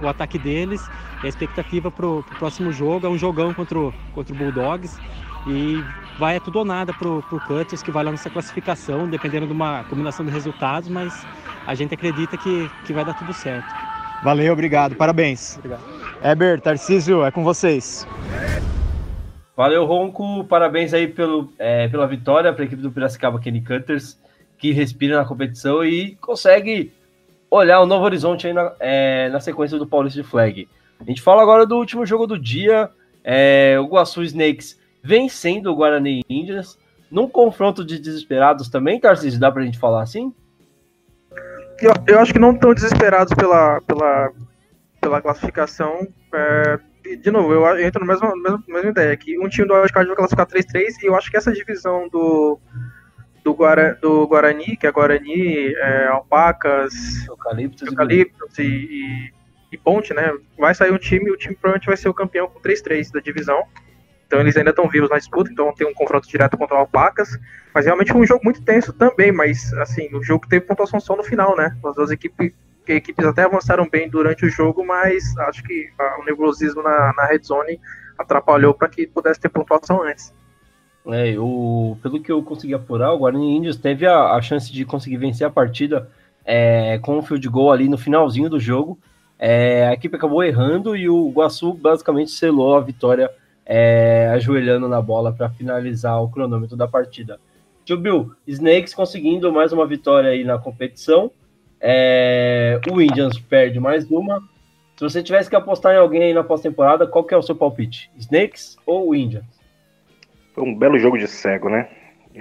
o 0.00 0.08
ataque 0.08 0.38
deles. 0.38 0.88
E 1.22 1.26
a 1.26 1.28
expectativa 1.28 1.90
para 1.90 2.06
o 2.06 2.22
próximo 2.38 2.72
jogo 2.72 3.06
é 3.06 3.10
um 3.10 3.18
jogão 3.18 3.52
contra 3.52 3.78
o, 3.78 3.92
contra 4.14 4.34
o 4.34 4.36
Bulldogs 4.36 5.00
e 5.46 5.82
vai 6.18 6.36
é 6.36 6.40
tudo 6.40 6.60
ou 6.60 6.64
nada 6.64 6.92
para 6.92 7.08
o 7.08 7.22
Cutters 7.22 7.82
que 7.82 7.90
vai 7.90 8.04
lá 8.04 8.10
nessa 8.10 8.30
classificação, 8.30 9.08
dependendo 9.08 9.46
de 9.46 9.52
uma 9.52 9.84
combinação 9.84 10.24
de 10.24 10.30
resultados, 10.30 10.88
mas 10.88 11.26
a 11.66 11.74
gente 11.74 11.94
acredita 11.94 12.36
que, 12.36 12.70
que 12.86 12.92
vai 12.92 13.04
dar 13.04 13.14
tudo 13.14 13.32
certo. 13.32 13.66
Valeu, 14.22 14.52
obrigado, 14.52 14.94
parabéns. 14.96 15.56
Obrigado. 15.58 15.82
Eber, 16.22 16.60
Tarcísio, 16.60 17.24
é 17.24 17.30
com 17.30 17.44
vocês. 17.44 18.06
Valeu, 19.56 19.84
Ronco. 19.84 20.44
Parabéns 20.44 20.94
aí 20.94 21.06
pelo, 21.06 21.52
é, 21.58 21.86
pela 21.88 22.06
vitória 22.06 22.52
para 22.52 22.64
a 22.64 22.66
equipe 22.66 22.80
do 22.80 22.90
Piracicaba 22.90 23.38
Kenny 23.38 23.60
Cutters, 23.60 24.18
que 24.58 24.72
respira 24.72 25.16
na 25.16 25.24
competição 25.24 25.84
e 25.84 26.16
consegue 26.16 26.92
olhar 27.50 27.80
o 27.80 27.86
novo 27.86 28.04
horizonte 28.04 28.46
aí 28.46 28.52
na, 28.52 28.72
é, 28.80 29.28
na 29.28 29.38
sequência 29.40 29.78
do 29.78 29.86
Paulista 29.86 30.22
de 30.22 30.28
Flag. 30.28 30.68
A 30.98 31.04
gente 31.04 31.22
fala 31.22 31.42
agora 31.42 31.66
do 31.66 31.76
último 31.76 32.04
jogo 32.06 32.26
do 32.26 32.38
dia. 32.38 32.88
É, 33.22 33.76
o 33.78 33.86
Guaçu 33.86 34.22
Snakes 34.22 34.78
vencendo 35.04 35.66
o 35.66 35.76
Guarani 35.76 36.22
Indians 36.28 36.78
num 37.10 37.28
confronto 37.28 37.84
de 37.84 37.98
desesperados 37.98 38.68
também, 38.70 38.98
Tarcísio, 38.98 39.38
dá 39.38 39.52
pra 39.52 39.62
gente 39.62 39.78
falar 39.78 40.02
assim? 40.02 40.34
Eu, 41.80 41.92
eu 42.08 42.18
acho 42.18 42.32
que 42.32 42.38
não 42.38 42.56
tão 42.56 42.72
desesperados 42.72 43.34
pela, 43.34 43.80
pela, 43.82 44.32
pela 45.00 45.20
classificação. 45.20 46.08
É, 46.32 46.78
de 47.16 47.30
novo, 47.30 47.52
eu, 47.52 47.78
entro 47.78 48.04
na 48.04 48.12
mesma, 48.12 48.34
mesma, 48.34 48.64
mesma 48.66 48.90
ideia, 48.90 49.16
que 49.16 49.38
um 49.38 49.48
time 49.48 49.68
do 49.68 49.74
Wildcard 49.74 50.08
vai 50.08 50.16
classificar 50.16 50.46
3-3 50.46 51.02
e 51.02 51.06
eu 51.06 51.14
acho 51.14 51.30
que 51.30 51.36
essa 51.36 51.52
divisão 51.52 52.08
do, 52.08 52.58
do, 53.44 53.52
Guara, 53.52 53.98
do 54.00 54.26
Guarani, 54.26 54.76
que 54.76 54.86
é 54.86 54.92
Guarani, 54.92 55.74
é, 55.74 56.06
Alpacas, 56.06 56.94
Eucaliptos, 57.28 57.86
Eucaliptos 57.86 58.58
e, 58.58 58.62
e, 58.62 59.32
e, 59.72 59.78
Ponte, 59.78 60.14
né? 60.14 60.32
Vai 60.58 60.74
sair 60.74 60.92
um 60.92 60.98
time 60.98 61.28
e 61.28 61.32
o 61.32 61.36
time 61.36 61.54
provavelmente 61.54 61.86
vai 61.86 61.96
ser 61.96 62.08
o 62.08 62.14
campeão 62.14 62.48
com 62.48 62.60
3-3 62.60 63.12
da 63.12 63.20
divisão. 63.20 63.62
Então 64.34 64.42
eles 64.42 64.56
ainda 64.56 64.70
estão 64.70 64.88
vivos 64.88 65.08
na 65.08 65.16
disputa, 65.16 65.48
então 65.52 65.72
tem 65.72 65.86
um 65.86 65.94
confronto 65.94 66.26
direto 66.26 66.58
contra 66.58 66.74
o 66.74 66.80
Alpacas. 66.80 67.38
Mas 67.72 67.86
realmente 67.86 68.10
foi 68.10 68.20
um 68.20 68.26
jogo 68.26 68.40
muito 68.42 68.60
tenso 68.62 68.92
também, 68.92 69.30
mas 69.30 69.72
assim, 69.74 70.12
o 70.12 70.24
jogo 70.24 70.48
teve 70.48 70.66
pontuação 70.66 70.98
só 70.98 71.14
no 71.14 71.22
final, 71.22 71.56
né? 71.56 71.76
As 71.86 71.94
duas 71.94 72.10
equipes, 72.10 72.52
equipes 72.88 73.24
até 73.24 73.44
avançaram 73.44 73.88
bem 73.88 74.10
durante 74.10 74.44
o 74.44 74.50
jogo, 74.50 74.84
mas 74.84 75.38
acho 75.38 75.62
que 75.62 75.88
o 76.20 76.24
nervosismo 76.24 76.82
na, 76.82 77.12
na 77.16 77.26
red 77.26 77.44
zone 77.44 77.78
atrapalhou 78.18 78.74
para 78.74 78.88
que 78.88 79.06
pudesse 79.06 79.38
ter 79.38 79.50
pontuação 79.50 80.02
antes. 80.02 80.34
É, 81.06 81.36
o, 81.38 81.96
pelo 82.02 82.20
que 82.20 82.32
eu 82.32 82.42
consegui 82.42 82.74
apurar, 82.74 83.12
o 83.12 83.18
Guarani 83.18 83.56
Índios 83.56 83.76
teve 83.76 84.04
a, 84.04 84.32
a 84.32 84.42
chance 84.42 84.72
de 84.72 84.84
conseguir 84.84 85.18
vencer 85.18 85.46
a 85.46 85.50
partida 85.50 86.10
é, 86.44 86.98
com 86.98 87.18
um 87.18 87.22
field 87.22 87.48
goal 87.48 87.70
ali 87.70 87.88
no 87.88 87.96
finalzinho 87.96 88.50
do 88.50 88.58
jogo. 88.58 88.98
É, 89.38 89.86
a 89.86 89.92
equipe 89.92 90.16
acabou 90.16 90.42
errando 90.42 90.96
e 90.96 91.08
o 91.08 91.30
Guaçu 91.30 91.72
basicamente 91.72 92.32
selou 92.32 92.76
a 92.76 92.80
vitória 92.80 93.30
é, 93.66 94.30
ajoelhando 94.32 94.88
na 94.88 95.00
bola 95.00 95.32
para 95.32 95.50
finalizar 95.50 96.22
o 96.22 96.28
cronômetro 96.28 96.76
da 96.76 96.86
partida. 96.86 97.38
Tio 97.84 97.98
Bill, 97.98 98.32
Snakes 98.46 98.94
conseguindo 98.94 99.52
mais 99.52 99.72
uma 99.72 99.86
vitória 99.86 100.30
aí 100.30 100.44
na 100.44 100.58
competição. 100.58 101.30
É, 101.80 102.80
o 102.90 103.00
Indians 103.00 103.38
perde 103.38 103.78
mais 103.78 104.10
uma. 104.10 104.40
Se 104.96 105.02
você 105.02 105.22
tivesse 105.22 105.50
que 105.50 105.56
apostar 105.56 105.94
em 105.94 105.98
alguém 105.98 106.22
aí 106.22 106.34
na 106.34 106.44
pós-temporada, 106.44 107.06
qual 107.06 107.24
que 107.24 107.34
é 107.34 107.36
o 107.36 107.42
seu 107.42 107.54
palpite? 107.54 108.10
Snakes 108.16 108.76
ou 108.86 109.14
Indians? 109.14 109.44
Foi 110.54 110.64
um 110.64 110.74
belo 110.74 110.98
jogo 110.98 111.18
de 111.18 111.26
cego, 111.26 111.68
né? 111.68 111.88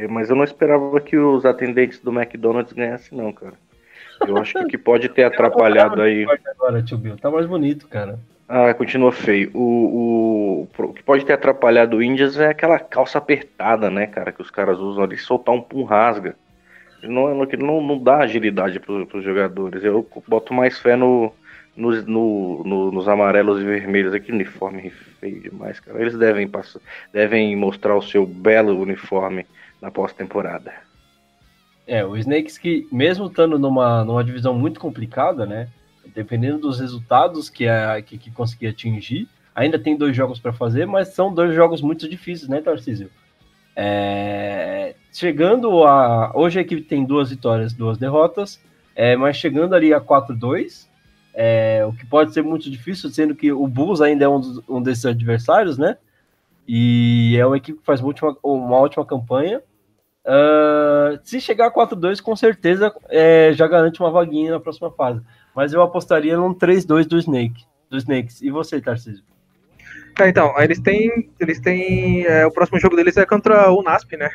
Mas 0.09 0.29
eu 0.29 0.35
não 0.35 0.43
esperava 0.43 0.99
que 1.01 1.17
os 1.17 1.45
atendentes 1.45 1.99
do 1.99 2.11
McDonald's 2.11 2.73
ganhassem, 2.73 3.17
não, 3.17 3.31
cara. 3.33 3.53
Eu 4.25 4.37
acho 4.37 4.53
que 4.53 4.63
o 4.63 4.67
que 4.67 4.77
pode 4.77 5.09
ter 5.09 5.23
atrapalhado 5.25 6.01
aí. 6.01 6.25
Agora, 6.55 6.81
tio 6.81 6.97
Bill, 6.97 7.17
tá 7.17 7.29
mais 7.29 7.45
bonito, 7.45 7.87
cara. 7.87 8.19
Ah, 8.55 8.71
continua 8.71 9.11
feio. 9.11 9.49
O, 9.51 10.67
o, 10.77 10.83
o 10.83 10.93
que 10.93 11.01
pode 11.01 11.25
ter 11.25 11.33
atrapalhado 11.33 11.97
o 11.97 12.03
Indians 12.03 12.37
é 12.37 12.49
aquela 12.49 12.77
calça 12.77 13.17
apertada, 13.17 13.89
né, 13.89 14.05
cara, 14.05 14.31
que 14.31 14.43
os 14.43 14.51
caras 14.51 14.77
usam 14.77 15.03
ali, 15.03 15.17
soltar 15.17 15.55
um 15.55 15.59
pum 15.59 15.83
rasga. 15.83 16.35
Não, 17.01 17.33
não, 17.33 17.81
não 17.81 17.97
dá 17.97 18.19
agilidade 18.19 18.79
para 18.79 18.93
os 18.93 19.23
jogadores. 19.23 19.83
Eu 19.83 20.07
boto 20.27 20.53
mais 20.53 20.77
fé 20.77 20.95
no, 20.95 21.33
nos, 21.75 22.05
no, 22.05 22.63
no, 22.63 22.91
nos 22.91 23.07
amarelos 23.07 23.59
e 23.59 23.65
vermelhos. 23.65 24.13
Aqui 24.13 24.31
uniforme 24.31 24.91
feio 25.19 25.41
demais, 25.41 25.79
cara. 25.79 25.99
Eles 25.99 26.15
devem, 26.15 26.47
passar, 26.47 26.79
devem 27.11 27.55
mostrar 27.55 27.95
o 27.95 28.03
seu 28.03 28.23
belo 28.23 28.79
uniforme 28.79 29.47
na 29.81 29.89
pós-temporada. 29.89 30.71
É, 31.87 32.05
o 32.05 32.15
Snakes 32.15 32.59
que, 32.59 32.87
mesmo 32.91 33.25
estando 33.25 33.57
numa, 33.57 34.05
numa 34.05 34.23
divisão 34.23 34.53
muito 34.53 34.79
complicada, 34.79 35.43
né? 35.43 35.69
Dependendo 36.13 36.59
dos 36.59 36.79
resultados 36.79 37.49
que, 37.49 37.67
a, 37.67 38.01
que, 38.01 38.17
que 38.17 38.31
conseguir 38.31 38.67
atingir, 38.67 39.27
ainda 39.55 39.79
tem 39.79 39.97
dois 39.97 40.15
jogos 40.15 40.39
para 40.39 40.53
fazer, 40.53 40.85
mas 40.85 41.09
são 41.09 41.33
dois 41.33 41.53
jogos 41.55 41.81
muito 41.81 42.07
difíceis, 42.09 42.49
né, 42.49 42.61
Tarcísio? 42.61 43.09
É, 43.75 44.95
chegando 45.11 45.83
a. 45.83 46.31
Hoje 46.35 46.59
a 46.59 46.61
equipe 46.61 46.81
tem 46.81 47.03
duas 47.03 47.29
vitórias, 47.29 47.73
duas 47.73 47.97
derrotas, 47.97 48.61
é, 48.95 49.15
mas 49.15 49.37
chegando 49.37 49.73
ali 49.73 49.93
a 49.93 49.99
4-2, 49.99 50.87
é, 51.33 51.83
o 51.85 51.93
que 51.93 52.05
pode 52.05 52.33
ser 52.33 52.43
muito 52.43 52.69
difícil, 52.69 53.09
sendo 53.09 53.35
que 53.35 53.51
o 53.51 53.67
Bulls 53.67 54.01
ainda 54.01 54.25
é 54.25 54.27
um, 54.27 54.39
dos, 54.39 54.61
um 54.69 54.81
desses 54.81 55.05
adversários, 55.05 55.77
né? 55.77 55.97
E 56.67 57.35
é 57.37 57.45
uma 57.45 57.57
equipe 57.57 57.79
que 57.79 57.85
faz 57.85 57.99
uma 57.99 58.09
ótima, 58.09 58.37
uma 58.43 58.77
ótima 58.77 59.05
campanha. 59.05 59.61
Uh, 60.25 61.19
se 61.21 61.41
chegar 61.41 61.67
a 61.67 61.73
4-2, 61.73 62.21
com 62.21 62.33
certeza 62.33 62.93
é, 63.09 63.51
já 63.53 63.67
garante 63.67 63.99
uma 63.99 64.09
vaguinha 64.09 64.51
na 64.51 64.59
próxima 64.59 64.89
fase. 64.91 65.21
Mas 65.55 65.73
eu 65.73 65.81
apostaria 65.81 66.37
num 66.37 66.53
3-2 66.53 67.05
do 67.05 67.17
Snake, 67.17 67.63
do 67.89 67.97
Snakes. 67.97 68.41
E 68.41 68.49
você, 68.49 68.81
Tarcísio? 68.81 69.23
É, 70.19 70.29
então, 70.29 70.53
eles 70.59 70.79
têm. 70.79 71.29
Eles 71.39 71.59
têm. 71.59 72.25
É, 72.25 72.45
o 72.45 72.51
próximo 72.51 72.79
jogo 72.79 72.95
deles 72.95 73.17
é 73.17 73.25
contra 73.25 73.71
o 73.71 73.81
NASP, 73.81 74.17
né? 74.17 74.29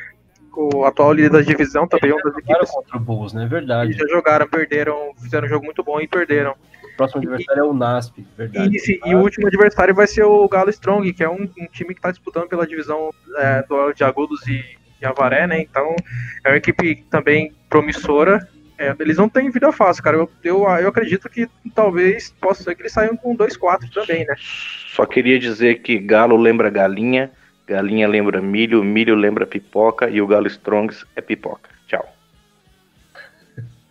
O 0.53 0.83
atual 0.83 1.13
líder 1.13 1.29
da 1.29 1.41
divisão 1.41 1.87
também, 1.87 2.11
uma 2.11 2.21
das 2.21 2.37
equipes. 2.37 2.71
contra 2.71 2.97
o 2.97 2.99
Bulls, 2.99 3.33
né? 3.33 3.45
Verdade. 3.47 3.91
Eles 3.91 3.97
já 3.97 4.07
jogaram, 4.07 4.47
perderam, 4.47 5.13
fizeram 5.21 5.45
um 5.45 5.49
jogo 5.49 5.65
muito 5.65 5.83
bom 5.83 6.01
e 6.01 6.07
perderam 6.07 6.55
próximo 6.99 7.21
adversário 7.21 7.63
e, 7.63 7.65
é 7.65 7.69
o 7.69 7.73
NASP, 7.73 8.27
verdade. 8.37 8.77
E, 8.77 9.09
e, 9.09 9.15
o 9.15 9.19
último 9.19 9.47
adversário 9.47 9.95
vai 9.95 10.05
ser 10.05 10.23
o 10.23 10.47
Galo 10.49 10.69
Strong, 10.69 11.13
que 11.13 11.23
é 11.23 11.29
um, 11.29 11.43
um 11.43 11.67
time 11.71 11.93
que 11.93 11.99
está 11.99 12.11
disputando 12.11 12.49
pela 12.49 12.67
divisão 12.67 13.11
é, 13.37 13.63
do, 13.63 13.93
de 13.93 14.03
Agudos 14.03 14.45
e, 14.47 14.61
e 15.01 15.05
Avaré, 15.05 15.47
né? 15.47 15.61
Então 15.61 15.95
é 16.43 16.49
uma 16.49 16.57
equipe 16.57 17.05
também 17.09 17.53
promissora. 17.69 18.45
É, 18.79 18.95
eles 18.97 19.17
não 19.17 19.27
têm 19.27 19.51
vida 19.51 19.73
fácil, 19.73 20.01
cara. 20.01 20.15
Eu, 20.15 20.31
eu, 20.41 20.63
eu 20.63 20.87
acredito 20.87 21.27
que 21.27 21.49
talvez 21.75 22.33
possa 22.39 22.63
ser 22.63 22.73
que 22.75 22.81
eles 22.81 22.93
saiam 22.93 23.17
com 23.17 23.35
2-4 23.35 23.91
também, 23.93 24.25
né? 24.25 24.33
Só 24.95 25.05
queria 25.05 25.37
dizer 25.37 25.81
que 25.81 25.99
Galo 25.99 26.37
lembra 26.37 26.69
galinha, 26.69 27.29
galinha 27.67 28.07
lembra 28.07 28.41
milho, 28.41 28.81
milho 28.81 29.15
lembra 29.15 29.45
pipoca 29.45 30.09
e 30.09 30.21
o 30.21 30.27
Galo 30.27 30.47
Strongs 30.47 31.05
é 31.13 31.19
pipoca. 31.19 31.69
Tchau. 31.87 32.07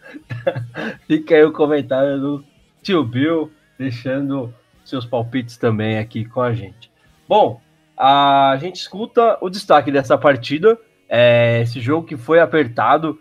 Fica 1.07 1.35
aí 1.35 1.45
o 1.45 1.53
comentário 1.53 2.19
do 2.19 2.45
tio 2.83 3.05
Bill, 3.05 3.53
deixando 3.79 4.55
seus 4.87 5.05
palpites 5.05 5.59
também 5.59 5.99
aqui 5.99 6.25
com 6.25 6.41
a 6.41 6.55
gente. 6.55 6.91
Bom, 7.29 7.61
a 7.95 8.57
gente 8.59 8.77
escuta 8.77 9.37
o 9.43 9.51
destaque 9.51 9.93
dessa 9.93 10.17
partida, 10.17 10.79
é, 11.07 11.61
esse 11.61 11.79
jogo 11.79 12.07
que 12.07 12.17
foi 12.17 12.41
apertado, 12.41 13.21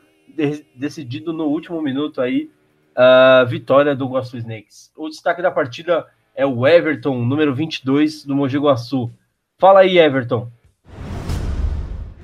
decidido 0.76 1.34
no 1.34 1.45
último 1.45 1.81
minuto 1.81 2.22
aí, 2.22 2.49
a 2.95 3.43
vitória 3.47 3.95
do 3.95 4.07
Guaçu 4.07 4.38
Snakes. 4.38 4.91
O 4.95 5.09
destaque 5.09 5.41
da 5.41 5.51
partida 5.51 6.05
é 6.35 6.45
o 6.45 6.68
Everton, 6.68 7.23
número 7.23 7.53
22 7.53 8.23
do 8.23 8.35
Mogi 8.35 8.57
Guaçu. 8.57 9.11
Fala 9.59 9.80
aí, 9.81 9.97
Everton. 9.97 10.51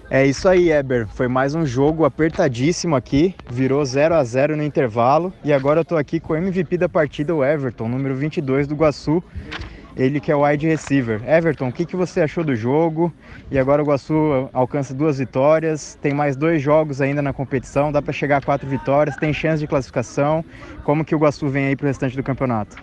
É 0.10 0.24
isso 0.24 0.48
aí, 0.48 0.72
Eber. 0.72 1.08
Foi 1.08 1.28
mais 1.28 1.56
um 1.56 1.66
jogo 1.66 2.06
apertadíssimo 2.06 2.96
aqui. 2.96 3.34
Virou 3.50 3.84
0 3.84 4.14
a 4.14 4.24
0 4.24 4.56
no 4.56 4.64
intervalo. 4.64 5.34
E 5.44 5.52
agora 5.52 5.80
eu 5.80 5.86
tô 5.86 5.98
aqui 5.98 6.20
com 6.20 6.34
o 6.34 6.36
MVP 6.36 6.78
da 6.78 6.88
partida, 6.88 7.34
o 7.34 7.44
Everton, 7.44 7.88
número 7.88 8.14
22 8.14 8.68
do 8.68 8.76
Guaçu. 8.76 9.24
Ele 9.96 10.20
que 10.20 10.32
é 10.32 10.36
o 10.36 10.44
wide 10.44 10.66
receiver. 10.66 11.22
Everton, 11.28 11.68
o 11.68 11.72
que, 11.72 11.86
que 11.86 11.96
você 11.96 12.22
achou 12.22 12.44
do 12.44 12.56
jogo? 12.56 13.14
E 13.52 13.60
agora 13.60 13.82
o 13.82 13.86
Guaçu 13.86 14.50
alcança 14.52 14.94
duas 14.94 15.20
vitórias. 15.20 15.98
Tem 16.02 16.14
mais 16.14 16.36
dois 16.36 16.62
jogos 16.62 17.00
ainda 17.00 17.22
na 17.22 17.32
competição. 17.32 17.92
Dá 17.92 18.02
para 18.02 18.12
chegar 18.12 18.38
a 18.38 18.42
quatro 18.42 18.68
vitórias. 18.68 19.16
Tem 19.18 19.32
chance 19.32 19.60
de 19.60 19.68
classificação. 19.68 20.44
Como 20.84 21.06
que 21.06 21.14
o 21.14 21.20
Guaçu 21.20 21.48
vem 21.48 21.66
aí 21.68 21.76
pro 21.76 21.88
restante 21.88 22.16
do 22.16 22.24
campeonato? 22.24 22.76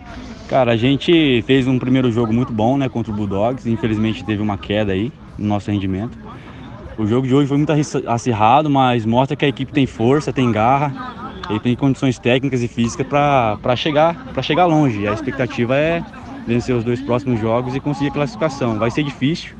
Cara, 0.47 0.71
a 0.71 0.77
gente 0.77 1.43
fez 1.45 1.67
um 1.67 1.77
primeiro 1.77 2.11
jogo 2.11 2.31
muito 2.31 2.53
bom, 2.53 2.77
né, 2.77 2.87
contra 2.87 3.11
o 3.11 3.15
Bulldogs. 3.15 3.69
Infelizmente 3.69 4.23
teve 4.23 4.41
uma 4.41 4.57
queda 4.57 4.93
aí 4.93 5.11
no 5.37 5.47
nosso 5.47 5.69
rendimento. 5.69 6.17
O 6.97 7.05
jogo 7.05 7.27
de 7.27 7.33
hoje 7.33 7.47
foi 7.47 7.57
muito 7.57 7.73
acirrado, 8.07 8.69
mas 8.69 9.05
mostra 9.05 9.35
que 9.35 9.43
a 9.43 9.47
equipe 9.47 9.71
tem 9.71 9.85
força, 9.85 10.31
tem 10.31 10.51
garra, 10.51 11.21
e 11.49 11.59
tem 11.59 11.75
condições 11.75 12.19
técnicas 12.19 12.61
e 12.61 12.67
físicas 12.67 13.07
para 13.07 13.75
chegar, 13.75 14.27
chegar 14.41 14.65
longe. 14.65 15.07
A 15.07 15.13
expectativa 15.13 15.75
é 15.75 16.03
vencer 16.45 16.75
os 16.75 16.83
dois 16.83 17.01
próximos 17.01 17.39
jogos 17.39 17.75
e 17.75 17.79
conseguir 17.79 18.09
a 18.09 18.13
classificação. 18.13 18.77
Vai 18.77 18.91
ser 18.91 19.03
difícil, 19.03 19.55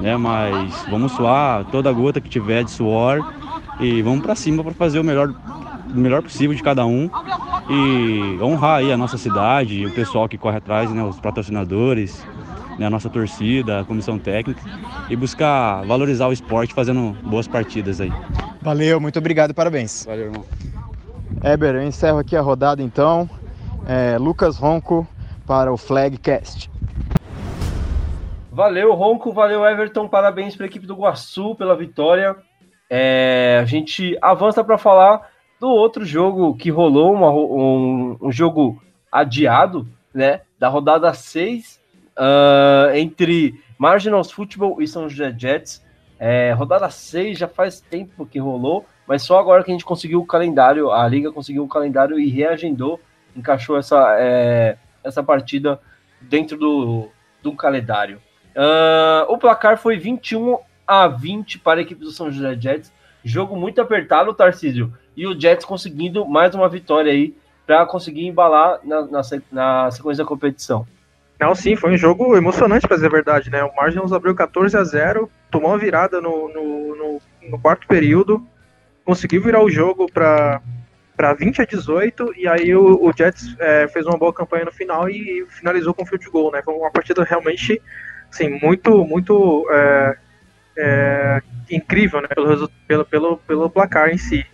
né? 0.00 0.16
Mas 0.16 0.74
vamos 0.90 1.12
suar 1.12 1.64
toda 1.66 1.92
gota 1.92 2.20
que 2.20 2.28
tiver 2.28 2.64
de 2.64 2.70
suor 2.70 3.32
e 3.80 4.02
vamos 4.02 4.22
para 4.22 4.34
cima 4.34 4.62
para 4.62 4.74
fazer 4.74 4.98
o 4.98 5.04
melhor, 5.04 5.34
o 5.94 5.98
melhor 5.98 6.22
possível 6.22 6.54
de 6.54 6.62
cada 6.62 6.86
um 6.86 7.10
e 7.68 8.38
honrar 8.42 8.78
aí 8.78 8.92
a 8.92 8.96
nossa 8.96 9.18
cidade, 9.18 9.84
o 9.84 9.92
pessoal 9.92 10.28
que 10.28 10.38
corre 10.38 10.58
atrás, 10.58 10.90
né? 10.90 11.02
Os 11.02 11.18
patrocinadores, 11.20 12.24
né, 12.78 12.86
a 12.86 12.90
nossa 12.90 13.08
torcida, 13.08 13.80
a 13.80 13.84
comissão 13.84 14.18
técnica 14.18 14.60
e 15.08 15.16
buscar 15.16 15.82
valorizar 15.84 16.28
o 16.28 16.32
esporte 16.32 16.74
fazendo 16.74 17.16
boas 17.22 17.48
partidas 17.48 18.00
aí. 18.00 18.12
Valeu, 18.60 19.00
muito 19.00 19.18
obrigado 19.18 19.54
parabéns. 19.54 20.04
Valeu, 20.04 20.26
irmão. 20.26 20.44
Éber, 21.42 21.76
eu 21.76 21.82
encerro 21.82 22.18
aqui 22.18 22.36
a 22.36 22.40
rodada 22.40 22.82
então. 22.82 23.28
É, 23.86 24.18
Lucas 24.18 24.58
Ronco 24.58 25.06
para 25.46 25.72
o 25.72 25.76
Flagcast. 25.76 26.70
Valeu, 28.50 28.94
Ronco, 28.94 29.32
valeu, 29.32 29.66
Everton. 29.66 30.08
Parabéns 30.08 30.56
para 30.56 30.64
a 30.64 30.68
equipe 30.68 30.86
do 30.86 30.96
Guaçu 30.96 31.54
pela 31.54 31.76
vitória. 31.76 32.34
É, 32.88 33.58
a 33.60 33.64
gente 33.64 34.16
avança 34.22 34.64
para 34.64 34.78
falar 34.78 35.28
do 35.60 35.68
outro 35.68 36.04
jogo 36.04 36.56
que 36.56 36.70
rolou, 36.70 37.12
uma, 37.12 37.30
um, 37.30 38.16
um, 38.20 38.32
jogo 38.32 38.82
adiado, 39.10 39.86
né? 40.12 40.40
Da 40.58 40.68
rodada 40.68 41.12
6, 41.12 41.80
uh, 42.16 42.94
entre 42.94 43.60
Marginals 43.78 44.30
Football 44.30 44.80
e 44.80 44.88
São 44.88 45.08
José 45.08 45.34
Jets. 45.36 45.84
É, 46.18 46.52
rodada 46.52 46.88
6 46.88 47.38
já 47.38 47.48
faz 47.48 47.80
tempo 47.80 48.24
que 48.24 48.38
rolou, 48.38 48.86
mas 49.06 49.22
só 49.22 49.38
agora 49.38 49.62
que 49.62 49.70
a 49.70 49.74
gente 49.74 49.84
conseguiu 49.84 50.20
o 50.20 50.26
calendário, 50.26 50.90
a 50.90 51.06
liga 51.06 51.30
conseguiu 51.30 51.62
o 51.62 51.68
calendário 51.68 52.18
e 52.18 52.30
reagendou, 52.30 52.98
encaixou 53.36 53.76
essa, 53.76 54.16
é, 54.18 54.78
essa 55.06 55.22
partida 55.22 55.80
dentro 56.20 56.56
do, 56.56 57.08
do 57.42 57.52
calendário. 57.52 58.20
Uh, 58.56 59.32
o 59.32 59.38
placar 59.38 59.78
foi 59.78 59.98
21 59.98 60.58
a 60.86 61.06
20 61.08 61.58
para 61.58 61.80
a 61.80 61.82
equipe 61.82 62.00
do 62.00 62.10
São 62.10 62.30
José 62.30 62.56
Jets. 62.58 62.92
Jogo 63.24 63.56
muito 63.56 63.80
apertado, 63.80 64.32
Tarcísio. 64.34 64.92
E 65.16 65.26
o 65.26 65.38
Jets 65.38 65.64
conseguindo 65.64 66.26
mais 66.26 66.54
uma 66.54 66.68
vitória 66.68 67.12
aí 67.12 67.34
para 67.66 67.84
conseguir 67.84 68.26
embalar 68.26 68.78
na, 68.84 69.02
na, 69.06 69.20
na, 69.50 69.90
sequência 69.90 70.22
da 70.22 70.28
competição. 70.28 70.86
Não, 71.38 71.54
sim, 71.54 71.76
foi 71.76 71.92
um 71.92 71.96
jogo 71.96 72.36
emocionante, 72.36 72.86
para 72.86 72.96
dizer 72.96 73.08
a 73.08 73.10
verdade, 73.10 73.50
né? 73.50 73.62
O 73.64 73.74
Margins 73.74 74.12
abriu 74.12 74.34
14 74.34 74.76
a 74.76 74.84
0 74.84 75.30
tomou 75.50 75.70
uma 75.70 75.78
virada 75.78 76.20
no, 76.20 76.48
no, 76.48 76.96
no, 76.96 77.20
no 77.50 77.58
quarto 77.58 77.86
período, 77.86 78.46
conseguiu 79.04 79.42
virar 79.42 79.62
o 79.62 79.70
jogo 79.70 80.10
para 80.10 80.62
para 81.16 81.32
20 81.32 81.62
a 81.62 81.64
18 81.64 82.34
e 82.36 82.46
aí 82.46 82.74
o, 82.74 83.02
o 83.02 83.12
Jets 83.16 83.56
é, 83.58 83.88
fez 83.88 84.06
uma 84.06 84.18
boa 84.18 84.32
campanha 84.32 84.66
no 84.66 84.72
final 84.72 85.08
e 85.08 85.46
finalizou 85.48 85.94
com 85.94 86.04
field 86.04 86.28
goal, 86.30 86.52
né? 86.52 86.60
Foi 86.62 86.74
uma 86.74 86.90
partida 86.90 87.24
realmente 87.24 87.80
assim, 88.30 88.58
muito, 88.60 89.04
muito 89.04 89.66
é, 89.70 90.16
é, 90.76 91.42
incrível, 91.70 92.20
né, 92.20 92.28
pelo, 92.28 92.68
pelo, 92.86 93.04
pelo, 93.04 93.36
pelo 93.38 93.70
placar 93.70 94.10
em 94.10 94.18
si. 94.18 94.44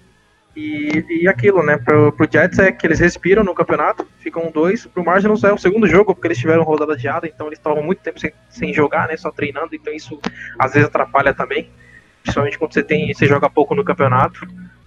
E, 0.55 1.22
e 1.22 1.28
aquilo, 1.28 1.64
né, 1.64 1.78
pro, 1.78 2.12
pro 2.12 2.28
Jets 2.30 2.59
é 2.59 2.70
que 2.70 2.86
eles 2.86 3.01
respiram 3.01 3.43
no 3.43 3.55
campeonato, 3.55 4.06
ficam 4.18 4.51
dois, 4.51 4.86
pro 4.86 5.05
Marginals 5.05 5.43
é 5.44 5.52
o 5.52 5.56
segundo 5.56 5.86
jogo, 5.86 6.14
porque 6.14 6.28
eles 6.28 6.39
tiveram 6.39 6.62
rodada 6.62 6.93
adiada, 6.93 7.26
então 7.26 7.47
eles 7.47 7.59
estavam 7.59 7.82
muito 7.82 8.02
tempo 8.02 8.20
sem, 8.20 8.32
sem 8.51 8.72
jogar, 8.72 9.09
né, 9.09 9.16
só 9.16 9.30
treinando, 9.30 9.74
então 9.74 9.93
isso 9.93 10.20
às 10.59 10.74
vezes 10.74 10.89
atrapalha 10.89 11.32
também, 11.32 11.70
principalmente 12.22 12.59
quando 12.59 12.74
você 12.74 12.82
tem, 12.82 13.12
você 13.14 13.26
joga 13.26 13.48
pouco 13.48 13.74
no 13.74 13.82
campeonato. 13.82 14.47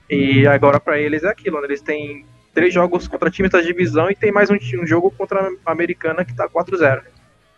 E 0.09 0.45
agora 0.47 0.79
para 0.79 0.99
eles 0.99 1.23
é 1.23 1.29
aquilo, 1.29 1.59
né, 1.59 1.67
eles 1.67 1.81
têm 1.81 2.25
três 2.53 2.73
jogos 2.73 3.07
contra 3.07 3.29
times 3.29 3.51
da 3.51 3.61
divisão 3.61 4.09
e 4.09 4.15
tem 4.15 4.31
mais 4.31 4.49
um, 4.49 4.55
um 4.55 4.85
jogo 4.87 5.11
contra 5.11 5.51
a 5.65 5.71
Americana 5.71 6.23
que 6.23 6.35
tá 6.35 6.47
4-0. 6.47 7.01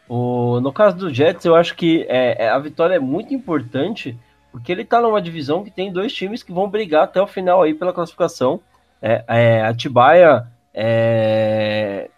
O, 0.09 0.59
no 0.61 0.71
caso 0.71 0.97
do 0.97 1.13
Jets, 1.13 1.45
eu 1.45 1.55
acho 1.55 1.75
que 1.75 2.05
é, 2.07 2.45
é, 2.45 2.49
a 2.49 2.57
vitória 2.57 2.95
é 2.95 2.99
muito 2.99 3.33
importante, 3.33 4.17
porque 4.51 4.71
ele 4.71 4.83
está 4.83 5.01
numa 5.01 5.21
divisão 5.21 5.63
que 5.63 5.69
tem 5.69 5.91
dois 5.91 6.13
times 6.13 6.41
que 6.41 6.51
vão 6.51 6.69
brigar 6.69 7.03
até 7.03 7.21
o 7.21 7.27
final 7.27 7.61
aí 7.61 7.73
pela 7.73 7.93
classificação. 7.93 8.61
É, 9.01 9.23
é, 9.27 9.61
a 9.61 9.73
Tibaia 9.73 10.47
é, 10.73 12.09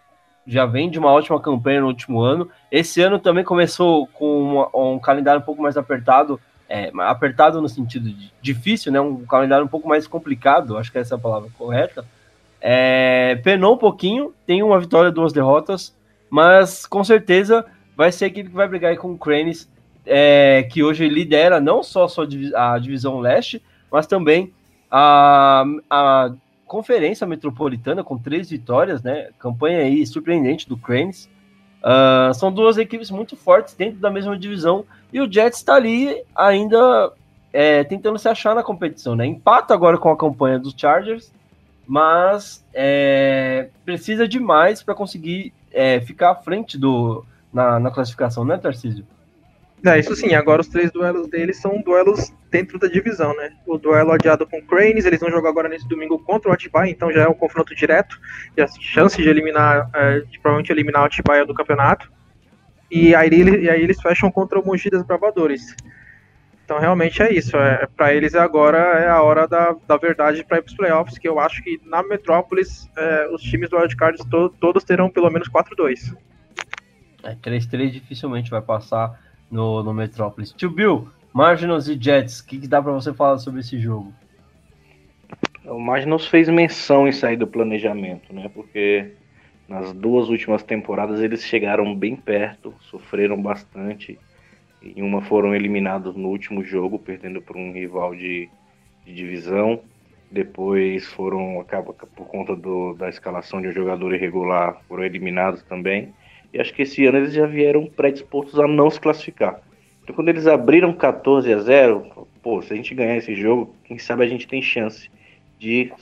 já 0.46 0.64
vem 0.66 0.88
de 0.88 0.98
uma 0.98 1.10
ótima 1.10 1.40
campanha 1.40 1.80
no 1.80 1.88
último 1.88 2.20
ano. 2.20 2.48
Esse 2.70 3.02
ano 3.02 3.18
também 3.18 3.44
começou 3.44 4.06
com 4.06 4.42
uma, 4.42 4.70
um 4.74 4.98
calendário 4.98 5.40
um 5.40 5.44
pouco 5.44 5.60
mais 5.60 5.76
apertado, 5.76 6.40
é, 6.70 6.92
apertado 7.00 7.60
no 7.60 7.68
sentido 7.68 8.14
difícil, 8.40 8.92
né? 8.92 9.00
Um 9.00 9.26
calendário 9.26 9.66
um 9.66 9.68
pouco 9.68 9.88
mais 9.88 10.06
complicado, 10.06 10.78
acho 10.78 10.92
que 10.92 10.98
essa 10.98 11.16
é 11.16 11.18
a 11.18 11.20
palavra 11.20 11.50
correta. 11.58 12.06
É, 12.60 13.34
penou 13.42 13.74
um 13.74 13.78
pouquinho, 13.78 14.32
tem 14.46 14.62
uma 14.62 14.78
vitória, 14.78 15.10
duas 15.10 15.32
derrotas, 15.32 15.96
mas 16.30 16.86
com 16.86 17.02
certeza 17.02 17.66
vai 17.96 18.12
ser 18.12 18.26
a 18.26 18.28
equipe 18.28 18.50
que 18.50 18.54
vai 18.54 18.68
brigar 18.68 18.96
com 18.98 19.12
o 19.12 19.18
Cranes, 19.18 19.68
é, 20.06 20.62
que 20.70 20.82
hoje 20.82 21.08
lidera 21.08 21.60
não 21.60 21.82
só 21.82 22.06
a 22.54 22.78
divisão 22.78 23.18
leste, 23.18 23.60
mas 23.90 24.06
também 24.06 24.52
a, 24.88 25.64
a 25.90 26.32
conferência 26.66 27.26
metropolitana 27.26 28.04
com 28.04 28.16
três 28.16 28.48
vitórias, 28.48 29.02
né? 29.02 29.30
Campanha 29.40 29.78
aí 29.78 30.06
surpreendente 30.06 30.68
do 30.68 30.76
Cranes. 30.76 31.28
Uh, 31.80 32.32
são 32.34 32.52
duas 32.52 32.76
equipes 32.78 33.10
muito 33.10 33.34
fortes 33.36 33.74
dentro 33.74 33.98
da 33.98 34.10
mesma 34.10 34.38
divisão 34.38 34.84
e 35.12 35.20
o 35.20 35.30
Jets 35.30 35.58
está 35.58 35.74
ali 35.74 36.22
ainda 36.34 37.12
é, 37.52 37.84
tentando 37.84 38.18
se 38.18 38.28
achar 38.28 38.54
na 38.54 38.62
competição, 38.62 39.14
né? 39.14 39.26
Empata 39.26 39.74
agora 39.74 39.98
com 39.98 40.10
a 40.10 40.16
campanha 40.16 40.58
dos 40.58 40.74
Chargers, 40.76 41.32
mas 41.86 42.64
é, 42.72 43.68
precisa 43.84 44.28
de 44.28 44.38
mais 44.38 44.82
para 44.82 44.94
conseguir 44.94 45.52
é, 45.72 46.00
ficar 46.00 46.30
à 46.30 46.34
frente 46.36 46.78
do, 46.78 47.24
na, 47.52 47.80
na 47.80 47.90
classificação, 47.90 48.44
né, 48.44 48.56
Tarcísio? 48.56 49.04
É, 49.84 49.98
isso 49.98 50.14
sim, 50.14 50.34
agora 50.34 50.60
os 50.60 50.68
três 50.68 50.92
duelos 50.92 51.26
deles 51.28 51.56
são 51.58 51.80
duelos 51.80 52.32
dentro 52.50 52.78
da 52.78 52.86
divisão, 52.86 53.34
né? 53.34 53.52
O 53.66 53.78
duelo 53.78 54.12
adiado 54.12 54.46
com 54.46 54.58
o 54.58 54.62
Cranes, 54.62 55.06
eles 55.06 55.20
vão 55.20 55.30
jogar 55.30 55.48
agora 55.48 55.68
nesse 55.68 55.88
domingo 55.88 56.18
contra 56.18 56.50
o 56.50 56.52
Atibaia, 56.52 56.90
então 56.90 57.10
já 57.10 57.22
é 57.22 57.28
um 57.28 57.34
confronto 57.34 57.74
direto, 57.74 58.20
e 58.56 58.60
a 58.60 58.66
chance 58.68 59.16
de 59.16 59.28
eliminar, 59.28 59.88
é, 59.94 60.20
de 60.20 60.38
provavelmente 60.38 60.70
eliminar 60.70 61.02
o 61.02 61.06
Atibaia 61.06 61.46
do 61.46 61.54
campeonato. 61.54 62.12
E 62.90 63.14
aí, 63.14 63.30
e 63.30 63.70
aí 63.70 63.82
eles 63.82 64.00
fecham 64.00 64.30
contra 64.30 64.58
o 64.58 64.66
Mogi 64.66 64.90
das 64.90 65.04
Bravadores. 65.04 65.74
Então 66.64 66.78
realmente 66.78 67.20
é 67.20 67.32
isso, 67.32 67.56
é, 67.56 67.84
para 67.96 68.14
eles 68.14 68.36
agora 68.36 68.78
é 68.78 69.08
a 69.08 69.20
hora 69.20 69.48
da, 69.48 69.74
da 69.88 69.96
verdade 69.96 70.44
para 70.44 70.58
ir 70.58 70.62
para 70.62 70.70
os 70.70 70.76
playoffs, 70.76 71.18
que 71.18 71.28
eu 71.28 71.40
acho 71.40 71.60
que 71.64 71.80
na 71.84 72.00
Metrópolis 72.00 72.88
é, 72.96 73.28
os 73.32 73.42
times 73.42 73.68
do 73.70 73.76
wildcard 73.76 74.18
to, 74.30 74.50
todos 74.50 74.84
terão 74.84 75.10
pelo 75.10 75.28
menos 75.30 75.48
4-2. 75.48 76.16
É, 77.24 77.34
3-3 77.34 77.90
dificilmente 77.90 78.52
vai 78.52 78.62
passar 78.62 79.20
no, 79.50 79.82
no 79.82 79.92
Metrópolis. 79.92 80.52
Tio 80.52 80.70
Bill, 80.70 81.08
Marginals 81.32 81.88
e 81.88 82.00
Jets, 82.00 82.38
o 82.38 82.46
que, 82.46 82.60
que 82.60 82.68
dá 82.68 82.80
para 82.80 82.92
você 82.92 83.12
falar 83.12 83.38
sobre 83.38 83.60
esse 83.60 83.76
jogo? 83.76 84.14
O 85.64 85.80
Marginals 85.80 86.28
fez 86.28 86.48
menção 86.48 87.08
em 87.08 87.12
sair 87.12 87.36
do 87.36 87.48
planejamento, 87.48 88.32
né? 88.32 88.48
Porque 88.54 89.12
nas 89.70 89.92
duas 89.92 90.28
últimas 90.28 90.64
temporadas 90.64 91.20
eles 91.20 91.44
chegaram 91.44 91.94
bem 91.94 92.16
perto, 92.16 92.74
sofreram 92.80 93.40
bastante. 93.40 94.18
Em 94.82 95.00
uma 95.00 95.22
foram 95.22 95.54
eliminados 95.54 96.16
no 96.16 96.26
último 96.26 96.64
jogo, 96.64 96.98
perdendo 96.98 97.40
para 97.40 97.56
um 97.56 97.72
rival 97.72 98.12
de, 98.16 98.48
de 99.06 99.14
divisão. 99.14 99.80
Depois 100.28 101.06
foram, 101.06 101.64
por 102.16 102.26
conta 102.26 102.56
do, 102.56 102.94
da 102.94 103.08
escalação 103.08 103.62
de 103.62 103.68
um 103.68 103.72
jogador 103.72 104.12
irregular, 104.12 104.80
foram 104.88 105.04
eliminados 105.04 105.62
também. 105.62 106.12
E 106.52 106.60
acho 106.60 106.74
que 106.74 106.82
esse 106.82 107.06
ano 107.06 107.18
eles 107.18 107.32
já 107.32 107.46
vieram 107.46 107.86
predispostos 107.86 108.58
a 108.58 108.66
não 108.66 108.90
se 108.90 109.00
classificar. 109.00 109.60
Então 110.02 110.16
quando 110.16 110.30
eles 110.30 110.48
abriram 110.48 110.92
14 110.92 111.52
a 111.52 111.58
0, 111.60 112.26
pô, 112.42 112.60
se 112.60 112.72
a 112.72 112.76
gente 112.76 112.92
ganhar 112.92 113.16
esse 113.16 113.36
jogo, 113.36 113.72
quem 113.84 113.98
sabe 113.98 114.24
a 114.24 114.28
gente 114.28 114.48
tem 114.48 114.60
chance 114.60 115.08
de 115.60 115.92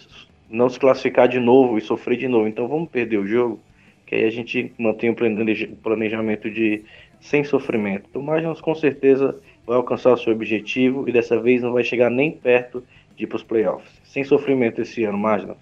não 0.50 0.68
se 0.68 0.78
classificar 0.78 1.28
de 1.28 1.38
novo 1.38 1.78
e 1.78 1.80
sofrer 1.80 2.16
de 2.16 2.28
novo. 2.28 2.48
Então 2.48 2.68
vamos 2.68 2.88
perder 2.88 3.18
o 3.18 3.26
jogo, 3.26 3.60
que 4.06 4.14
aí 4.14 4.24
a 4.24 4.30
gente 4.30 4.72
mantém 4.78 5.10
o 5.10 5.16
planejamento 5.82 6.50
de 6.50 6.82
sem 7.20 7.44
sofrimento. 7.44 8.06
Então, 8.10 8.22
Margins 8.22 8.60
com 8.60 8.74
certeza 8.74 9.38
vai 9.66 9.76
alcançar 9.76 10.12
o 10.12 10.16
seu 10.16 10.32
objetivo 10.32 11.08
e 11.08 11.12
dessa 11.12 11.40
vez 11.40 11.62
não 11.62 11.72
vai 11.72 11.84
chegar 11.84 12.10
nem 12.10 12.30
perto 12.30 12.82
de 13.16 13.24
ir 13.24 13.26
para 13.26 13.36
os 13.36 13.42
playoffs. 13.42 13.90
Sem 14.04 14.24
sofrimento 14.24 14.80
esse 14.80 15.04
ano, 15.04 15.18
Margins. 15.18 15.56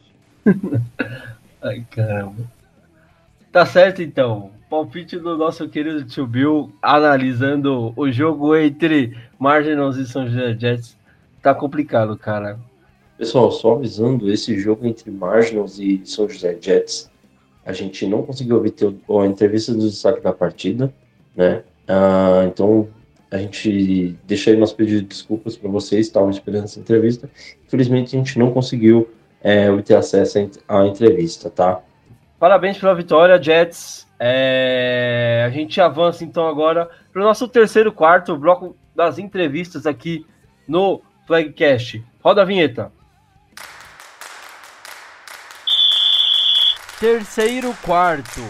Ai, 1.63 1.85
caramba. 1.91 2.45
Tá 3.51 3.65
certo 3.65 4.03
então 4.03 4.51
palpite 4.69 5.19
do 5.19 5.37
nosso 5.37 5.69
querido 5.69 6.05
tio 6.05 6.27
Bill 6.27 6.73
analisando 6.83 7.93
o 7.97 8.11
jogo 8.11 8.55
entre 8.57 9.17
Marginals 9.39 9.97
e 9.97 10.07
São 10.07 10.27
José 10.27 10.57
Jets. 10.59 10.97
Tá 11.41 11.55
complicado, 11.55 12.17
cara. 12.17 12.59
Pessoal, 13.19 13.51
só 13.51 13.73
avisando, 13.75 14.31
esse 14.31 14.59
jogo 14.59 14.87
entre 14.87 15.11
Marginals 15.11 15.79
e 15.79 16.03
São 16.05 16.29
José 16.29 16.57
Jets, 16.61 17.11
a 17.65 17.73
gente 17.73 18.07
não 18.07 18.23
conseguiu 18.23 18.57
obter 18.57 18.87
a 18.87 19.27
entrevista 19.27 19.73
do 19.73 19.81
destaque 19.81 20.21
da 20.21 20.33
partida, 20.33 20.93
né? 21.35 21.63
Ah, 21.89 22.45
então, 22.47 22.89
a 23.31 23.39
gente 23.39 24.17
deixa 24.25 24.51
aí 24.51 24.57
nosso 24.57 24.77
pedido 24.77 25.01
de 25.01 25.09
desculpas 25.09 25.57
para 25.57 25.71
vocês, 25.71 26.07
estavam 26.07 26.31
esperando 26.31 26.65
essa 26.65 26.79
entrevista. 26.79 27.29
Infelizmente, 27.67 28.15
a 28.15 28.19
gente 28.19 28.39
não 28.39 28.53
conseguiu 28.53 29.09
é, 29.43 29.71
obter 29.71 29.97
acesso 29.97 30.49
à 30.69 30.87
entrevista, 30.87 31.49
tá? 31.49 31.81
Parabéns 32.39 32.79
pela 32.79 32.95
vitória, 32.95 33.43
Jets. 33.43 34.07
É, 34.21 35.45
a 35.47 35.51
gente 35.51 35.81
avança 35.81 36.23
então 36.23 36.47
agora 36.47 36.89
para 37.13 37.23
o 37.23 37.25
nosso 37.25 37.49
terceiro 37.49 37.93
quarto, 37.93 38.37
bloco 38.37 38.77
das 38.95 39.19
entrevistas 39.19 39.87
aqui 39.87 40.27
no 40.69 41.01
Flagcast. 41.27 42.05
Roda 42.23 42.43
a 42.43 42.45
vinheta. 42.45 42.93
Terceiro 46.99 47.75
quarto. 47.83 48.41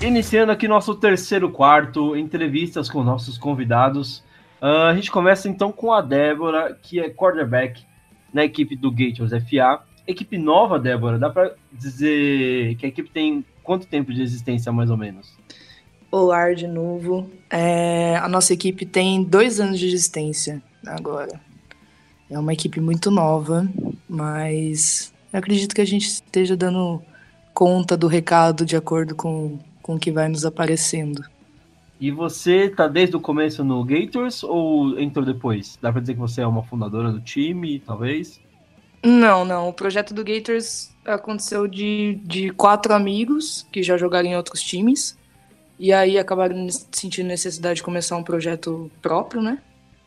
Iniciando 0.00 0.50
aqui 0.50 0.66
nosso 0.66 0.94
terceiro 0.94 1.50
quarto, 1.50 2.16
entrevistas 2.16 2.88
com 2.88 3.04
nossos 3.04 3.36
convidados. 3.36 4.24
Uh, 4.62 4.88
a 4.88 4.94
gente 4.94 5.10
começa 5.10 5.46
então 5.46 5.70
com 5.70 5.92
a 5.92 6.00
Débora, 6.00 6.74
que 6.80 6.98
é 6.98 7.10
quarterback 7.10 7.84
na 8.32 8.46
equipe 8.46 8.76
do 8.76 8.90
Gators 8.90 9.30
FA. 9.30 9.82
Equipe 10.06 10.38
nova, 10.38 10.78
Débora, 10.78 11.18
dá 11.18 11.28
para 11.28 11.54
dizer 11.70 12.74
que 12.76 12.86
a 12.86 12.88
equipe 12.88 13.10
tem 13.10 13.44
quanto 13.62 13.86
tempo 13.86 14.10
de 14.14 14.22
existência, 14.22 14.72
mais 14.72 14.88
ou 14.88 14.96
menos? 14.96 15.36
Olá 16.10 16.50
de 16.54 16.66
novo. 16.66 17.30
É, 17.50 18.16
a 18.16 18.26
nossa 18.26 18.54
equipe 18.54 18.86
tem 18.86 19.22
dois 19.22 19.60
anos 19.60 19.78
de 19.78 19.86
existência 19.86 20.62
agora. 20.86 21.38
É 22.30 22.38
uma 22.38 22.54
equipe 22.54 22.80
muito 22.80 23.10
nova, 23.10 23.68
mas 24.08 25.12
eu 25.32 25.38
acredito 25.38 25.74
que 25.74 25.80
a 25.80 25.86
gente 25.86 26.06
esteja 26.06 26.56
dando 26.56 27.02
conta 27.54 27.96
do 27.96 28.06
recado 28.06 28.64
de 28.64 28.76
acordo 28.76 29.14
com, 29.14 29.58
com 29.82 29.96
o 29.96 29.98
que 29.98 30.10
vai 30.10 30.28
nos 30.28 30.44
aparecendo. 30.44 31.24
E 32.00 32.10
você 32.10 32.68
tá 32.70 32.88
desde 32.88 33.14
o 33.14 33.20
começo 33.20 33.62
no 33.62 33.84
Gators 33.84 34.42
ou 34.42 34.98
entrou 34.98 35.24
depois? 35.24 35.78
Dá 35.82 35.92
pra 35.92 36.00
dizer 36.00 36.14
que 36.14 36.20
você 36.20 36.40
é 36.40 36.46
uma 36.46 36.62
fundadora 36.62 37.12
do 37.12 37.20
time, 37.20 37.78
talvez? 37.80 38.40
Não, 39.04 39.44
não. 39.44 39.68
O 39.68 39.72
projeto 39.72 40.14
do 40.14 40.24
Gators 40.24 40.90
aconteceu 41.04 41.68
de, 41.68 42.18
de 42.24 42.50
quatro 42.50 42.94
amigos 42.94 43.66
que 43.70 43.82
já 43.82 43.98
jogaram 43.98 44.28
em 44.28 44.36
outros 44.36 44.62
times. 44.62 45.18
E 45.78 45.92
aí 45.92 46.18
acabaram 46.18 46.66
sentindo 46.90 47.26
necessidade 47.26 47.76
de 47.76 47.82
começar 47.82 48.16
um 48.16 48.22
projeto 48.22 48.90
próprio, 49.02 49.42
né? 49.42 49.58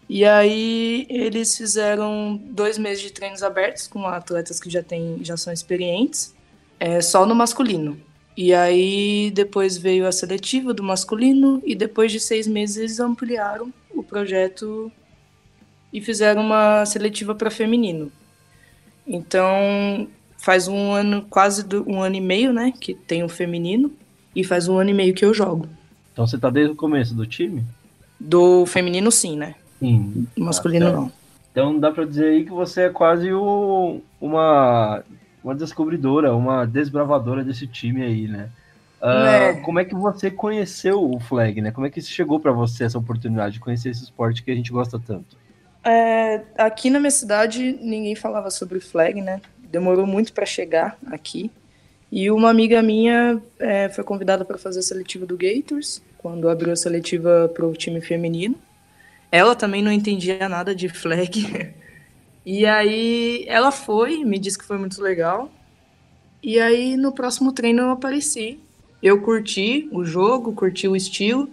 E 0.10 0.26
aí 0.26 1.06
eles 1.10 1.58
fizeram 1.58 2.40
dois 2.46 2.78
meses 2.78 3.02
de 3.02 3.12
treinos 3.12 3.42
abertos 3.42 3.88
com 3.88 4.06
atletas 4.06 4.60
que 4.60 4.70
já, 4.70 4.84
tem, 4.84 5.20
já 5.24 5.38
são 5.38 5.52
experientes, 5.52 6.36
é, 6.80 7.02
só 7.02 7.26
no 7.26 7.34
masculino. 7.34 7.98
E 8.36 8.54
aí 8.54 9.32
depois 9.32 9.78
veio 9.78 10.08
a 10.08 10.12
seletiva 10.12 10.74
do 10.74 10.84
masculino 10.84 11.62
e 11.66 11.76
depois 11.76 12.12
de 12.12 12.20
seis 12.20 12.48
meses 12.48 12.78
eles 12.78 13.00
ampliaram 13.00 13.72
o 13.92 14.04
projeto 14.04 14.92
e 15.92 16.02
fizeram 16.02 16.42
uma 16.42 16.86
seletiva 16.86 17.36
para 17.36 17.52
feminino. 17.52 18.12
Então 19.06 20.08
faz 20.38 20.68
um 20.68 20.92
ano, 20.92 21.26
quase 21.30 21.64
um 21.88 22.02
ano 22.02 22.16
e 22.16 22.22
meio, 22.22 22.52
né, 22.52 22.74
que 22.78 22.94
tem 22.94 23.24
o 23.24 23.30
feminino 23.30 23.94
e 24.36 24.44
faz 24.44 24.68
um 24.68 24.78
ano 24.78 24.90
e 24.90 24.94
meio 24.94 25.14
que 25.14 25.24
eu 25.24 25.34
jogo. 25.34 25.70
Então 26.12 26.26
você 26.26 26.38
tá 26.38 26.50
desde 26.50 26.74
o 26.74 26.76
começo 26.76 27.14
do 27.14 27.26
time? 27.26 27.64
Do 28.20 28.66
feminino 28.66 29.12
sim, 29.12 29.38
né? 29.38 29.56
Sim. 29.84 30.28
Masculino 30.38 30.92
não. 30.94 31.12
Então 31.52 31.78
dá 31.78 31.92
para 31.92 32.06
dizer 32.06 32.28
aí 32.28 32.46
que 32.46 32.52
você 32.52 32.84
é 32.84 32.90
quase 32.90 33.34
o, 33.34 34.00
uma, 34.20 35.04
uma 35.44 35.54
descobridora, 35.54 36.34
uma 36.34 36.66
desbravadora 36.66 37.44
desse 37.44 37.68
time 37.68 38.02
aí, 38.02 38.28
né? 38.30 38.50
Uh, 39.02 39.28
é. 39.28 39.54
Como 39.56 39.80
é 39.80 39.84
que 39.84 39.94
você 39.94 40.32
conheceu 40.32 41.04
o 41.04 41.20
flag, 41.20 41.62
né? 41.62 41.70
Como 41.72 41.86
é 41.86 41.90
que 41.90 42.02
chegou 42.02 42.40
para 42.40 42.54
você 42.54 42.86
essa 42.86 42.98
oportunidade 42.98 43.56
de 43.56 43.60
conhecer 43.60 43.90
esse 43.90 44.04
esporte 44.04 44.42
que 44.42 44.50
a 44.50 44.56
gente 44.56 44.72
gosta 44.72 44.98
tanto? 44.98 45.38
É, 45.84 46.42
aqui 46.58 46.90
na 46.90 47.00
minha 47.00 47.12
cidade 47.12 47.78
ninguém 47.82 48.16
falava 48.16 48.50
sobre 48.50 48.80
flag, 48.80 49.22
né? 49.22 49.42
Demorou 49.70 50.08
muito 50.08 50.32
para 50.32 50.46
chegar 50.46 50.98
aqui. 51.08 51.52
E 52.10 52.32
uma 52.32 52.50
amiga 52.50 52.82
minha 52.82 53.42
é, 53.60 53.90
foi 53.90 54.04
convidada 54.04 54.46
para 54.46 54.58
fazer 54.58 54.80
a 54.80 54.84
seletiva 54.84 55.26
do 55.26 55.38
Gators, 55.38 56.02
quando 56.18 56.48
abriu 56.48 56.72
a 56.72 56.76
seletiva 56.76 57.52
para 57.54 57.66
o 57.66 57.74
time 57.74 58.00
feminino. 58.00 58.56
Ela 59.34 59.56
também 59.56 59.82
não 59.82 59.92
entendia 59.92 60.48
nada 60.48 60.76
de 60.76 60.88
flag. 60.88 61.74
E 62.46 62.66
aí 62.66 63.46
ela 63.48 63.72
foi, 63.72 64.26
me 64.26 64.38
disse 64.38 64.60
que 64.60 64.66
foi 64.66 64.78
muito 64.78 65.02
legal. 65.02 65.50
E 66.44 66.60
aí 66.60 66.98
no 66.98 67.14
próximo 67.14 67.54
treino 67.54 67.84
eu 67.84 67.92
apareci. 67.92 68.60
Eu 69.02 69.22
curti 69.22 69.88
o 69.94 70.04
jogo, 70.04 70.52
curti 70.52 70.86
o 70.86 70.94
estilo. 70.94 71.48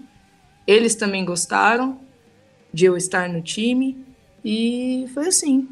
Eles 0.66 0.96
também 0.96 1.24
gostaram 1.24 2.00
de 2.74 2.86
eu 2.86 2.96
estar 2.96 3.28
no 3.28 3.40
time. 3.40 4.04
E 4.44 5.06
foi 5.14 5.28
assim. 5.28 5.68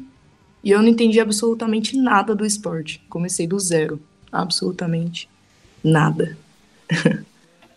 E 0.63 0.71
eu 0.71 0.81
não 0.81 0.87
entendi 0.87 1.19
absolutamente 1.19 1.97
nada 1.97 2.33
do 2.33 2.45
esporte. 2.45 3.03
Comecei 3.09 3.45
do 3.45 3.59
zero. 3.59 4.01
Absolutamente 4.31 5.27
nada. 5.83 6.37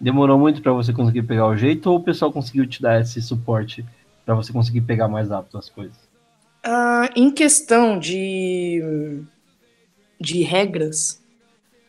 Demorou 0.00 0.38
muito 0.38 0.62
para 0.62 0.72
você 0.72 0.92
conseguir 0.92 1.24
pegar 1.24 1.48
o 1.48 1.56
jeito 1.56 1.90
ou 1.90 1.96
o 1.96 2.04
pessoal 2.04 2.32
conseguiu 2.32 2.68
te 2.68 2.80
dar 2.80 3.00
esse 3.00 3.20
suporte 3.20 3.84
para 4.32 4.42
você 4.42 4.52
conseguir 4.52 4.80
pegar 4.80 5.08
mais 5.08 5.28
rápido 5.28 5.58
as 5.58 5.68
coisas? 5.68 5.96
Uh, 6.64 7.10
em 7.14 7.30
questão 7.30 7.98
de, 7.98 9.22
de 10.18 10.42
regras, 10.42 11.20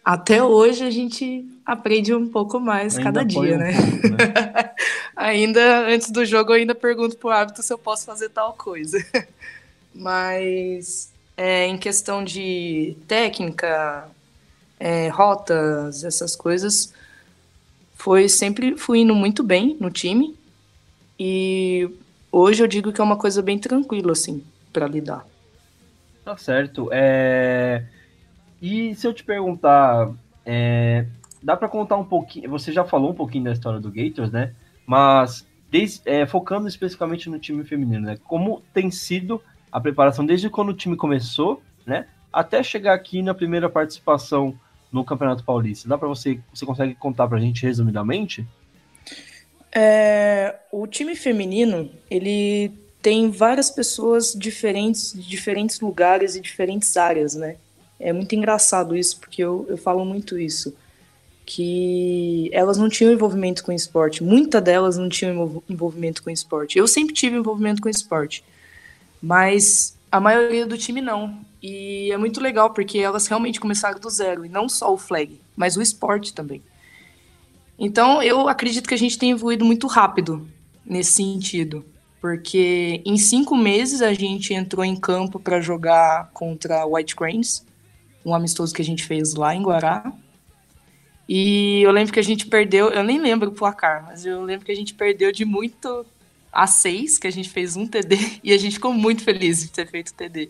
até 0.03 0.43
hoje 0.43 0.83
a 0.83 0.91
gente 0.91 1.47
aprende 1.65 2.13
um 2.13 2.27
pouco 2.27 2.59
mais 2.59 2.97
ainda 2.97 3.03
cada 3.03 3.23
dia, 3.23 3.55
um 3.55 3.57
né? 3.57 3.73
Pouco, 3.73 4.09
né? 4.09 4.73
ainda 5.15 5.87
antes 5.87 6.11
do 6.11 6.25
jogo 6.25 6.51
eu 6.51 6.57
ainda 6.57 6.75
pergunto 6.75 7.17
pro 7.17 7.29
hábito 7.29 7.63
se 7.63 7.71
eu 7.71 7.77
posso 7.77 8.05
fazer 8.05 8.29
tal 8.29 8.53
coisa. 8.53 8.97
Mas 9.95 11.13
é, 11.37 11.67
em 11.67 11.77
questão 11.77 12.23
de 12.23 12.97
técnica, 13.07 14.09
é, 14.79 15.07
rotas, 15.07 16.03
essas 16.03 16.35
coisas, 16.35 16.93
foi 17.95 18.27
sempre 18.27 18.75
fui 18.75 18.99
indo 18.99 19.15
muito 19.15 19.43
bem 19.43 19.77
no 19.79 19.89
time. 19.89 20.35
E 21.17 21.89
hoje 22.33 22.63
eu 22.63 22.67
digo 22.67 22.91
que 22.91 22.99
é 22.99 23.03
uma 23.03 23.17
coisa 23.17 23.41
bem 23.41 23.59
tranquila, 23.59 24.11
assim, 24.11 24.43
para 24.71 24.87
lidar. 24.87 25.25
Tá 26.25 26.35
certo. 26.35 26.89
É... 26.91 27.85
E 28.61 28.95
se 28.95 29.05
eu 29.05 29.13
te 29.13 29.23
perguntar, 29.23 30.11
é... 30.45 31.05
dá 31.41 31.55
para 31.55 31.69
contar 31.69 31.97
um 31.97 32.05
pouquinho? 32.05 32.49
Você 32.49 32.71
já 32.71 32.83
falou 32.83 33.11
um 33.11 33.15
pouquinho 33.15 33.43
da 33.45 33.51
história 33.51 33.79
do 33.79 33.91
Gators, 33.91 34.31
né? 34.31 34.53
Mas 34.85 35.47
desde, 35.69 36.01
é, 36.05 36.25
focando 36.25 36.67
especificamente 36.67 37.29
no 37.29 37.39
time 37.39 37.63
feminino, 37.63 38.07
né? 38.07 38.17
Como 38.25 38.61
tem 38.73 38.89
sido 38.89 39.41
a 39.71 39.79
preparação 39.79 40.25
desde 40.25 40.49
quando 40.49 40.69
o 40.69 40.73
time 40.73 40.95
começou, 40.95 41.61
né? 41.85 42.07
Até 42.31 42.63
chegar 42.63 42.93
aqui 42.93 43.21
na 43.21 43.33
primeira 43.33 43.69
participação 43.69 44.57
no 44.91 45.03
Campeonato 45.03 45.43
Paulista. 45.43 45.89
Dá 45.89 45.97
para 45.97 46.07
você, 46.07 46.39
você 46.53 46.65
consegue 46.65 46.93
contar 46.93 47.27
para 47.27 47.37
a 47.37 47.41
gente 47.41 47.63
resumidamente? 47.63 48.47
É, 49.75 50.55
o 50.71 50.85
time 50.85 51.15
feminino, 51.15 51.89
ele 52.09 52.71
tem 53.01 53.29
várias 53.29 53.69
pessoas 53.69 54.33
diferentes, 54.33 55.13
de 55.13 55.27
diferentes 55.27 55.79
lugares 55.79 56.35
e 56.35 56.41
diferentes 56.41 56.95
áreas, 56.95 57.35
né? 57.35 57.57
É 57.99 58.13
muito 58.13 58.35
engraçado 58.35 58.95
isso, 58.95 59.19
porque 59.19 59.43
eu, 59.43 59.65
eu 59.67 59.77
falo 59.77 60.05
muito 60.05 60.37
isso. 60.39 60.75
Que 61.45 62.49
elas 62.53 62.77
não 62.77 62.87
tinham 62.87 63.11
envolvimento 63.11 63.63
com 63.63 63.71
esporte. 63.71 64.23
Muitas 64.23 64.63
delas 64.63 64.97
não 64.97 65.09
tinham 65.09 65.61
envolvimento 65.69 66.23
com 66.23 66.29
esporte. 66.29 66.77
Eu 66.77 66.87
sempre 66.87 67.13
tive 67.13 67.35
envolvimento 67.35 67.81
com 67.81 67.89
esporte. 67.89 68.43
Mas 69.21 69.97
a 70.11 70.19
maioria 70.19 70.65
do 70.65 70.77
time 70.77 71.01
não. 71.01 71.37
E 71.61 72.11
é 72.11 72.17
muito 72.17 72.39
legal, 72.39 72.73
porque 72.73 72.99
elas 72.99 73.27
realmente 73.27 73.59
começaram 73.59 73.99
do 73.99 74.09
zero. 74.09 74.45
E 74.45 74.49
não 74.49 74.69
só 74.69 74.93
o 74.93 74.97
flag, 74.97 75.39
mas 75.55 75.75
o 75.75 75.81
esporte 75.81 76.33
também. 76.33 76.61
Então, 77.83 78.23
eu 78.23 78.47
acredito 78.47 78.87
que 78.87 78.93
a 78.93 78.97
gente 78.97 79.17
tem 79.17 79.31
evoluído 79.31 79.65
muito 79.65 79.87
rápido 79.87 80.47
nesse 80.85 81.15
sentido, 81.15 81.83
porque 82.21 83.01
em 83.05 83.17
cinco 83.17 83.57
meses 83.57 84.01
a 84.01 84.13
gente 84.13 84.53
entrou 84.53 84.85
em 84.85 84.95
campo 84.95 85.37
para 85.37 85.59
jogar 85.59 86.29
contra 86.31 86.85
White 86.85 87.13
Cranes, 87.13 87.65
um 88.25 88.33
amistoso 88.33 88.73
que 88.73 88.81
a 88.81 88.85
gente 88.85 89.03
fez 89.03 89.33
lá 89.33 89.53
em 89.53 89.61
Guará. 89.61 90.13
E 91.27 91.81
eu 91.81 91.91
lembro 91.91 92.13
que 92.13 92.21
a 92.21 92.23
gente 92.23 92.47
perdeu, 92.47 92.87
eu 92.89 93.03
nem 93.03 93.19
lembro 93.19 93.49
o 93.49 93.53
placar, 93.53 94.05
mas 94.07 94.25
eu 94.25 94.41
lembro 94.41 94.65
que 94.65 94.71
a 94.71 94.75
gente 94.75 94.93
perdeu 94.93 95.29
de 95.33 95.43
muito 95.43 96.05
a 96.53 96.65
seis, 96.65 97.17
que 97.17 97.27
a 97.27 97.31
gente 97.31 97.49
fez 97.49 97.75
um 97.75 97.85
TD, 97.85 98.39
e 98.41 98.53
a 98.53 98.57
gente 98.57 98.75
ficou 98.75 98.93
muito 98.93 99.23
feliz 99.23 99.61
de 99.61 99.69
ter 99.69 99.89
feito 99.89 100.13
TD. 100.13 100.49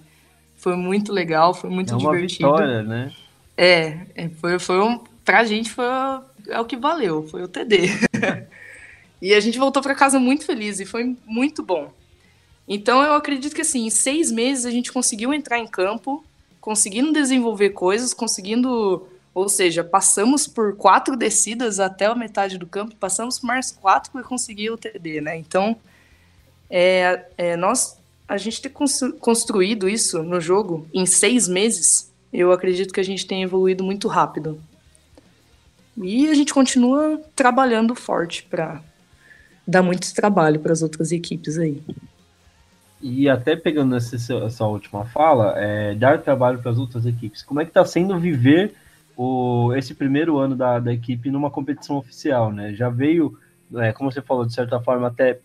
Foi 0.56 0.76
muito 0.76 1.12
legal, 1.12 1.52
foi 1.56 1.72
muito 1.72 1.96
é 1.96 1.98
uma 1.98 2.12
divertido. 2.12 2.52
Vitória, 2.52 2.84
né? 2.84 3.12
É, 3.58 4.06
é, 4.14 4.30
foi, 4.30 4.60
foi 4.60 4.80
um, 4.80 5.00
pra 5.26 5.44
gente 5.44 5.72
foi 5.72 5.86
é 6.48 6.60
o 6.60 6.66
que 6.66 6.78
valeu, 6.78 7.28
foi 7.28 7.44
o 7.44 7.48
TD. 7.48 7.90
e 9.22 9.34
a 9.34 9.40
gente 9.40 9.58
voltou 9.58 9.82
para 9.82 9.96
casa 9.96 10.20
muito 10.20 10.46
feliz 10.46 10.80
e 10.80 10.86
foi 10.86 11.16
muito 11.26 11.64
bom. 11.64 11.92
Então 12.68 13.02
eu 13.04 13.14
acredito 13.14 13.56
que 13.56 13.62
assim, 13.62 13.86
em 13.86 13.90
seis 13.90 14.32
meses 14.32 14.66
a 14.66 14.72
gente 14.72 14.92
conseguiu 14.92 15.34
entrar 15.34 15.60
em 15.60 15.68
campo, 15.68 16.24
conseguindo 16.62 17.12
desenvolver 17.12 17.72
coisas, 17.72 18.14
conseguindo, 18.14 19.08
ou 19.34 19.50
seja, 19.50 19.84
passamos 19.84 20.48
por 20.48 20.76
quatro 20.76 21.18
descidas 21.18 21.80
até 21.80 22.06
a 22.06 22.16
metade 22.16 22.58
do 22.58 22.66
campo, 22.66 22.96
passamos 22.96 23.40
por 23.40 23.48
mais 23.48 23.72
quatro 23.72 24.12
para 24.12 24.24
conseguir 24.24 24.70
o 24.70 24.78
TD, 24.78 25.22
né? 25.22 25.38
Então 25.38 25.76
é, 26.70 27.26
é, 27.38 27.58
nós 27.58 27.98
a 28.28 28.38
gente 28.38 28.62
ter 28.62 28.72
construído 29.20 29.88
isso 29.90 30.24
no 30.24 30.40
jogo 30.40 30.88
em 30.94 31.06
seis 31.06 31.48
meses, 31.48 32.12
eu 32.32 32.52
acredito 32.52 32.94
que 32.94 33.00
a 33.00 33.04
gente 33.04 33.28
tem 33.28 33.44
evoluído 33.44 33.84
muito 33.84 34.08
rápido. 34.08 34.60
E 35.98 36.28
a 36.28 36.34
gente 36.34 36.54
continua 36.54 37.22
trabalhando 37.36 37.94
forte 37.96 38.44
para 38.44 38.82
dá 39.66 39.82
muito 39.82 40.14
trabalho 40.14 40.60
para 40.60 40.74
as 40.74 40.82
outras 40.82 41.12
equipes 41.12 41.58
aí. 41.58 41.82
E 43.02 43.30
até 43.30 43.56
pegando 43.56 43.96
essa, 43.96 44.16
essa 44.16 44.66
última 44.66 45.06
fala, 45.06 45.54
é, 45.58 45.94
dar 45.96 46.22
trabalho 46.22 46.60
para 46.60 46.72
as 46.72 46.78
outras 46.78 47.06
equipes. 47.06 47.44
Como 47.44 47.60
é 47.60 47.66
que 47.66 47.70
está 47.70 47.84
sendo 47.86 48.18
viver 48.18 48.74
o, 49.16 49.74
esse 49.76 49.94
primeiro 49.94 50.38
ano 50.38 50.56
da, 50.56 50.80
da 50.80 50.94
equipe 50.94 51.30
numa 51.30 51.52
competição 51.52 51.98
oficial, 51.98 52.52
né? 52.52 52.74
Já 52.74 52.90
veio, 52.90 53.38
é, 53.76 53.92
como 53.92 54.12
você 54.12 54.22
falou, 54.22 54.46
de 54.46 54.54
certa 54.54 54.80
forma, 54.80 55.08
até 55.08 55.40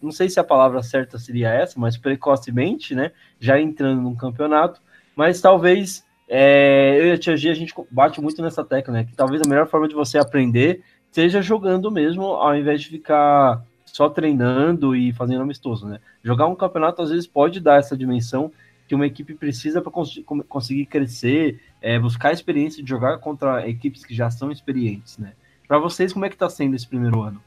não 0.00 0.12
sei 0.12 0.28
se 0.28 0.38
a 0.38 0.44
palavra 0.44 0.82
certa 0.82 1.18
seria 1.18 1.48
essa, 1.48 1.80
mas 1.80 1.96
precocemente, 1.96 2.94
né? 2.94 3.10
Já 3.40 3.58
entrando 3.58 4.02
num 4.02 4.14
campeonato, 4.14 4.80
mas 5.16 5.40
talvez 5.40 6.04
é, 6.28 6.96
eu 6.98 7.06
e 7.06 7.12
a 7.12 7.18
Tia 7.18 7.36
G, 7.36 7.50
a 7.50 7.54
gente 7.54 7.74
bate 7.90 8.20
muito 8.20 8.40
nessa 8.42 8.64
tecla, 8.64 8.92
né? 8.92 9.04
Que 9.04 9.14
talvez 9.14 9.42
a 9.44 9.48
melhor 9.48 9.66
forma 9.66 9.88
de 9.88 9.94
você 9.94 10.18
aprender 10.18 10.82
seja 11.10 11.40
jogando 11.40 11.90
mesmo, 11.90 12.24
ao 12.24 12.56
invés 12.56 12.82
de 12.82 12.88
ficar 12.88 13.64
só 13.84 14.08
treinando 14.08 14.96
e 14.96 15.12
fazendo 15.12 15.42
amistoso, 15.42 15.86
né? 15.86 16.00
Jogar 16.22 16.46
um 16.46 16.56
campeonato 16.56 17.02
às 17.02 17.10
vezes 17.10 17.26
pode 17.26 17.60
dar 17.60 17.78
essa 17.78 17.96
dimensão 17.96 18.50
que 18.88 18.94
uma 18.94 19.06
equipe 19.06 19.34
precisa 19.34 19.80
para 19.80 19.92
cons 19.92 20.20
conseguir 20.48 20.86
crescer, 20.86 21.60
é, 21.80 21.98
buscar 21.98 22.30
a 22.30 22.32
experiência 22.32 22.82
de 22.82 22.88
jogar 22.88 23.18
contra 23.18 23.68
equipes 23.68 24.04
que 24.04 24.14
já 24.14 24.30
são 24.30 24.50
experientes, 24.50 25.18
né? 25.18 25.34
Para 25.68 25.78
vocês, 25.78 26.12
como 26.12 26.24
é 26.24 26.28
que 26.28 26.34
está 26.34 26.50
sendo 26.50 26.74
esse 26.74 26.86
primeiro 26.86 27.22
ano? 27.22 27.40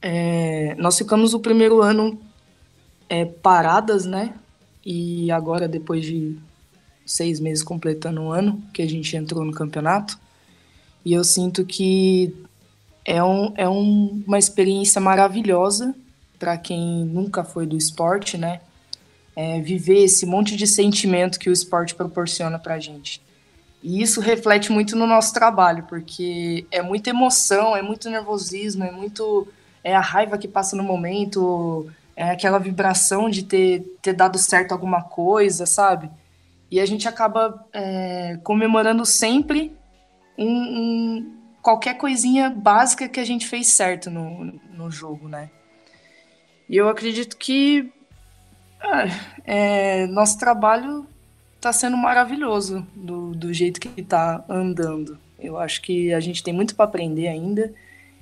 É, 0.00 0.74
nós 0.76 0.98
ficamos 0.98 1.34
o 1.34 1.40
primeiro 1.40 1.80
ano 1.82 2.20
é, 3.08 3.24
paradas, 3.24 4.04
né? 4.04 4.34
E 4.84 5.30
agora, 5.30 5.68
depois 5.68 6.04
de 6.04 6.36
seis 7.04 7.40
meses 7.40 7.62
completando 7.62 8.20
um 8.20 8.32
ano 8.32 8.62
que 8.72 8.82
a 8.82 8.88
gente 8.88 9.16
entrou 9.16 9.44
no 9.44 9.52
campeonato, 9.52 10.18
e 11.04 11.12
eu 11.12 11.22
sinto 11.22 11.64
que 11.64 12.34
é, 13.04 13.22
um, 13.22 13.52
é 13.56 13.68
um, 13.68 14.22
uma 14.26 14.38
experiência 14.38 15.00
maravilhosa 15.00 15.94
para 16.38 16.56
quem 16.56 17.04
nunca 17.04 17.44
foi 17.44 17.66
do 17.66 17.76
esporte, 17.76 18.38
né? 18.38 18.60
É, 19.36 19.60
viver 19.60 20.04
esse 20.04 20.24
monte 20.24 20.56
de 20.56 20.66
sentimento 20.66 21.38
que 21.38 21.50
o 21.50 21.52
esporte 21.52 21.94
proporciona 21.94 22.58
para 22.58 22.74
a 22.74 22.80
gente. 22.80 23.20
E 23.82 24.00
isso 24.00 24.20
reflete 24.20 24.72
muito 24.72 24.96
no 24.96 25.06
nosso 25.06 25.34
trabalho, 25.34 25.84
porque 25.88 26.66
é 26.70 26.80
muita 26.80 27.10
emoção, 27.10 27.76
é 27.76 27.82
muito 27.82 28.08
nervosismo, 28.08 28.84
é 28.84 28.90
muito 28.90 29.46
é 29.82 29.94
a 29.94 30.00
raiva 30.00 30.38
que 30.38 30.48
passa 30.48 30.74
no 30.74 30.82
momento, 30.82 31.86
é 32.16 32.30
aquela 32.30 32.58
vibração 32.58 33.28
de 33.28 33.42
ter, 33.42 33.80
ter 34.00 34.14
dado 34.14 34.38
certo 34.38 34.72
alguma 34.72 35.02
coisa, 35.02 35.66
sabe? 35.66 36.08
E 36.70 36.80
a 36.80 36.86
gente 36.86 37.08
acaba 37.08 37.66
é, 37.72 38.38
comemorando 38.42 39.04
sempre 39.04 39.76
um, 40.36 40.46
um, 40.46 41.36
qualquer 41.62 41.94
coisinha 41.94 42.50
básica 42.50 43.08
que 43.08 43.20
a 43.20 43.24
gente 43.24 43.46
fez 43.46 43.68
certo 43.68 44.10
no, 44.10 44.44
no 44.72 44.90
jogo, 44.90 45.28
né? 45.28 45.50
E 46.68 46.76
eu 46.76 46.88
acredito 46.88 47.36
que 47.36 47.92
ah, 48.80 49.04
é, 49.44 50.06
nosso 50.06 50.38
trabalho 50.38 51.06
está 51.56 51.72
sendo 51.72 51.96
maravilhoso 51.96 52.86
do, 52.94 53.34
do 53.34 53.52
jeito 53.52 53.80
que 53.80 54.00
está 54.00 54.44
andando. 54.48 55.18
Eu 55.38 55.58
acho 55.58 55.80
que 55.82 56.12
a 56.12 56.20
gente 56.20 56.42
tem 56.42 56.52
muito 56.52 56.74
para 56.74 56.84
aprender 56.84 57.28
ainda 57.28 57.72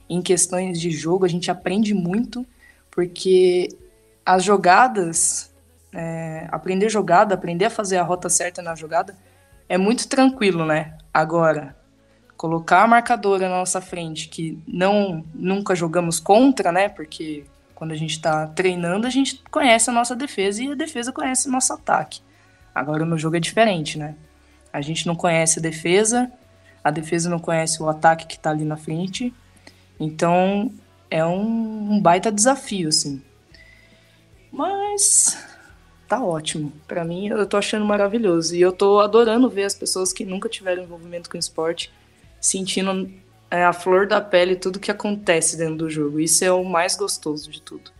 em 0.08 0.20
questões 0.20 0.80
de 0.80 0.90
jogo, 0.90 1.24
a 1.24 1.28
gente 1.28 1.50
aprende 1.50 1.94
muito, 1.94 2.46
porque 2.90 3.68
as 4.24 4.44
jogadas, 4.44 5.51
é, 5.92 6.46
aprender 6.50 6.88
jogada, 6.88 7.34
aprender 7.34 7.66
a 7.66 7.70
fazer 7.70 7.98
a 7.98 8.02
rota 8.02 8.28
certa 8.28 8.62
na 8.62 8.74
jogada, 8.74 9.16
é 9.68 9.76
muito 9.76 10.08
tranquilo, 10.08 10.64
né? 10.64 10.96
Agora, 11.12 11.76
colocar 12.36 12.82
a 12.82 12.86
marcadora 12.86 13.48
na 13.48 13.58
nossa 13.58 13.80
frente, 13.80 14.28
que 14.28 14.58
não 14.66 15.24
nunca 15.34 15.74
jogamos 15.74 16.18
contra, 16.18 16.72
né? 16.72 16.88
Porque 16.88 17.44
quando 17.74 17.92
a 17.92 17.96
gente 17.96 18.12
está 18.12 18.46
treinando, 18.46 19.06
a 19.06 19.10
gente 19.10 19.42
conhece 19.50 19.90
a 19.90 19.92
nossa 19.92 20.14
defesa 20.16 20.62
e 20.62 20.72
a 20.72 20.74
defesa 20.74 21.12
conhece 21.12 21.48
o 21.48 21.52
nosso 21.52 21.72
ataque. 21.72 22.20
Agora 22.74 23.04
no 23.04 23.18
jogo 23.18 23.36
é 23.36 23.40
diferente, 23.40 23.98
né? 23.98 24.14
A 24.72 24.80
gente 24.80 25.06
não 25.06 25.14
conhece 25.14 25.58
a 25.58 25.62
defesa, 25.62 26.30
a 26.82 26.90
defesa 26.90 27.28
não 27.28 27.38
conhece 27.38 27.82
o 27.82 27.88
ataque 27.88 28.26
que 28.26 28.36
está 28.36 28.50
ali 28.50 28.64
na 28.64 28.76
frente, 28.76 29.32
então 30.00 30.72
é 31.10 31.24
um, 31.24 31.92
um 31.92 32.00
baita 32.00 32.32
desafio, 32.32 32.88
assim. 32.88 33.22
Mas 34.50 35.36
tá 36.12 36.22
ótimo. 36.22 36.70
Para 36.86 37.06
mim, 37.06 37.28
eu 37.28 37.46
tô 37.46 37.56
achando 37.56 37.86
maravilhoso. 37.86 38.54
E 38.54 38.60
eu 38.60 38.70
tô 38.70 39.00
adorando 39.00 39.48
ver 39.48 39.64
as 39.64 39.74
pessoas 39.74 40.12
que 40.12 40.26
nunca 40.26 40.46
tiveram 40.46 40.82
envolvimento 40.82 41.30
com 41.30 41.38
esporte 41.38 41.90
sentindo 42.38 43.10
é, 43.50 43.64
a 43.64 43.72
flor 43.72 44.06
da 44.06 44.20
pele 44.20 44.56
tudo 44.56 44.78
que 44.78 44.90
acontece 44.90 45.56
dentro 45.56 45.76
do 45.76 45.90
jogo. 45.90 46.20
Isso 46.20 46.44
é 46.44 46.52
o 46.52 46.62
mais 46.62 46.94
gostoso 46.96 47.50
de 47.50 47.62
tudo. 47.62 47.90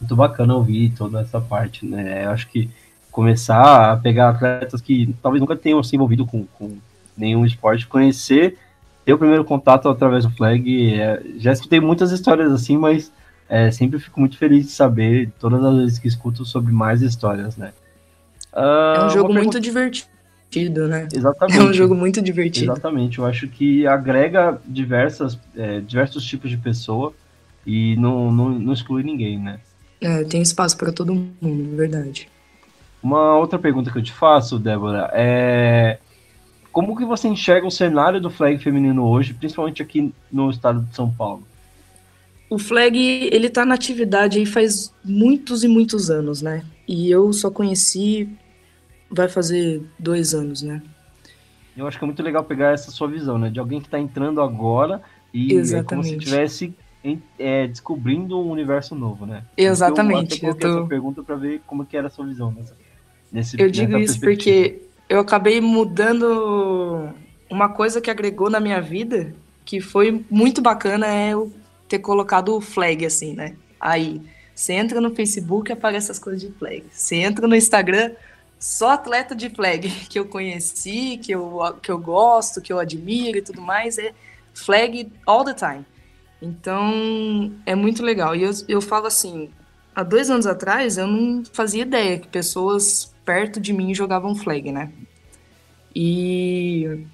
Muito 0.00 0.16
bacana 0.16 0.54
ouvir 0.54 0.94
toda 0.96 1.20
essa 1.20 1.38
parte, 1.38 1.84
né? 1.84 2.24
Eu 2.24 2.30
acho 2.30 2.48
que 2.48 2.70
começar 3.10 3.92
a 3.92 3.96
pegar 3.98 4.30
atletas 4.30 4.80
que 4.80 5.14
talvez 5.22 5.38
nunca 5.38 5.54
tenham 5.54 5.82
se 5.82 5.94
envolvido 5.94 6.24
com, 6.24 6.46
com 6.58 6.78
nenhum 7.14 7.44
esporte, 7.44 7.86
conhecer 7.86 8.56
ter 9.04 9.12
o 9.12 9.18
primeiro 9.18 9.44
contato 9.44 9.86
através 9.90 10.24
do 10.24 10.30
flag. 10.30 10.94
É, 10.98 11.22
já 11.36 11.52
escutei 11.52 11.78
muitas 11.78 12.10
histórias 12.10 12.50
assim, 12.50 12.78
mas 12.78 13.12
é, 13.54 13.70
sempre 13.70 14.00
fico 14.00 14.18
muito 14.18 14.36
feliz 14.36 14.66
de 14.66 14.72
saber, 14.72 15.30
todas 15.38 15.62
as 15.64 15.76
vezes 15.76 15.98
que 16.00 16.08
escuto, 16.08 16.44
sobre 16.44 16.72
mais 16.72 17.02
histórias, 17.02 17.56
né? 17.56 17.72
Uh, 18.52 18.96
é 18.96 19.06
um 19.06 19.10
jogo 19.10 19.32
muito 19.32 19.60
divertido, 19.60 20.88
né? 20.88 21.06
Exatamente. 21.14 21.58
É 21.60 21.62
um 21.62 21.72
jogo 21.72 21.94
muito 21.94 22.20
divertido. 22.20 22.72
Exatamente. 22.72 23.20
Eu 23.20 23.26
acho 23.26 23.46
que 23.46 23.86
agrega 23.86 24.60
diversas, 24.66 25.38
é, 25.56 25.78
diversos 25.78 26.24
tipos 26.24 26.50
de 26.50 26.56
pessoa 26.56 27.14
e 27.64 27.94
não, 27.94 28.32
não, 28.32 28.48
não 28.48 28.72
exclui 28.72 29.04
ninguém, 29.04 29.38
né? 29.38 29.60
É, 30.00 30.24
tem 30.24 30.42
espaço 30.42 30.76
para 30.76 30.90
todo 30.90 31.14
mundo, 31.14 31.76
verdade. 31.76 32.28
Uma 33.00 33.36
outra 33.36 33.56
pergunta 33.56 33.88
que 33.88 33.98
eu 33.98 34.02
te 34.02 34.12
faço, 34.12 34.58
Débora, 34.58 35.10
é 35.12 35.98
como 36.72 36.96
que 36.96 37.04
você 37.04 37.28
enxerga 37.28 37.68
o 37.68 37.70
cenário 37.70 38.20
do 38.20 38.30
flag 38.30 38.58
feminino 38.58 39.04
hoje, 39.06 39.32
principalmente 39.32 39.80
aqui 39.80 40.12
no 40.32 40.50
estado 40.50 40.82
de 40.82 40.92
São 40.96 41.08
Paulo? 41.08 41.46
O 42.48 42.58
flag, 42.58 42.98
ele 43.32 43.48
tá 43.48 43.64
na 43.64 43.74
atividade 43.74 44.38
aí 44.38 44.46
faz 44.46 44.94
muitos 45.04 45.64
e 45.64 45.68
muitos 45.68 46.10
anos, 46.10 46.42
né? 46.42 46.64
E 46.86 47.10
eu 47.10 47.32
só 47.32 47.50
conheci, 47.50 48.28
vai 49.10 49.28
fazer 49.28 49.82
dois 49.98 50.34
anos, 50.34 50.62
né? 50.62 50.82
Eu 51.76 51.86
acho 51.86 51.98
que 51.98 52.04
é 52.04 52.06
muito 52.06 52.22
legal 52.22 52.44
pegar 52.44 52.72
essa 52.72 52.90
sua 52.90 53.08
visão, 53.08 53.38
né? 53.38 53.50
De 53.50 53.58
alguém 53.58 53.80
que 53.80 53.86
está 53.86 53.98
entrando 53.98 54.40
agora 54.40 55.02
e 55.32 55.54
Exatamente. 55.54 55.84
é 55.84 55.88
como 55.88 56.04
se 56.04 56.16
estivesse 56.16 56.74
é, 57.38 57.66
descobrindo 57.66 58.38
um 58.38 58.50
universo 58.50 58.94
novo, 58.94 59.26
né? 59.26 59.44
Exatamente. 59.56 60.36
Então, 60.36 60.50
eu, 60.50 60.54
eu 60.54 60.58
tô... 60.58 60.68
essa 60.68 60.88
pergunta 60.88 61.22
para 61.22 61.36
ver 61.36 61.60
como 61.66 61.84
que 61.84 61.96
era 61.96 62.06
a 62.06 62.10
sua 62.10 62.26
visão 62.26 62.52
nessa, 62.52 62.76
nesse 63.32 63.60
Eu 63.60 63.70
digo 63.70 63.98
isso 63.98 64.20
porque 64.20 64.82
eu 65.08 65.18
acabei 65.18 65.60
mudando 65.60 67.10
uma 67.50 67.68
coisa 67.68 68.00
que 68.00 68.10
agregou 68.10 68.48
na 68.48 68.60
minha 68.60 68.80
vida, 68.80 69.34
que 69.64 69.80
foi 69.80 70.24
muito 70.30 70.62
bacana, 70.62 71.06
é 71.06 71.30
eu 71.30 71.52
ter 71.94 71.98
colocado 72.00 72.56
o 72.56 72.60
flag, 72.60 73.06
assim, 73.06 73.34
né? 73.34 73.56
Aí, 73.80 74.20
você 74.54 74.72
entra 74.72 75.00
no 75.00 75.14
Facebook 75.14 75.72
aparece 75.72 76.10
as 76.10 76.18
coisas 76.18 76.42
de 76.42 76.50
flag. 76.52 76.84
Você 76.90 77.16
entra 77.16 77.46
no 77.46 77.54
Instagram, 77.54 78.12
só 78.58 78.90
atleta 78.90 79.34
de 79.34 79.48
flag 79.48 79.88
que 80.08 80.18
eu 80.18 80.26
conheci, 80.26 81.18
que 81.22 81.32
eu, 81.32 81.60
que 81.80 81.90
eu 81.90 81.98
gosto, 81.98 82.60
que 82.60 82.72
eu 82.72 82.78
admiro 82.78 83.38
e 83.38 83.42
tudo 83.42 83.60
mais, 83.60 83.98
é 83.98 84.12
flag 84.52 85.10
all 85.24 85.44
the 85.44 85.54
time. 85.54 85.84
Então, 86.42 87.52
é 87.64 87.74
muito 87.74 88.02
legal. 88.02 88.34
E 88.34 88.42
eu, 88.42 88.50
eu 88.68 88.80
falo 88.80 89.06
assim, 89.06 89.50
há 89.94 90.02
dois 90.02 90.30
anos 90.30 90.46
atrás 90.46 90.98
eu 90.98 91.06
não 91.06 91.44
fazia 91.52 91.82
ideia 91.82 92.18
que 92.18 92.28
pessoas 92.28 93.14
perto 93.24 93.60
de 93.60 93.72
mim 93.72 93.94
jogavam 93.94 94.34
flag, 94.34 94.70
né? 94.72 94.92
E 95.94 97.06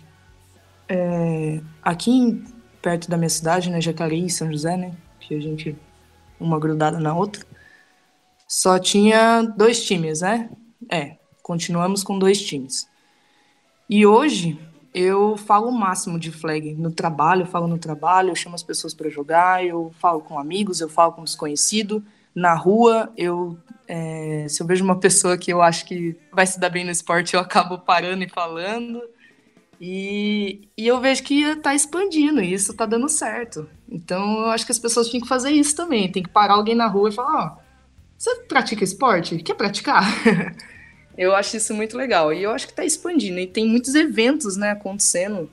é, 0.89 1.61
aqui 1.82 2.43
perto 2.81 3.11
da 3.11 3.16
minha 3.16 3.28
cidade, 3.28 3.70
né, 3.70 3.81
Jacareí 3.81 4.28
São 4.31 4.51
José, 4.51 4.77
né, 4.77 4.93
que 5.20 5.35
a 5.35 5.40
gente 5.40 5.77
uma 6.39 6.59
grudada 6.59 6.98
na 6.98 7.15
outra, 7.15 7.44
só 8.48 8.78
tinha 8.78 9.43
dois 9.43 9.85
times, 9.85 10.23
né? 10.23 10.51
É, 10.90 11.19
continuamos 11.43 12.02
com 12.02 12.19
dois 12.19 12.43
times. 12.43 12.89
E 13.89 14.07
hoje 14.07 14.59
eu 14.93 15.36
falo 15.36 15.69
o 15.69 15.73
máximo 15.73 16.19
de 16.19 16.32
flag 16.32 16.74
no 16.74 16.90
trabalho, 16.90 17.43
eu 17.43 17.47
falo 17.47 17.69
no 17.69 17.78
trabalho, 17.78 18.31
eu 18.31 18.35
chamo 18.35 18.55
as 18.55 18.62
pessoas 18.62 18.94
para 18.94 19.09
jogar, 19.09 19.65
eu 19.65 19.93
falo 20.01 20.20
com 20.20 20.39
amigos, 20.39 20.81
eu 20.81 20.89
falo 20.89 21.12
com 21.12 21.23
desconhecido. 21.23 22.02
Na 22.35 22.55
rua, 22.55 23.12
eu 23.16 23.57
é, 23.86 24.47
se 24.48 24.62
eu 24.62 24.66
vejo 24.66 24.85
uma 24.85 24.98
pessoa 24.98 25.36
que 25.36 25.52
eu 25.52 25.61
acho 25.61 25.85
que 25.85 26.16
vai 26.32 26.47
se 26.47 26.59
dar 26.59 26.70
bem 26.70 26.85
no 26.85 26.90
esporte, 26.90 27.35
eu 27.35 27.40
acabo 27.40 27.78
parando 27.78 28.24
e 28.24 28.28
falando. 28.28 29.02
E, 29.81 30.69
e 30.77 30.86
eu 30.86 31.01
vejo 31.01 31.23
que 31.23 31.43
está 31.43 31.74
expandindo, 31.74 32.43
e 32.43 32.52
isso 32.52 32.73
está 32.73 32.85
dando 32.85 33.09
certo. 33.09 33.66
Então 33.89 34.40
eu 34.40 34.51
acho 34.51 34.66
que 34.66 34.73
as 34.73 34.78
pessoas 34.78 35.09
têm 35.09 35.20
que 35.20 35.28
fazer 35.28 35.51
isso 35.51 35.74
também. 35.74 36.12
Tem 36.12 36.23
que 36.23 36.28
parar 36.28 36.55
alguém 36.55 36.74
na 36.74 36.86
rua 36.86 37.09
e 37.09 37.12
falar: 37.12 37.57
Ó, 37.57 37.62
você 38.19 38.35
pratica 38.43 38.85
esporte? 38.85 39.39
Quer 39.39 39.55
praticar? 39.55 40.05
eu 41.16 41.35
acho 41.35 41.57
isso 41.57 41.73
muito 41.73 41.97
legal. 41.97 42.31
E 42.32 42.43
eu 42.43 42.51
acho 42.51 42.66
que 42.66 42.73
está 42.73 42.85
expandindo. 42.85 43.39
E 43.39 43.47
tem 43.47 43.66
muitos 43.66 43.94
eventos 43.94 44.57
né, 44.59 44.70
acontecendo. 44.70 45.51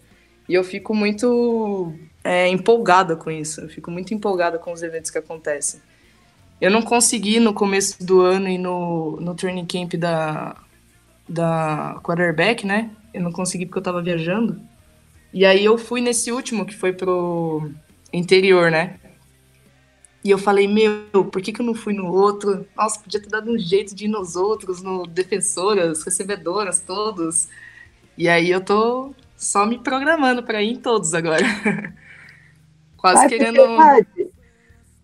E 0.49 0.53
eu 0.53 0.63
fico 0.63 0.93
muito 0.93 1.93
é, 2.21 2.49
empolgada 2.49 3.15
com 3.15 3.31
isso. 3.31 3.61
Eu 3.61 3.69
fico 3.69 3.89
muito 3.89 4.13
empolgada 4.13 4.59
com 4.59 4.73
os 4.73 4.83
eventos 4.83 5.09
que 5.09 5.17
acontecem. 5.17 5.79
Eu 6.59 6.69
não 6.69 6.81
consegui 6.81 7.39
no 7.39 7.53
começo 7.53 8.03
do 8.03 8.19
ano 8.21 8.49
e 8.49 8.57
no, 8.57 9.17
no 9.21 9.35
training 9.35 9.65
camp 9.65 9.93
da, 9.93 10.57
da 11.29 11.99
quarterback, 12.03 12.65
né? 12.65 12.89
Eu 13.17 13.23
não 13.23 13.31
consegui 13.31 13.65
porque 13.65 13.79
eu 13.79 13.83
tava 13.83 14.01
viajando. 14.01 14.61
E 15.33 15.43
aí 15.43 15.65
eu 15.65 15.75
fui 15.77 16.01
nesse 16.01 16.31
último 16.31 16.65
que 16.65 16.75
foi 16.75 16.93
pro 16.93 17.71
interior, 18.13 18.69
né? 18.69 18.99
E 20.23 20.29
eu 20.29 20.37
falei, 20.37 20.67
meu, 20.67 21.25
por 21.25 21.41
que, 21.41 21.51
que 21.51 21.61
eu 21.61 21.65
não 21.65 21.73
fui 21.73 21.93
no 21.93 22.07
outro? 22.11 22.67
Nossa, 22.75 22.99
podia 22.99 23.19
ter 23.19 23.29
dado 23.29 23.51
um 23.51 23.57
jeito 23.57 23.95
de 23.95 24.05
ir 24.05 24.07
nos 24.07 24.35
outros, 24.35 24.83
no 24.83 25.07
defensoras, 25.07 26.03
recebedoras, 26.03 26.79
todos. 26.79 27.47
E 28.15 28.29
aí 28.29 28.51
eu 28.51 28.61
tô 28.61 29.15
só 29.35 29.65
me 29.65 29.79
programando 29.79 30.43
para 30.43 30.61
ir 30.61 30.73
em 30.73 30.79
todos 30.79 31.13
agora. 31.15 31.43
quase 32.97 33.21
Vai 33.21 33.29
querendo. 33.29 33.61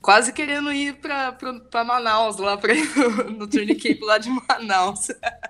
Quase 0.02 0.34
querendo 0.34 0.72
ir 0.72 0.96
para 0.96 1.84
Manaus, 1.84 2.38
lá 2.38 2.58
para 2.58 2.74
ir 2.76 2.86
no, 2.96 3.32
no 3.32 3.48
camp 3.48 4.02
lá 4.02 4.18
de 4.20 4.30
Manaus. 4.30 5.08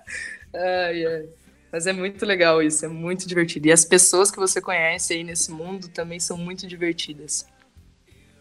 ai, 0.54 1.06
ai. 1.06 1.43
Mas 1.74 1.88
é 1.88 1.92
muito 1.92 2.24
legal 2.24 2.62
isso, 2.62 2.86
é 2.86 2.88
muito 2.88 3.28
divertido. 3.28 3.66
E 3.68 3.72
as 3.72 3.84
pessoas 3.84 4.30
que 4.30 4.38
você 4.38 4.62
conhece 4.62 5.14
aí 5.14 5.24
nesse 5.24 5.52
mundo 5.52 5.88
também 5.88 6.20
são 6.20 6.38
muito 6.38 6.68
divertidas. 6.68 7.48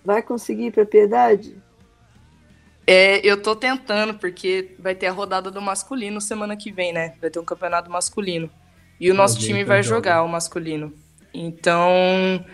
Vai 0.05 0.23
conseguir 0.23 0.67
ir 0.67 0.71
para 0.71 0.85
Piedade? 0.85 1.57
É, 2.87 3.27
eu 3.27 3.41
tô 3.41 3.57
tentando, 3.57 4.13
porque 4.19 4.75
vai 4.79 4.95
ter 4.95 5.07
a 5.07 5.13
rodada 5.13 5.51
do 5.51 5.63
masculino 5.63 6.21
semana 6.21 6.59
que 6.59 6.71
vem, 6.71 6.93
né? 6.93 7.15
Vai 7.23 7.31
ter 7.31 7.39
um 7.39 7.45
campeonato 7.45 7.91
masculino. 7.91 8.51
E 9.01 9.11
o 9.11 9.15
nosso 9.15 9.39
time 9.39 9.65
vai 9.65 9.83
jogar 9.83 10.23
o 10.23 10.29
masculino. 10.29 10.93
Então, 11.33 12.45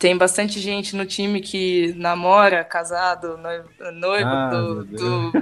tem 0.00 0.16
bastante 0.16 0.58
gente 0.58 0.96
no 0.96 1.06
time 1.06 1.40
que 1.40 1.94
namora, 1.96 2.64
casado, 2.64 3.36
noivo, 3.36 3.68
noivo 3.92 4.28
ah, 4.28 4.50
do. 4.50 4.84
do... 4.84 5.32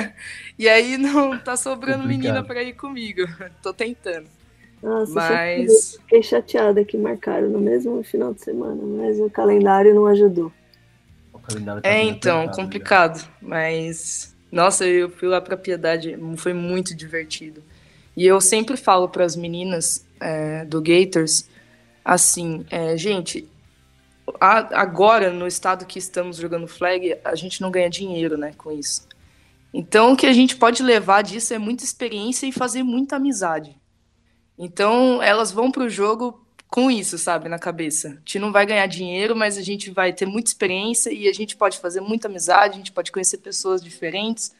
e 0.58 0.66
aí 0.66 0.96
não 0.96 1.36
tá 1.38 1.54
sobrando 1.56 2.04
Complicado. 2.04 2.22
menina 2.22 2.42
para 2.42 2.62
ir 2.62 2.72
comigo. 2.72 3.26
Tô 3.62 3.74
tentando. 3.74 4.26
Nossa, 4.82 5.12
mas. 5.12 5.96
Fiquei 5.96 6.22
chateada 6.22 6.82
que 6.84 6.96
marcaram 6.96 7.50
no 7.50 7.60
mesmo 7.60 8.02
final 8.02 8.32
de 8.32 8.42
semana, 8.42 8.80
mas 8.82 9.20
o 9.20 9.28
calendário 9.28 9.94
não 9.94 10.06
ajudou 10.06 10.50
calendário 11.46 11.82
tá 11.82 11.88
É, 11.88 12.02
então, 12.02 12.48
complicado. 12.48 13.20
Já. 13.20 13.28
Mas, 13.40 14.34
nossa, 14.50 14.86
eu 14.86 15.10
fui 15.10 15.28
lá 15.28 15.40
pra 15.40 15.56
Piedade, 15.56 16.16
foi 16.36 16.52
muito 16.52 16.94
divertido. 16.94 17.62
E 18.16 18.26
eu 18.26 18.40
sempre 18.40 18.76
falo 18.76 19.08
para 19.08 19.24
as 19.24 19.36
meninas 19.36 20.06
é, 20.20 20.64
do 20.64 20.80
Gators, 20.80 21.48
assim, 22.04 22.64
é, 22.70 22.96
gente, 22.96 23.48
a, 24.40 24.80
agora 24.80 25.30
no 25.30 25.46
estado 25.46 25.86
que 25.86 25.98
estamos 25.98 26.36
jogando 26.36 26.66
flag, 26.66 27.16
a 27.24 27.34
gente 27.34 27.60
não 27.60 27.70
ganha 27.70 27.90
dinheiro, 27.90 28.36
né, 28.36 28.52
com 28.56 28.72
isso. 28.72 29.06
Então, 29.72 30.12
o 30.12 30.16
que 30.16 30.26
a 30.26 30.32
gente 30.32 30.56
pode 30.56 30.82
levar 30.82 31.22
disso 31.22 31.52
é 31.52 31.58
muita 31.58 31.84
experiência 31.84 32.46
e 32.46 32.52
fazer 32.52 32.82
muita 32.82 33.16
amizade. 33.16 33.76
Então, 34.56 35.20
elas 35.20 35.50
vão 35.50 35.70
para 35.70 35.82
o 35.82 35.90
jogo 35.90 36.40
com 36.68 36.90
isso, 36.90 37.18
sabe, 37.18 37.48
na 37.48 37.58
cabeça. 37.58 38.08
A 38.08 38.10
gente 38.12 38.38
não 38.38 38.52
vai 38.52 38.64
ganhar 38.66 38.86
dinheiro, 38.86 39.34
mas 39.34 39.58
a 39.58 39.62
gente 39.62 39.90
vai 39.90 40.12
ter 40.12 40.26
muita 40.26 40.50
experiência 40.50 41.12
e 41.12 41.28
a 41.28 41.32
gente 41.32 41.56
pode 41.56 41.78
fazer 41.78 42.00
muita 42.00 42.28
amizade, 42.28 42.74
a 42.74 42.76
gente 42.78 42.92
pode 42.92 43.12
conhecer 43.12 43.38
pessoas 43.38 43.82
diferentes 43.82 44.54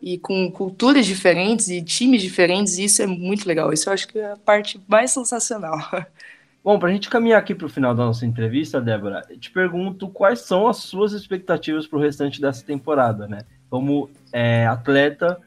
e 0.00 0.18
com 0.18 0.50
culturas 0.50 1.06
diferentes 1.06 1.68
e 1.68 1.82
times 1.82 2.22
diferentes, 2.22 2.78
e 2.78 2.84
isso 2.84 3.02
é 3.02 3.06
muito 3.06 3.46
legal. 3.46 3.72
Isso 3.72 3.88
eu 3.88 3.92
acho 3.92 4.06
que 4.08 4.18
é 4.18 4.32
a 4.32 4.36
parte 4.36 4.80
mais 4.86 5.10
sensacional. 5.10 5.78
Bom, 6.66 6.80
para 6.80 6.88
a 6.88 6.92
gente 6.92 7.08
caminhar 7.08 7.38
aqui 7.38 7.54
para 7.54 7.66
o 7.66 7.70
final 7.70 7.94
da 7.94 8.04
nossa 8.04 8.26
entrevista, 8.26 8.80
Débora, 8.80 9.22
eu 9.30 9.38
te 9.38 9.52
pergunto 9.52 10.08
quais 10.08 10.40
são 10.40 10.66
as 10.66 10.78
suas 10.78 11.12
expectativas 11.12 11.86
para 11.86 11.96
o 11.96 12.02
restante 12.02 12.40
dessa 12.40 12.64
temporada, 12.64 13.28
né? 13.28 13.42
Como 13.70 14.10
é, 14.32 14.66
atleta 14.66 15.38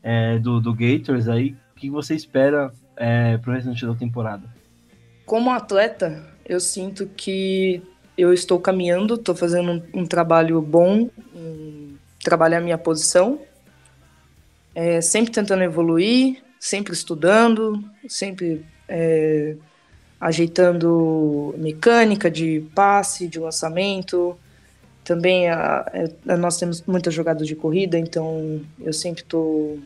é, 0.00 0.38
do, 0.38 0.60
do 0.60 0.72
Gators 0.72 1.28
aí, 1.28 1.56
o 1.72 1.74
que 1.74 1.90
você 1.90 2.14
espera 2.14 2.72
é, 2.96 3.36
para 3.38 3.50
o 3.50 3.54
restante 3.54 3.84
da 3.84 3.94
temporada? 3.96 4.44
como 5.28 5.50
atleta, 5.50 6.24
eu 6.46 6.58
sinto 6.58 7.06
que 7.06 7.82
eu 8.16 8.32
estou 8.32 8.58
caminhando, 8.58 9.14
estou 9.14 9.34
fazendo 9.34 9.72
um, 9.72 10.00
um, 10.00 10.06
trabalho 10.06 10.62
bom 10.62 11.10
em 11.34 11.98
trabalhar 12.24 12.58
a 12.58 12.62
minha 12.62 12.78
posição, 12.78 13.38
é, 14.74 15.02
sempre 15.02 15.30
tentando 15.30 15.62
evoluir, 15.62 16.42
sempre 16.58 16.94
estudando, 16.94 17.84
sempre 18.08 18.64
é, 18.88 19.56
ajeitando 20.20 21.54
mecânica 21.58 22.30
de 22.30 22.64
passe, 22.74 23.28
de 23.28 23.38
lançamento. 23.38 24.36
Também 25.04 25.48
a, 25.48 25.90
a, 26.26 26.36
nós 26.36 26.58
temos 26.58 26.82
muitas 26.86 27.14
jogadas 27.14 27.46
de 27.46 27.54
corrida, 27.54 27.98
então 27.98 28.60
eu 28.80 28.92
sempre 28.92 29.22
estou 29.22 29.78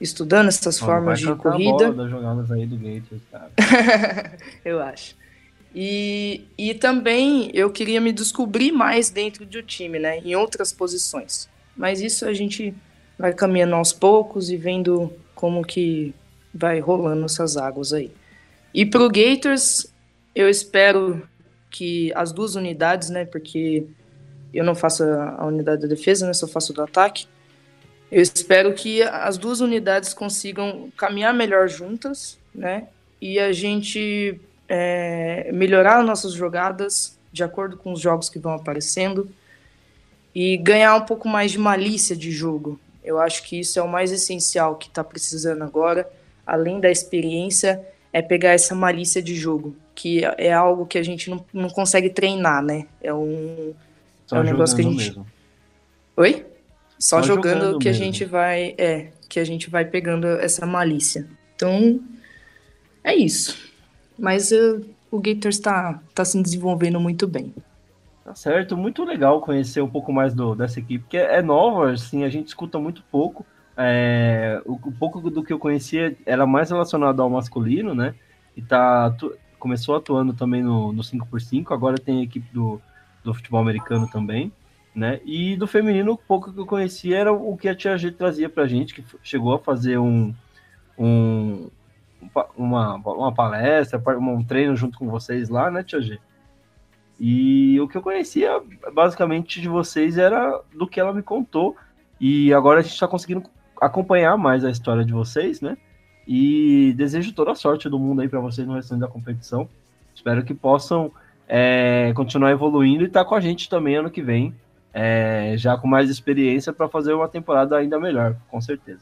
estudando 0.00 0.48
essas 0.48 0.78
formas 0.78 1.20
de 1.20 1.34
corrida. 1.34 1.88
A 1.88 1.90
bola 1.90 1.94
das 1.94 2.10
jogadas 2.10 2.50
aí 2.50 2.66
do 2.66 2.76
Gators, 2.76 3.22
cara. 3.30 3.50
eu 4.64 4.80
acho. 4.80 5.16
E, 5.74 6.44
e 6.56 6.74
também 6.74 7.50
eu 7.54 7.70
queria 7.70 8.00
me 8.00 8.12
descobrir 8.12 8.72
mais 8.72 9.10
dentro 9.10 9.44
do 9.44 9.62
time, 9.62 9.98
né? 9.98 10.18
Em 10.18 10.34
outras 10.34 10.72
posições. 10.72 11.48
Mas 11.76 12.00
isso 12.00 12.24
a 12.24 12.32
gente 12.32 12.74
vai 13.18 13.32
caminhando 13.32 13.74
aos 13.74 13.92
poucos 13.92 14.50
e 14.50 14.56
vendo 14.56 15.12
como 15.34 15.64
que 15.64 16.14
vai 16.52 16.80
rolando 16.80 17.24
essas 17.24 17.56
águas 17.56 17.92
aí. 17.92 18.10
E 18.78 18.86
pro 18.86 19.10
Gators, 19.10 19.92
eu 20.32 20.48
espero 20.48 21.28
que 21.68 22.12
as 22.14 22.30
duas 22.30 22.54
unidades, 22.54 23.10
né? 23.10 23.24
Porque 23.24 23.84
eu 24.54 24.62
não 24.62 24.72
faço 24.76 25.02
a 25.02 25.44
unidade 25.44 25.82
da 25.82 25.88
defesa, 25.88 26.24
né? 26.24 26.32
Só 26.32 26.46
faço 26.46 26.72
do 26.72 26.80
ataque. 26.80 27.26
Eu 28.08 28.22
espero 28.22 28.72
que 28.74 29.02
as 29.02 29.36
duas 29.36 29.60
unidades 29.60 30.14
consigam 30.14 30.92
caminhar 30.96 31.34
melhor 31.34 31.68
juntas, 31.68 32.38
né? 32.54 32.86
E 33.20 33.40
a 33.40 33.50
gente 33.50 34.40
é, 34.68 35.50
melhorar 35.52 36.04
nossas 36.04 36.32
jogadas 36.32 37.18
de 37.32 37.42
acordo 37.42 37.76
com 37.76 37.92
os 37.92 38.00
jogos 38.00 38.30
que 38.30 38.38
vão 38.38 38.52
aparecendo 38.52 39.28
e 40.32 40.56
ganhar 40.56 40.94
um 40.94 41.04
pouco 41.04 41.28
mais 41.28 41.50
de 41.50 41.58
malícia 41.58 42.14
de 42.14 42.30
jogo. 42.30 42.78
Eu 43.02 43.18
acho 43.18 43.42
que 43.42 43.58
isso 43.58 43.76
é 43.76 43.82
o 43.82 43.88
mais 43.88 44.12
essencial 44.12 44.76
que 44.76 44.86
está 44.86 45.02
precisando 45.02 45.64
agora, 45.64 46.08
além 46.46 46.78
da 46.78 46.88
experiência, 46.88 47.84
é 48.12 48.22
pegar 48.22 48.50
essa 48.50 48.74
malícia 48.74 49.22
de 49.22 49.34
jogo, 49.34 49.76
que 49.94 50.22
é 50.36 50.52
algo 50.52 50.86
que 50.86 50.98
a 50.98 51.02
gente 51.02 51.30
não, 51.30 51.44
não 51.52 51.68
consegue 51.68 52.10
treinar, 52.10 52.62
né? 52.62 52.86
É 53.02 53.12
um, 53.12 53.74
é 54.30 54.34
um 54.34 54.42
negócio 54.42 54.76
que 54.76 54.82
a 54.82 54.84
gente. 54.84 55.08
Mesmo. 55.08 55.26
Oi? 56.16 56.46
Só, 56.98 57.18
Só 57.18 57.22
jogando, 57.22 57.60
jogando, 57.60 57.78
que 57.78 57.88
mesmo. 57.88 58.02
a 58.02 58.04
gente 58.04 58.24
vai, 58.24 58.74
é, 58.76 59.12
que 59.28 59.38
a 59.38 59.44
gente 59.44 59.70
vai 59.70 59.84
pegando 59.84 60.26
essa 60.26 60.66
malícia. 60.66 61.28
Então, 61.54 62.00
é 63.04 63.14
isso. 63.14 63.56
Mas 64.18 64.50
uh, 64.50 64.84
o 65.10 65.20
Gators 65.20 65.56
está 65.56 66.02
tá 66.14 66.24
se 66.24 66.40
desenvolvendo 66.42 66.98
muito 66.98 67.26
bem. 67.26 67.54
Tá 68.24 68.34
certo, 68.34 68.76
muito 68.76 69.04
legal 69.04 69.40
conhecer 69.40 69.80
um 69.80 69.88
pouco 69.88 70.12
mais 70.12 70.34
do, 70.34 70.54
dessa 70.54 70.80
equipe, 70.80 71.04
que 71.08 71.16
é, 71.16 71.36
é 71.36 71.42
nova, 71.42 71.92
assim, 71.92 72.24
a 72.24 72.28
gente 72.28 72.48
escuta 72.48 72.78
muito 72.78 73.02
pouco. 73.10 73.46
É, 73.78 74.60
o, 74.66 74.74
o, 74.74 74.92
pouco 74.92 75.20
do 75.30 75.42
que 75.42 75.52
eu 75.52 75.58
conhecia 75.58 76.16
era 76.26 76.44
mais 76.46 76.70
relacionado 76.70 77.22
ao 77.22 77.30
masculino, 77.30 77.94
né? 77.94 78.14
E 78.56 78.62
tá, 78.62 79.10
tu, 79.10 79.34
começou 79.58 79.94
atuando 79.96 80.34
também 80.34 80.62
no, 80.62 80.92
no 80.92 81.02
5x5, 81.02 81.72
agora 81.72 81.96
tem 81.96 82.20
a 82.20 82.24
equipe 82.24 82.52
do, 82.52 82.80
do 83.22 83.32
futebol 83.32 83.60
americano 83.60 84.08
também 84.08 84.52
né? 84.98 85.20
E 85.24 85.56
do 85.56 85.66
feminino, 85.66 86.12
o 86.12 86.18
pouco 86.18 86.52
que 86.52 86.58
eu 86.58 86.66
conhecia 86.66 87.16
era 87.16 87.32
o 87.32 87.56
que 87.56 87.68
a 87.68 87.74
Tia 87.74 87.96
G 87.96 88.10
trazia 88.10 88.48
pra 88.48 88.66
gente, 88.66 88.92
que 88.92 89.04
chegou 89.22 89.54
a 89.54 89.58
fazer 89.58 89.96
um, 89.96 90.34
um 90.98 91.70
uma, 92.56 92.96
uma 92.96 93.32
palestra, 93.32 94.02
um 94.18 94.44
treino 94.44 94.74
junto 94.74 94.98
com 94.98 95.08
vocês 95.08 95.48
lá, 95.48 95.70
né, 95.70 95.84
Tia 95.84 96.00
G? 96.00 96.18
E 97.20 97.80
o 97.80 97.86
que 97.86 97.96
eu 97.96 98.02
conhecia 98.02 98.60
basicamente 98.92 99.60
de 99.60 99.68
vocês 99.68 100.18
era 100.18 100.60
do 100.74 100.86
que 100.86 100.98
ela 100.98 101.14
me 101.14 101.22
contou. 101.22 101.76
E 102.20 102.52
agora 102.52 102.80
a 102.80 102.82
gente 102.82 102.94
está 102.94 103.06
conseguindo 103.06 103.42
acompanhar 103.80 104.36
mais 104.36 104.64
a 104.64 104.70
história 104.70 105.04
de 105.04 105.12
vocês, 105.12 105.60
né? 105.60 105.76
E 106.26 106.92
desejo 106.96 107.32
toda 107.32 107.52
a 107.52 107.54
sorte 107.54 107.88
do 107.88 107.98
mundo 107.98 108.20
aí 108.20 108.28
para 108.28 108.40
vocês 108.40 108.66
no 108.66 108.74
restante 108.74 109.00
da 109.00 109.08
competição. 109.08 109.68
Espero 110.14 110.44
que 110.44 110.52
possam 110.52 111.10
é, 111.48 112.12
continuar 112.14 112.50
evoluindo 112.50 113.04
e 113.04 113.06
estar 113.06 113.24
tá 113.24 113.28
com 113.28 113.34
a 113.34 113.40
gente 113.40 113.68
também 113.68 113.96
ano 113.96 114.10
que 114.10 114.20
vem 114.20 114.54
é, 114.92 115.54
já 115.56 115.76
com 115.76 115.86
mais 115.86 116.10
experiência 116.10 116.72
para 116.72 116.88
fazer 116.88 117.12
uma 117.12 117.28
temporada 117.28 117.76
ainda 117.76 117.98
melhor, 118.00 118.34
com 118.50 118.60
certeza. 118.60 119.00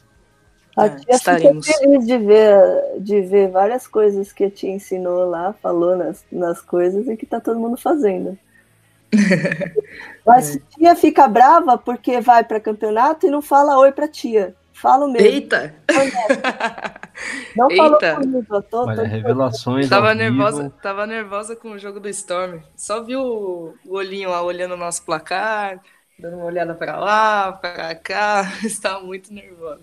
A 0.77 0.91
tia 0.91 1.15
estaremos. 1.15 1.67
feliz 1.67 2.07
de 2.07 2.19
ver, 2.19 3.01
de 3.01 3.23
ver 3.23 3.51
várias 3.51 3.87
coisas 3.87 4.31
que 4.31 4.45
a 4.45 4.51
tia 4.51 4.71
ensinou 4.71 5.29
lá, 5.29 5.55
falou 5.55 5.97
nas, 5.97 6.23
nas 6.31 6.61
coisas 6.61 7.09
e 7.09 7.17
que 7.17 7.25
tá 7.25 7.41
todo 7.41 7.59
mundo 7.59 7.79
fazendo. 7.79 8.39
Mas 10.27 10.57
é. 10.57 10.61
tia 10.77 10.95
fica 10.95 11.27
brava 11.27 11.79
porque 11.79 12.21
vai 12.21 12.45
para 12.45 12.61
campeonato 12.61 13.27
e 13.27 13.31
não 13.31 13.41
fala 13.41 13.79
oi 13.79 13.91
para 13.91 14.07
tia. 14.07 14.55
Fala 14.81 15.09
mesmo. 15.09 15.27
Eita! 15.27 15.75
Não 17.57 17.71
falou 17.75 17.95
Eita. 17.95 18.15
comigo, 18.17 18.47
eu 18.55 18.63
tô, 18.63 18.85
Olha, 18.87 18.97
tô- 18.97 19.05
revelações. 19.05 19.89
Tava 19.89 20.09
vivo. 20.15 20.19
nervosa, 20.19 20.71
tava 20.83 21.07
nervosa 21.07 21.57
com 21.57 21.71
o 21.71 21.79
jogo 21.79 21.99
do 21.99 22.09
Storm. 22.09 22.61
Só 22.77 23.03
viu 23.03 23.21
o 23.23 23.75
olhinho 23.89 24.31
lá 24.31 24.43
olhando 24.43 24.75
o 24.75 24.77
nosso 24.77 25.03
placar, 25.05 25.81
dando 26.19 26.37
uma 26.37 26.45
olhada 26.47 26.75
pra 26.75 26.99
lá, 26.99 27.53
pra 27.53 27.95
cá. 27.95 28.43
Estava 28.63 29.01
muito 29.03 29.33
nervosa. 29.33 29.81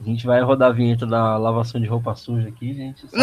A 0.00 0.04
gente 0.04 0.26
vai 0.26 0.40
rodar 0.42 0.70
a 0.70 0.72
vinheta 0.72 1.06
da 1.06 1.36
lavação 1.36 1.80
de 1.80 1.86
roupa 1.86 2.14
suja 2.14 2.48
aqui, 2.48 2.72
gente. 2.74 3.06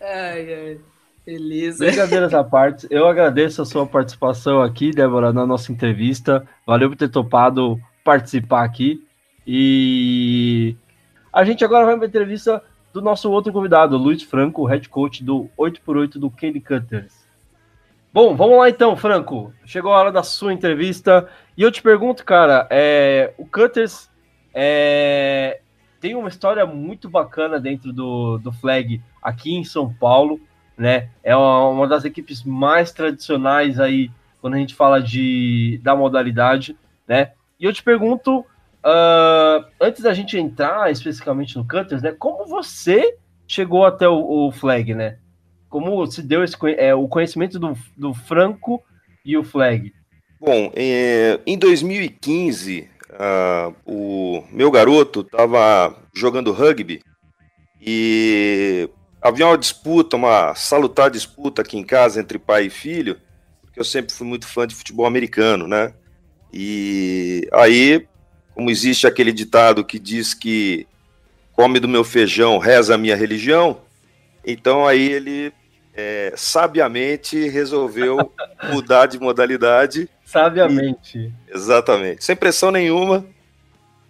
Ai, 0.00 0.54
ai. 0.54 0.80
Beleza. 1.24 1.86
Brincadeiras 1.86 2.34
à 2.34 2.42
parte, 2.42 2.88
eu 2.90 3.06
agradeço 3.06 3.62
a 3.62 3.64
sua 3.64 3.86
participação 3.86 4.60
aqui, 4.60 4.90
Débora, 4.90 5.32
na 5.32 5.46
nossa 5.46 5.70
entrevista. 5.70 6.44
Valeu 6.66 6.88
por 6.90 6.96
ter 6.96 7.08
topado 7.08 7.80
participar 8.04 8.64
aqui. 8.64 9.06
E 9.46 10.76
a 11.32 11.44
gente 11.44 11.64
agora 11.64 11.86
vai 11.86 11.96
para 11.96 12.06
a 12.06 12.08
entrevista 12.08 12.62
do 12.92 13.00
nosso 13.00 13.30
outro 13.30 13.52
convidado, 13.52 13.96
Luiz 13.96 14.22
Franco, 14.22 14.64
head 14.66 14.88
coach 14.88 15.24
do 15.24 15.48
8x8 15.58 16.18
do 16.18 16.30
Candy 16.30 16.60
Cutters. 16.60 17.26
Bom, 18.12 18.36
vamos 18.36 18.58
lá 18.58 18.68
então, 18.68 18.94
Franco. 18.96 19.52
Chegou 19.64 19.92
a 19.92 19.98
hora 19.98 20.12
da 20.12 20.22
sua 20.22 20.52
entrevista. 20.52 21.28
E 21.56 21.62
eu 21.62 21.72
te 21.72 21.82
pergunto, 21.82 22.24
cara, 22.24 22.66
é, 22.70 23.32
o 23.38 23.46
Cutters 23.46 24.10
é, 24.52 25.60
tem 26.00 26.14
uma 26.14 26.28
história 26.28 26.66
muito 26.66 27.08
bacana 27.08 27.58
dentro 27.58 27.92
do, 27.92 28.38
do 28.38 28.52
Flag 28.52 29.00
aqui 29.22 29.54
em 29.54 29.64
São 29.64 29.92
Paulo 29.92 30.38
né? 30.76 31.10
É 31.22 31.36
uma, 31.36 31.68
uma 31.68 31.88
das 31.88 32.04
equipes 32.04 32.42
mais 32.42 32.92
tradicionais 32.92 33.78
aí 33.78 34.10
quando 34.40 34.54
a 34.54 34.58
gente 34.58 34.74
fala 34.74 35.00
de 35.00 35.80
da 35.82 35.94
modalidade, 35.94 36.76
né? 37.06 37.32
E 37.62 37.64
eu 37.64 37.72
te 37.72 37.80
pergunto, 37.80 38.44
ah, 38.82 39.64
antes 39.80 40.02
da 40.02 40.12
gente 40.12 40.36
entrar 40.36 40.90
especificamente 40.90 41.56
no 41.56 41.66
Cutters, 41.66 42.02
né? 42.02 42.10
Como 42.10 42.44
você 42.44 43.16
chegou 43.46 43.86
até 43.86 44.08
o, 44.08 44.48
o 44.48 44.50
Flag, 44.50 44.92
né? 44.92 45.18
Como 45.68 46.04
se 46.08 46.24
deu 46.24 46.42
esse, 46.42 46.56
é, 46.76 46.92
o 46.92 47.06
conhecimento 47.06 47.60
do, 47.60 47.78
do 47.96 48.12
Franco 48.12 48.82
e 49.24 49.36
o 49.36 49.44
Flag? 49.44 49.92
Bom, 50.40 50.72
é, 50.74 51.38
em 51.46 51.56
2015, 51.56 52.90
ah, 53.12 53.72
o 53.86 54.42
meu 54.50 54.68
garoto 54.68 55.20
estava 55.20 55.96
jogando 56.12 56.50
rugby 56.50 57.00
e 57.80 58.90
havia 59.22 59.46
uma 59.46 59.56
disputa, 59.56 60.16
uma 60.16 60.52
salutar 60.56 61.12
disputa 61.12 61.62
aqui 61.62 61.78
em 61.78 61.84
casa 61.84 62.20
entre 62.20 62.40
pai 62.40 62.66
e 62.66 62.70
filho, 62.70 63.20
porque 63.60 63.78
eu 63.78 63.84
sempre 63.84 64.12
fui 64.12 64.26
muito 64.26 64.48
fã 64.48 64.66
de 64.66 64.74
futebol 64.74 65.06
americano, 65.06 65.68
né? 65.68 65.94
E 66.52 67.48
aí, 67.52 68.06
como 68.54 68.70
existe 68.70 69.06
aquele 69.06 69.32
ditado 69.32 69.84
que 69.84 69.98
diz 69.98 70.34
que 70.34 70.86
come 71.52 71.80
do 71.80 71.88
meu 71.88 72.04
feijão, 72.04 72.58
reza 72.58 72.94
a 72.94 72.98
minha 72.98 73.16
religião, 73.16 73.80
então 74.44 74.86
aí 74.86 75.12
ele 75.12 75.52
é, 75.94 76.32
sabiamente 76.36 77.48
resolveu 77.48 78.32
mudar 78.72 79.06
de 79.06 79.18
modalidade. 79.18 80.08
Sabiamente. 80.24 81.32
Exatamente. 81.48 82.24
Sem 82.24 82.36
pressão 82.36 82.70
nenhuma, 82.70 83.24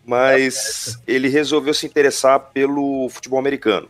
mas 0.04 0.98
ele 1.06 1.28
resolveu 1.28 1.74
se 1.74 1.86
interessar 1.86 2.38
pelo 2.52 3.08
futebol 3.08 3.38
americano. 3.38 3.88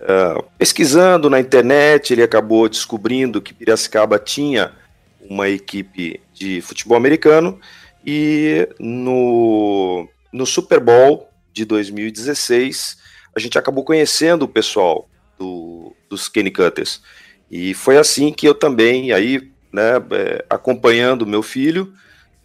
Ah, 0.00 0.42
pesquisando 0.56 1.28
na 1.28 1.40
internet, 1.40 2.12
ele 2.12 2.22
acabou 2.22 2.68
descobrindo 2.68 3.42
que 3.42 3.54
Piracicaba 3.54 4.18
tinha 4.18 4.72
uma 5.20 5.48
equipe 5.48 6.20
de 6.38 6.60
futebol 6.60 6.96
americano 6.96 7.60
e 8.06 8.68
no, 8.78 10.08
no 10.32 10.46
Super 10.46 10.80
Bowl 10.80 11.28
de 11.52 11.64
2016 11.64 12.98
a 13.34 13.40
gente 13.40 13.58
acabou 13.58 13.84
conhecendo 13.84 14.44
o 14.44 14.48
pessoal 14.48 15.08
do, 15.38 15.94
dos 16.08 16.28
Kenny 16.28 16.50
Cutters. 16.50 17.02
E 17.50 17.72
foi 17.74 17.96
assim 17.96 18.32
que 18.32 18.46
eu 18.46 18.54
também, 18.54 19.12
aí, 19.12 19.50
né, 19.72 19.92
é, 20.10 20.44
acompanhando 20.50 21.26
meu 21.26 21.42
filho, 21.42 21.92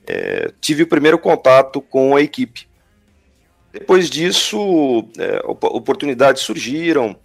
é, 0.06 0.52
tive 0.62 0.84
o 0.84 0.88
primeiro 0.88 1.18
contato 1.18 1.82
com 1.82 2.16
a 2.16 2.22
equipe. 2.22 2.68
Depois 3.72 4.10
disso, 4.10 5.08
é, 5.18 5.42
op- 5.46 5.66
oportunidades 5.66 6.44
surgiram. 6.44 7.16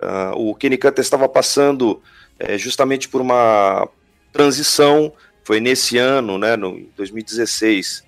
ah, 0.00 0.32
o 0.34 0.54
Kenny 0.54 0.78
Cutter 0.78 1.02
estava 1.02 1.28
passando 1.28 2.02
é, 2.38 2.56
justamente 2.56 3.08
por 3.08 3.20
uma 3.20 3.86
transição. 4.32 5.12
Foi 5.48 5.60
nesse 5.60 5.96
ano, 5.96 6.36
né, 6.36 6.56
no 6.56 6.76
em 6.76 6.90
2016, 6.94 8.04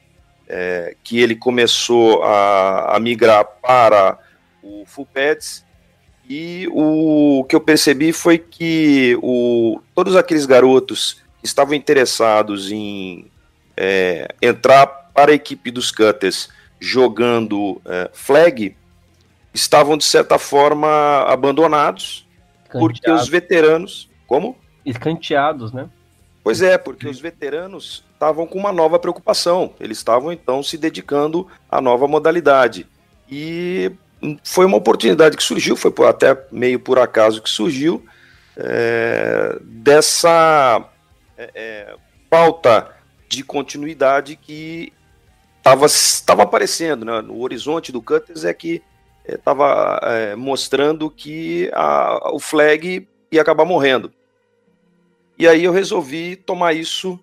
é, 0.47 0.95
que 1.03 1.19
ele 1.21 1.35
começou 1.35 2.23
a, 2.23 2.95
a 2.95 3.01
migrar 3.01 3.47
para 3.63 4.19
o 4.63 4.85
Full 4.85 5.07
Pads. 5.07 5.65
E 6.29 6.69
o 6.71 7.43
que 7.49 7.57
eu 7.57 7.61
percebi 7.63 8.13
foi 8.13 8.37
que 8.37 9.19
o, 9.23 9.81
todos 9.95 10.17
aqueles 10.17 10.45
garotos 10.45 11.23
que 11.41 11.47
estavam 11.47 11.73
interessados 11.73 12.71
em 12.71 13.31
é, 13.75 14.29
entrar 14.43 14.87
para 14.87 15.33
a 15.33 15.35
equipe 15.35 15.71
dos 15.71 15.91
Cutters 15.91 16.51
jogando 16.79 17.81
é, 17.87 18.11
flag 18.13 18.77
estavam 19.55 19.97
de 19.97 20.05
certa 20.05 20.39
forma 20.39 21.25
abandonados 21.27 22.29
porque 22.71 22.99
Escanteados. 22.99 23.23
os 23.23 23.29
veteranos 23.31 24.11
como 24.27 24.59
Escanteados, 24.85 25.73
né? 25.73 25.89
Pois 26.43 26.63
é, 26.63 26.79
porque 26.79 27.07
os 27.07 27.21
veteranos 27.21 28.05
estavam 28.15 28.47
com 28.47 28.59
uma 28.59 28.73
nova 28.73 28.99
preocupação. 28.99 29.75
Eles 29.79 29.99
estavam 29.99 30.33
então 30.33 30.63
se 30.63 30.79
dedicando 30.79 31.47
à 31.71 31.81
nova 31.81 32.09
modalidade. 32.09 32.87
E 33.31 33.93
foi 34.43 34.65
uma 34.67 34.77
oportunidade 34.77 35.37
que 35.37 35.43
surgiu, 35.43 35.77
foi 35.77 35.93
até 36.09 36.37
meio 36.51 36.81
por 36.81 36.99
acaso 36.99 37.43
que 37.43 37.49
surgiu, 37.51 38.05
é, 38.57 39.59
dessa 39.63 40.85
é, 41.39 41.51
é, 41.55 41.95
pauta 42.29 42.91
de 43.29 43.43
continuidade 43.43 44.37
que 44.37 44.93
estava 45.59 46.43
aparecendo 46.43 47.05
né? 47.05 47.21
no 47.21 47.41
horizonte 47.41 47.93
do 47.93 48.03
Cutters 48.03 48.45
é 48.45 48.53
que 48.53 48.83
estava 49.27 50.01
mostrando 50.37 51.09
que 51.11 51.71
a- 51.73 52.31
o 52.33 52.41
flag 52.41 53.07
ia 53.31 53.41
acabar 53.43 53.65
morrendo. 53.65 54.11
E 55.41 55.49
aí 55.49 55.65
eu 55.65 55.73
resolvi 55.73 56.37
tomar 56.37 56.75
isso 56.75 57.19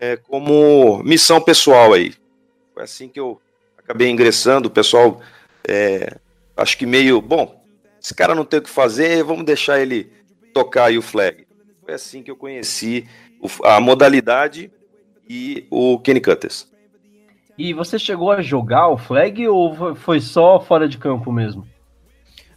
é, 0.00 0.16
como 0.16 1.00
missão 1.04 1.40
pessoal 1.40 1.92
aí. 1.92 2.12
Foi 2.74 2.82
assim 2.82 3.08
que 3.08 3.20
eu 3.20 3.40
acabei 3.78 4.10
ingressando. 4.10 4.66
O 4.66 4.70
pessoal, 4.70 5.20
é, 5.64 6.18
acho 6.56 6.76
que 6.76 6.84
meio, 6.84 7.20
bom, 7.20 7.64
esse 8.02 8.12
cara 8.12 8.34
não 8.34 8.44
tem 8.44 8.58
o 8.58 8.62
que 8.64 8.68
fazer, 8.68 9.22
vamos 9.22 9.44
deixar 9.44 9.80
ele 9.80 10.10
tocar 10.52 10.86
aí 10.86 10.98
o 10.98 11.02
flag. 11.02 11.46
Foi 11.84 11.94
assim 11.94 12.20
que 12.20 12.32
eu 12.32 12.34
conheci 12.34 13.06
a 13.62 13.80
modalidade 13.80 14.68
e 15.28 15.68
o 15.70 16.00
Kenny 16.00 16.20
Cutters. 16.20 16.68
E 17.56 17.72
você 17.72 17.96
chegou 17.96 18.32
a 18.32 18.42
jogar 18.42 18.88
o 18.88 18.98
Flag 18.98 19.46
ou 19.46 19.94
foi 19.94 20.20
só 20.20 20.58
fora 20.58 20.88
de 20.88 20.98
campo 20.98 21.30
mesmo? 21.30 21.64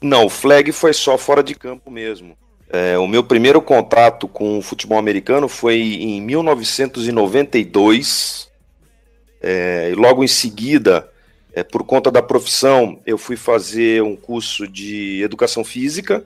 Não, 0.02 0.26
o 0.26 0.30
flag 0.30 0.72
foi 0.72 0.94
só 0.94 1.16
fora 1.16 1.44
de 1.44 1.54
campo 1.54 1.92
mesmo. 1.92 2.36
É, 2.72 2.98
o 2.98 3.08
meu 3.08 3.24
primeiro 3.24 3.62
contato 3.62 4.28
com 4.28 4.60
o 4.60 4.62
futebol 4.62 5.00
americano 5.00 5.48
foi 5.48 5.80
em 5.80 6.22
1992. 6.22 8.48
É, 9.42 9.90
e 9.92 9.96
logo 9.96 10.24
em 10.24 10.28
seguida, 10.28 11.10
é, 11.54 11.64
por 11.64 11.84
conta 11.84 12.12
da 12.12 12.22
profissão, 12.22 13.00
eu 13.06 13.18
fui 13.18 13.36
fazer 13.36 14.04
um 14.04 14.16
curso 14.16 14.68
de 14.68 15.22
educação 15.24 15.64
física. 15.64 16.24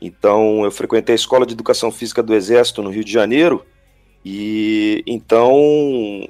Então, 0.00 0.64
eu 0.64 0.70
frequentei 0.70 1.14
a 1.14 1.16
Escola 1.16 1.46
de 1.46 1.54
Educação 1.54 1.90
Física 1.90 2.22
do 2.22 2.34
Exército 2.34 2.82
no 2.82 2.90
Rio 2.90 3.04
de 3.04 3.12
Janeiro. 3.12 3.64
E 4.24 5.02
então 5.06 5.54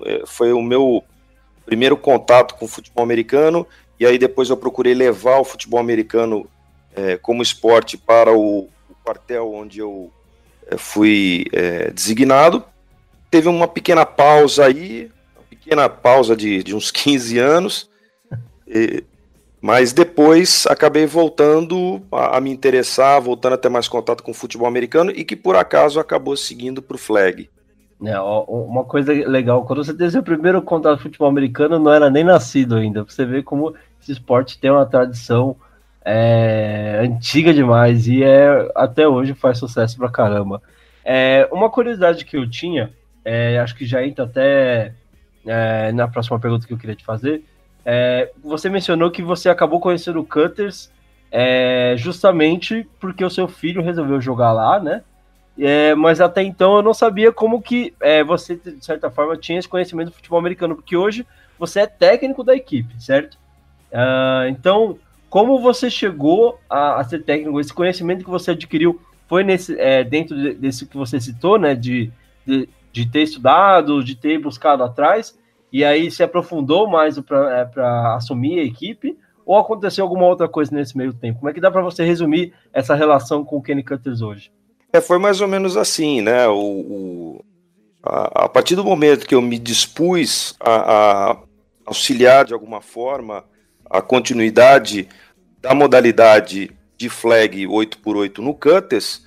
é, 0.05 0.23
foi 0.27 0.53
o 0.53 0.63
meu 0.63 1.05
primeiro 1.65 1.97
contato 1.97 2.55
com 2.55 2.65
o 2.65 2.69
futebol 2.69 3.05
americano. 3.05 3.67
E 3.99 4.07
aí 4.07 4.19
depois 4.19 4.51
eu 4.51 4.57
procurei 4.57 4.95
levar 4.95 5.39
o 5.39 5.45
futebol 5.45 5.79
americano 5.79 6.49
é, 6.95 7.17
como 7.17 7.43
esporte 7.43 7.97
para 7.97 8.33
o, 8.33 8.61
o 8.61 8.69
quartel 9.05 9.53
onde 9.53 9.79
eu 9.81 10.11
é, 10.67 10.77
fui 10.77 11.45
é, 11.53 11.91
designado. 11.91 12.65
Teve 13.31 13.49
uma 13.49 13.69
pequena 13.69 14.07
pausa 14.07 14.67
aí, 14.67 15.11
uma 15.37 15.45
pequena 15.51 15.89
pausa 15.89 16.35
de, 16.35 16.63
de 16.63 16.75
uns 16.75 16.91
15 16.93 17.39
anos, 17.39 17.91
e- 18.67 19.05
mas 19.61 19.95
depois 19.95 20.67
acabei 20.67 21.07
voltando 21.07 22.03
a, 22.13 22.37
a 22.37 22.41
me 22.41 22.51
interessar, 22.51 23.21
voltando 23.21 23.55
a 23.55 23.59
ter 23.59 23.71
mais 23.71 23.89
contato 23.89 24.23
com 24.23 24.31
o 24.31 24.35
futebol 24.35 24.69
americano 24.69 25.11
e 25.11 25.25
que 25.25 25.35
por 25.35 25.57
acaso 25.57 25.99
acabou 25.99 26.37
seguindo 26.37 26.83
para 26.83 26.97
o 26.97 26.99
flag. 26.99 27.49
É, 28.05 28.21
uma 28.21 28.85
coisa 28.85 29.13
legal, 29.13 29.65
quando 29.65 29.83
você 29.83 29.95
teve 29.95 30.11
seu 30.11 30.23
primeiro 30.23 30.61
contato 30.61 30.97
com 30.99 31.05
futebol 31.05 31.29
americano, 31.29 31.79
não 31.79 31.91
era 31.93 32.11
nem 32.11 32.23
nascido 32.25 32.75
ainda. 32.77 33.05
Você 33.05 33.25
ver 33.25 33.43
como 33.43 33.75
esse 34.03 34.13
esporte 34.13 34.59
tem 34.59 34.71
uma 34.71 34.85
tradição 34.85 35.57
é, 36.05 37.01
antiga 37.03 37.53
demais 37.55 38.07
e 38.07 38.23
é, 38.23 38.71
até 38.75 39.09
hoje 39.09 39.35
faz 39.35 39.59
sucesso 39.59 39.97
pra 39.97 40.11
caramba. 40.11 40.61
É, 41.05 41.49
uma 41.51 41.71
curiosidade 41.71 42.25
que 42.25 42.37
eu 42.37 42.49
tinha, 42.49 42.93
é, 43.25 43.59
acho 43.59 43.75
que 43.75 43.87
já 43.87 44.05
entra 44.05 44.25
até 44.25 44.93
é, 45.47 45.93
na 45.93 46.07
próxima 46.09 46.39
pergunta 46.39 46.67
que 46.67 46.73
eu 46.73 46.79
queria 46.79 46.97
te 46.97 47.05
fazer, 47.05 47.43
É, 47.87 48.31
você 48.43 48.71
mencionou 48.71 49.11
que 49.11 49.23
você 49.23 49.51
acabou 49.51 49.79
conhecendo 49.79 50.19
o 50.19 50.25
Cutters 50.25 50.91
é, 51.31 51.95
justamente 51.99 52.89
porque 52.99 53.23
o 53.23 53.29
seu 53.29 53.47
filho 53.47 53.83
resolveu 53.83 54.21
jogar 54.23 54.53
lá, 54.53 54.81
né? 54.81 55.03
É, 55.59 55.95
mas 55.95 56.19
até 56.19 56.43
então 56.43 56.77
eu 56.77 56.83
não 56.83 56.95
sabia 56.95 57.31
como 57.31 57.61
que 57.61 57.93
você, 58.27 58.57
de 58.57 58.83
certa 58.83 59.11
forma, 59.11 59.37
tinha 59.37 59.59
esse 59.59 59.69
conhecimento 59.69 60.09
do 60.09 60.15
futebol 60.15 60.39
americano, 60.39 60.75
porque 60.75 60.97
hoje 60.97 61.27
você 61.59 61.81
é 61.81 61.87
técnico 61.87 62.43
da 62.43 62.57
equipe, 62.57 62.95
certo? 62.99 63.35
Uh, 63.93 64.49
então, 64.49 64.99
como 65.35 65.59
você 65.59 65.91
chegou 65.91 66.61
a, 66.71 67.01
a, 67.01 67.03
ser 67.03 67.25
técnico? 67.25 67.59
Esse 67.59 67.75
conhecimento 67.75 68.23
que 68.23 68.31
você 68.31 68.53
adquiriu 68.53 69.01
foi 69.27 69.43
nesse, 69.43 69.77
é, 69.81 70.05
dentro 70.05 70.41
de, 70.41 70.55
desse 70.55 70.87
que 70.87 70.97
você 70.97 71.21
citou, 71.21 71.59
né? 71.59 71.75
De, 71.75 72.13
de, 72.47 72.69
de, 72.93 73.11
ter 73.11 73.23
estudado, 73.23 74.05
de 74.05 74.15
ter 74.15 74.39
buscado 74.39 74.85
atrás, 74.85 75.37
e 75.73 75.85
aí 75.85 76.09
se 76.09 76.23
aprofundou 76.23 76.89
mais 76.89 77.19
para 77.19 77.69
é, 77.77 77.81
assumir 78.15 78.61
a 78.61 78.63
equipe? 78.63 79.19
Ou 79.45 79.59
aconteceu 79.59 80.05
alguma 80.05 80.25
outra 80.25 80.47
coisa 80.47 80.73
nesse 80.73 80.97
meio 80.97 81.13
tempo? 81.13 81.41
Como 81.41 81.51
é 81.51 81.53
que 81.53 81.61
dá 81.61 81.69
para 81.69 81.83
você 81.83 82.05
resumir 82.05 82.53
essa 82.73 82.95
relação 82.95 83.45
com 83.45 83.57
o 83.57 83.63
Kenny 83.63 83.83
Cutters 83.83 84.23
hoje? 84.23 84.53
É, 84.93 85.01
foi 85.01 85.19
mais 85.19 85.41
ou 85.41 85.49
menos 85.49 85.77
assim, 85.77 86.23
né? 86.23 86.47
O, 86.47 86.55
o 86.55 87.45
a, 88.05 88.45
a, 88.45 88.49
partir 88.49 88.77
do 88.77 88.85
momento 88.85 89.27
que 89.27 89.35
eu 89.35 89.43
me 89.43 89.59
dispus 89.59 90.55
a, 90.61 91.33
a, 91.33 91.37
auxiliar 91.85 92.45
de 92.45 92.55
alguma 92.55 92.81
forma 92.81 93.43
a 93.95 94.03
continuidade 94.03 95.09
da 95.61 95.73
modalidade 95.73 96.73
de 96.97 97.09
flag 97.09 97.65
8x8 97.65 98.39
no 98.39 98.53
Cutters, 98.53 99.25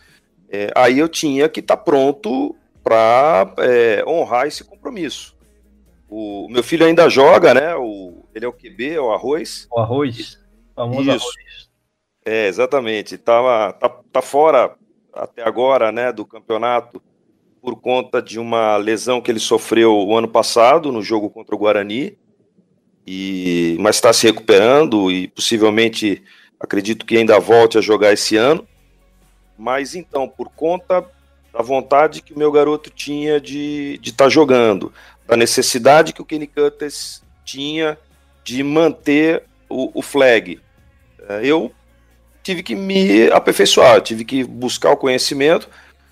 é, 0.50 0.70
aí 0.76 1.00
eu 1.00 1.08
tinha 1.08 1.48
que 1.48 1.62
estar 1.62 1.78
tá 1.78 1.82
pronto 1.82 2.54
para 2.84 3.54
é, 3.60 4.04
honrar 4.06 4.46
esse 4.46 4.66
compromisso. 4.66 5.38
O 6.10 6.50
meu 6.50 6.62
filho 6.62 6.86
ainda 6.86 7.10
joga, 7.10 7.54
né? 7.54 7.76
O, 7.76 8.26
ele 8.36 8.44
é 8.44 8.48
o 8.48 8.54
QB, 8.54 8.96
é 8.96 9.00
o 9.00 9.14
Arroz. 9.14 9.68
O 9.72 9.80
Arroz, 9.80 10.38
famoso 10.76 11.02
Isso. 11.02 11.12
Arroz. 11.12 11.70
É, 12.26 12.48
exatamente. 12.48 13.18
Tava, 13.18 13.72
tá, 13.72 13.88
tá 14.12 14.22
fora 14.22 14.76
até 15.14 15.44
agora, 15.44 15.94
né, 15.94 16.12
do 16.12 16.26
campeonato, 16.26 17.02
por 17.62 17.80
conta 17.80 18.22
de 18.22 18.38
uma 18.38 18.76
lesão 18.76 19.22
que 19.22 19.32
ele 19.32 19.40
sofreu 19.40 19.94
o 19.94 20.18
ano 20.18 20.28
passado 20.28 20.92
no 20.92 21.02
jogo 21.02 21.30
contra 21.30 21.56
o 21.56 21.58
Guarani, 21.58 22.18
e 23.08 23.78
mas 23.80 23.96
está 23.96 24.12
se 24.12 24.28
recuperando 24.28 25.10
e 25.10 25.30
possivelmente 25.30 26.22
acredito 26.60 27.06
que 27.06 27.16
ainda 27.16 27.40
volte 27.40 27.78
a 27.78 27.82
jogar 27.82 28.12
esse 28.12 28.36
ano. 28.36 28.68
Mas 29.58 29.96
então, 29.96 30.28
por 30.28 30.50
conta 30.50 31.06
da 31.54 31.64
vontade 31.64 32.22
que 32.22 32.34
o 32.34 32.38
meu 32.38 32.52
garoto 32.52 32.90
tinha 32.90 33.40
de 33.40 34.00
estar 34.04 34.26
tá 34.26 34.30
jogando, 34.30 34.92
da 35.26 35.38
necessidade 35.38 36.14
que 36.14 36.22
o 36.22 36.26
Kenny 36.26 36.48
Cutters 36.48 37.24
tinha 37.46 37.98
de 38.44 38.62
manter 38.62 39.44
o, 39.70 40.00
o 40.00 40.02
flag, 40.02 40.60
eh, 41.28 41.42
eu 41.44 41.72
tive 42.44 42.62
que 42.62 42.76
me 42.76 43.30
aperfeiçoar, 43.32 44.02
tive 44.02 44.24
que 44.24 44.44
buscar 44.44 44.92
o 44.92 44.98
conhecimento, 44.98 45.70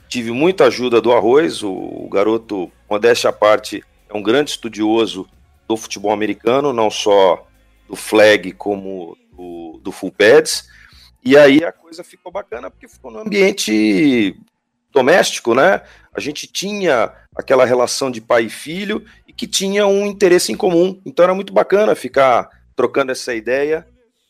tive 0.08 0.32
muita 0.32 0.66
ajuda 0.66 1.00
do 1.00 1.12
Arroz, 1.12 1.62
o, 1.62 1.72
o 1.72 2.10
garoto, 2.10 2.72
modéstia 2.90 3.30
à 3.30 3.34
parte, 3.34 3.84
é 4.10 4.18
um 4.18 4.24
grande 4.24 4.52
estudioso 4.52 5.28
do 5.68 5.78
futebol 5.78 6.12
americano, 6.12 6.74
não 6.74 6.90
só 6.90 7.48
do 7.88 7.96
flag 7.96 8.52
como 8.54 9.18
do, 9.32 9.80
do 9.84 9.92
full 9.92 10.12
pads, 10.12 10.68
e 11.24 11.36
aí 11.38 11.64
a 11.64 11.72
coisa 11.72 12.04
ficou 12.04 12.32
bacana 12.32 12.70
porque 12.70 12.88
ficou 12.88 13.12
no 13.12 13.20
ambiente 13.20 14.38
doméstico, 14.92 15.54
né? 15.54 15.82
A 16.14 16.20
gente 16.20 16.48
tinha 16.48 17.12
aquela 17.36 17.66
relação 17.66 18.10
de 18.10 18.22
pai 18.22 18.46
e 18.46 18.50
filho 18.50 19.04
e 19.28 19.34
que 19.34 19.48
tinha 19.48 19.86
um 19.86 20.06
interesse 20.06 20.52
em 20.52 20.56
comum. 20.56 21.02
Então 21.06 21.24
era 21.24 21.34
muito 21.34 21.52
bacana 21.52 21.96
ficar 21.96 22.50
trocando 22.76 23.12
essa 23.12 23.34
ideia 23.34 23.86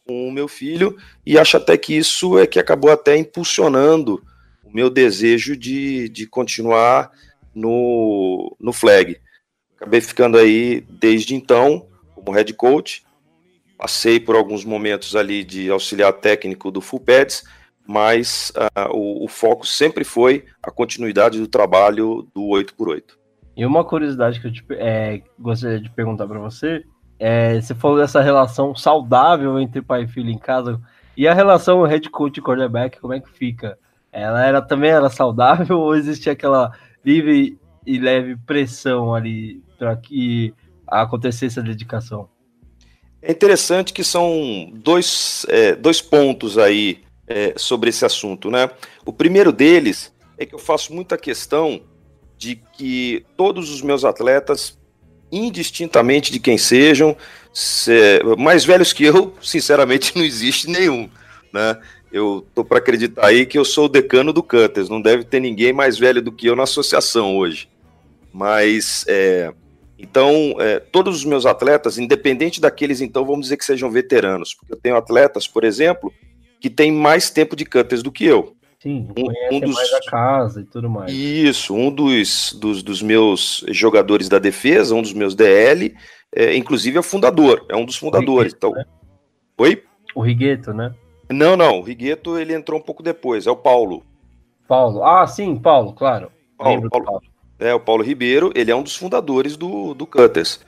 com 0.07 0.27
o 0.27 0.31
meu 0.31 0.47
filho, 0.47 0.95
e 1.25 1.37
acho 1.37 1.57
até 1.57 1.75
que 1.77 1.97
isso 1.97 2.37
é 2.37 2.45
que 2.45 2.59
acabou 2.59 2.91
até 2.91 3.17
impulsionando 3.17 4.23
o 4.63 4.71
meu 4.71 4.87
desejo 4.87 5.57
de, 5.57 6.07
de 6.09 6.27
continuar 6.27 7.11
no, 7.55 8.55
no 8.59 8.71
flag. 8.71 9.19
Acabei 9.85 10.01
ficando 10.01 10.37
aí 10.37 10.81
desde 10.89 11.35
então 11.35 11.85
como 12.15 12.31
head 12.31 12.51
coach, 12.53 13.05
passei 13.77 14.19
por 14.19 14.35
alguns 14.35 14.65
momentos 14.65 15.15
ali 15.15 15.43
de 15.43 15.69
auxiliar 15.69 16.11
técnico 16.13 16.71
do 16.71 16.81
Full 16.81 17.01
Pads, 17.01 17.43
mas 17.85 18.51
uh, 18.55 18.91
o, 18.91 19.25
o, 19.25 19.27
foco 19.27 19.67
sempre 19.67 20.03
foi 20.03 20.45
a 20.63 20.71
continuidade 20.71 21.39
do 21.39 21.47
trabalho 21.47 22.27
do 22.33 22.41
8x8. 22.45 23.03
E 23.55 23.63
uma 23.63 23.83
curiosidade 23.83 24.41
que 24.41 24.47
eu 24.47 24.51
te, 24.51 24.65
é, 24.71 25.21
gostaria 25.37 25.79
de 25.79 25.91
perguntar 25.91 26.25
para 26.25 26.39
você 26.39 26.83
é, 27.19 27.61
você 27.61 27.75
falou 27.75 27.97
dessa 27.97 28.21
relação 28.21 28.75
saudável 28.75 29.59
entre 29.59 29.83
pai 29.83 30.03
e 30.03 30.07
filho 30.07 30.29
em 30.31 30.37
casa. 30.37 30.81
E 31.15 31.27
a 31.27 31.33
relação 31.33 31.83
head 31.83 32.09
coach 32.09 32.37
e 32.37 32.41
quarterback, 32.41 32.99
como 32.99 33.13
é 33.13 33.19
que 33.19 33.29
fica? 33.29 33.77
Ela 34.11 34.43
era 34.43 34.61
também 34.61 34.89
era 34.89 35.09
saudável 35.09 35.77
ou 35.79 35.95
existia 35.95 36.33
aquela 36.33 36.71
livre 37.03 37.57
e 37.85 37.99
leve 37.99 38.35
pressão 38.47 39.13
ali 39.13 39.63
para 39.77 39.95
que 39.95 40.53
acontecesse 40.87 41.59
a 41.59 41.63
dedicação? 41.63 42.29
É 43.21 43.31
interessante 43.31 43.91
que 43.91 44.03
são 44.03 44.71
dois, 44.73 45.45
é, 45.49 45.75
dois 45.75 46.01
pontos 46.01 46.57
aí 46.57 47.03
é, 47.27 47.53
sobre 47.57 47.89
esse 47.89 48.05
assunto, 48.05 48.51
né? 48.51 48.69
O 49.05 49.11
primeiro 49.11 49.51
deles 49.51 50.13
é 50.37 50.45
que 50.45 50.53
eu 50.53 50.59
faço 50.59 50.93
muita 50.93 51.17
questão 51.17 51.81
de 52.37 52.55
que 52.55 53.25
todos 53.35 53.71
os 53.71 53.81
meus 53.81 54.03
atletas 54.05 54.77
indistintamente 55.31 56.31
de 56.31 56.39
quem 56.39 56.57
sejam, 56.57 57.15
se, 57.53 58.21
mais 58.37 58.63
velhos 58.63 58.93
que 58.93 59.05
eu, 59.05 59.33
sinceramente, 59.41 60.15
não 60.15 60.23
existe 60.23 60.69
nenhum, 60.69 61.09
né? 61.51 61.77
Eu 62.11 62.45
tô 62.53 62.63
para 62.63 62.77
acreditar 62.77 63.25
aí 63.25 63.45
que 63.45 63.57
eu 63.57 63.65
sou 63.65 63.85
o 63.85 63.89
decano 63.89 64.31
do 64.31 64.41
Cutters, 64.41 64.87
não 64.87 65.01
deve 65.01 65.25
ter 65.25 65.39
ninguém 65.39 65.73
mais 65.73 65.97
velho 65.97 66.21
do 66.21 66.31
que 66.31 66.47
eu 66.47 66.55
na 66.55 66.63
associação 66.63 67.35
hoje. 67.35 67.67
Mas, 68.31 69.03
é, 69.07 69.53
então, 70.05 70.55
é, 70.59 70.79
todos 70.79 71.17
os 71.17 71.25
meus 71.25 71.47
atletas, 71.47 71.97
independente 71.97 72.61
daqueles, 72.61 73.01
então, 73.01 73.25
vamos 73.25 73.41
dizer 73.41 73.57
que 73.57 73.65
sejam 73.65 73.89
veteranos, 73.89 74.53
porque 74.53 74.73
eu 74.73 74.77
tenho 74.77 74.95
atletas, 74.95 75.47
por 75.47 75.63
exemplo, 75.63 76.13
que 76.59 76.69
têm 76.69 76.91
mais 76.91 77.31
tempo 77.31 77.55
de 77.55 77.65
Cutters 77.65 78.03
do 78.03 78.11
que 78.11 78.23
eu. 78.23 78.55
Sim, 78.79 79.07
um, 79.17 79.55
um 79.55 79.59
dos, 79.59 79.73
mais 79.73 79.93
a 79.93 80.11
casa 80.11 80.61
e 80.61 80.63
tudo 80.63 80.87
mais. 80.87 81.11
Isso, 81.11 81.73
um 81.73 81.89
dos, 81.89 82.53
dos, 82.53 82.83
dos 82.83 83.01
meus 83.01 83.65
jogadores 83.69 84.29
da 84.29 84.37
defesa, 84.37 84.93
um 84.93 85.01
dos 85.01 85.13
meus 85.13 85.33
DL, 85.33 85.95
é, 86.35 86.55
inclusive 86.55 86.97
é 86.97 86.99
o 86.99 87.03
fundador, 87.03 87.65
é 87.67 87.75
um 87.75 87.83
dos 87.83 87.95
fundadores. 87.95 88.53
Rigueto, 88.53 88.67
então... 88.67 88.71
Né? 88.71 88.85
Oi? 89.57 89.83
O 90.13 90.21
Rigueto, 90.21 90.71
né? 90.71 90.93
Não, 91.31 91.57
não, 91.57 91.79
o 91.79 91.81
Rigueto 91.81 92.37
ele 92.37 92.53
entrou 92.53 92.79
um 92.79 92.83
pouco 92.83 93.01
depois, 93.01 93.47
é 93.47 93.51
o 93.51 93.55
Paulo. 93.55 94.03
Paulo, 94.67 95.03
ah, 95.03 95.25
sim, 95.25 95.55
Paulo, 95.55 95.93
claro. 95.93 96.31
Paulo, 96.57 96.87
Paulo. 96.89 97.05
Paulo. 97.05 97.34
É, 97.59 97.73
o 97.73 97.79
Paulo 97.79 98.03
Ribeiro, 98.03 98.51
ele 98.55 98.71
é 98.71 98.75
um 98.75 98.83
dos 98.83 98.95
fundadores 98.95 99.55
do, 99.55 99.93
do 99.93 100.05
Cutters. 100.05 100.59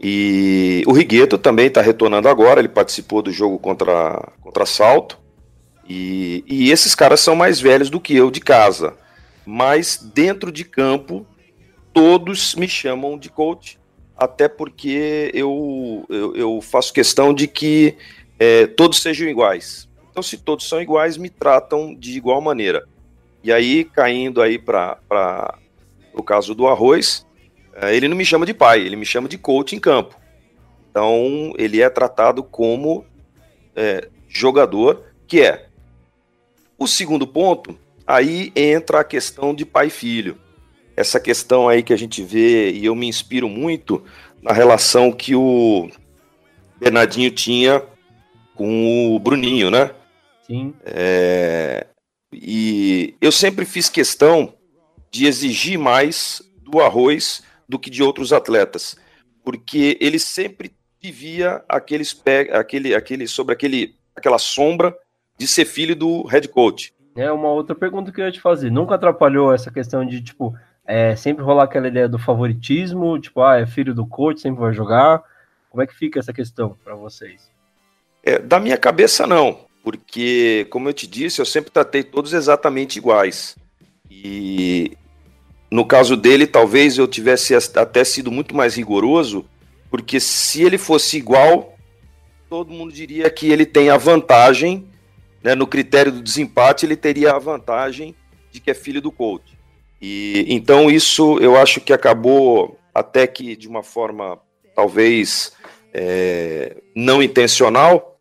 E 0.00 0.82
o 0.86 0.92
Rigueto 0.92 1.36
também 1.36 1.66
está 1.66 1.82
retornando 1.82 2.28
agora, 2.28 2.60
ele 2.60 2.68
participou 2.68 3.20
do 3.20 3.30
jogo 3.30 3.58
contra, 3.58 4.32
contra 4.40 4.64
Salto. 4.64 5.18
E, 5.88 6.44
e 6.46 6.70
esses 6.70 6.94
caras 6.94 7.20
são 7.20 7.34
mais 7.34 7.60
velhos 7.60 7.90
do 7.90 8.00
que 8.00 8.16
eu 8.16 8.30
de 8.30 8.40
casa. 8.40 8.94
Mas 9.44 9.98
dentro 10.14 10.52
de 10.52 10.64
campo, 10.64 11.26
todos 11.92 12.54
me 12.54 12.68
chamam 12.68 13.18
de 13.18 13.28
coach, 13.28 13.78
até 14.16 14.48
porque 14.48 15.30
eu, 15.34 16.06
eu, 16.08 16.36
eu 16.36 16.60
faço 16.60 16.92
questão 16.92 17.34
de 17.34 17.48
que 17.48 17.96
é, 18.38 18.66
todos 18.66 19.02
sejam 19.02 19.28
iguais. 19.28 19.88
Então, 20.10 20.22
se 20.22 20.38
todos 20.38 20.68
são 20.68 20.80
iguais, 20.80 21.16
me 21.16 21.28
tratam 21.28 21.94
de 21.94 22.16
igual 22.16 22.40
maneira. 22.40 22.86
E 23.42 23.52
aí, 23.52 23.84
caindo 23.84 24.40
aí 24.40 24.58
para 24.58 24.98
o 26.12 26.22
caso 26.22 26.54
do 26.54 26.66
arroz, 26.66 27.26
é, 27.74 27.94
ele 27.94 28.08
não 28.08 28.16
me 28.16 28.24
chama 28.24 28.46
de 28.46 28.54
pai, 28.54 28.80
ele 28.80 28.96
me 28.96 29.06
chama 29.06 29.28
de 29.28 29.38
coach 29.38 29.74
em 29.74 29.80
campo. 29.80 30.18
Então, 30.90 31.52
ele 31.56 31.80
é 31.80 31.88
tratado 31.88 32.42
como 32.42 33.04
é, 33.76 34.08
jogador, 34.28 35.04
que 35.26 35.40
é 35.40 35.66
o 36.78 36.86
segundo 36.86 37.26
ponto, 37.26 37.78
aí 38.06 38.52
entra 38.56 39.00
a 39.00 39.04
questão 39.04 39.54
de 39.54 39.64
pai 39.64 39.86
e 39.86 39.90
filho. 39.90 40.38
Essa 40.96 41.20
questão 41.20 41.68
aí 41.68 41.82
que 41.82 41.92
a 41.92 41.96
gente 41.96 42.22
vê, 42.22 42.72
e 42.72 42.84
eu 42.84 42.94
me 42.94 43.06
inspiro 43.06 43.48
muito 43.48 44.02
na 44.42 44.52
relação 44.52 45.12
que 45.12 45.34
o 45.34 45.88
Bernardinho 46.78 47.30
tinha 47.30 47.82
com 48.54 49.14
o 49.14 49.18
Bruninho, 49.18 49.70
né? 49.70 49.90
Sim. 50.46 50.74
É, 50.84 51.86
e 52.32 53.14
eu 53.20 53.30
sempre 53.30 53.64
fiz 53.64 53.88
questão 53.88 54.54
de 55.10 55.26
exigir 55.26 55.78
mais 55.78 56.42
do 56.62 56.80
arroz 56.80 57.42
do 57.68 57.78
que 57.78 57.90
de 57.90 58.02
outros 58.02 58.32
atletas, 58.32 58.96
porque 59.44 59.96
ele 60.00 60.18
sempre 60.18 60.72
vivia 61.00 61.62
aqueles 61.68 62.20
aquele, 62.52 62.94
aquele 62.94 63.26
sobre 63.26 63.54
aquele, 63.54 63.94
aquela 64.14 64.38
sombra 64.38 64.96
de 65.38 65.48
ser 65.48 65.64
filho 65.64 65.96
do 65.96 66.22
head 66.24 66.46
coach. 66.48 66.92
É 67.16 67.30
uma 67.32 67.48
outra 67.48 67.74
pergunta 67.74 68.12
que 68.12 68.20
eu 68.20 68.26
ia 68.26 68.32
te 68.32 68.40
fazer. 68.40 68.70
Nunca 68.70 68.94
atrapalhou 68.94 69.52
essa 69.52 69.70
questão 69.70 70.04
de, 70.04 70.22
tipo, 70.22 70.54
é, 70.84 71.16
sempre 71.16 71.42
rolar 71.42 71.64
aquela 71.64 71.88
ideia 71.88 72.08
do 72.08 72.18
favoritismo, 72.18 73.18
tipo, 73.18 73.40
ah, 73.42 73.58
é 73.58 73.66
filho 73.66 73.94
do 73.94 74.06
coach, 74.06 74.40
sempre 74.40 74.60
vai 74.60 74.72
jogar. 74.72 75.22
Como 75.70 75.82
é 75.82 75.86
que 75.86 75.94
fica 75.94 76.18
essa 76.18 76.32
questão 76.32 76.76
para 76.84 76.94
vocês? 76.94 77.50
É, 78.22 78.38
da 78.38 78.60
minha 78.60 78.76
cabeça, 78.76 79.26
não, 79.26 79.66
porque, 79.82 80.66
como 80.70 80.88
eu 80.88 80.92
te 80.92 81.06
disse, 81.06 81.40
eu 81.40 81.46
sempre 81.46 81.70
tratei 81.70 82.02
todos 82.02 82.32
exatamente 82.32 82.98
iguais. 82.98 83.56
E 84.10 84.96
no 85.70 85.84
caso 85.84 86.16
dele, 86.16 86.46
talvez 86.46 86.98
eu 86.98 87.06
tivesse 87.06 87.54
até 87.54 88.02
sido 88.02 88.30
muito 88.30 88.54
mais 88.56 88.74
rigoroso, 88.74 89.46
porque 89.88 90.18
se 90.18 90.62
ele 90.62 90.76
fosse 90.76 91.16
igual, 91.16 91.76
todo 92.48 92.72
mundo 92.72 92.92
diria 92.92 93.30
que 93.30 93.50
ele 93.50 93.64
tem 93.64 93.88
a 93.88 93.96
vantagem, 93.96 94.88
né, 95.42 95.54
no 95.54 95.66
critério 95.66 96.10
do 96.10 96.20
desempate, 96.20 96.84
ele 96.84 96.96
teria 96.96 97.32
a 97.32 97.38
vantagem 97.38 98.14
de 98.50 98.60
que 98.60 98.70
é 98.70 98.74
filho 98.74 99.00
do 99.00 99.12
coach. 99.12 99.56
E 100.02 100.44
então 100.48 100.90
isso 100.90 101.38
eu 101.38 101.56
acho 101.56 101.80
que 101.80 101.92
acabou 101.92 102.78
até 102.92 103.26
que 103.26 103.54
de 103.54 103.68
uma 103.68 103.82
forma 103.82 104.38
talvez 104.74 105.52
é, 105.92 106.76
não 106.94 107.22
intencional, 107.22 108.18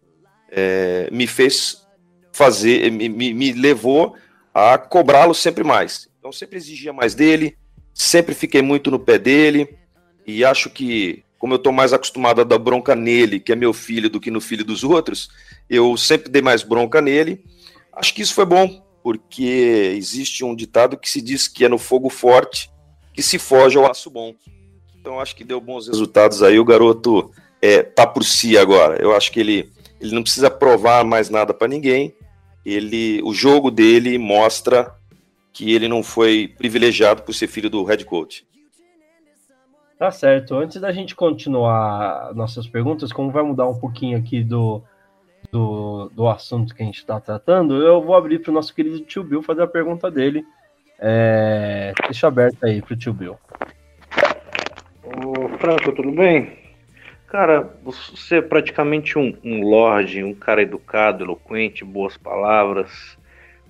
é, 0.52 1.10
me 1.12 1.26
fez 1.26 1.88
fazer, 2.32 2.92
me, 2.92 3.10
me 3.10 3.52
levou 3.54 4.16
a 4.54 4.78
cobrá-lo 4.78 5.34
sempre 5.34 5.64
mais. 5.64 6.10
Então 6.30 6.38
sempre 6.38 6.58
exigia 6.58 6.94
mais 6.94 7.16
dele, 7.16 7.58
sempre 7.92 8.36
fiquei 8.36 8.62
muito 8.62 8.92
no 8.92 9.00
pé 9.00 9.18
dele 9.18 9.68
e 10.28 10.46
acho 10.46 10.70
que 10.70 11.24
como 11.40 11.54
eu 11.54 11.58
estou 11.58 11.74
mais 11.74 11.92
acostumado 11.92 12.42
a 12.42 12.44
dar 12.44 12.60
bronca 12.60 12.96
nele, 12.96 13.40
que 13.40 13.52
é 13.52 13.56
meu 13.56 13.74
filho, 13.74 14.12
do 14.12 14.20
que 14.20 14.30
no 14.30 14.40
filho 14.40 14.64
dos 14.64 14.84
outros, 14.84 15.30
eu 15.68 15.98
sempre 15.98 16.30
dei 16.30 16.44
mais 16.44 16.62
bronca 16.62 17.02
nele. 17.02 17.44
Acho 17.92 18.14
que 18.14 18.22
isso 18.22 18.36
foi 18.36 18.46
bom, 18.46 18.86
porque 19.02 19.96
existe 19.98 20.46
um 20.46 20.56
ditado 20.56 21.00
que 21.00 21.10
se 21.10 21.20
diz 21.20 21.48
que 21.48 21.66
é 21.66 21.70
no 21.70 21.80
fogo 21.80 22.12
forte 22.12 22.70
que 23.12 23.24
se 23.24 23.40
foge 23.40 23.80
ao 23.80 23.90
aço 23.90 24.12
bom. 24.12 24.36
Então 25.00 25.20
acho 25.20 25.36
que 25.36 25.44
deu 25.44 25.60
bons 25.60 25.88
resultados 25.88 26.44
aí. 26.44 26.60
O 26.60 26.66
garoto 26.66 27.32
é, 27.60 27.82
tá 27.82 28.06
por 28.06 28.24
si 28.24 28.56
agora. 28.56 29.02
Eu 29.02 29.16
acho 29.16 29.32
que 29.32 29.40
ele, 29.40 29.72
ele 30.00 30.14
não 30.14 30.22
precisa 30.22 30.52
provar 30.52 31.04
mais 31.04 31.28
nada 31.28 31.56
para 31.56 31.68
ninguém. 31.68 32.14
Ele, 32.64 33.20
o 33.24 33.34
jogo 33.34 33.72
dele 33.72 34.20
mostra 34.20 34.99
que 35.60 35.74
ele 35.74 35.90
não 35.90 36.02
foi 36.02 36.48
privilegiado 36.58 37.22
por 37.22 37.34
ser 37.34 37.48
filho 37.48 37.70
do 37.70 37.84
head 37.84 38.06
coach. 38.06 38.48
Tá 39.98 40.10
certo. 40.10 40.56
Antes 40.56 40.80
da 40.80 40.90
gente 40.94 41.14
continuar 41.14 42.34
nossas 42.34 42.66
perguntas, 42.66 43.12
como 43.12 43.30
vai 43.30 43.44
mudar 43.44 43.68
um 43.68 43.78
pouquinho 43.78 44.18
aqui 44.18 44.42
do, 44.42 44.82
do, 45.52 46.10
do 46.16 46.30
assunto 46.30 46.74
que 46.74 46.82
a 46.82 46.86
gente 46.86 47.00
está 47.00 47.20
tratando, 47.20 47.84
eu 47.84 48.02
vou 48.02 48.16
abrir 48.16 48.40
para 48.40 48.52
o 48.52 48.54
nosso 48.54 48.74
querido 48.74 49.02
tio 49.02 49.22
Bill 49.22 49.44
fazer 49.44 49.62
a 49.64 49.68
pergunta 49.68 50.10
dele. 50.10 50.46
É, 50.98 51.92
deixa 52.04 52.30
aberto 52.30 52.64
aí 52.64 52.82
para 52.82 52.94
o 52.94 52.98
tio 52.98 53.12
Bill. 53.12 53.38
Ô, 55.04 55.50
Franco, 55.58 55.92
tudo 55.92 56.14
bem? 56.14 56.58
Cara, 57.28 57.70
você 57.84 58.38
é 58.38 58.42
praticamente 58.42 59.20
um, 59.20 59.38
um 59.44 59.62
lorde, 59.62 60.24
um 60.24 60.34
cara 60.34 60.62
educado, 60.62 61.26
eloquente, 61.26 61.84
boas 61.84 62.16
palavras, 62.16 63.18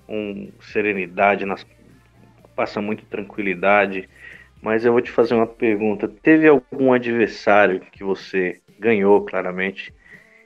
um 0.08 0.52
serenidade, 0.60 1.44
nas, 1.44 1.66
passa 2.60 2.82
muito 2.82 3.06
tranquilidade. 3.06 4.06
Mas 4.60 4.84
eu 4.84 4.92
vou 4.92 5.00
te 5.00 5.10
fazer 5.10 5.34
uma 5.34 5.46
pergunta. 5.46 6.06
Teve 6.06 6.46
algum 6.46 6.92
adversário 6.92 7.80
que 7.80 8.04
você 8.04 8.60
ganhou 8.78 9.24
claramente 9.24 9.94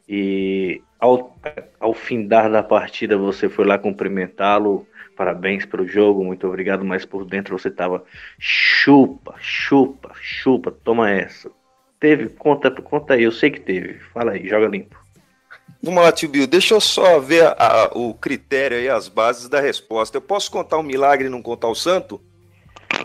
e 0.08 0.80
ao, 1.00 1.36
ao 1.80 1.92
findar 1.92 2.48
da 2.48 2.62
partida 2.62 3.18
você 3.18 3.48
foi 3.48 3.64
lá 3.64 3.76
cumprimentá-lo? 3.76 4.86
Parabéns 5.16 5.66
pelo 5.66 5.88
jogo, 5.88 6.24
muito 6.24 6.46
obrigado, 6.46 6.84
mas 6.84 7.04
por 7.04 7.24
dentro 7.24 7.58
você 7.58 7.70
tava 7.70 8.04
chupa, 8.38 9.34
chupa, 9.40 10.12
chupa, 10.20 10.70
toma 10.70 11.10
essa. 11.10 11.50
Teve? 11.98 12.28
Conta, 12.28 12.70
conta 12.70 13.14
aí, 13.14 13.24
eu 13.24 13.32
sei 13.32 13.50
que 13.50 13.60
teve. 13.60 13.94
Fala 14.12 14.32
aí, 14.32 14.48
joga 14.48 14.68
limpo. 14.68 15.03
Vamos 15.84 16.02
lá, 16.02 16.10
tio 16.10 16.30
Bill, 16.30 16.46
deixa 16.46 16.72
eu 16.72 16.80
só 16.80 17.20
ver 17.20 17.44
a, 17.44 17.52
a, 17.58 17.84
o 17.92 18.14
critério 18.14 18.80
e 18.80 18.88
as 18.88 19.06
bases 19.06 19.50
da 19.50 19.60
resposta. 19.60 20.16
Eu 20.16 20.22
posso 20.22 20.50
contar 20.50 20.78
um 20.78 20.82
milagre 20.82 21.26
e 21.26 21.30
não 21.30 21.42
contar 21.42 21.68
o 21.68 21.74
santo? 21.74 22.18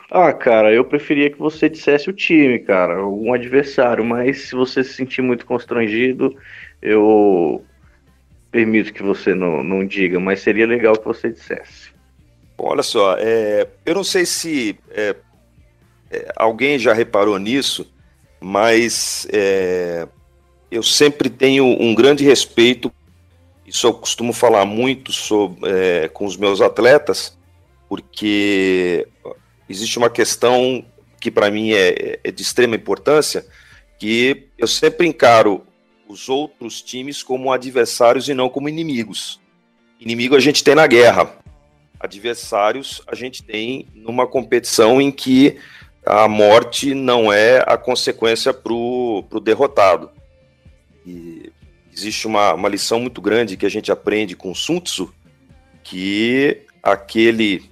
Ah, 0.09 0.31
cara, 0.31 0.71
eu 0.71 0.85
preferia 0.85 1.29
que 1.29 1.37
você 1.37 1.67
dissesse 1.67 2.09
o 2.09 2.13
time, 2.13 2.57
cara, 2.59 3.05
um 3.05 3.33
adversário, 3.33 4.05
mas 4.05 4.43
se 4.43 4.55
você 4.55 4.81
se 4.81 4.93
sentir 4.93 5.21
muito 5.21 5.45
constrangido, 5.45 6.33
eu 6.81 7.65
permito 8.49 8.93
que 8.93 9.03
você 9.03 9.35
não, 9.35 9.61
não 9.61 9.85
diga, 9.85 10.17
mas 10.17 10.39
seria 10.39 10.65
legal 10.65 10.95
que 10.95 11.05
você 11.05 11.29
dissesse. 11.31 11.91
Bom, 12.57 12.69
olha 12.69 12.83
só, 12.83 13.17
é, 13.19 13.67
eu 13.85 13.93
não 13.93 14.05
sei 14.05 14.25
se 14.25 14.79
é, 14.91 15.17
é, 16.09 16.31
alguém 16.33 16.79
já 16.79 16.93
reparou 16.93 17.37
nisso, 17.37 17.93
mas 18.39 19.27
é, 19.33 20.07
eu 20.71 20.83
sempre 20.83 21.29
tenho 21.29 21.65
um 21.65 21.95
grande 21.95 22.23
respeito, 22.23 22.91
isso 23.65 23.87
eu 23.87 23.93
costumo 23.93 24.33
falar 24.33 24.65
muito 24.65 25.11
sobre, 25.11 25.69
é, 25.69 26.07
com 26.09 26.25
os 26.25 26.37
meus 26.37 26.61
atletas, 26.61 27.37
porque 27.87 29.07
existe 29.67 29.97
uma 29.97 30.09
questão 30.09 30.85
que 31.19 31.29
para 31.29 31.51
mim 31.51 31.71
é, 31.71 32.19
é, 32.23 32.31
de 32.31 32.41
extrema 32.41 32.75
importância, 32.75 33.45
que 33.99 34.47
eu 34.57 34.67
sempre 34.67 35.07
encaro 35.07 35.63
os 36.07 36.29
outros 36.29 36.81
times 36.81 37.21
como 37.21 37.51
adversários 37.51 38.29
e 38.29 38.33
não 38.33 38.49
como 38.49 38.69
inimigos. 38.69 39.39
Inimigo 39.99 40.35
a 40.35 40.39
gente 40.39 40.63
tem 40.63 40.75
na 40.75 40.87
guerra, 40.87 41.35
adversários 41.99 43.01
a 43.05 43.15
gente 43.15 43.43
tem 43.43 43.87
numa 43.93 44.25
competição 44.25 45.01
em 45.01 45.11
que 45.11 45.57
a 46.05 46.27
morte 46.27 46.95
não 46.95 47.31
é 47.31 47.63
a 47.67 47.77
consequência 47.77 48.53
para 48.53 48.73
o 48.73 49.41
derrotado. 49.43 50.09
E 51.09 51.51
existe 51.91 52.27
uma, 52.27 52.53
uma 52.53 52.69
lição 52.69 52.99
muito 52.99 53.19
grande 53.19 53.57
que 53.57 53.65
a 53.65 53.69
gente 53.69 53.91
aprende 53.91 54.35
com 54.35 54.53
Sun 54.53 54.79
Tzu, 54.79 55.11
que 55.83 56.61
aquele 56.83 57.69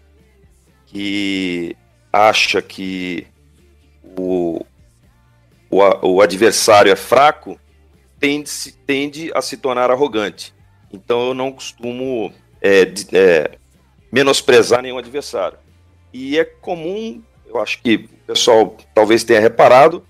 que 0.88 1.76
acha 2.12 2.62
que 2.62 3.28
o, 4.18 4.66
o, 5.70 6.08
o 6.08 6.22
adversário 6.22 6.92
é 6.92 6.96
fraco 6.96 7.60
tende, 8.20 8.50
tende 8.86 9.32
a 9.36 9.42
se 9.42 9.58
tornar 9.58 9.92
arrogante. 9.92 10.54
Então 10.92 11.28
eu 11.28 11.34
não 11.34 11.52
costumo 11.52 12.34
é, 12.62 12.92
é, 13.14 13.52
menosprezar 14.12 14.82
nenhum 14.82 14.98
adversário. 14.98 15.60
E 16.12 16.40
é 16.40 16.46
comum, 16.46 17.22
eu 17.46 17.60
acho 17.60 17.82
que 17.84 17.96
o 17.96 18.26
pessoal 18.26 18.76
talvez 18.96 19.24
tenha 19.24 19.40
reparado, 19.40 20.07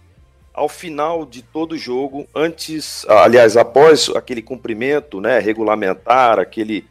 ao 0.57 0.67
final 0.67 1.23
de 1.23 1.43
todo 1.43 1.77
jogo, 1.77 2.27
antes, 2.33 3.05
aliás, 3.07 3.55
após 3.55 4.09
aquele 4.09 4.41
cumprimento 4.41 5.21
né, 5.21 5.37
regulamentar, 5.37 6.39
aquele 6.39 6.83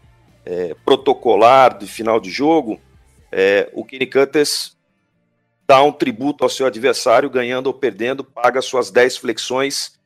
é, 0.44 0.76
protocolar 0.84 1.76
de 1.76 1.88
final 1.88 2.20
de 2.20 2.30
jogo, 2.30 2.80
é, 3.32 3.68
o 3.72 3.84
Kenny 3.84 4.06
Cutters 4.06 4.76
dá 5.66 5.82
um 5.82 5.90
tributo 5.90 6.44
ao 6.44 6.48
seu 6.48 6.64
adversário, 6.64 7.28
ganhando 7.28 7.66
ou 7.66 7.74
perdendo, 7.74 8.22
paga 8.22 8.62
suas 8.62 8.88
10 8.92 9.16
flexões 9.16 9.98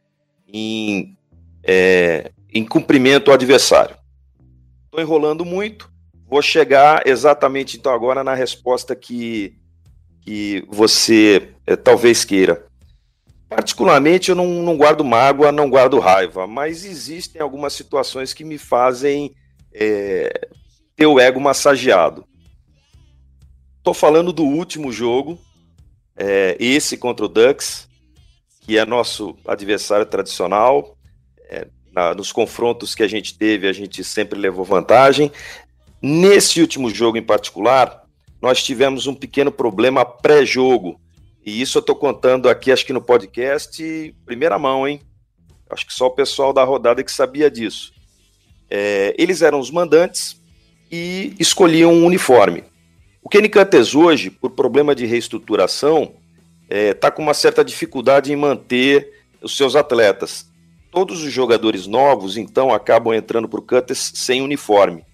em, 0.51 1.15
é, 1.63 2.33
em 2.51 2.65
cumprimento 2.65 3.29
ao 3.31 3.35
adversário. 3.35 3.95
Estou 4.87 5.03
enrolando 5.03 5.45
muito, 5.45 5.93
vou 6.27 6.41
chegar 6.41 7.07
exatamente 7.07 7.77
então 7.77 7.93
agora 7.93 8.25
na 8.25 8.33
resposta 8.33 8.97
que, 8.97 9.55
que 10.23 10.65
você 10.67 11.51
é, 11.67 11.77
talvez 11.77 12.25
queira. 12.25 12.70
Particularmente, 13.51 14.29
eu 14.29 14.37
não, 14.37 14.47
não, 14.47 14.77
guardo 14.77 15.05
mágoa, 15.05 15.51
não 15.51 15.69
guardo 15.69 15.99
raiva, 15.99 16.47
mas 16.47 16.85
existem 16.85 17.43
algumas 17.43 17.73
situações 17.73 18.33
que 18.33 18.45
me 18.45 18.57
fazem 18.57 19.35
é, 19.75 20.49
ter 20.95 21.07
o 21.07 21.19
ego 21.19 21.41
massageado. 21.41 22.25
Estou 23.79 23.93
falando 23.93 24.33
do 24.33 24.45
último 24.45 24.93
jogo, 24.93 25.37
é, 26.17 26.57
esse 26.61 26.97
contra 26.97 27.27
o 27.27 27.29
Ducks, 27.29 27.89
que 28.61 28.79
é 28.79 28.87
nosso 28.87 29.37
adversário 29.45 30.07
tradicional. 30.07 30.97
É, 31.49 31.67
na, 31.93 32.15
nos 32.15 32.31
confrontos 32.31 32.95
que 32.95 33.03
a 33.03 33.09
gente 33.09 33.37
teve, 33.37 33.67
a 33.67 33.73
gente 33.73 34.05
sempre 34.05 34.39
levou 34.39 34.65
vantagem. 34.65 35.33
Nesse 36.01 36.61
último 36.61 36.89
jogo 36.89 37.19
em 37.19 37.23
particular, 37.23 38.05
nós 38.41 38.63
tivemos 38.63 39.09
um 39.09 39.15
pequeno 39.15 39.51
problema 39.51 40.05
pré-jogo. 40.05 41.01
E 41.51 41.61
isso 41.61 41.79
eu 41.79 41.81
estou 41.81 41.97
contando 41.97 42.49
aqui, 42.49 42.71
acho 42.71 42.87
que 42.87 42.93
no 42.93 43.03
podcast, 43.03 44.15
primeira 44.25 44.57
mão, 44.57 44.87
hein? 44.87 45.01
Acho 45.69 45.85
que 45.85 45.93
só 45.93 46.07
o 46.07 46.13
pessoal 46.13 46.53
da 46.53 46.63
rodada 46.63 47.03
que 47.03 47.11
sabia 47.11 47.51
disso. 47.51 47.93
É, 48.71 49.17
eles 49.19 49.43
eram 49.43 49.59
os 49.59 49.69
mandantes 49.69 50.41
e 50.93 51.35
escolhiam 51.41 51.93
um 51.93 52.07
uniforme. 52.07 52.63
O 53.21 53.29
Kenny 53.29 53.49
Cantes 53.49 53.97
hoje, 53.97 54.31
por 54.31 54.51
problema 54.51 54.95
de 54.95 55.07
reestruturação, 55.07 56.15
está 56.63 56.77
é, 56.77 56.95
tá 56.95 57.11
com 57.11 57.21
uma 57.21 57.35
certa 57.35 57.65
dificuldade 57.65 58.33
em 58.33 58.37
manter 58.37 59.13
os 59.43 59.57
seus 59.57 59.75
atletas. 59.75 60.49
Todos 60.93 61.21
os 61.25 61.33
jogadores 61.33 61.85
novos, 61.89 62.37
então, 62.37 62.73
acabam 62.73 63.13
entrando 63.13 63.49
para 63.49 63.59
o 63.59 63.63
Cutters 63.63 64.13
sem 64.15 64.41
uniforme. 64.41 65.05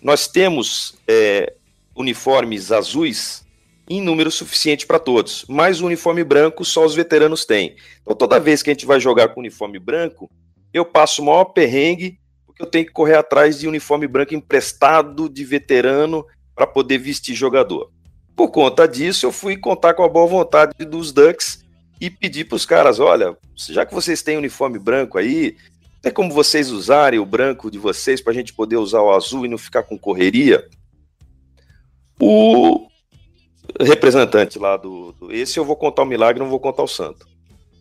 Nós 0.00 0.28
temos 0.28 0.96
é, 1.08 1.52
uniformes 1.96 2.70
azuis 2.70 3.44
em 3.88 4.00
número 4.00 4.30
suficiente 4.30 4.86
para 4.86 4.98
todos. 4.98 5.44
Mas 5.48 5.80
o 5.80 5.86
uniforme 5.86 6.24
branco 6.24 6.64
só 6.64 6.84
os 6.84 6.94
veteranos 6.94 7.44
têm. 7.44 7.76
Então 8.02 8.16
toda 8.16 8.40
vez 8.40 8.62
que 8.62 8.70
a 8.70 8.72
gente 8.72 8.86
vai 8.86 9.00
jogar 9.00 9.28
com 9.28 9.40
uniforme 9.40 9.78
branco, 9.78 10.30
eu 10.72 10.84
passo 10.84 11.22
o 11.22 11.26
maior 11.26 11.44
perrengue, 11.46 12.18
porque 12.44 12.62
eu 12.62 12.66
tenho 12.66 12.86
que 12.86 12.92
correr 12.92 13.16
atrás 13.16 13.58
de 13.58 13.68
uniforme 13.68 14.06
branco 14.06 14.34
emprestado 14.34 15.28
de 15.28 15.44
veterano 15.44 16.24
para 16.54 16.66
poder 16.66 16.98
vestir 16.98 17.34
jogador. 17.34 17.90
Por 18.34 18.50
conta 18.50 18.86
disso, 18.86 19.24
eu 19.24 19.32
fui 19.32 19.56
contar 19.56 19.94
com 19.94 20.02
a 20.02 20.08
boa 20.08 20.26
vontade 20.26 20.84
dos 20.84 21.12
Ducks 21.12 21.64
e 22.00 22.10
pedir 22.10 22.44
para 22.44 22.56
os 22.56 22.66
caras: 22.66 22.98
olha, 22.98 23.36
já 23.54 23.86
que 23.86 23.94
vocês 23.94 24.22
têm 24.22 24.36
uniforme 24.36 24.78
branco 24.78 25.16
aí, 25.16 25.56
tem 26.02 26.12
como 26.12 26.32
vocês 26.32 26.70
usarem 26.70 27.18
o 27.18 27.26
branco 27.26 27.70
de 27.70 27.78
vocês 27.78 28.20
para 28.20 28.32
a 28.32 28.34
gente 28.34 28.52
poder 28.52 28.76
usar 28.76 29.00
o 29.00 29.12
azul 29.12 29.46
e 29.46 29.48
não 29.48 29.58
ficar 29.58 29.82
com 29.82 29.98
correria? 29.98 30.68
O 32.20 32.88
representante 33.80 34.58
lá 34.58 34.76
do, 34.76 35.12
do, 35.12 35.32
Esse 35.32 35.58
eu 35.58 35.64
vou 35.64 35.76
contar 35.76 36.02
o 36.02 36.06
milagre, 36.06 36.42
não 36.42 36.50
vou 36.50 36.60
contar 36.60 36.82
o 36.82 36.88
santo. 36.88 37.26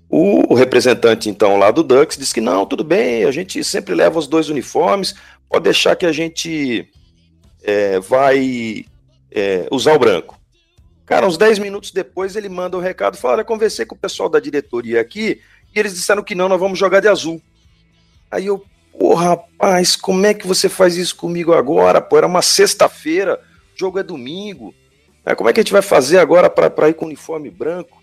O 0.09 0.53
representante, 0.53 1.29
então, 1.29 1.57
lá 1.57 1.71
do 1.71 1.83
Ducks 1.83 2.17
disse 2.17 2.33
que 2.33 2.41
não, 2.41 2.65
tudo 2.65 2.83
bem, 2.83 3.23
a 3.25 3.31
gente 3.31 3.63
sempre 3.63 3.95
leva 3.95 4.19
os 4.19 4.27
dois 4.27 4.49
uniformes, 4.49 5.15
pode 5.49 5.63
deixar 5.63 5.95
que 5.95 6.05
a 6.05 6.11
gente 6.11 6.87
é, 7.63 7.99
vai 7.99 8.85
é, 9.31 9.67
usar 9.71 9.93
o 9.93 9.99
branco. 9.99 10.39
Cara, 11.05 11.27
uns 11.27 11.37
10 11.37 11.59
minutos 11.59 11.91
depois 11.91 12.35
ele 12.35 12.49
manda 12.49 12.77
o 12.77 12.79
um 12.79 12.83
recado, 12.83 13.17
fala, 13.17 13.35
olha, 13.35 13.43
conversei 13.43 13.85
com 13.85 13.95
o 13.95 13.97
pessoal 13.97 14.29
da 14.29 14.39
diretoria 14.39 15.01
aqui, 15.01 15.41
e 15.73 15.79
eles 15.79 15.93
disseram 15.93 16.23
que 16.23 16.35
não, 16.35 16.47
nós 16.47 16.59
vamos 16.59 16.79
jogar 16.79 16.99
de 16.99 17.07
azul. 17.07 17.41
Aí 18.31 18.45
eu, 18.45 18.63
pô, 18.97 19.13
rapaz, 19.13 19.95
como 19.95 20.25
é 20.25 20.33
que 20.33 20.47
você 20.47 20.69
faz 20.69 20.95
isso 20.97 21.15
comigo 21.15 21.53
agora? 21.53 21.99
Pô, 21.99 22.17
era 22.17 22.27
uma 22.27 22.41
sexta-feira, 22.41 23.39
o 23.75 23.79
jogo 23.79 23.99
é 23.99 24.03
domingo. 24.03 24.73
É, 25.25 25.33
como 25.33 25.49
é 25.49 25.53
que 25.53 25.59
a 25.59 25.63
gente 25.63 25.73
vai 25.73 25.81
fazer 25.81 26.19
agora 26.19 26.49
para 26.49 26.89
ir 26.89 26.93
com 26.93 27.05
uniforme 27.05 27.49
branco? 27.49 28.01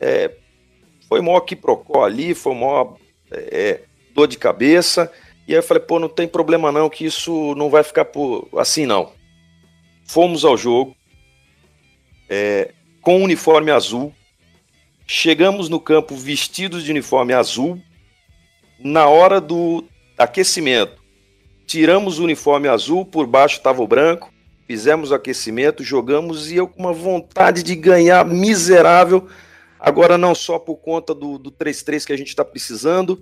É, 0.00 0.32
foi 1.08 1.20
maior 1.20 1.40
que 1.40 1.54
procó 1.54 2.04
ali, 2.04 2.34
foi 2.34 2.54
maior 2.54 2.96
é, 3.30 3.82
dor 4.12 4.26
de 4.26 4.36
cabeça. 4.36 5.10
E 5.46 5.52
aí 5.52 5.58
eu 5.58 5.62
falei, 5.62 5.82
pô, 5.82 6.00
não 6.00 6.08
tem 6.08 6.26
problema 6.26 6.72
não, 6.72 6.90
que 6.90 7.04
isso 7.04 7.54
não 7.54 7.70
vai 7.70 7.84
ficar 7.84 8.06
por 8.06 8.48
assim 8.56 8.86
não. 8.86 9.12
Fomos 10.04 10.44
ao 10.44 10.56
jogo 10.56 10.96
é, 12.28 12.72
com 13.00 13.22
uniforme 13.22 13.70
azul. 13.70 14.12
Chegamos 15.06 15.68
no 15.68 15.78
campo 15.78 16.16
vestidos 16.16 16.82
de 16.82 16.90
uniforme 16.90 17.32
azul. 17.32 17.80
Na 18.80 19.06
hora 19.06 19.40
do 19.40 19.84
aquecimento, 20.18 21.00
tiramos 21.66 22.18
o 22.18 22.24
uniforme 22.24 22.66
azul, 22.66 23.04
por 23.04 23.26
baixo 23.26 23.58
estava 23.58 23.82
o 23.82 23.86
branco 23.86 24.29
fizemos 24.70 25.10
o 25.10 25.14
aquecimento, 25.16 25.82
jogamos 25.82 26.48
e 26.48 26.54
eu 26.54 26.68
com 26.68 26.78
uma 26.78 26.92
vontade 26.92 27.60
de 27.60 27.74
ganhar 27.74 28.24
miserável. 28.24 29.26
Agora, 29.80 30.16
não 30.16 30.32
só 30.32 30.60
por 30.60 30.76
conta 30.76 31.12
do 31.12 31.40
3-3 31.40 32.06
que 32.06 32.12
a 32.12 32.16
gente 32.16 32.28
está 32.28 32.44
precisando, 32.44 33.20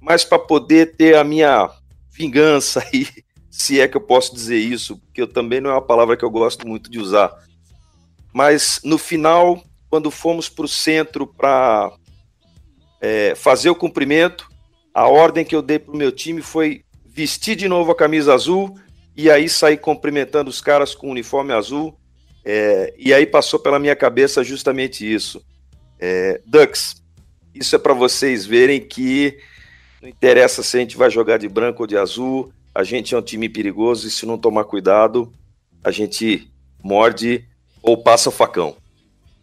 mas 0.00 0.24
para 0.24 0.40
poder 0.40 0.96
ter 0.96 1.14
a 1.14 1.22
minha 1.22 1.70
vingança 2.10 2.84
aí, 2.84 3.06
se 3.48 3.80
é 3.80 3.86
que 3.86 3.96
eu 3.96 4.00
posso 4.00 4.34
dizer 4.34 4.58
isso, 4.58 4.98
porque 4.98 5.22
eu 5.22 5.28
também 5.28 5.60
não 5.60 5.70
é 5.70 5.74
uma 5.74 5.86
palavra 5.86 6.16
que 6.16 6.24
eu 6.24 6.30
gosto 6.32 6.66
muito 6.66 6.90
de 6.90 6.98
usar. 6.98 7.32
Mas 8.34 8.80
no 8.82 8.98
final, 8.98 9.62
quando 9.88 10.10
fomos 10.10 10.48
para 10.48 10.64
o 10.64 10.68
centro 10.68 11.28
para 11.28 11.92
é, 13.00 13.36
fazer 13.36 13.70
o 13.70 13.76
cumprimento, 13.76 14.48
a 14.92 15.06
ordem 15.06 15.44
que 15.44 15.54
eu 15.54 15.62
dei 15.62 15.78
para 15.78 15.94
o 15.94 15.96
meu 15.96 16.10
time 16.10 16.42
foi 16.42 16.82
vestir 17.06 17.54
de 17.54 17.68
novo 17.68 17.92
a 17.92 17.96
camisa 17.96 18.34
azul 18.34 18.76
e 19.18 19.28
aí 19.32 19.48
saí 19.48 19.76
cumprimentando 19.76 20.48
os 20.48 20.60
caras 20.60 20.94
com 20.94 21.08
o 21.08 21.10
uniforme 21.10 21.52
azul. 21.52 21.98
É, 22.44 22.94
e 22.96 23.12
aí 23.12 23.26
passou 23.26 23.58
pela 23.58 23.80
minha 23.80 23.96
cabeça 23.96 24.44
justamente 24.44 25.12
isso. 25.12 25.44
É, 25.98 26.40
Ducks, 26.46 27.02
isso 27.52 27.74
é 27.74 27.78
para 27.80 27.92
vocês 27.92 28.46
verem 28.46 28.80
que 28.80 29.36
não 30.00 30.08
interessa 30.08 30.62
se 30.62 30.76
a 30.76 30.80
gente 30.80 30.96
vai 30.96 31.10
jogar 31.10 31.36
de 31.36 31.48
branco 31.48 31.82
ou 31.82 31.86
de 31.88 31.98
azul, 31.98 32.52
a 32.72 32.84
gente 32.84 33.12
é 33.12 33.18
um 33.18 33.22
time 33.22 33.48
perigoso 33.48 34.06
e 34.06 34.10
se 34.10 34.24
não 34.24 34.38
tomar 34.38 34.62
cuidado, 34.62 35.32
a 35.82 35.90
gente 35.90 36.48
morde 36.80 37.44
ou 37.82 38.00
passa 38.00 38.28
o 38.28 38.32
facão. 38.32 38.76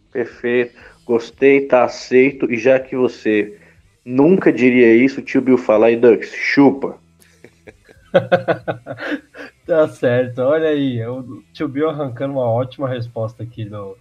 Perfeito, 0.10 0.80
gostei, 1.03 1.68
tá 1.68 1.84
aceito. 1.84 2.49
E 2.49 2.57
já 2.57 2.80
que 2.80 2.95
você 2.95 3.57
nunca 4.06 4.53
diria 4.53 4.95
isso, 4.95 5.19
o 5.19 5.23
tio 5.23 5.41
Bill 5.41 5.57
fala 5.57 5.88
aí, 5.88 5.97
Ducks, 5.97 6.31
chupa. 6.31 6.97
Tá 9.66 9.88
certo, 9.88 10.44
olha 10.44 10.70
aí, 10.70 11.04
o 11.08 11.42
tio 11.52 11.68
Bill 11.68 11.90
arrancando 11.90 12.34
uma 12.34 12.48
ótima 12.48 12.88
resposta 12.88 13.42
aqui 13.42 13.66
do, 13.66 13.98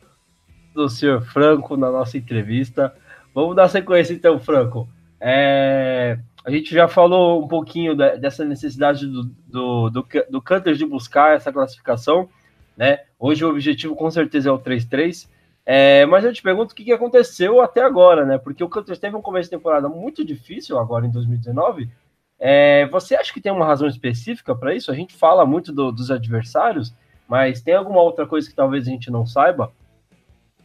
do 0.75 0.91
senhor 0.91 1.23
Franco 1.23 1.75
na 1.75 1.91
nossa 1.91 2.19
entrevista. 2.19 2.95
Vamos 3.35 3.57
dar 3.57 3.69
sequência 3.69 4.13
então, 4.13 4.39
Franco. 4.39 4.87
É, 5.19 6.19
a 6.45 6.51
gente 6.51 6.75
já 6.75 6.87
falou 6.87 7.43
um 7.43 7.49
pouquinho 7.49 7.97
da, 7.97 8.15
dessa 8.15 8.45
necessidade 8.45 9.07
do, 9.07 9.25
do, 9.47 9.89
do, 9.89 10.07
do 10.29 10.43
Cutters 10.43 10.77
de 10.77 10.85
buscar 10.85 11.35
essa 11.35 11.51
classificação, 11.51 12.29
né? 12.77 12.99
Hoje 13.19 13.43
o 13.43 13.49
objetivo 13.49 13.97
com 13.97 14.11
certeza 14.11 14.51
é 14.51 14.53
o 14.53 14.59
3-3. 14.59 15.27
É, 15.65 16.05
mas 16.05 16.27
eu 16.27 16.33
te 16.35 16.43
pergunto 16.43 16.73
o 16.73 16.77
que, 16.77 16.85
que 16.85 16.93
aconteceu 16.93 17.63
até 17.63 17.81
agora, 17.81 18.27
né? 18.27 18.37
Porque 18.37 18.63
o 18.63 18.69
Cutters 18.69 18.99
teve 18.99 19.17
um 19.17 19.23
começo 19.23 19.49
de 19.49 19.57
temporada 19.57 19.89
muito 19.89 20.23
difícil 20.23 20.79
agora 20.79 21.07
em 21.07 21.11
2019 21.11 21.89
é, 22.47 22.87
você 22.89 23.15
acha 23.15 23.33
que 23.33 23.41
tem 23.41 23.51
uma 23.51 23.65
razão 23.65 23.89
específica 23.89 24.55
para 24.55 24.75
isso? 24.75 24.91
A 24.91 24.95
gente 24.95 25.15
fala 25.15 25.47
muito 25.47 25.73
do, 25.73 25.91
dos 25.91 26.11
adversários, 26.11 26.93
mas 27.27 27.63
tem 27.63 27.73
alguma 27.73 28.03
outra 28.03 28.27
coisa 28.27 28.47
que 28.47 28.55
talvez 28.55 28.87
a 28.87 28.91
gente 28.91 29.11
não 29.11 29.25
saiba? 29.25 29.73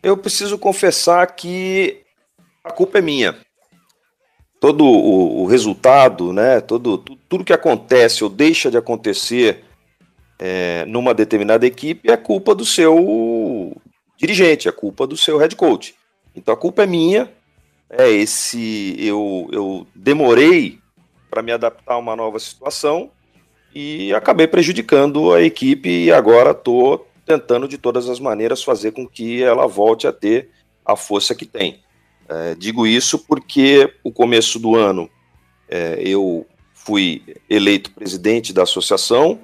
Eu 0.04 0.18
preciso 0.18 0.60
confessar 0.60 1.26
que 1.28 2.02
a 2.66 2.70
culpa 2.70 2.98
é 2.98 3.02
minha. 3.02 3.34
Todo 4.60 4.84
o, 4.84 5.44
o 5.44 5.46
resultado, 5.46 6.34
né, 6.34 6.60
todo, 6.60 6.98
tudo 6.98 7.46
que 7.46 7.54
acontece 7.54 8.26
ou 8.26 8.30
deixa 8.30 8.70
de 8.70 8.76
acontecer 8.76 9.64
é, 10.38 10.84
numa 10.84 11.14
determinada 11.14 11.66
equipe 11.66 12.12
é 12.12 12.18
culpa 12.18 12.54
do 12.54 12.66
seu 12.66 13.82
dirigente, 14.18 14.68
é 14.68 14.72
culpa 14.74 15.08
do 15.08 15.16
seu 15.16 15.38
head 15.38 15.56
coach. 15.56 15.96
Então 16.36 16.54
a 16.54 16.58
culpa 16.58 16.84
é 16.84 16.86
minha. 16.86 17.32
É 17.90 18.10
esse 18.10 18.98
eu, 19.00 19.48
eu 19.54 19.88
demorei 19.96 20.79
para 21.30 21.42
me 21.42 21.52
adaptar 21.52 21.94
a 21.94 21.98
uma 21.98 22.16
nova 22.16 22.40
situação 22.40 23.12
e 23.74 24.14
acabei 24.14 24.48
prejudicando 24.48 25.32
a 25.32 25.42
equipe 25.42 26.06
e 26.06 26.12
agora 26.12 26.52
estou 26.52 27.08
tentando 27.26 27.68
de 27.68 27.78
todas 27.78 28.10
as 28.10 28.20
maneiras 28.20 28.64
fazer 28.64 28.92
com 28.92 29.08
que 29.08 29.44
ela 29.44 29.68
volte 29.68 30.08
a 30.08 30.12
ter 30.12 30.50
a 30.84 30.96
força 30.96 31.36
que 31.36 31.46
tem. 31.46 31.80
É, 32.28 32.56
digo 32.56 32.88
isso 32.88 33.20
porque 33.20 33.94
o 34.04 34.12
começo 34.12 34.60
do 34.60 34.76
ano 34.76 35.10
é, 35.68 36.02
eu 36.04 36.46
fui 36.74 37.24
eleito 37.48 37.92
presidente 37.92 38.52
da 38.52 38.64
associação, 38.64 39.40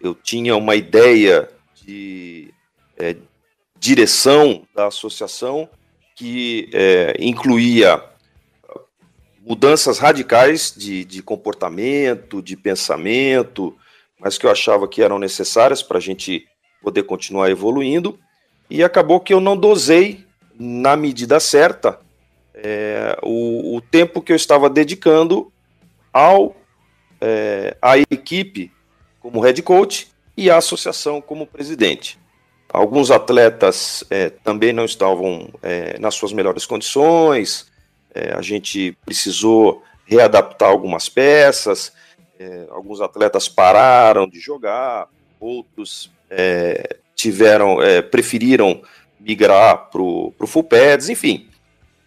eu 0.00 0.14
tinha 0.14 0.56
uma 0.56 0.76
ideia 0.76 1.48
de 1.74 2.52
é, 2.98 3.16
direção 3.78 4.66
da 4.74 4.88
associação 4.88 5.68
que 6.14 6.68
é, 6.72 7.16
incluía 7.18 8.02
mudanças 9.44 9.98
radicais 9.98 10.72
de, 10.76 11.04
de 11.04 11.22
comportamento, 11.22 12.42
de 12.42 12.56
pensamento, 12.56 13.76
mas 14.18 14.36
que 14.36 14.46
eu 14.46 14.50
achava 14.50 14.86
que 14.86 15.02
eram 15.02 15.18
necessárias 15.18 15.82
para 15.82 15.98
a 15.98 16.00
gente 16.00 16.46
poder 16.82 17.04
continuar 17.04 17.50
evoluindo. 17.50 18.18
E 18.68 18.84
acabou 18.84 19.18
que 19.18 19.32
eu 19.32 19.40
não 19.40 19.56
dosei 19.56 20.24
na 20.58 20.94
medida 20.96 21.40
certa 21.40 21.98
é, 22.54 23.18
o, 23.22 23.76
o, 23.76 23.80
tempo 23.80 24.20
que 24.20 24.30
eu 24.30 24.36
estava 24.36 24.68
dedicando 24.68 25.50
ao 26.12 26.54
é, 27.20 27.76
à 27.80 27.98
equipe 27.98 28.70
como 29.20 29.40
head 29.40 29.62
coach 29.62 30.08
e 30.36 30.50
à 30.50 30.58
associação 30.58 31.20
como 31.20 31.46
presidente. 31.46 32.18
Alguns 32.72 33.10
atletas 33.10 34.04
é, 34.10 34.28
também 34.30 34.72
não 34.72 34.84
estavam 34.84 35.50
nas 35.98 36.14
suas 36.14 36.32
melhores 36.32 36.64
condições, 36.64 37.69
é, 38.14 38.32
a 38.34 38.42
gente 38.42 38.96
precisou 39.04 39.82
readaptar 40.04 40.68
algumas 40.68 41.08
peças, 41.08 41.92
é, 42.38 42.66
alguns 42.70 43.00
atletas 43.00 43.48
pararam 43.48 44.28
de 44.28 44.40
jogar, 44.40 45.08
outros 45.38 46.10
é, 46.28 46.96
tiveram, 47.14 47.82
é, 47.82 48.02
preferiram 48.02 48.82
migrar 49.18 49.90
para 49.90 50.00
o 50.00 50.34
full 50.46 50.64
pads, 50.64 51.08
enfim. 51.08 51.48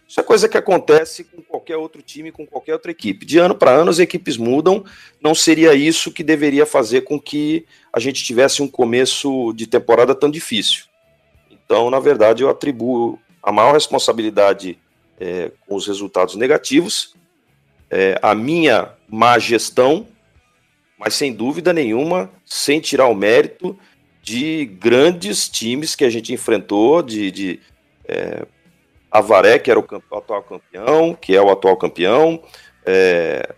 Isso 0.06 0.20
é 0.20 0.22
coisa 0.22 0.48
que 0.48 0.58
acontece 0.58 1.24
com 1.24 1.42
qualquer 1.42 1.76
outro 1.76 2.02
time, 2.02 2.30
com 2.30 2.46
qualquer 2.46 2.74
outra 2.74 2.90
equipe. 2.90 3.24
De 3.24 3.38
ano 3.38 3.54
para 3.54 3.70
ano 3.70 3.90
as 3.90 3.98
equipes 3.98 4.36
mudam, 4.36 4.84
não 5.20 5.34
seria 5.34 5.74
isso 5.74 6.12
que 6.12 6.22
deveria 6.22 6.66
fazer 6.66 7.02
com 7.02 7.18
que 7.18 7.66
a 7.92 7.98
gente 7.98 8.22
tivesse 8.22 8.62
um 8.62 8.68
começo 8.68 9.52
de 9.54 9.66
temporada 9.66 10.14
tão 10.14 10.30
difícil. 10.30 10.84
Então, 11.50 11.90
na 11.90 11.98
verdade, 11.98 12.42
eu 12.42 12.50
atribuo 12.50 13.18
a 13.42 13.50
maior 13.50 13.72
responsabilidade 13.72 14.78
é, 15.18 15.50
com 15.66 15.74
os 15.74 15.86
resultados 15.86 16.34
negativos, 16.36 17.14
é, 17.90 18.18
a 18.22 18.34
minha 18.34 18.92
má 19.08 19.38
gestão, 19.38 20.06
mas 20.98 21.14
sem 21.14 21.32
dúvida 21.32 21.72
nenhuma, 21.72 22.30
sem 22.44 22.80
tirar 22.80 23.06
o 23.06 23.14
mérito 23.14 23.78
de 24.22 24.64
grandes 24.64 25.48
times 25.48 25.94
que 25.94 26.04
a 26.04 26.10
gente 26.10 26.32
enfrentou, 26.32 27.02
de, 27.02 27.30
de 27.30 27.60
é, 28.06 28.46
Avaré, 29.10 29.58
que 29.58 29.70
era 29.70 29.78
o, 29.78 29.86
o, 30.10 30.16
atual 30.16 30.42
campeão, 30.42 31.14
que 31.14 31.36
é 31.36 31.40
o 31.40 31.50
atual 31.50 31.76
campeão, 31.76 32.42
é, 32.84 33.54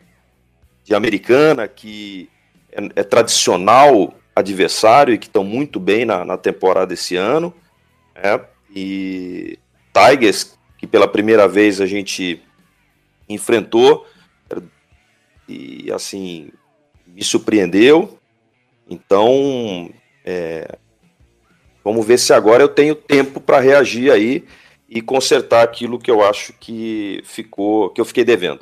de 0.84 0.94
Americana, 0.94 1.66
que 1.66 2.28
é, 2.72 3.00
é, 3.00 3.02
tradicional 3.02 4.12
adversário 4.34 5.14
e 5.14 5.18
que 5.18 5.26
estão 5.26 5.42
muito 5.42 5.80
bem 5.80 6.04
na, 6.04 6.24
na 6.24 6.36
temporada 6.36 6.92
esse 6.92 7.16
ano, 7.16 7.54
né? 8.14 8.40
e 8.74 9.58
Tigers, 9.94 10.55
que 10.86 10.90
pela 10.90 11.08
primeira 11.08 11.48
vez 11.48 11.80
a 11.80 11.86
gente 11.86 12.40
enfrentou, 13.28 14.06
e 15.48 15.90
assim, 15.92 16.50
me 17.06 17.22
surpreendeu. 17.22 18.18
Então, 18.88 19.90
é, 20.24 20.78
vamos 21.84 22.06
ver 22.06 22.18
se 22.18 22.32
agora 22.32 22.62
eu 22.62 22.68
tenho 22.68 22.94
tempo 22.94 23.40
para 23.40 23.60
reagir 23.60 24.10
aí 24.10 24.44
e 24.88 25.02
consertar 25.02 25.62
aquilo 25.62 25.98
que 25.98 26.10
eu 26.10 26.24
acho 26.24 26.52
que 26.54 27.20
ficou, 27.24 27.90
que 27.90 28.00
eu 28.00 28.04
fiquei 28.04 28.24
devendo. 28.24 28.60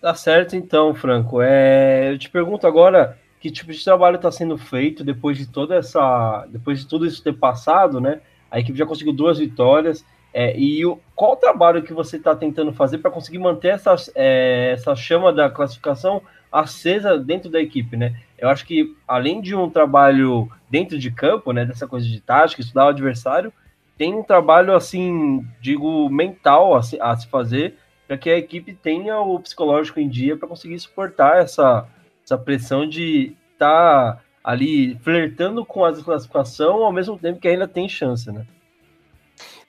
Tá 0.00 0.14
certo, 0.14 0.56
então, 0.56 0.94
Franco. 0.94 1.40
É, 1.40 2.12
eu 2.12 2.18
te 2.18 2.28
pergunto 2.28 2.66
agora 2.66 3.18
que 3.38 3.50
tipo 3.50 3.72
de 3.72 3.84
trabalho 3.84 4.16
está 4.16 4.30
sendo 4.30 4.58
feito 4.58 5.04
depois 5.04 5.38
de 5.38 5.46
toda 5.46 5.76
essa, 5.76 6.46
depois 6.48 6.80
de 6.80 6.86
tudo 6.86 7.06
isso 7.06 7.22
ter 7.22 7.34
passado, 7.34 8.00
né? 8.00 8.20
A 8.50 8.58
equipe 8.58 8.76
já 8.76 8.86
conseguiu 8.86 9.12
duas 9.12 9.38
vitórias. 9.38 10.04
É, 10.32 10.56
e 10.56 10.84
o, 10.86 10.98
qual 11.14 11.32
o 11.32 11.36
trabalho 11.36 11.82
que 11.82 11.92
você 11.92 12.16
está 12.16 12.34
tentando 12.36 12.72
fazer 12.72 12.98
para 12.98 13.10
conseguir 13.10 13.38
manter 13.38 13.68
essa, 13.68 13.94
é, 14.14 14.72
essa 14.72 14.94
chama 14.94 15.32
da 15.32 15.50
classificação 15.50 16.22
acesa 16.52 17.18
dentro 17.18 17.50
da 17.50 17.60
equipe, 17.60 17.96
né? 17.96 18.16
Eu 18.38 18.48
acho 18.48 18.64
que 18.64 18.94
além 19.06 19.40
de 19.40 19.54
um 19.54 19.68
trabalho 19.68 20.50
dentro 20.68 20.98
de 20.98 21.10
campo, 21.10 21.52
né, 21.52 21.64
dessa 21.64 21.86
coisa 21.86 22.06
de 22.06 22.20
tática, 22.20 22.60
estudar 22.60 22.86
o 22.86 22.88
adversário, 22.88 23.52
tem 23.96 24.14
um 24.14 24.22
trabalho 24.22 24.74
assim, 24.74 25.44
digo, 25.60 26.08
mental 26.08 26.74
a 26.74 26.82
se, 26.82 27.00
a 27.00 27.14
se 27.16 27.28
fazer 27.28 27.76
para 28.08 28.16
que 28.16 28.30
a 28.30 28.38
equipe 28.38 28.72
tenha 28.72 29.20
o 29.20 29.38
psicológico 29.38 30.00
em 30.00 30.08
dia 30.08 30.36
para 30.36 30.48
conseguir 30.48 30.78
suportar 30.80 31.42
essa, 31.42 31.86
essa 32.24 32.38
pressão 32.38 32.88
de 32.88 33.36
estar 33.52 34.14
tá 34.16 34.20
ali 34.42 34.96
flertando 35.02 35.64
com 35.64 35.84
a 35.84 35.90
desclassificação 35.90 36.82
ao 36.82 36.92
mesmo 36.92 37.18
tempo 37.18 37.38
que 37.38 37.46
ainda 37.46 37.68
tem 37.68 37.88
chance, 37.88 38.32
né? 38.32 38.46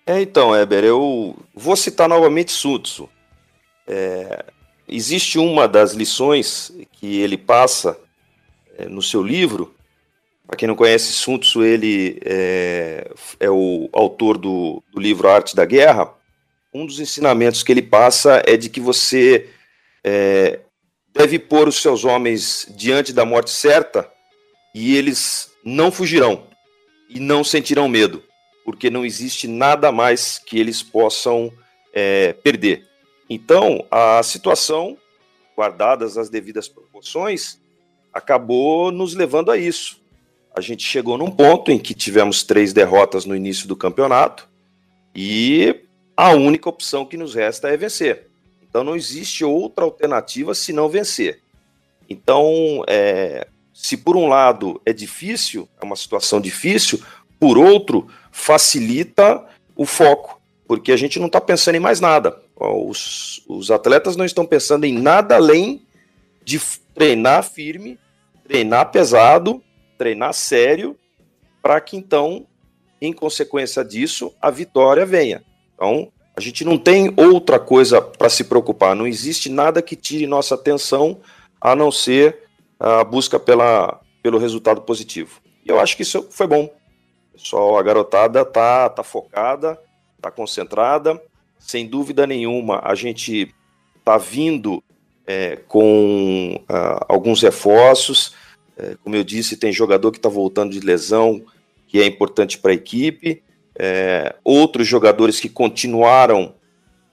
É, 0.06 0.20
então, 0.20 0.56
Eber, 0.56 0.84
eu 0.84 1.38
vou 1.54 1.76
citar 1.76 2.10
novamente 2.10 2.52
Sutsu. 2.52 3.08
É, 3.88 4.46
existe 4.88 5.38
uma 5.38 5.68
das 5.68 5.94
lições 5.94 6.72
que 6.94 7.20
ele 7.22 7.38
passa 7.38 8.00
é, 8.78 8.86
no 8.86 9.02
seu 9.02 9.22
livro. 9.22 9.76
Para 10.48 10.58
quem 10.58 10.68
não 10.68 10.76
conhece 10.76 11.14
Sun 11.14 11.38
Tzu, 11.38 11.64
ele 11.64 12.20
é, 12.26 13.10
é 13.40 13.50
o 13.50 13.90
autor 13.94 14.38
do, 14.38 14.84
do, 14.92 15.00
livro 15.00 15.30
Arte 15.30 15.56
da 15.56 15.66
Guerra. 15.66 16.14
Um 16.74 16.86
dos 16.86 17.00
ensinamentos 17.00 17.64
que 17.64 17.72
ele 17.72 17.82
passa 17.82 18.42
é 18.46 18.58
de 18.58 18.70
que 18.70 18.82
você 18.82 19.50
é, 20.04 20.60
deve 21.14 21.38
pôr 21.38 21.68
os 21.68 21.82
seus 21.82 22.04
homens 22.04 22.68
diante 22.76 23.14
da 23.14 23.24
morte 23.24 23.52
certa 23.52 24.10
e 24.74 24.98
eles 24.98 25.52
não 25.64 25.92
fugirão 25.92 26.48
e 27.10 27.20
não 27.20 27.44
sentirão 27.44 27.88
medo 27.88 28.24
porque 28.72 28.90
não 28.90 29.06
existe 29.06 29.50
nada 29.50 29.92
mais 29.92 30.40
que 30.40 30.58
eles 30.58 30.82
possam 30.82 31.52
é, 31.94 32.32
perder. 32.32 32.88
Então, 33.30 33.86
a 33.92 34.24
situação, 34.24 34.98
guardadas 35.58 36.18
as 36.18 36.30
devidas 36.30 36.70
proporções, 36.70 37.60
acabou 38.14 38.90
nos 38.90 39.14
levando 39.14 39.52
a 39.52 39.58
isso. 39.58 40.02
A 40.56 40.62
gente 40.62 40.86
chegou 40.86 41.18
num 41.18 41.30
ponto 41.30 41.70
em 41.70 41.78
que 41.78 41.94
tivemos 41.94 42.44
três 42.44 42.72
derrotas 42.72 43.26
no 43.26 43.36
início 43.36 43.68
do 43.68 43.76
campeonato 43.76 44.48
e 45.14 45.82
a 46.16 46.30
única 46.30 46.70
opção 46.70 47.06
que 47.06 47.18
nos 47.18 47.36
resta 47.36 47.68
é 47.68 47.76
vencer. 47.76 48.30
Então, 48.64 48.86
não 48.86 48.96
existe 48.96 49.44
outra 49.44 49.84
alternativa 49.84 50.56
senão 50.56 50.88
vencer. 50.88 51.42
Então, 52.10 52.86
é, 52.88 53.46
se 53.74 53.98
por 53.98 54.16
um 54.16 54.30
lado 54.30 54.82
é 54.86 54.94
difícil, 54.94 55.68
é 55.82 55.84
uma 55.84 55.98
situação 55.98 56.40
difícil, 56.40 57.02
por 57.38 57.58
outro, 57.58 58.08
facilita 58.32 59.46
o 59.76 59.86
foco, 59.86 60.42
porque 60.68 60.92
a 60.92 60.98
gente 60.98 61.20
não 61.20 61.28
está 61.28 61.42
pensando 61.42 61.76
em 61.76 61.80
mais 61.80 62.00
nada. 62.00 62.40
Os, 62.56 63.44
os 63.48 63.72
atletas 63.72 64.16
não 64.16 64.26
estão 64.26 64.46
pensando 64.46 64.86
em 64.86 64.94
nada 64.94 65.36
além 65.36 65.86
de 66.44 66.60
treinar 66.94 67.44
firme, 67.44 68.00
treinar 68.48 68.92
pesado, 68.92 69.62
treinar 69.98 70.34
sério, 70.34 70.98
para 71.62 71.80
que 71.80 71.96
então, 71.98 72.46
em 73.00 73.14
consequência 73.14 73.84
disso, 73.84 74.34
a 74.42 74.50
vitória 74.50 75.06
venha. 75.06 75.44
Então, 75.76 76.12
a 76.36 76.40
gente 76.40 76.64
não 76.64 76.78
tem 76.78 77.14
outra 77.18 77.60
coisa 77.60 78.02
para 78.02 78.30
se 78.30 78.44
preocupar, 78.44 78.96
não 78.96 79.06
existe 79.06 79.50
nada 79.50 79.82
que 79.82 79.96
tire 79.96 80.26
nossa 80.26 80.56
atenção 80.56 81.20
a 81.60 81.76
não 81.76 81.92
ser 81.92 82.40
a 82.80 83.04
busca 83.04 83.40
pela, 83.40 84.00
pelo 84.24 84.40
resultado 84.40 84.82
positivo. 84.82 85.42
E 85.66 85.70
eu 85.70 85.80
acho 85.80 85.96
que 85.96 86.02
isso 86.02 86.28
foi 86.32 86.48
bom. 86.48 86.74
Pessoal, 87.34 87.78
a 87.78 87.84
garotada 87.84 88.44
tá, 88.44 88.90
tá 88.90 89.04
focada, 89.04 89.80
tá 90.22 90.30
concentrada. 90.30 91.22
Sem 91.58 91.88
dúvida 91.88 92.28
nenhuma, 92.28 92.82
a 92.84 92.96
gente 92.96 93.54
tá 94.04 94.18
vindo 94.18 94.84
é, 95.26 95.56
com 95.68 96.56
uh, 96.64 97.06
alguns 97.08 97.42
reforços. 97.42 98.36
É, 98.76 98.96
como 99.04 99.16
eu 99.16 99.24
disse, 99.24 99.56
tem 99.56 99.72
jogador 99.72 100.12
que 100.12 100.18
está 100.18 100.28
voltando 100.28 100.72
de 100.72 100.80
lesão, 100.80 101.42
que 101.88 102.02
é 102.02 102.06
importante 102.06 102.58
para 102.58 102.72
a 102.72 102.76
equipe. 102.76 103.42
É, 103.78 104.36
outros 104.44 104.88
jogadores 104.88 105.40
que 105.40 105.48
continuaram 105.48 106.56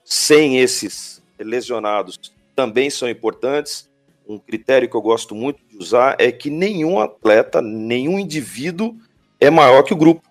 sem 0.03 0.57
esses 0.59 1.21
lesionados 1.39 2.19
também 2.55 2.89
são 2.89 3.09
importantes. 3.09 3.89
Um 4.27 4.37
critério 4.37 4.89
que 4.89 4.95
eu 4.95 5.01
gosto 5.01 5.33
muito 5.33 5.59
de 5.69 5.77
usar 5.77 6.15
é 6.19 6.31
que 6.31 6.49
nenhum 6.49 6.99
atleta, 6.99 7.61
nenhum 7.61 8.19
indivíduo 8.19 8.95
é 9.39 9.49
maior 9.49 9.83
que 9.83 9.93
o 9.93 9.97
grupo. 9.97 10.27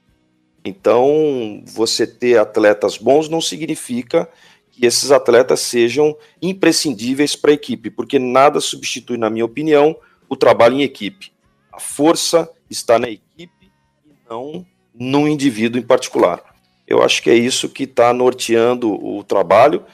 Então, 0.65 1.63
você 1.67 2.07
ter 2.07 2.39
atletas 2.39 2.99
bons 2.99 3.29
não 3.29 3.41
significa 3.41 4.29
que 4.71 4.85
esses 4.85 5.11
atletas 5.11 5.61
sejam 5.61 6.17
imprescindíveis 6.43 7.35
para 7.35 7.51
a 7.51 7.55
equipe, 7.55 7.91
porque 7.91 8.19
nada 8.19 8.61
substitui, 8.61 9.17
na 9.17 9.31
minha 9.31 9.45
opinião, 9.45 9.97
o 10.29 10.37
trabalho 10.37 10.77
em 10.77 10.83
equipe. 10.83 11.33
A 11.73 11.81
força 11.81 12.51
está 12.69 12.99
na 12.99 13.09
equipe 13.09 13.71
e 14.07 14.13
não 14.29 14.67
num 14.95 15.27
indivíduo 15.27 15.81
em 15.81 15.85
particular. 15.85 16.43
Eu 16.87 17.03
acho 17.03 17.23
que 17.23 17.31
é 17.31 17.35
isso 17.35 17.69
que 17.69 17.85
está 17.85 18.13
norteando 18.13 18.93
o 18.93 19.23
trabalho 19.23 19.85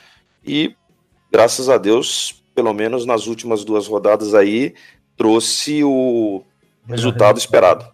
e, 0.45 0.75
graças 1.31 1.69
a 1.69 1.77
Deus, 1.77 2.43
pelo 2.55 2.73
menos 2.73 3.05
nas 3.05 3.27
últimas 3.27 3.65
duas 3.65 3.87
rodadas 3.87 4.35
aí, 4.35 4.75
trouxe 5.17 5.85
o 5.85 6.43
resultado 6.87 7.39
esperado. 7.39 7.94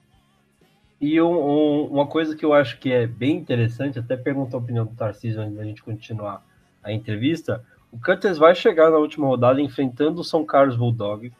E 1.00 1.20
um, 1.20 1.32
um, 1.32 1.84
uma 1.86 2.06
coisa 2.06 2.36
que 2.36 2.44
eu 2.44 2.52
acho 2.52 2.78
que 2.78 2.92
é 2.92 3.06
bem 3.06 3.36
interessante, 3.36 3.98
até 3.98 4.16
perguntar 4.16 4.58
a 4.58 4.60
opinião 4.60 4.84
do 4.84 4.94
Tarcísio 4.94 5.40
antes 5.40 5.56
da 5.56 5.64
gente 5.64 5.82
continuar 5.82 6.44
a 6.82 6.92
entrevista, 6.92 7.64
o 7.90 7.98
Cutters 7.98 8.36
vai 8.36 8.54
chegar 8.54 8.90
na 8.90 8.98
última 8.98 9.26
rodada 9.26 9.60
enfrentando 9.60 10.20
o 10.20 10.24
São 10.24 10.44
Carlos 10.44 10.76
Bulldog, 10.76 11.32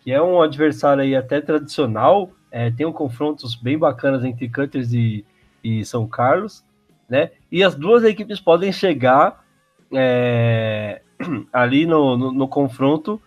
que 0.00 0.10
é 0.10 0.20
um 0.20 0.40
adversário 0.40 1.02
aí 1.02 1.14
até 1.14 1.40
tradicional, 1.40 2.30
é, 2.50 2.70
tem 2.70 2.86
um 2.86 2.92
confrontos 2.92 3.54
bem 3.54 3.78
bacanas 3.78 4.24
entre 4.24 4.48
Cutters 4.48 4.92
e, 4.92 5.24
e 5.62 5.84
São 5.84 6.06
Carlos, 6.06 6.64
né? 7.08 7.30
E 7.50 7.62
as 7.62 7.74
duas 7.74 8.04
equipes 8.04 8.40
podem 8.40 8.72
chegar 8.72 9.44
é, 9.92 11.02
ali 11.52 11.86
no, 11.86 12.16
no, 12.16 12.32
no 12.32 12.48
confronto 12.48 13.20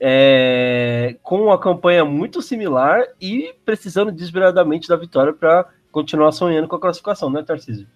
é, 0.00 1.16
com 1.22 1.42
uma 1.42 1.60
campanha 1.60 2.04
muito 2.04 2.40
similar 2.40 3.04
e 3.20 3.54
precisando 3.64 4.10
desesperadamente 4.10 4.88
da 4.88 4.96
vitória 4.96 5.32
para 5.32 5.66
continuar 5.92 6.32
sonhando 6.32 6.66
com 6.66 6.76
a 6.76 6.80
classificação, 6.80 7.28
né, 7.28 7.42
Tarcísio? 7.42 7.86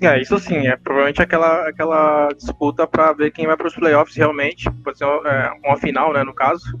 É, 0.00 0.20
isso 0.20 0.38
sim, 0.40 0.66
é 0.66 0.76
provavelmente 0.76 1.22
aquela, 1.22 1.68
aquela 1.68 2.28
disputa 2.36 2.86
para 2.86 3.12
ver 3.12 3.30
quem 3.30 3.46
vai 3.46 3.56
para 3.56 3.68
os 3.68 3.74
playoffs 3.74 4.16
realmente, 4.16 4.68
pode 4.82 4.98
ser 4.98 5.04
é, 5.04 5.52
uma 5.64 5.76
final, 5.76 6.12
né, 6.12 6.24
no 6.24 6.34
caso, 6.34 6.78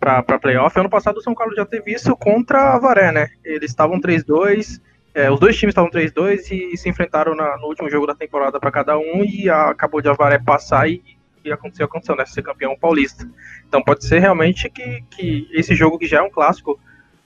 para 0.00 0.38
playoff. 0.38 0.78
Ano 0.78 0.90
passado 0.90 1.18
o 1.18 1.22
São 1.22 1.34
Carlos 1.34 1.56
já 1.56 1.64
teve 1.64 1.92
isso 1.92 2.14
contra 2.16 2.74
a 2.74 2.78
Varé, 2.78 3.12
né? 3.12 3.28
Eles 3.44 3.70
estavam 3.70 4.00
3-2, 4.00 4.80
é, 5.14 5.30
os 5.30 5.40
dois 5.40 5.56
times 5.56 5.72
estavam 5.72 5.90
3-2 5.90 6.50
e 6.50 6.76
se 6.76 6.88
enfrentaram 6.88 7.34
na, 7.34 7.56
no 7.56 7.68
último 7.68 7.88
jogo 7.88 8.06
da 8.06 8.14
temporada 8.14 8.60
para 8.60 8.70
cada 8.70 8.98
um 8.98 9.24
e 9.24 9.48
a, 9.48 9.70
acabou 9.70 10.02
de 10.02 10.08
a 10.08 10.12
Varé 10.12 10.38
passar 10.38 10.88
e 10.90 11.02
que 11.46 11.52
aconteceu, 11.52 11.86
aconteceu, 11.86 12.16
né? 12.16 12.24
Ser 12.26 12.42
campeão 12.42 12.76
paulista. 12.78 13.28
Então 13.66 13.82
pode 13.82 14.04
ser 14.04 14.18
realmente 14.18 14.68
que, 14.68 15.02
que 15.10 15.48
esse 15.52 15.74
jogo 15.74 15.98
que 15.98 16.06
já 16.06 16.18
é 16.18 16.22
um 16.22 16.30
clássico 16.30 16.78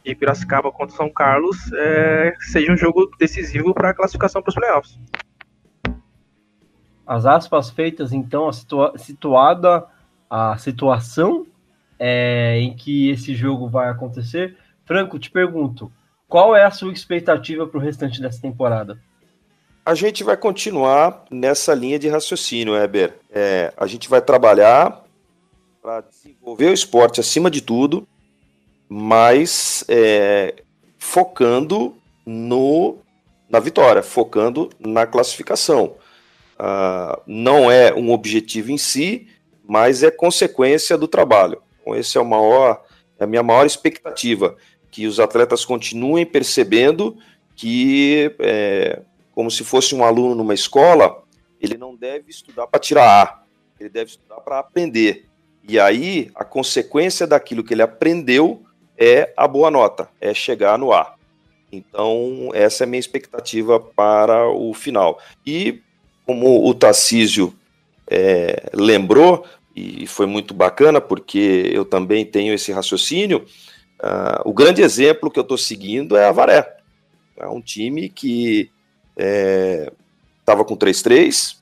de 0.04 0.14
Piracicaba 0.14 0.70
contra 0.72 0.96
São 0.96 1.10
Carlos 1.10 1.56
é, 1.72 2.34
seja 2.40 2.72
um 2.72 2.76
jogo 2.76 3.10
decisivo 3.18 3.74
para 3.74 3.90
a 3.90 3.94
classificação 3.94 4.42
para 4.42 4.50
os 4.50 4.54
playoffs. 4.54 4.98
As 7.06 7.26
aspas 7.26 7.70
feitas, 7.70 8.12
então, 8.12 8.48
a 8.48 8.52
situa 8.52 8.96
situada 8.96 9.86
a 10.30 10.56
situação 10.56 11.44
é, 11.98 12.58
em 12.60 12.74
que 12.74 13.10
esse 13.10 13.34
jogo 13.34 13.68
vai 13.68 13.88
acontecer. 13.88 14.56
Franco, 14.84 15.18
te 15.18 15.28
pergunto, 15.28 15.92
qual 16.28 16.54
é 16.54 16.64
a 16.64 16.70
sua 16.70 16.92
expectativa 16.92 17.66
para 17.66 17.78
o 17.78 17.82
restante 17.82 18.20
dessa 18.20 18.40
temporada? 18.40 19.00
A 19.90 19.94
gente 19.96 20.22
vai 20.22 20.36
continuar 20.36 21.24
nessa 21.28 21.74
linha 21.74 21.98
de 21.98 22.08
raciocínio, 22.08 22.76
Heber. 22.76 23.12
É, 23.28 23.72
a 23.76 23.88
gente 23.88 24.08
vai 24.08 24.22
trabalhar 24.22 25.02
para 25.82 26.02
desenvolver 26.02 26.66
o 26.66 26.72
esporte 26.72 27.18
acima 27.18 27.50
de 27.50 27.60
tudo, 27.60 28.06
mas 28.88 29.84
é, 29.88 30.62
focando 30.96 31.96
no, 32.24 32.98
na 33.48 33.58
vitória, 33.58 34.00
focando 34.00 34.70
na 34.78 35.08
classificação. 35.08 35.96
Uh, 36.56 37.20
não 37.26 37.68
é 37.68 37.92
um 37.92 38.12
objetivo 38.12 38.70
em 38.70 38.78
si, 38.78 39.26
mas 39.66 40.04
é 40.04 40.10
consequência 40.12 40.96
do 40.96 41.08
trabalho. 41.08 41.60
Então, 41.80 41.96
esse 41.96 42.16
é 42.16 42.22
maior, 42.22 42.80
é 43.18 43.24
a 43.24 43.26
minha 43.26 43.42
maior 43.42 43.66
expectativa, 43.66 44.54
que 44.88 45.08
os 45.08 45.18
atletas 45.18 45.64
continuem 45.64 46.24
percebendo 46.24 47.18
que, 47.56 48.32
é, 48.38 49.02
como 49.40 49.50
se 49.50 49.64
fosse 49.64 49.94
um 49.94 50.04
aluno 50.04 50.34
numa 50.34 50.52
escola, 50.52 51.22
ele 51.58 51.78
não 51.78 51.96
deve 51.96 52.28
estudar 52.28 52.66
para 52.66 52.78
tirar 52.78 53.24
A, 53.24 53.42
ele 53.80 53.88
deve 53.88 54.10
estudar 54.10 54.38
para 54.42 54.58
aprender. 54.58 55.24
E 55.66 55.80
aí, 55.80 56.30
a 56.34 56.44
consequência 56.44 57.26
daquilo 57.26 57.64
que 57.64 57.72
ele 57.72 57.80
aprendeu 57.80 58.62
é 58.98 59.32
a 59.34 59.48
boa 59.48 59.70
nota, 59.70 60.10
é 60.20 60.34
chegar 60.34 60.78
no 60.78 60.92
A. 60.92 61.14
Então, 61.72 62.50
essa 62.52 62.84
é 62.84 62.86
a 62.86 62.86
minha 62.86 63.00
expectativa 63.00 63.80
para 63.80 64.46
o 64.50 64.74
final. 64.74 65.18
E, 65.46 65.80
como 66.26 66.68
o 66.68 66.74
Tarcísio 66.74 67.54
é, 68.10 68.68
lembrou, 68.74 69.46
e 69.74 70.06
foi 70.06 70.26
muito 70.26 70.52
bacana, 70.52 71.00
porque 71.00 71.70
eu 71.72 71.86
também 71.86 72.26
tenho 72.26 72.52
esse 72.52 72.72
raciocínio, 72.72 73.46
uh, 74.02 74.42
o 74.44 74.52
grande 74.52 74.82
exemplo 74.82 75.30
que 75.30 75.38
eu 75.38 75.44
estou 75.44 75.56
seguindo 75.56 76.14
é 76.14 76.26
a 76.26 76.32
Varé. 76.32 76.76
É 77.38 77.48
um 77.48 77.62
time 77.62 78.10
que 78.10 78.70
estava 79.20 80.62
é, 80.62 80.64
com 80.64 80.76
3-3, 80.76 81.56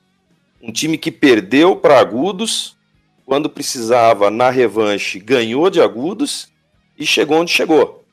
um 0.61 0.71
time 0.71 0.97
que 0.97 1.11
perdeu 1.11 1.75
para 1.75 1.99
agudos, 1.99 2.77
quando 3.25 3.49
precisava 3.49 4.29
na 4.29 4.49
revanche, 4.49 5.19
ganhou 5.19 5.69
de 5.69 5.81
agudos 5.81 6.51
e 6.97 7.05
chegou 7.05 7.37
onde 7.39 7.51
chegou. 7.51 8.03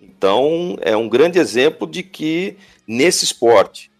Então, 0.00 0.76
é 0.80 0.96
um 0.96 1.08
grande 1.08 1.38
exemplo 1.38 1.86
de 1.86 2.02
que 2.02 2.56
nesse 2.86 3.24
esporte 3.24 3.90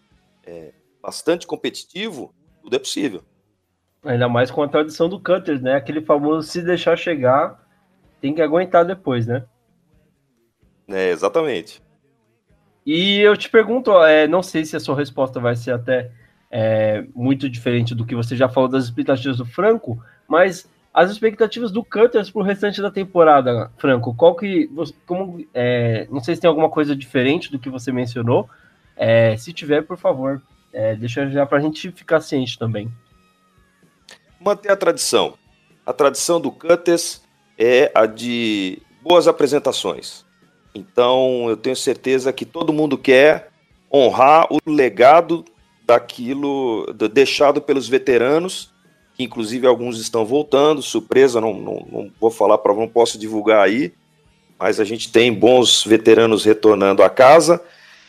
é, 0.45 0.71
bastante 1.01 1.47
competitivo, 1.47 2.33
tudo 2.61 2.75
é 2.75 2.79
possível. 2.79 3.23
Ainda 4.03 4.29
mais 4.29 4.51
com 4.51 4.61
a 4.61 4.67
tradição 4.67 5.09
do 5.09 5.19
Cutters, 5.19 5.61
né? 5.61 5.75
Aquele 5.75 6.01
famoso 6.01 6.47
se 6.47 6.61
deixar 6.61 6.97
chegar, 6.97 7.61
tem 8.21 8.33
que 8.33 8.41
aguentar 8.41 8.85
depois, 8.85 9.25
né? 9.25 9.45
É, 10.87 11.09
exatamente. 11.09 11.81
E 12.87 13.19
eu 13.19 13.35
te 13.35 13.49
pergunto, 13.49 13.91
é, 14.01 14.29
não 14.29 14.41
sei 14.41 14.63
se 14.63 14.73
a 14.73 14.79
sua 14.79 14.95
resposta 14.95 15.41
vai 15.41 15.57
ser 15.57 15.71
até 15.71 16.09
é, 16.49 17.03
muito 17.13 17.49
diferente 17.49 17.93
do 17.93 18.05
que 18.05 18.15
você 18.15 18.33
já 18.33 18.47
falou 18.47 18.69
das 18.69 18.85
expectativas 18.85 19.35
do 19.35 19.45
Franco, 19.45 20.01
mas 20.25 20.65
as 20.93 21.11
expectativas 21.11 21.69
do 21.69 21.83
Cutters 21.83 22.31
para 22.31 22.41
o 22.41 22.45
restante 22.45 22.81
da 22.81 22.89
temporada, 22.89 23.69
Franco, 23.77 24.15
qual 24.15 24.37
que. 24.37 24.71
Como, 25.05 25.45
é, 25.53 26.07
não 26.09 26.23
sei 26.23 26.35
se 26.35 26.39
tem 26.41 26.47
alguma 26.47 26.69
coisa 26.69 26.95
diferente 26.95 27.51
do 27.51 27.59
que 27.59 27.69
você 27.69 27.91
mencionou. 27.91 28.49
É, 28.95 29.35
se 29.35 29.51
tiver, 29.51 29.81
por 29.83 29.97
favor, 29.97 30.41
é, 30.71 30.95
deixa 30.95 31.29
já 31.29 31.45
para 31.45 31.57
a 31.57 31.61
gente 31.61 31.91
ficar 31.91 32.21
ciente 32.21 32.57
também. 32.57 32.89
Manter 34.39 34.71
a 34.71 34.77
tradição. 34.77 35.33
A 35.85 35.91
tradição 35.91 36.39
do 36.39 36.51
Cutters 36.51 37.21
é 37.57 37.91
a 37.93 38.05
de 38.05 38.81
boas 39.01 39.27
apresentações. 39.27 40.25
Então, 40.77 41.45
eu 41.49 41.57
tenho 41.57 41.75
certeza 41.75 42.31
que 42.31 42.45
todo 42.45 42.73
mundo 42.73 42.97
quer 42.97 43.49
honrar 43.91 44.47
o 44.51 44.59
legado 44.65 45.43
daquilo 45.85 46.85
deixado 46.93 47.61
pelos 47.61 47.87
veteranos 47.87 48.73
que 49.17 49.23
inclusive 49.23 49.65
alguns 49.65 49.99
estão 49.99 50.23
voltando, 50.23 50.79
surpresa, 50.83 51.41
não, 51.41 51.51
não, 51.55 51.87
não 51.91 52.11
vou 52.21 52.29
falar 52.29 52.59
para 52.59 52.73
não 52.75 52.87
posso 52.87 53.17
divulgar 53.17 53.65
aí, 53.65 53.91
mas 54.59 54.79
a 54.79 54.83
gente 54.83 55.11
tem 55.11 55.33
bons 55.33 55.83
veteranos 55.83 56.45
retornando 56.45 57.01
à 57.01 57.09
casa, 57.09 57.59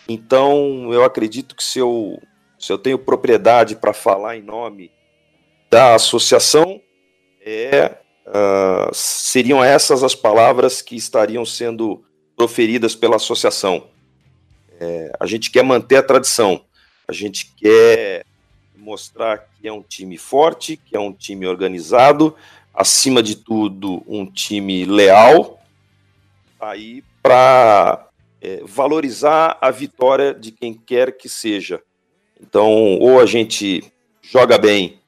então 0.06 0.92
eu 0.92 1.02
acredito 1.02 1.56
que 1.56 1.64
se 1.64 1.78
eu, 1.78 2.20
se 2.58 2.70
eu 2.70 2.76
tenho 2.76 2.98
propriedade 2.98 3.74
para 3.74 3.94
falar 3.94 4.36
em 4.36 4.42
nome 4.42 4.90
da 5.70 5.94
associação, 5.94 6.78
é, 7.40 7.96
uh, 8.26 8.94
seriam 8.94 9.64
essas 9.64 10.04
as 10.04 10.14
palavras 10.14 10.82
que 10.82 10.94
estariam 10.94 11.46
sendo 11.46 12.04
proferidas 12.38 12.94
pela 12.94 13.16
associação. 13.16 13.88
É, 14.80 15.10
a 15.18 15.26
gente 15.26 15.50
quer 15.50 15.64
manter 15.64 15.96
a 15.96 16.02
tradição, 16.04 16.64
a 17.08 17.12
gente 17.12 17.52
quer 17.56 18.24
mostrar 18.76 19.38
que 19.38 19.66
é 19.66 19.72
um 19.72 19.82
time 19.82 20.16
forte, 20.16 20.76
que 20.76 20.96
é 20.96 21.00
um 21.00 21.12
time 21.12 21.48
organizado, 21.48 22.36
acima 22.72 23.24
de 23.24 23.34
tudo, 23.34 24.04
um 24.06 24.24
time 24.24 24.84
leal, 24.84 25.60
aí 26.60 27.02
para 27.20 28.08
é, 28.40 28.62
valorizar 28.64 29.58
a 29.60 29.72
vitória 29.72 30.32
de 30.32 30.52
quem 30.52 30.74
quer 30.74 31.18
que 31.18 31.28
seja. 31.28 31.82
Então, 32.40 32.98
ou 33.00 33.18
a 33.18 33.26
gente 33.26 33.82
joga 34.22 34.56
bem 34.56 35.00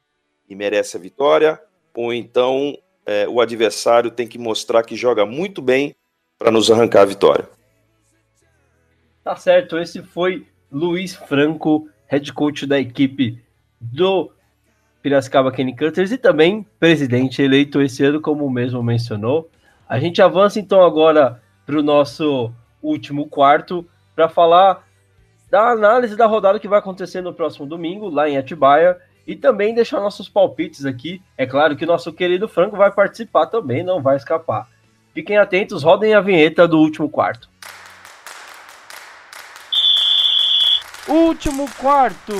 e 0.48 0.56
merece 0.56 0.96
a 0.96 1.00
vitória, 1.00 1.62
ou 1.94 2.12
então 2.12 2.76
é, 3.06 3.28
o 3.28 3.40
adversário 3.40 4.10
tem 4.10 4.26
que 4.26 4.36
mostrar 4.36 4.82
que 4.82 4.96
joga 4.96 5.24
muito 5.24 5.62
bem 5.62 5.94
para 6.40 6.50
nos 6.50 6.70
arrancar 6.70 7.02
a 7.02 7.04
vitória. 7.04 7.46
Tá 9.22 9.36
certo, 9.36 9.78
esse 9.78 10.02
foi 10.02 10.46
Luiz 10.72 11.14
Franco, 11.14 11.86
head 12.06 12.32
coach 12.32 12.66
da 12.66 12.80
equipe 12.80 13.38
do 13.78 14.32
Piracicaba 15.02 15.52
Kenny 15.52 15.76
Cutters 15.76 16.10
e 16.12 16.16
também 16.16 16.66
presidente 16.80 17.42
eleito 17.42 17.82
esse 17.82 18.02
ano, 18.02 18.22
como 18.22 18.48
mesmo 18.48 18.82
mencionou. 18.82 19.50
A 19.86 20.00
gente 20.00 20.22
avança 20.22 20.58
então 20.58 20.82
agora 20.82 21.42
para 21.66 21.78
o 21.78 21.82
nosso 21.82 22.50
último 22.82 23.28
quarto 23.28 23.86
para 24.16 24.26
falar 24.26 24.88
da 25.50 25.68
análise 25.70 26.16
da 26.16 26.24
rodada 26.24 26.58
que 26.58 26.68
vai 26.68 26.78
acontecer 26.78 27.20
no 27.20 27.34
próximo 27.34 27.66
domingo, 27.66 28.08
lá 28.08 28.26
em 28.26 28.38
Atibaia, 28.38 28.96
e 29.26 29.36
também 29.36 29.74
deixar 29.74 30.00
nossos 30.00 30.28
palpites 30.28 30.86
aqui. 30.86 31.20
É 31.36 31.44
claro 31.44 31.76
que 31.76 31.84
nosso 31.84 32.10
querido 32.14 32.48
Franco 32.48 32.78
vai 32.78 32.90
participar 32.90 33.46
também, 33.46 33.82
não 33.82 34.00
vai 34.00 34.16
escapar. 34.16 34.66
Fiquem 35.12 35.36
atentos, 35.36 35.82
rodem 35.82 36.14
a 36.14 36.20
vinheta 36.20 36.68
do 36.68 36.78
último 36.78 37.08
quarto. 37.08 37.48
Último 41.08 41.68
quarto! 41.78 42.34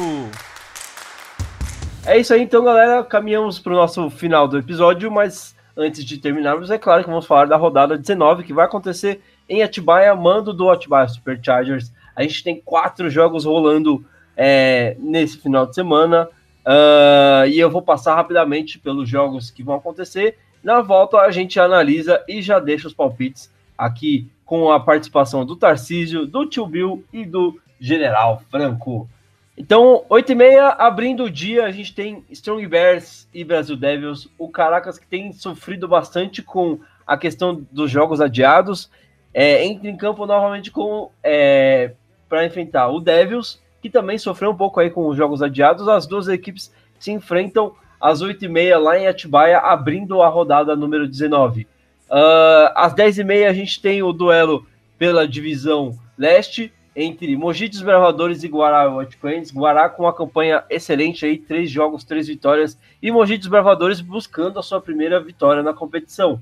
É 2.07 2.19
isso 2.19 2.33
aí, 2.33 2.43
então, 2.43 2.65
galera. 2.65 3.03
Caminhamos 3.03 3.59
para 3.59 3.73
o 3.73 3.77
nosso 3.77 4.09
final 4.11 4.47
do 4.47 4.57
episódio, 4.57 5.11
mas 5.11 5.57
antes 5.77 6.05
de 6.05 6.19
terminarmos, 6.19 6.71
é 6.71 6.79
claro 6.79 7.03
que 7.03 7.11
vamos 7.11 7.27
falar 7.27 7.47
da 7.47 7.57
rodada 7.57 7.99
19, 7.99 8.45
que 8.45 8.53
vai 8.53 8.65
acontecer 8.67 9.21
em 9.49 9.63
Atibaia, 9.63 10.15
mando 10.15 10.53
do 10.53 10.71
Atibaia 10.71 11.09
Superchargers. 11.09 11.93
A 12.15 12.23
gente 12.23 12.45
tem 12.45 12.61
quatro 12.61 13.11
jogos 13.11 13.45
rolando 13.45 14.05
é, 14.37 14.97
nesse 15.01 15.39
final 15.39 15.67
de 15.67 15.75
semana. 15.75 16.29
Uh, 16.61 17.47
e 17.49 17.59
eu 17.59 17.71
vou 17.71 17.83
passar 17.83 18.15
rapidamente 18.15 18.79
pelos 18.79 19.09
jogos 19.09 19.51
que 19.51 19.63
vão 19.63 19.75
acontecer. 19.75 20.39
Na 20.63 20.81
volta, 20.81 21.19
a 21.19 21.31
gente 21.31 21.59
analisa 21.59 22.23
e 22.29 22.43
já 22.43 22.59
deixa 22.59 22.87
os 22.87 22.95
palpites 22.95 23.51
aqui 23.77 24.31
com 24.45 24.71
a 24.71 24.81
participação 24.81 25.45
do 25.45 25.57
Tarcísio, 25.57 26.27
do 26.27 26.45
Tio 26.45 26.67
Bill 26.67 27.05
e 27.13 27.25
do 27.25 27.59
General 27.81 28.43
Franco. 28.51 29.09
Então, 29.57 30.05
8 30.09 30.33
e 30.33 30.35
meia, 30.35 30.69
abrindo 30.69 31.25
o 31.25 31.31
dia, 31.31 31.65
a 31.65 31.71
gente 31.71 31.95
tem 31.95 32.25
Strong 32.31 32.67
Bears 32.67 33.29
e 33.33 33.45
Brasil 33.45 33.77
Devils. 33.77 34.29
O 34.39 34.49
Caracas 34.49 34.99
que 34.99 35.07
tem 35.07 35.33
sofrido 35.33 35.87
bastante 35.87 36.43
com 36.43 36.81
a 37.07 37.17
questão 37.17 37.67
dos 37.71 37.91
jogos 37.91 38.21
adiados. 38.21 38.91
É, 39.33 39.65
entra 39.65 39.89
em 39.89 39.97
campo 39.97 40.27
novamente 40.27 40.71
com 40.71 41.11
é, 41.23 41.93
para 42.29 42.45
enfrentar 42.45 42.89
o 42.89 43.01
Devils, 43.01 43.61
que 43.81 43.91
também 43.91 44.19
sofreu 44.19 44.51
um 44.51 44.57
pouco 44.57 44.81
aí 44.81 44.91
com 44.91 45.07
os 45.07 45.17
jogos 45.17 45.43
adiados. 45.43 45.89
As 45.89 46.07
duas 46.07 46.29
equipes 46.29 46.73
se 46.99 47.13
enfrentam 47.13 47.75
às 48.01 48.23
8 48.23 48.45
e 48.45 48.49
meia 48.49 48.79
lá 48.79 48.99
em 48.99 49.07
Atibaia, 49.07 49.59
abrindo 49.59 50.23
a 50.23 50.29
rodada 50.29 50.75
número 50.75 51.07
19. 51.07 51.67
Uh, 52.09 52.73
às 52.75 52.93
10 52.95 53.19
e 53.19 53.25
meia 53.25 53.51
a 53.51 53.53
gente 53.53 53.81
tem 53.81 54.03
o 54.03 54.13
duelo 54.13 54.67
pela 54.99 55.29
divisão 55.29 55.99
leste, 56.19 56.73
entre 56.95 57.37
Mogi 57.37 57.69
Desbravadores 57.69 58.43
e 58.43 58.49
Guará 58.49 58.89
White 58.95 59.17
Cranes. 59.17 59.53
Guará 59.53 59.89
com 59.89 60.03
uma 60.03 60.13
campanha 60.13 60.65
excelente 60.69 61.25
aí, 61.25 61.39
três 61.39 61.71
jogos, 61.71 62.05
três 62.05 62.27
vitórias. 62.27 62.77
E 63.01 63.11
Mogi 63.11 63.39
Desbravadores 63.39 64.01
buscando 64.01 64.59
a 64.59 64.63
sua 64.63 64.81
primeira 64.81 65.21
vitória 65.21 65.63
na 65.63 65.73
competição. 65.73 66.41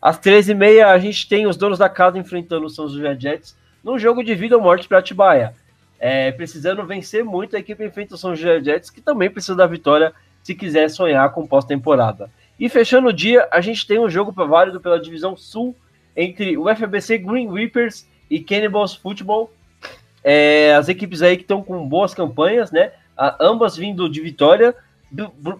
Às 0.00 0.18
13h30 0.18 0.84
a 0.84 0.98
gente 0.98 1.28
tem 1.28 1.46
os 1.46 1.56
donos 1.56 1.78
da 1.78 1.88
casa 1.88 2.18
enfrentando 2.18 2.66
o 2.66 2.70
São 2.70 2.88
José 2.88 3.16
Jets 3.18 3.56
num 3.82 3.98
jogo 3.98 4.22
de 4.22 4.34
vida 4.34 4.56
ou 4.56 4.62
morte 4.62 4.88
para 4.88 4.98
Atibaia. 4.98 5.54
É, 5.98 6.32
precisando 6.32 6.84
vencer 6.84 7.24
muito, 7.24 7.54
a 7.54 7.60
equipe 7.60 7.84
enfrenta 7.84 8.14
o 8.14 8.18
São 8.18 8.34
José 8.34 8.60
Jets, 8.60 8.90
que 8.90 9.00
também 9.00 9.30
precisa 9.30 9.54
da 9.54 9.66
vitória 9.66 10.12
se 10.42 10.54
quiser 10.54 10.88
sonhar 10.88 11.30
com 11.32 11.46
pós-temporada. 11.46 12.30
E 12.58 12.68
fechando 12.68 13.08
o 13.08 13.12
dia, 13.12 13.48
a 13.50 13.60
gente 13.60 13.86
tem 13.86 13.98
um 13.98 14.08
jogo 14.08 14.32
válido 14.32 14.80
pela 14.80 15.00
divisão 15.00 15.36
sul 15.36 15.74
entre 16.16 16.56
o 16.56 16.68
FBC 16.74 17.18
Green 17.18 17.52
Reapers 17.52 18.06
e 18.30 18.40
Cannibals 18.40 18.94
Football. 18.94 19.52
É, 20.22 20.74
as 20.74 20.88
equipes 20.88 21.22
aí 21.22 21.36
que 21.36 21.42
estão 21.42 21.62
com 21.62 21.86
boas 21.88 22.14
campanhas, 22.14 22.70
né? 22.70 22.92
A, 23.16 23.36
ambas 23.40 23.76
vindo 23.76 24.08
de 24.08 24.20
vitória, 24.20 24.74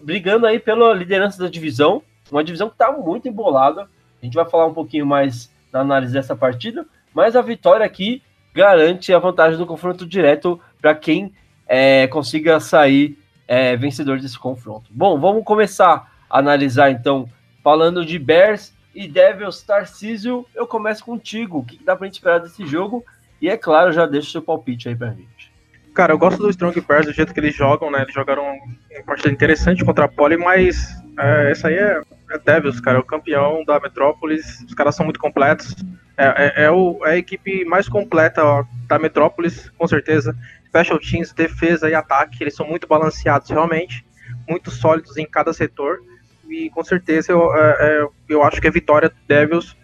brigando 0.01 0.45
aí 0.45 0.59
pela 0.59 0.93
liderança 0.93 1.41
da 1.41 1.49
divisão. 1.49 2.01
Uma 2.31 2.43
divisão 2.43 2.69
que 2.69 2.75
está 2.75 2.91
muito 2.91 3.27
embolada. 3.27 3.89
A 4.21 4.25
gente 4.25 4.35
vai 4.35 4.49
falar 4.49 4.65
um 4.65 4.73
pouquinho 4.73 5.05
mais 5.05 5.51
na 5.71 5.81
análise 5.81 6.13
dessa 6.13 6.35
partida, 6.35 6.85
mas 7.13 7.35
a 7.35 7.41
vitória 7.41 7.85
aqui 7.85 8.21
garante 8.53 9.11
a 9.13 9.19
vantagem 9.19 9.57
do 9.57 9.65
confronto 9.65 10.05
direto 10.05 10.61
para 10.79 10.93
quem 10.93 11.33
é, 11.67 12.07
consiga 12.07 12.59
sair 12.59 13.17
é, 13.53 13.77
vencedor 13.77 14.19
desse 14.19 14.39
confronto. 14.39 14.89
Bom, 14.89 15.19
vamos 15.19 15.43
começar 15.43 16.11
a 16.27 16.39
analisar 16.39 16.89
então, 16.89 17.29
falando 17.63 18.03
de 18.03 18.17
Bears 18.17 18.73
e 18.95 19.07
Devils 19.07 19.61
Tarcísio. 19.61 20.43
Eu 20.55 20.65
começo 20.65 21.05
contigo. 21.05 21.59
O 21.59 21.63
que 21.63 21.79
dá 21.83 21.95
para 21.95 22.07
gente 22.07 22.15
esperar 22.15 22.39
desse 22.39 22.65
jogo? 22.65 23.05
E 23.39 23.47
é 23.47 23.55
claro, 23.55 23.91
já 23.91 24.07
deixa 24.07 24.29
o 24.29 24.31
seu 24.31 24.41
palpite 24.41 24.89
aí 24.89 24.95
para 24.95 25.11
gente. 25.11 25.53
Cara, 25.93 26.13
eu 26.13 26.17
gosto 26.17 26.41
do 26.41 26.49
Strong 26.49 26.81
Bears, 26.81 27.05
do 27.05 27.13
jeito 27.13 27.31
que 27.31 27.39
eles 27.39 27.55
jogam, 27.55 27.91
né? 27.91 28.01
Eles 28.01 28.13
jogaram 28.15 28.41
uma 28.43 29.03
partida 29.05 29.31
interessante 29.31 29.85
contra 29.85 30.05
a 30.05 30.07
Poli, 30.07 30.35
mas 30.35 30.87
é, 31.19 31.51
essa 31.51 31.67
aí 31.67 31.75
é, 31.75 32.01
é 32.31 32.39
Devils, 32.39 32.81
cara, 32.81 32.97
é 32.97 33.01
o 33.01 33.05
campeão 33.05 33.63
da 33.63 33.79
Metrópolis. 33.79 34.61
Os 34.61 34.73
caras 34.73 34.95
são 34.95 35.05
muito 35.05 35.19
completos. 35.19 35.75
É, 36.17 36.25
é, 36.25 36.63
é, 36.63 36.71
o, 36.71 36.99
é 37.05 37.11
a 37.11 37.17
equipe 37.17 37.63
mais 37.65 37.87
completa 37.87 38.43
ó, 38.43 38.65
da 38.87 38.97
Metrópolis, 38.97 39.69
com 39.77 39.87
certeza. 39.87 40.35
Special 40.73 40.97
Teams, 40.97 41.31
defesa 41.31 41.87
e 41.87 41.93
ataque, 41.93 42.41
eles 42.41 42.55
são 42.55 42.67
muito 42.67 42.87
balanceados 42.87 43.51
realmente, 43.51 44.03
muito 44.49 44.71
sólidos 44.71 45.17
em 45.17 45.25
cada 45.25 45.53
setor. 45.53 46.01
E 46.49 46.67
com 46.71 46.83
certeza 46.83 47.31
eu, 47.31 47.55
é, 47.55 47.77
é, 47.79 48.07
eu 48.27 48.43
acho 48.43 48.59
que 48.59 48.67
é 48.67 48.71
vitória 48.71 49.09
do 49.09 49.15
Devils 49.27 49.77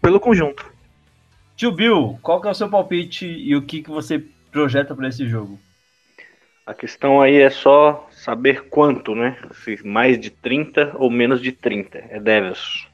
pelo 0.00 0.18
conjunto. 0.18 0.64
Tio 1.54 1.70
Bill, 1.70 2.18
qual 2.22 2.40
que 2.40 2.48
é 2.48 2.50
o 2.50 2.54
seu 2.54 2.70
palpite 2.70 3.26
e 3.26 3.54
o 3.54 3.60
que, 3.60 3.82
que 3.82 3.90
você 3.90 4.24
projeta 4.50 4.94
para 4.94 5.08
esse 5.08 5.28
jogo? 5.28 5.60
A 6.66 6.72
questão 6.72 7.20
aí 7.20 7.36
é 7.36 7.50
só 7.50 8.08
saber 8.10 8.68
quanto, 8.70 9.14
né? 9.14 9.36
Se 9.52 9.86
mais 9.86 10.18
de 10.18 10.30
30 10.30 10.92
ou 10.94 11.10
menos 11.10 11.42
de 11.42 11.52
30. 11.52 11.98
É 12.08 12.18
Devils. 12.18 12.88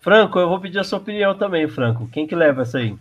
Franco, 0.00 0.38
eu 0.38 0.48
vou 0.48 0.60
pedir 0.60 0.78
a 0.78 0.84
sua 0.84 0.98
opinião 0.98 1.36
também, 1.36 1.68
Franco. 1.68 2.08
Quem 2.08 2.26
que 2.26 2.34
leva 2.34 2.62
essa 2.62 2.78
aí? 2.78 2.96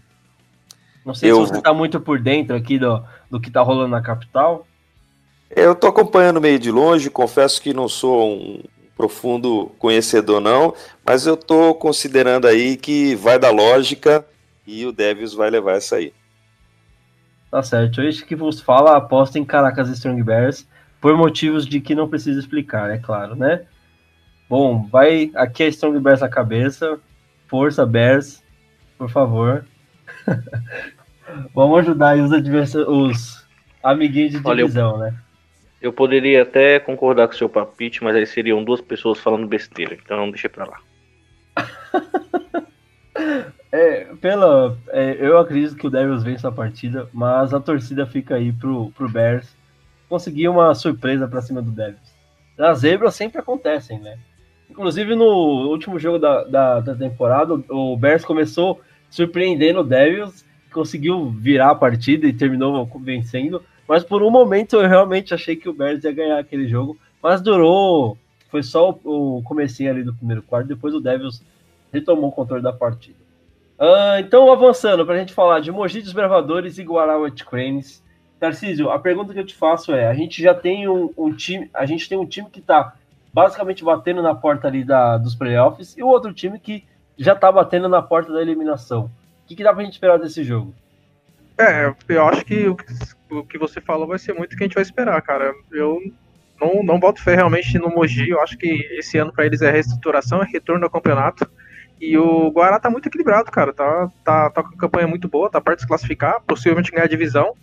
Não 1.06 1.14
sei 1.14 1.32
eu 1.32 1.46
se 1.46 1.52
você 1.52 1.58
está 1.58 1.74
muito 1.74 2.00
por 2.00 2.20
dentro 2.20 2.56
aqui 2.56 2.78
do, 2.78 3.04
do 3.30 3.40
que 3.40 3.50
está 3.50 3.62
rolando 3.62 3.90
na 3.90 4.02
capital. 4.02 4.66
Eu 5.50 5.72
estou 5.72 5.90
acompanhando 5.90 6.40
meio 6.40 6.60
de 6.60 6.72
longe, 6.72 7.10
confesso 7.10 7.62
que 7.62 7.74
não 7.74 7.88
sou 7.88 8.32
um 8.32 8.64
profundo 8.96 9.72
conhecedor 9.80 10.42
não, 10.42 10.74
mas 11.06 11.26
eu 11.26 11.36
estou 11.36 11.74
considerando 11.74 12.46
aí 12.46 12.76
que 12.76 13.16
vai 13.16 13.40
dar 13.40 13.50
lógica 13.50 14.26
e 14.68 14.86
o 14.86 14.92
Devils 14.92 15.34
vai 15.34 15.50
levar 15.50 15.78
essa 15.78 15.96
aí. 15.96 16.14
Tá 17.50 17.64
certo. 17.64 18.02
Hoje 18.02 18.24
que 18.24 18.36
vos 18.36 18.60
fala, 18.60 18.96
aposta 18.96 19.40
em 19.40 19.46
Caracas 19.46 19.90
Strong 19.90 20.22
Bears 20.22 20.68
por 21.02 21.16
motivos 21.16 21.66
de 21.66 21.80
que 21.80 21.96
não 21.96 22.10
precisa 22.10 22.40
explicar, 22.40 22.92
é 22.92 22.98
claro, 22.98 23.36
né? 23.36 23.62
Bom, 24.50 24.86
vai 24.88 25.32
aqui 25.36 25.64
é 25.64 25.68
Strong 25.70 26.00
Bears 26.00 26.22
na 26.22 26.30
cabeça. 26.30 27.00
Força 27.48 27.86
Bears, 27.86 28.44
por 28.98 29.10
favor. 29.10 29.66
Vamos 31.54 31.80
ajudar 31.80 32.10
aí 32.10 32.22
os, 32.22 32.32
os 32.76 33.48
amiguinhos 33.84 34.32
de 34.32 34.42
divisão, 34.42 34.96
Olha, 34.96 35.06
eu, 35.06 35.12
né? 35.12 35.20
Eu 35.82 35.94
poderia 35.94 36.42
até 36.44 36.80
concordar 36.80 37.28
com 37.28 37.34
o 37.34 37.38
seu 37.38 37.48
palpite, 37.48 38.04
mas 38.04 38.16
aí 38.16 38.26
seriam 38.26 38.64
duas 38.64 38.82
pessoas 38.82 39.20
falando 39.20 39.48
besteira, 39.48 39.96
então 39.96 40.30
deixa 40.30 40.50
pra 40.50 40.66
lá. 40.66 40.80
é, 43.72 44.06
pela, 44.20 44.78
é, 44.90 45.18
eu 45.20 45.38
acredito 45.38 45.76
que 45.76 45.88
o 45.88 45.90
Devils 45.90 46.24
vence 46.24 46.46
a 46.46 46.52
partida, 46.52 47.08
mas 47.14 47.54
a 47.54 47.60
torcida 47.60 48.06
fica 48.06 48.36
aí 48.36 48.52
pro, 48.52 48.92
pro 48.92 49.10
Bears 49.10 49.56
conseguir 50.10 50.50
uma 50.50 50.74
surpresa 50.76 51.28
pra 51.28 51.42
cima 51.42 51.62
do 51.62 51.72
Devils. 51.72 52.14
As 52.58 52.80
zebras 52.80 53.16
sempre 53.16 53.40
acontecem, 53.40 54.00
né? 54.00 54.18
Inclusive, 54.70 55.16
no 55.16 55.70
último 55.70 55.98
jogo 55.98 56.20
da, 56.20 56.44
da, 56.44 56.80
da 56.82 56.96
temporada, 56.96 57.54
o 57.70 57.96
Bears 57.96 58.26
começou 58.26 58.82
surpreendendo 59.10 59.80
o 59.80 59.84
Devils, 59.84 60.46
conseguiu 60.72 61.30
virar 61.30 61.72
a 61.72 61.76
partida 61.76 62.28
e 62.28 62.34
terminou 62.34 62.86
vencendo. 63.02 63.64
Mas 63.88 64.04
por 64.04 64.22
um 64.22 64.30
momento 64.30 64.76
eu 64.76 64.88
realmente 64.88 65.34
achei 65.34 65.56
que 65.56 65.68
o 65.68 65.74
Bears 65.74 66.04
ia 66.04 66.12
ganhar 66.12 66.40
aquele 66.40 66.68
jogo. 66.68 66.98
Mas 67.22 67.42
durou. 67.42 68.18
Foi 68.50 68.64
só 68.64 68.98
o, 69.04 69.42
comecinho 69.44 69.92
ali 69.92 70.04
do 70.04 70.14
primeiro 70.14 70.42
quarto. 70.42 70.68
Depois 70.68 70.94
o 70.94 71.00
Devils 71.00 71.44
retomou 71.92 72.30
o 72.30 72.32
controle 72.32 72.64
da 72.64 72.74
partida. 72.74 73.18
Uh, 73.80 74.20
então, 74.20 74.52
avançando, 74.52 75.06
para 75.06 75.16
a 75.16 75.20
gente 75.20 75.34
falar 75.34 75.60
de 75.60 75.72
Mogi 75.72 76.02
dos 76.02 76.14
Bravadores 76.14 76.78
e 76.78 76.84
Guarauet 76.84 77.46
Cranes. 77.46 78.04
Tarcísio, 78.40 78.90
a 78.90 78.98
pergunta 78.98 79.34
que 79.34 79.40
eu 79.40 79.46
te 79.46 79.56
faço 79.56 79.94
é: 79.94 80.08
a 80.08 80.14
gente 80.14 80.42
já 80.42 80.54
tem 80.54 80.88
um, 80.88 81.12
um 81.18 81.34
time, 81.34 81.70
a 81.74 81.86
gente 81.86 82.08
tem 82.08 82.18
um 82.18 82.26
time 82.26 82.50
que 82.50 82.60
está 82.60 82.94
basicamente 83.34 83.84
batendo 83.84 84.22
na 84.22 84.34
porta 84.34 84.68
ali 84.68 84.84
da, 84.84 85.18
dos 85.18 85.36
playoffs, 85.36 85.98
e 85.98 86.04
o 86.04 86.08
outro 86.08 86.34
time 86.34 86.58
que 86.58 86.84
já 87.20 87.36
tá 87.36 87.52
batendo 87.52 87.90
na 87.90 88.02
porta 88.02 88.32
da 88.32 88.42
eliminação. 88.42 89.06
O 89.44 89.48
que, 89.48 89.56
que 89.56 89.64
dá 89.64 89.74
pra 89.74 89.84
gente 89.84 89.94
esperar 89.94 90.18
desse 90.18 90.44
jogo? 90.44 90.74
É, 91.58 91.94
eu 92.08 92.26
acho 92.28 92.46
que 92.46 92.68
o, 92.68 92.78
o 93.32 93.44
que 93.44 93.58
você 93.58 93.82
falou 93.82 94.08
vai 94.08 94.18
ser 94.18 94.34
muito 94.34 94.54
o 94.54 94.58
que 94.58 94.64
a 94.64 94.68
gente 94.68 94.76
vai 94.76 94.84
esperar, 94.84 95.22
cara. 95.22 95.54
Eu 95.72 96.00
não, 96.60 96.82
não 96.84 97.00
boto 97.00 97.22
fé 97.22 97.36
realmente 97.36 97.78
no 97.78 97.90
Mogi. 97.90 98.30
Eu 98.30 98.42
acho 98.42 98.58
que 98.58 98.68
esse 98.98 99.18
ano 99.18 99.34
para 99.34 99.46
eles 99.46 99.62
é 99.62 99.70
reestruturação, 99.70 100.42
é 100.42 100.46
retorno 100.46 100.86
ao 100.86 100.92
campeonato. 100.92 101.50
E 102.00 102.18
o 102.18 102.50
Guará 102.52 102.80
tá 102.80 102.90
muito 102.90 103.08
equilibrado, 103.08 103.52
cara. 103.52 103.74
Tá, 103.74 104.10
tá, 104.24 104.50
tá 104.50 104.64
com 104.64 104.78
campanha 104.78 105.08
muito 105.08 105.28
boa, 105.28 105.50
tá 105.50 105.60
perto 105.60 105.80
de 105.80 105.84
se 105.84 105.88
classificar, 105.88 106.42
possivelmente 106.48 106.92
ganhar 106.92 107.04
a 107.04 107.10
divisão 107.10 107.54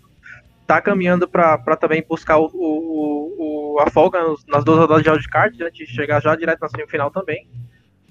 tá 0.66 0.80
caminhando 0.82 1.28
para 1.28 1.76
também 1.76 2.04
buscar 2.06 2.38
o, 2.38 2.50
o, 2.52 3.74
o, 3.76 3.80
a 3.80 3.88
folga 3.88 4.18
nas 4.48 4.64
duas 4.64 4.78
rodadas 4.78 5.02
de 5.02 5.08
wildcard, 5.08 5.58
né, 5.58 5.70
de 5.70 5.86
chegar 5.86 6.20
já 6.20 6.34
direto 6.34 6.60
na 6.60 6.68
semifinal 6.68 7.10
também. 7.10 7.48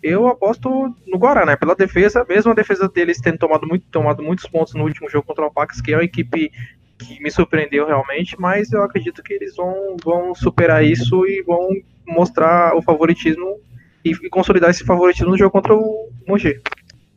Eu 0.08 0.28
aposto 0.28 0.70
no 1.08 1.18
Guará, 1.18 1.48
né? 1.48 1.56
Pela 1.56 1.74
defesa, 1.74 2.24
mesmo 2.30 2.52
a 2.52 2.54
defesa 2.54 2.88
deles 2.88 3.20
tendo 3.20 3.40
tomado, 3.40 3.66
muito, 3.66 3.88
tomado 3.90 4.22
muitos 4.22 4.46
pontos 4.46 4.76
no 4.76 4.84
último 4.84 5.10
jogo 5.10 5.26
contra 5.26 5.48
o 5.48 5.52
Pax, 5.52 5.82
que 5.82 5.94
é 5.94 5.98
uma 5.98 6.04
equipe 6.04 6.52
que 7.00 7.20
me 7.20 7.32
surpreendeu 7.32 7.88
realmente, 7.88 8.40
mas 8.40 8.72
eu 8.72 8.84
acredito 8.84 9.24
que 9.24 9.34
eles 9.34 9.56
vão, 9.56 9.98
vão 10.04 10.36
superar 10.36 10.86
isso 10.86 11.26
e 11.26 11.42
vão 11.42 11.70
mostrar 12.06 12.78
o 12.78 12.84
favoritismo 12.84 13.60
e, 14.06 14.12
e 14.12 14.30
consolidar 14.30 14.70
esse 14.70 14.86
favoritismo 14.86 15.32
no 15.32 15.38
jogo 15.40 15.50
contra 15.50 15.74
o 15.74 16.12
Mogi. 16.28 16.62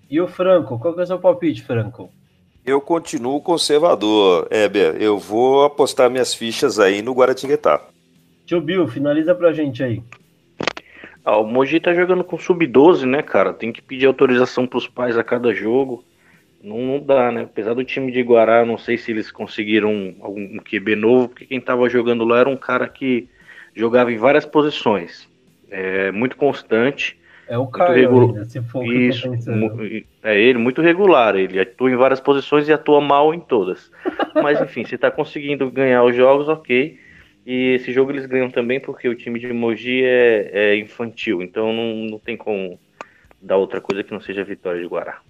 E 0.09 0.19
o 0.19 0.27
Franco, 0.27 0.79
qual 0.79 0.95
que 0.95 1.01
é 1.01 1.03
o 1.03 1.07
seu 1.07 1.19
palpite, 1.19 1.63
Franco? 1.63 2.11
Eu 2.65 2.81
continuo 2.81 3.43
conservador, 3.43 4.49
Heber. 4.51 4.97
Eu 4.99 5.19
vou 5.19 5.63
apostar 5.63 6.09
minhas 6.09 6.33
fichas 6.33 6.79
aí 6.79 7.03
no 7.03 7.13
Guaratinguetá. 7.13 7.83
Tio 8.47 8.63
Bill, 8.63 8.89
finaliza 8.89 9.35
pra 9.35 9.53
gente 9.53 9.83
aí. 9.83 10.03
Ah, 11.29 11.37
o 11.37 11.45
Mogi 11.47 11.79
tá 11.79 11.93
jogando 11.93 12.25
com 12.25 12.39
sub-12, 12.39 13.05
né, 13.05 13.21
cara? 13.21 13.53
Tem 13.53 13.71
que 13.71 13.83
pedir 13.83 14.07
autorização 14.07 14.67
pros 14.67 14.89
pais 14.89 15.19
a 15.19 15.23
cada 15.23 15.53
jogo. 15.53 16.03
Não, 16.65 16.79
não, 16.79 16.99
dá, 16.99 17.31
né? 17.31 17.43
Apesar 17.43 17.75
do 17.75 17.85
time 17.85 18.11
de 18.11 18.23
Guará, 18.23 18.65
não 18.65 18.79
sei 18.79 18.97
se 18.97 19.11
eles 19.11 19.31
conseguiram 19.31 20.15
algum 20.21 20.57
QB 20.57 20.97
novo, 20.97 21.29
porque 21.29 21.45
quem 21.45 21.61
tava 21.61 21.87
jogando 21.91 22.25
lá 22.25 22.39
era 22.39 22.49
um 22.49 22.57
cara 22.57 22.89
que 22.89 23.29
jogava 23.77 24.11
em 24.11 24.17
várias 24.17 24.47
posições. 24.47 25.29
É 25.71 26.11
muito 26.13 26.35
constante. 26.35 27.19
É 27.47 27.59
o 27.59 27.67
Caio, 27.67 28.33
né? 28.33 28.45
se 28.45 28.63
for 28.63 28.87
Isso, 28.87 29.31
é 30.23 30.41
ele, 30.41 30.59
muito 30.59 30.81
regular. 30.81 31.37
Ele 31.37 31.61
atua 31.61 31.91
em 31.91 31.97
várias 31.97 32.21
posições 32.21 32.67
e 32.69 32.73
atua 32.73 33.03
mal 33.03 33.35
em 33.35 33.41
todas. 33.41 33.93
Mas 34.43 34.63
enfim, 34.63 34.83
se 34.83 34.97
tá 34.97 35.11
conseguindo 35.11 35.71
ganhar 35.71 36.03
os 36.05 36.17
jogos, 36.17 36.49
ok. 36.49 36.99
E 37.49 37.77
esse 37.77 37.91
jogo 37.95 38.11
eles 38.11 38.27
ganham 38.27 38.51
também 38.51 38.79
porque 38.79 39.09
o 39.09 39.15
time 39.15 39.41
de 39.41 39.51
Mogi 39.55 40.05
é, 40.05 40.51
é 40.53 40.77
infantil. 40.77 41.41
Então 41.43 41.73
não, 41.73 41.95
não 42.11 42.19
tem 42.19 42.37
como 42.37 42.79
dar 43.41 43.57
outra 43.57 43.81
coisa 43.81 44.05
que 44.05 44.13
não 44.13 44.21
seja 44.21 44.43
a 44.43 44.45
vitória 44.45 44.83
de 44.83 44.87
Guará. 44.87 45.23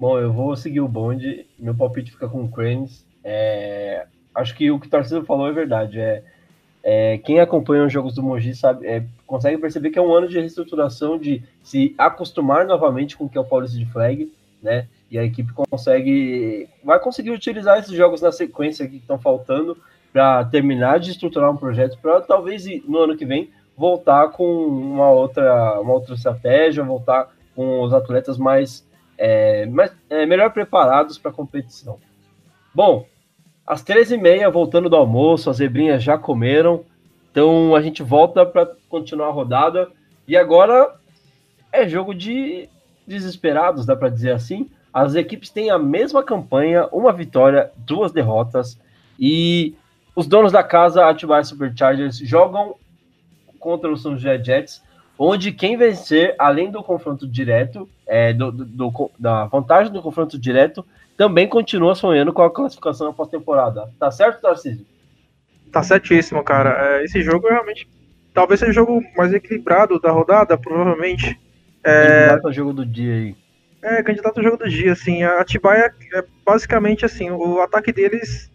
Bom, 0.00 0.18
eu 0.18 0.32
vou 0.32 0.56
seguir 0.56 0.80
o 0.80 0.88
bonde. 0.88 1.46
Meu 1.56 1.76
palpite 1.76 2.10
fica 2.10 2.28
com 2.28 2.42
o 2.42 2.50
Cranes. 2.50 3.06
É... 3.22 4.04
Acho 4.34 4.56
que 4.56 4.68
o 4.68 4.80
que 4.80 4.88
o 4.88 4.90
Tarcísio 4.90 5.24
falou 5.24 5.48
é 5.48 5.52
verdade. 5.52 6.00
É 6.00 6.24
é, 6.88 7.18
quem 7.18 7.40
acompanha 7.40 7.84
os 7.84 7.92
jogos 7.92 8.14
do 8.14 8.22
Mogi 8.22 8.54
sabe, 8.54 8.86
é, 8.86 9.04
consegue 9.26 9.58
perceber 9.58 9.90
que 9.90 9.98
é 9.98 10.02
um 10.02 10.14
ano 10.14 10.28
de 10.28 10.38
reestruturação, 10.38 11.18
de 11.18 11.42
se 11.60 11.92
acostumar 11.98 12.64
novamente 12.64 13.16
com 13.16 13.24
o 13.24 13.28
que 13.28 13.36
é 13.36 13.40
o 13.40 13.44
Paulista 13.44 13.76
de 13.76 13.86
Flag, 13.86 14.32
né? 14.62 14.86
E 15.10 15.18
a 15.18 15.24
equipe 15.24 15.52
consegue, 15.52 16.68
vai 16.84 17.00
conseguir 17.00 17.32
utilizar 17.32 17.76
esses 17.80 17.92
jogos 17.92 18.22
na 18.22 18.30
sequência 18.30 18.86
que 18.86 18.98
estão 18.98 19.18
faltando 19.18 19.76
para 20.16 20.46
terminar 20.46 20.98
de 20.98 21.10
estruturar 21.10 21.50
um 21.50 21.58
projeto 21.58 21.98
para 22.00 22.22
talvez 22.22 22.64
no 22.88 23.00
ano 23.00 23.18
que 23.18 23.26
vem 23.26 23.50
voltar 23.76 24.28
com 24.28 24.64
uma 24.64 25.10
outra, 25.10 25.78
uma 25.78 25.92
outra 25.92 26.14
estratégia, 26.14 26.82
voltar 26.82 27.30
com 27.54 27.82
os 27.82 27.92
atletas 27.92 28.38
mais, 28.38 28.88
é, 29.18 29.66
mais 29.66 29.92
é, 30.08 30.24
melhor 30.24 30.50
preparados 30.54 31.18
para 31.18 31.30
a 31.30 31.34
competição. 31.34 31.98
Bom, 32.74 33.04
às 33.66 33.84
13h30, 33.84 34.50
voltando 34.50 34.88
do 34.88 34.96
almoço, 34.96 35.50
as 35.50 35.58
zebrinhas 35.58 36.02
já 36.02 36.16
comeram. 36.16 36.82
Então 37.30 37.76
a 37.76 37.82
gente 37.82 38.02
volta 38.02 38.46
para 38.46 38.70
continuar 38.88 39.26
a 39.28 39.32
rodada. 39.32 39.90
E 40.26 40.34
agora 40.34 40.94
é 41.70 41.86
jogo 41.86 42.14
de 42.14 42.70
desesperados, 43.06 43.84
dá 43.84 43.94
para 43.94 44.08
dizer 44.08 44.30
assim. 44.30 44.70
as 44.94 45.14
equipes 45.14 45.50
têm 45.50 45.68
a 45.68 45.78
mesma 45.78 46.22
campanha, 46.22 46.88
uma 46.90 47.12
vitória, 47.12 47.70
duas 47.76 48.12
derrotas, 48.12 48.80
e 49.20 49.74
os 50.16 50.26
donos 50.26 50.50
da 50.50 50.62
casa, 50.62 51.06
Atibaia 51.06 51.44
Superchargers, 51.44 52.18
jogam 52.18 52.74
contra 53.58 53.92
o 53.92 53.96
São 53.96 54.16
José 54.16 54.42
Jets, 54.42 54.82
onde 55.18 55.52
quem 55.52 55.76
vencer, 55.76 56.34
além 56.38 56.70
do 56.70 56.82
confronto 56.82 57.28
direto, 57.28 57.86
é, 58.06 58.32
do, 58.32 58.50
do, 58.50 58.64
do, 58.64 59.10
da 59.18 59.44
vantagem 59.44 59.92
do 59.92 60.00
confronto 60.00 60.38
direto, 60.38 60.84
também 61.16 61.46
continua 61.46 61.94
sonhando 61.94 62.32
com 62.32 62.42
a 62.42 62.50
classificação 62.50 63.08
na 63.08 63.12
pós-temporada. 63.12 63.90
Tá 63.98 64.10
certo, 64.10 64.40
Tarcísio? 64.40 64.86
Tá 65.70 65.82
certíssimo, 65.82 66.42
cara. 66.42 66.98
É, 66.98 67.04
esse 67.04 67.20
jogo 67.22 67.48
realmente 67.48 67.86
talvez 68.32 68.60
seja 68.60 68.72
o 68.72 68.74
jogo 68.74 69.02
mais 69.16 69.32
equilibrado 69.32 70.00
da 70.00 70.10
rodada, 70.10 70.56
provavelmente. 70.56 71.38
É... 71.84 72.28
Candidato 72.28 72.46
ao 72.46 72.52
jogo 72.52 72.72
do 72.72 72.86
dia 72.86 73.14
aí. 73.14 73.36
É, 73.82 74.02
candidato 74.02 74.38
ao 74.38 74.44
jogo 74.44 74.56
do 74.56 74.68
dia, 74.68 74.92
assim. 74.92 75.22
A 75.22 75.40
Atibaia 75.40 75.92
é 76.14 76.24
basicamente 76.44 77.04
assim, 77.04 77.30
o 77.30 77.60
ataque 77.60 77.92
deles 77.92 78.50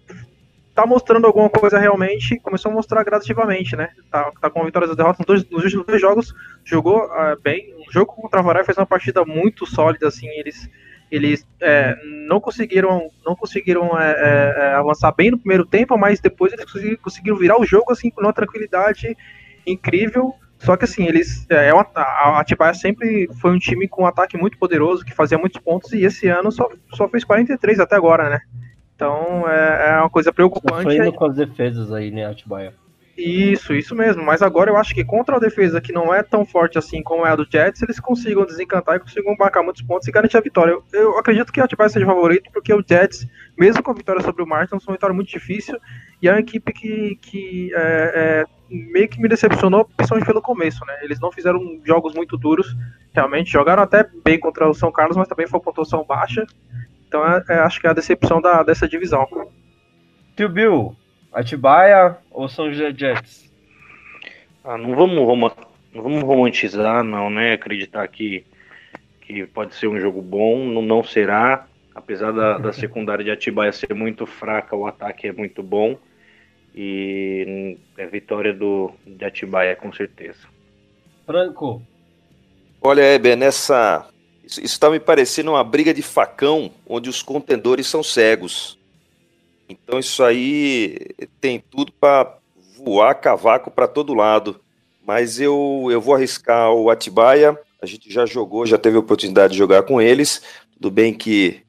tá 0.74 0.86
mostrando 0.86 1.28
alguma 1.28 1.50
coisa 1.50 1.78
realmente, 1.78 2.40
começou 2.40 2.72
a 2.72 2.74
mostrar 2.74 3.04
gradativamente, 3.04 3.76
né? 3.76 3.90
Tá, 4.10 4.32
tá 4.40 4.50
com 4.50 4.64
vitórias 4.64 4.92
e 4.92 4.96
derrotas 4.96 5.20
nos, 5.20 5.28
dois, 5.28 5.50
nos 5.50 5.64
últimos 5.64 5.86
dois 5.86 6.02
jogos, 6.02 6.34
jogou 6.64 7.06
uh, 7.06 7.40
bem. 7.42 7.74
O 7.88 7.92
jogo 7.92 8.14
contra 8.14 8.40
a 8.40 8.44
Varai 8.44 8.64
fez 8.64 8.78
uma 8.78 8.86
partida 8.86 9.26
muito 9.26 9.66
sólida, 9.66 10.08
assim, 10.08 10.28
eles 10.28 10.70
eles 11.12 11.46
é, 11.60 11.94
não 12.26 12.40
conseguiram 12.40 13.10
não 13.26 13.36
conseguiram 13.36 14.00
é, 14.00 14.12
é, 14.12 14.56
é, 14.58 14.74
avançar 14.76 15.12
bem 15.12 15.30
no 15.30 15.38
primeiro 15.38 15.66
tempo, 15.66 15.98
mas 15.98 16.22
depois 16.22 16.54
eles 16.54 16.66
conseguiram 17.02 17.36
virar 17.36 17.60
o 17.60 17.66
jogo 17.66 17.92
assim 17.92 18.10
com 18.10 18.22
uma 18.22 18.32
tranquilidade 18.32 19.16
incrível. 19.68 20.34
Só 20.58 20.78
que 20.78 20.86
assim, 20.86 21.06
eles 21.06 21.46
é, 21.50 21.68
é 21.68 21.72
a 21.72 22.40
Atibaia 22.40 22.74
sempre 22.74 23.28
foi 23.42 23.52
um 23.52 23.60
time 23.60 23.90
com 23.90 24.04
um 24.04 24.06
ataque 24.06 24.38
muito 24.38 24.58
poderoso, 24.58 25.04
que 25.04 25.14
fazia 25.14 25.38
muitos 25.38 25.60
pontos, 25.60 25.92
e 25.92 26.06
esse 26.06 26.28
ano 26.30 26.52
só, 26.52 26.70
só 26.94 27.10
fez 27.10 27.26
43 27.26 27.80
até 27.80 27.96
agora, 27.96 28.30
né? 28.30 28.42
Então 29.02 29.50
é, 29.50 29.90
é 29.90 30.00
uma 30.00 30.10
coisa 30.12 30.32
preocupante. 30.32 30.84
Foi 30.84 30.96
indo 30.96 31.12
com 31.12 31.26
as 31.26 31.36
defesas 31.36 31.92
aí, 31.92 32.12
né, 32.12 32.28
Atibaia? 32.28 32.72
Isso, 33.18 33.74
isso 33.74 33.96
mesmo. 33.96 34.24
Mas 34.24 34.44
agora 34.44 34.70
eu 34.70 34.78
acho 34.78 34.94
que 34.94 35.04
contra 35.04 35.38
a 35.38 35.40
defesa 35.40 35.82
que 35.82 35.92
não 35.92 36.14
é 36.14 36.22
tão 36.22 36.46
forte 36.46 36.78
assim 36.78 37.02
como 37.02 37.26
é 37.26 37.32
a 37.32 37.36
do 37.36 37.48
Jets, 37.52 37.82
eles 37.82 38.00
consigam 38.00 38.46
desencantar 38.46 38.98
e 38.98 39.00
consigam 39.00 39.36
marcar 39.38 39.64
muitos 39.64 39.82
pontos 39.82 40.08
e 40.08 40.12
garantir 40.12 40.38
a 40.38 40.42
vitória. 40.42 40.72
Eu, 40.72 40.84
eu 40.94 41.18
acredito 41.18 41.52
que 41.52 41.60
a 41.60 41.66
Atibaia 41.66 41.90
seja 41.90 42.06
favorito, 42.06 42.52
porque 42.54 42.72
o 42.74 42.84
Jets, 42.88 43.28
mesmo 43.58 43.82
com 43.82 43.90
a 43.90 43.96
vitória 43.96 44.22
sobre 44.22 44.44
o 44.44 44.48
Martins, 44.48 44.72
é 44.72 44.90
uma 44.90 44.94
vitória 44.94 45.16
muito 45.16 45.30
difícil 45.30 45.80
e 46.22 46.28
é 46.28 46.32
uma 46.32 46.40
equipe 46.40 46.72
que, 46.72 47.18
que 47.22 47.72
é, 47.74 48.12
é, 48.16 48.46
meio 48.70 49.10
que 49.10 49.20
me 49.20 49.28
decepcionou, 49.28 49.86
principalmente 49.98 50.28
pelo 50.28 50.42
começo, 50.42 50.86
né? 50.86 51.00
Eles 51.02 51.20
não 51.20 51.32
fizeram 51.32 51.60
jogos 51.84 52.14
muito 52.14 52.38
duros, 52.38 52.76
realmente. 53.14 53.52
Jogaram 53.52 53.82
até 53.84 54.08
bem 54.24 54.40
contra 54.40 54.70
o 54.70 54.74
São 54.74 54.92
Carlos, 54.92 55.18
mas 55.18 55.28
também 55.28 55.48
foi 55.48 55.60
pontuação 55.60 56.06
baixa. 56.06 56.46
Então 57.12 57.28
é, 57.28 57.44
é, 57.50 57.54
acho 57.56 57.82
que 57.82 57.88
é 57.88 57.90
a 57.90 57.94
decepção 57.94 58.40
da, 58.40 58.64
dessa 58.64 58.88
divisão. 58.88 59.28
Tio 60.34 60.48
Bill, 60.48 60.96
Atibaia 61.34 62.16
ou 62.32 62.48
São 62.48 62.72
José 62.72 62.94
Jets? 62.96 63.52
Ah, 64.64 64.78
não 64.78 64.96
vamos, 64.96 65.18
rom 65.18 65.52
não 65.94 66.04
vamos 66.04 66.24
romantizar, 66.24 67.04
não, 67.04 67.30
né? 67.30 67.52
Acreditar 67.52 68.08
que, 68.08 68.46
que 69.20 69.46
pode 69.46 69.76
ser 69.76 69.88
um 69.88 70.00
jogo 70.00 70.22
bom, 70.22 70.64
não, 70.64 70.82
não 70.82 71.04
será. 71.04 71.68
Apesar 71.94 72.32
da, 72.32 72.58
da 72.58 72.72
secundária 72.72 73.26
de 73.26 73.32
Atibaia 73.32 73.74
ser 73.74 73.94
muito 73.94 74.26
fraca, 74.26 74.74
o 74.74 74.88
ataque 74.88 75.28
é 75.28 75.34
muito 75.34 75.62
bom. 75.62 75.98
E 76.74 77.78
é 77.98 78.06
vitória 78.06 78.54
do, 78.54 78.90
de 79.06 79.26
Atibaia, 79.26 79.76
com 79.76 79.92
certeza. 79.92 80.48
Franco. 81.26 81.82
Olha, 82.82 83.02
Heber, 83.02 83.36
nessa. 83.36 84.08
Isso 84.60 84.66
está 84.66 84.90
me 84.90 85.00
parecendo 85.00 85.52
uma 85.52 85.64
briga 85.64 85.94
de 85.94 86.02
facão 86.02 86.72
onde 86.86 87.10
os 87.10 87.22
contendores 87.22 87.88
são 87.88 88.04
cegos. 88.04 88.78
Então 89.70 89.98
isso 89.98 90.22
aí 90.24 90.98
tem 91.40 91.64
tudo 91.72 91.92
para 91.94 92.38
voar 92.78 93.16
cavaco 93.16 93.72
para 93.72 93.88
todo 93.88 94.14
lado. 94.14 94.60
Mas 95.06 95.40
eu, 95.40 95.88
eu 95.90 96.02
vou 96.02 96.16
arriscar 96.16 96.72
o 96.72 96.90
Atibaia. 96.90 97.58
A 97.82 97.86
gente 97.86 98.12
já 98.12 98.26
jogou, 98.26 98.66
já 98.66 98.78
teve 98.78 98.98
a 98.98 99.00
oportunidade 99.00 99.54
de 99.54 99.60
jogar 99.60 99.84
com 99.84 100.02
eles. 100.02 100.42
Tudo 100.74 100.92
bem 100.92 101.14
que 101.14 101.62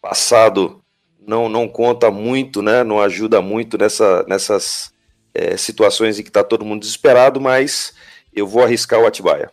passado 0.00 0.80
não, 1.20 1.48
não 1.48 1.68
conta 1.68 2.10
muito, 2.10 2.62
né? 2.62 2.82
Não 2.82 3.00
ajuda 3.00 3.42
muito 3.42 3.76
nessa, 3.76 4.24
nessas 4.26 4.92
é, 5.34 5.56
situações 5.56 6.18
em 6.18 6.22
que 6.22 6.30
está 6.30 6.42
todo 6.42 6.64
mundo 6.64 6.80
desesperado, 6.80 7.40
mas 7.40 7.94
eu 8.32 8.46
vou 8.46 8.64
arriscar 8.64 9.00
o 9.00 9.06
Atibaia. 9.06 9.52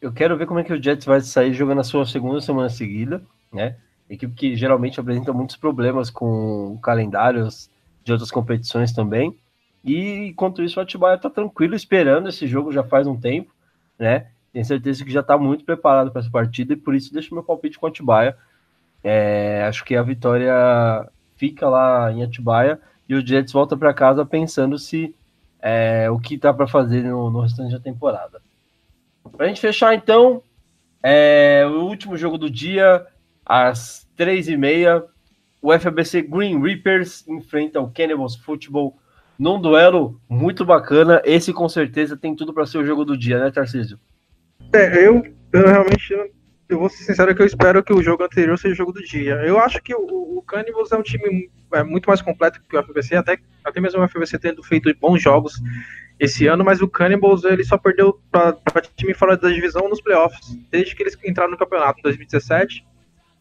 Eu 0.00 0.12
quero 0.12 0.36
ver 0.36 0.46
como 0.46 0.60
é 0.60 0.64
que 0.64 0.72
o 0.72 0.82
Jets 0.82 1.04
vai 1.04 1.20
sair 1.20 1.52
jogando 1.52 1.80
a 1.80 1.84
sua 1.84 2.06
segunda 2.06 2.40
semana 2.40 2.68
seguida, 2.68 3.22
né? 3.52 3.76
equipe 4.08 4.34
que 4.34 4.56
geralmente 4.56 4.98
apresenta 4.98 5.32
muitos 5.32 5.56
problemas 5.56 6.10
com 6.10 6.78
calendários 6.82 7.70
de 8.02 8.12
outras 8.12 8.30
competições 8.30 8.92
também. 8.92 9.36
E 9.84 10.28
enquanto 10.28 10.62
isso, 10.62 10.78
o 10.78 10.82
Atibaia 10.82 11.14
está 11.14 11.30
tranquilo, 11.30 11.74
esperando 11.74 12.28
esse 12.28 12.46
jogo 12.46 12.72
já 12.72 12.82
faz 12.82 13.06
um 13.06 13.18
tempo, 13.18 13.52
né? 13.98 14.26
Tenho 14.52 14.64
certeza 14.64 15.04
que 15.04 15.12
já 15.12 15.20
está 15.20 15.38
muito 15.38 15.64
preparado 15.64 16.10
para 16.10 16.20
essa 16.20 16.30
partida 16.30 16.72
e 16.72 16.76
por 16.76 16.94
isso 16.94 17.12
deixo 17.12 17.32
meu 17.32 17.44
palpite 17.44 17.78
com 17.78 17.86
o 17.86 17.88
Atibaia. 17.88 18.36
É, 19.02 19.64
acho 19.68 19.84
que 19.84 19.94
a 19.94 20.02
vitória 20.02 20.52
fica 21.36 21.68
lá 21.68 22.12
em 22.12 22.22
Atibaia 22.22 22.80
e 23.08 23.14
o 23.14 23.24
Jets 23.24 23.52
volta 23.52 23.76
para 23.76 23.94
casa 23.94 24.26
pensando 24.26 24.76
se 24.76 25.14
é, 25.62 26.10
o 26.10 26.18
que 26.18 26.36
tá 26.36 26.52
para 26.52 26.66
fazer 26.66 27.04
no, 27.04 27.30
no, 27.30 27.40
restante 27.40 27.72
da 27.72 27.80
temporada. 27.80 28.42
Para 29.36 29.46
a 29.46 29.48
gente 29.48 29.60
fechar, 29.60 29.94
então, 29.94 30.42
é, 31.02 31.64
o 31.66 31.84
último 31.86 32.16
jogo 32.16 32.36
do 32.36 32.50
dia, 32.50 33.06
às 33.44 34.06
três 34.16 34.48
e 34.48 34.56
meia, 34.56 35.02
o 35.62 35.76
FABC 35.78 36.22
Green 36.22 36.60
Reapers 36.60 37.26
enfrenta 37.28 37.80
o 37.80 37.90
Cannibals 37.90 38.36
Football 38.36 38.96
num 39.38 39.60
duelo 39.60 40.20
muito 40.28 40.64
bacana. 40.64 41.22
Esse 41.24 41.52
com 41.52 41.68
certeza 41.68 42.16
tem 42.16 42.34
tudo 42.34 42.52
para 42.52 42.66
ser 42.66 42.78
o 42.78 42.84
jogo 42.84 43.04
do 43.04 43.16
dia, 43.16 43.38
né, 43.38 43.50
Tarcísio? 43.50 43.98
É, 44.72 45.06
eu, 45.06 45.24
eu 45.52 45.66
realmente 45.66 46.14
eu 46.68 46.78
vou 46.78 46.88
ser 46.88 47.02
sincero 47.02 47.34
que 47.34 47.42
eu 47.42 47.46
espero 47.46 47.82
que 47.82 47.92
o 47.92 48.02
jogo 48.02 48.22
anterior 48.22 48.56
seja 48.56 48.74
o 48.74 48.76
jogo 48.76 48.92
do 48.92 49.02
dia. 49.02 49.34
Eu 49.44 49.58
acho 49.58 49.82
que 49.82 49.94
o, 49.94 50.38
o 50.38 50.42
Cannibals 50.42 50.92
é 50.92 50.96
um 50.96 51.02
time 51.02 51.50
é, 51.72 51.82
muito 51.82 52.08
mais 52.08 52.22
completo 52.22 52.60
que 52.68 52.76
o 52.76 52.82
FBC, 52.82 53.16
até, 53.16 53.38
até 53.64 53.80
mesmo 53.80 54.00
o 54.00 54.08
FBC 54.08 54.38
tendo 54.38 54.62
feito 54.62 54.94
bons 55.00 55.20
jogos 55.20 55.60
esse 56.20 56.46
ano, 56.46 56.62
mas 56.62 56.80
o 56.82 56.88
Cannibals 56.88 57.44
ele 57.44 57.64
só 57.64 57.78
perdeu 57.78 58.20
para 58.30 58.54
time 58.94 59.14
fora 59.14 59.36
da 59.36 59.48
divisão 59.48 59.88
nos 59.88 60.00
playoffs, 60.00 60.56
desde 60.70 60.94
que 60.94 61.02
eles 61.02 61.18
entraram 61.24 61.50
no 61.50 61.58
campeonato 61.58 61.98
em 61.98 62.02
2017 62.02 62.84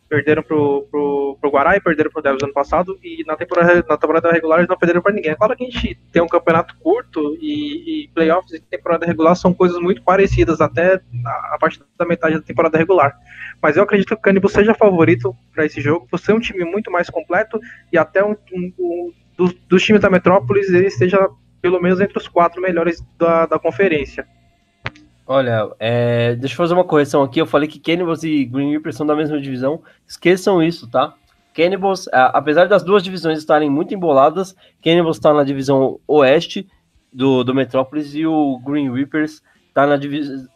perderam 0.09 0.41
pro, 0.41 0.87
pro, 0.89 1.37
pro 1.39 1.51
Guará 1.51 1.77
e 1.77 1.79
perderam 1.79 2.09
pro 2.09 2.21
Devils 2.21 2.41
ano 2.41 2.51
passado, 2.51 2.99
e 3.03 3.23
na 3.25 3.37
temporada, 3.37 3.85
na 3.87 3.95
temporada 3.95 4.31
regular 4.31 4.57
eles 4.57 4.67
não 4.67 4.77
perderam 4.77 5.01
para 5.01 5.13
ninguém. 5.13 5.31
É 5.31 5.35
claro 5.35 5.55
que 5.55 5.63
a 5.63 5.69
gente 5.69 5.97
tem 6.11 6.21
um 6.21 6.27
campeonato 6.27 6.75
curto 6.79 7.37
e, 7.39 8.05
e 8.05 8.07
playoffs 8.09 8.51
e 8.53 8.59
temporada 8.59 9.05
regular 9.05 9.35
são 9.35 9.53
coisas 9.53 9.79
muito 9.79 10.01
parecidas, 10.01 10.59
até 10.59 10.99
a, 11.23 11.55
a 11.55 11.57
partir 11.59 11.81
da 11.97 12.05
metade 12.05 12.35
da 12.35 12.41
temporada 12.41 12.77
regular. 12.77 13.15
Mas 13.61 13.77
eu 13.77 13.83
acredito 13.83 14.07
que 14.07 14.13
o 14.15 14.17
Cannibal 14.17 14.49
seja 14.49 14.73
favorito 14.73 15.35
para 15.53 15.65
esse 15.65 15.79
jogo, 15.79 16.07
por 16.09 16.19
ser 16.19 16.33
um 16.33 16.39
time 16.39 16.65
muito 16.65 16.91
mais 16.91 17.09
completo 17.09 17.59
e 17.93 17.97
até 17.97 18.25
um, 18.25 18.35
um, 18.51 18.73
um 18.79 19.13
dos, 19.37 19.53
dos, 19.67 19.83
times 19.83 20.01
da 20.01 20.09
Metrópolis 20.09 20.69
ele 20.69 20.87
esteja 20.87 21.29
pelo 21.61 21.81
menos 21.81 21.99
entre 21.99 22.17
os 22.17 22.27
quatro 22.27 22.61
melhores 22.61 23.03
da, 23.17 23.45
da 23.45 23.59
conferência. 23.59 24.27
Olha, 25.25 25.69
é, 25.79 26.35
deixa 26.35 26.53
eu 26.53 26.57
fazer 26.57 26.73
uma 26.73 26.83
correção 26.83 27.21
aqui. 27.21 27.39
Eu 27.39 27.45
falei 27.45 27.69
que 27.69 27.79
Cannibals 27.79 28.23
e 28.23 28.45
Green 28.45 28.71
Reaper 28.71 28.91
são 28.93 29.05
da 29.05 29.15
mesma 29.15 29.39
divisão. 29.39 29.81
Esqueçam 30.07 30.61
isso, 30.61 30.89
tá? 30.89 31.13
Cannibals, 31.53 32.07
apesar 32.11 32.67
das 32.67 32.83
duas 32.83 33.03
divisões 33.03 33.37
estarem 33.37 33.69
muito 33.69 33.93
emboladas, 33.93 34.55
Cannibals 34.83 35.17
está 35.17 35.33
na 35.33 35.43
divisão 35.43 35.99
oeste 36.07 36.67
do, 37.11 37.43
do 37.43 37.53
Metrópolis 37.53 38.15
e 38.15 38.25
o 38.25 38.59
Green 38.59 38.91
Reapers 38.91 39.41
está 39.67 39.85
na, 39.85 39.99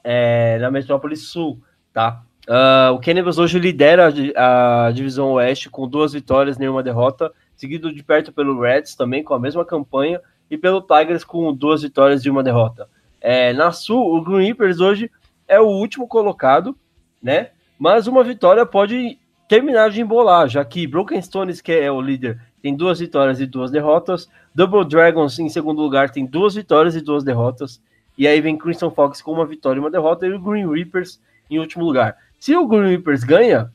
é, 0.04 0.58
na 0.60 0.72
Metrópolis 0.72 1.28
Sul, 1.28 1.62
tá? 1.94 2.24
Uh, 2.48 2.94
o 2.94 3.00
Cannibals 3.00 3.38
hoje 3.38 3.58
lidera 3.58 4.12
a, 4.36 4.88
a, 4.88 4.92
divisão 4.92 5.34
oeste 5.34 5.70
com 5.70 5.88
duas 5.88 6.12
vitórias, 6.14 6.58
nenhuma 6.58 6.84
derrota, 6.84 7.32
seguido 7.56 7.94
de 7.94 8.04
perto 8.04 8.34
pelo 8.34 8.60
Reds 8.60 8.96
também 8.96 9.24
com 9.24 9.34
a 9.34 9.40
mesma 9.40 9.64
campanha 9.64 10.20
e 10.54 10.58
pelo 10.58 10.82
Tigers 10.82 11.24
com 11.24 11.52
duas 11.52 11.82
vitórias 11.82 12.24
e 12.24 12.30
uma 12.30 12.44
derrota. 12.44 12.88
É, 13.20 13.52
na 13.54 13.72
Sul, 13.72 14.16
o 14.16 14.22
Green 14.22 14.46
Reapers 14.46 14.80
hoje 14.80 15.10
é 15.48 15.60
o 15.60 15.66
último 15.66 16.08
colocado, 16.08 16.78
né? 17.22 17.50
Mas 17.80 18.06
uma 18.06 18.24
vitória 18.24 18.64
pode 18.64 19.18
terminar 19.50 19.90
de 19.90 20.02
embolar, 20.02 20.48
já 20.48 20.64
que 20.64 20.86
Broken 20.86 21.20
Stones, 21.24 21.60
que 21.60 21.72
é 21.72 21.92
o 21.92 22.00
líder, 22.00 22.40
tem 22.62 22.76
duas 22.76 23.00
vitórias 23.00 23.42
e 23.42 23.48
duas 23.48 23.72
derrotas. 23.72 24.30
Double 24.54 24.86
Dragons, 24.86 25.40
em 25.40 25.50
segundo 25.50 25.82
lugar, 25.82 26.12
tem 26.12 26.24
duas 26.24 26.54
vitórias 26.54 26.96
e 26.96 27.02
duas 27.02 27.24
derrotas. 27.24 27.82
E 28.16 28.28
aí 28.28 28.40
vem 28.40 28.56
Crimson 28.56 28.92
Fox 28.92 29.24
com 29.24 29.32
uma 29.32 29.48
vitória 29.48 29.80
e 29.80 29.82
uma 29.82 29.90
derrota, 29.90 30.28
e 30.28 30.34
o 30.34 30.40
Green 30.40 30.72
Reapers 30.72 31.20
em 31.50 31.58
último 31.58 31.84
lugar. 31.84 32.16
Se 32.40 32.56
o 32.56 32.68
Green 32.68 32.90
Reapers 32.90 33.24
ganha, 33.24 33.74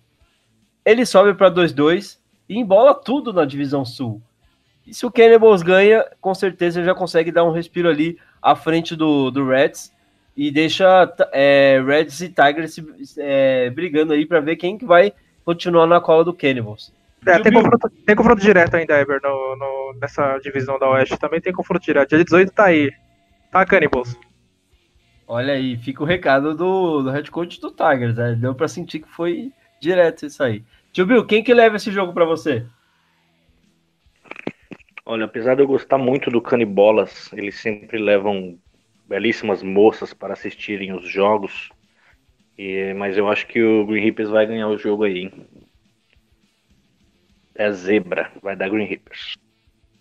ele 0.85 1.05
sobe 1.05 1.35
para 1.35 1.51
2-2 1.51 2.19
e 2.49 2.57
embola 2.57 2.95
tudo 2.95 3.33
na 3.33 3.45
divisão 3.45 3.85
sul. 3.85 4.23
E 4.89 4.95
se 4.95 5.05
o 5.05 5.11
Cannibals 5.11 5.63
ganha, 5.63 6.03
com 6.19 6.35
certeza 6.35 6.83
já 6.83 6.95
consegue 6.95 7.31
dar 7.31 7.45
um 7.45 7.53
respiro 7.53 7.91
ali 7.91 8.19
à 8.41 8.57
frente 8.57 8.97
do, 8.97 9.31
do 9.31 9.47
Reds 9.47 9.93
e 10.35 10.51
deixa 10.51 11.15
é, 11.31 11.83
Reds 11.87 12.23
e 12.23 12.31
Tigers 12.31 12.81
é, 13.19 13.69
brigando 13.69 14.15
aí 14.15 14.25
para 14.25 14.41
ver 14.41 14.57
quem 14.57 14.79
que 14.79 14.87
vai 14.87 15.13
continuar 15.45 15.87
na 15.87 16.01
cola 16.01 16.25
do 16.25 16.33
Cannibals. 16.33 16.91
É, 17.27 17.39
tem 17.39 17.53
confronto, 17.53 17.91
tem 18.07 18.17
confronto 18.17 18.41
direto 18.41 18.77
ainda, 18.77 18.99
Ever, 18.99 19.21
no, 19.23 19.57
no, 19.57 19.99
nessa 20.01 20.39
divisão 20.39 20.79
da 20.79 20.89
Oeste. 20.89 21.19
Também 21.19 21.41
tem 21.41 21.53
confronto 21.53 21.85
direto. 21.85 22.09
Dia 22.09 22.25
18 22.25 22.51
tá 22.53 22.67
aí. 22.67 22.91
Tá, 23.51 23.67
Cannibals? 23.67 24.17
Olha 25.27 25.53
aí, 25.53 25.77
fica 25.77 26.03
o 26.03 26.07
recado 26.07 26.55
do, 26.55 27.03
do 27.03 27.11
head 27.11 27.31
coach 27.31 27.61
do 27.61 27.71
Tigers. 27.71 28.17
Né? 28.17 28.39
Deu 28.41 28.55
pra 28.55 28.69
sentir 28.69 29.01
que 29.01 29.09
foi 29.09 29.53
direto 29.81 30.25
isso 30.25 30.43
aí. 30.43 30.65
Tio 30.93 31.05
Bill, 31.05 31.27
quem 31.27 31.45
que 31.45 31.53
leva 31.53 31.77
esse 31.77 31.91
jogo 31.91 32.15
para 32.15 32.25
você? 32.25 32.65
Olha, 35.11 35.25
apesar 35.25 35.55
de 35.55 35.63
eu 35.63 35.67
gostar 35.67 35.97
muito 35.97 36.31
do 36.31 36.39
Canibolas, 36.39 37.33
eles 37.33 37.59
sempre 37.59 37.97
levam 37.97 38.59
belíssimas 39.09 39.63
moças 39.63 40.13
para 40.13 40.35
assistirem 40.35 40.93
os 40.93 41.09
jogos. 41.09 41.71
E, 42.59 42.93
mas 42.93 43.17
eu 43.17 43.27
acho 43.27 43.47
que 43.47 43.63
o 43.63 43.87
Green 43.87 44.03
Reapers 44.03 44.29
vai 44.29 44.45
ganhar 44.45 44.69
o 44.69 44.77
jogo 44.77 45.05
aí. 45.05 45.33
É 47.55 47.73
zebra, 47.73 48.31
vai 48.43 48.55
dar 48.55 48.69
Green 48.69 48.85
Reapers. 48.85 49.33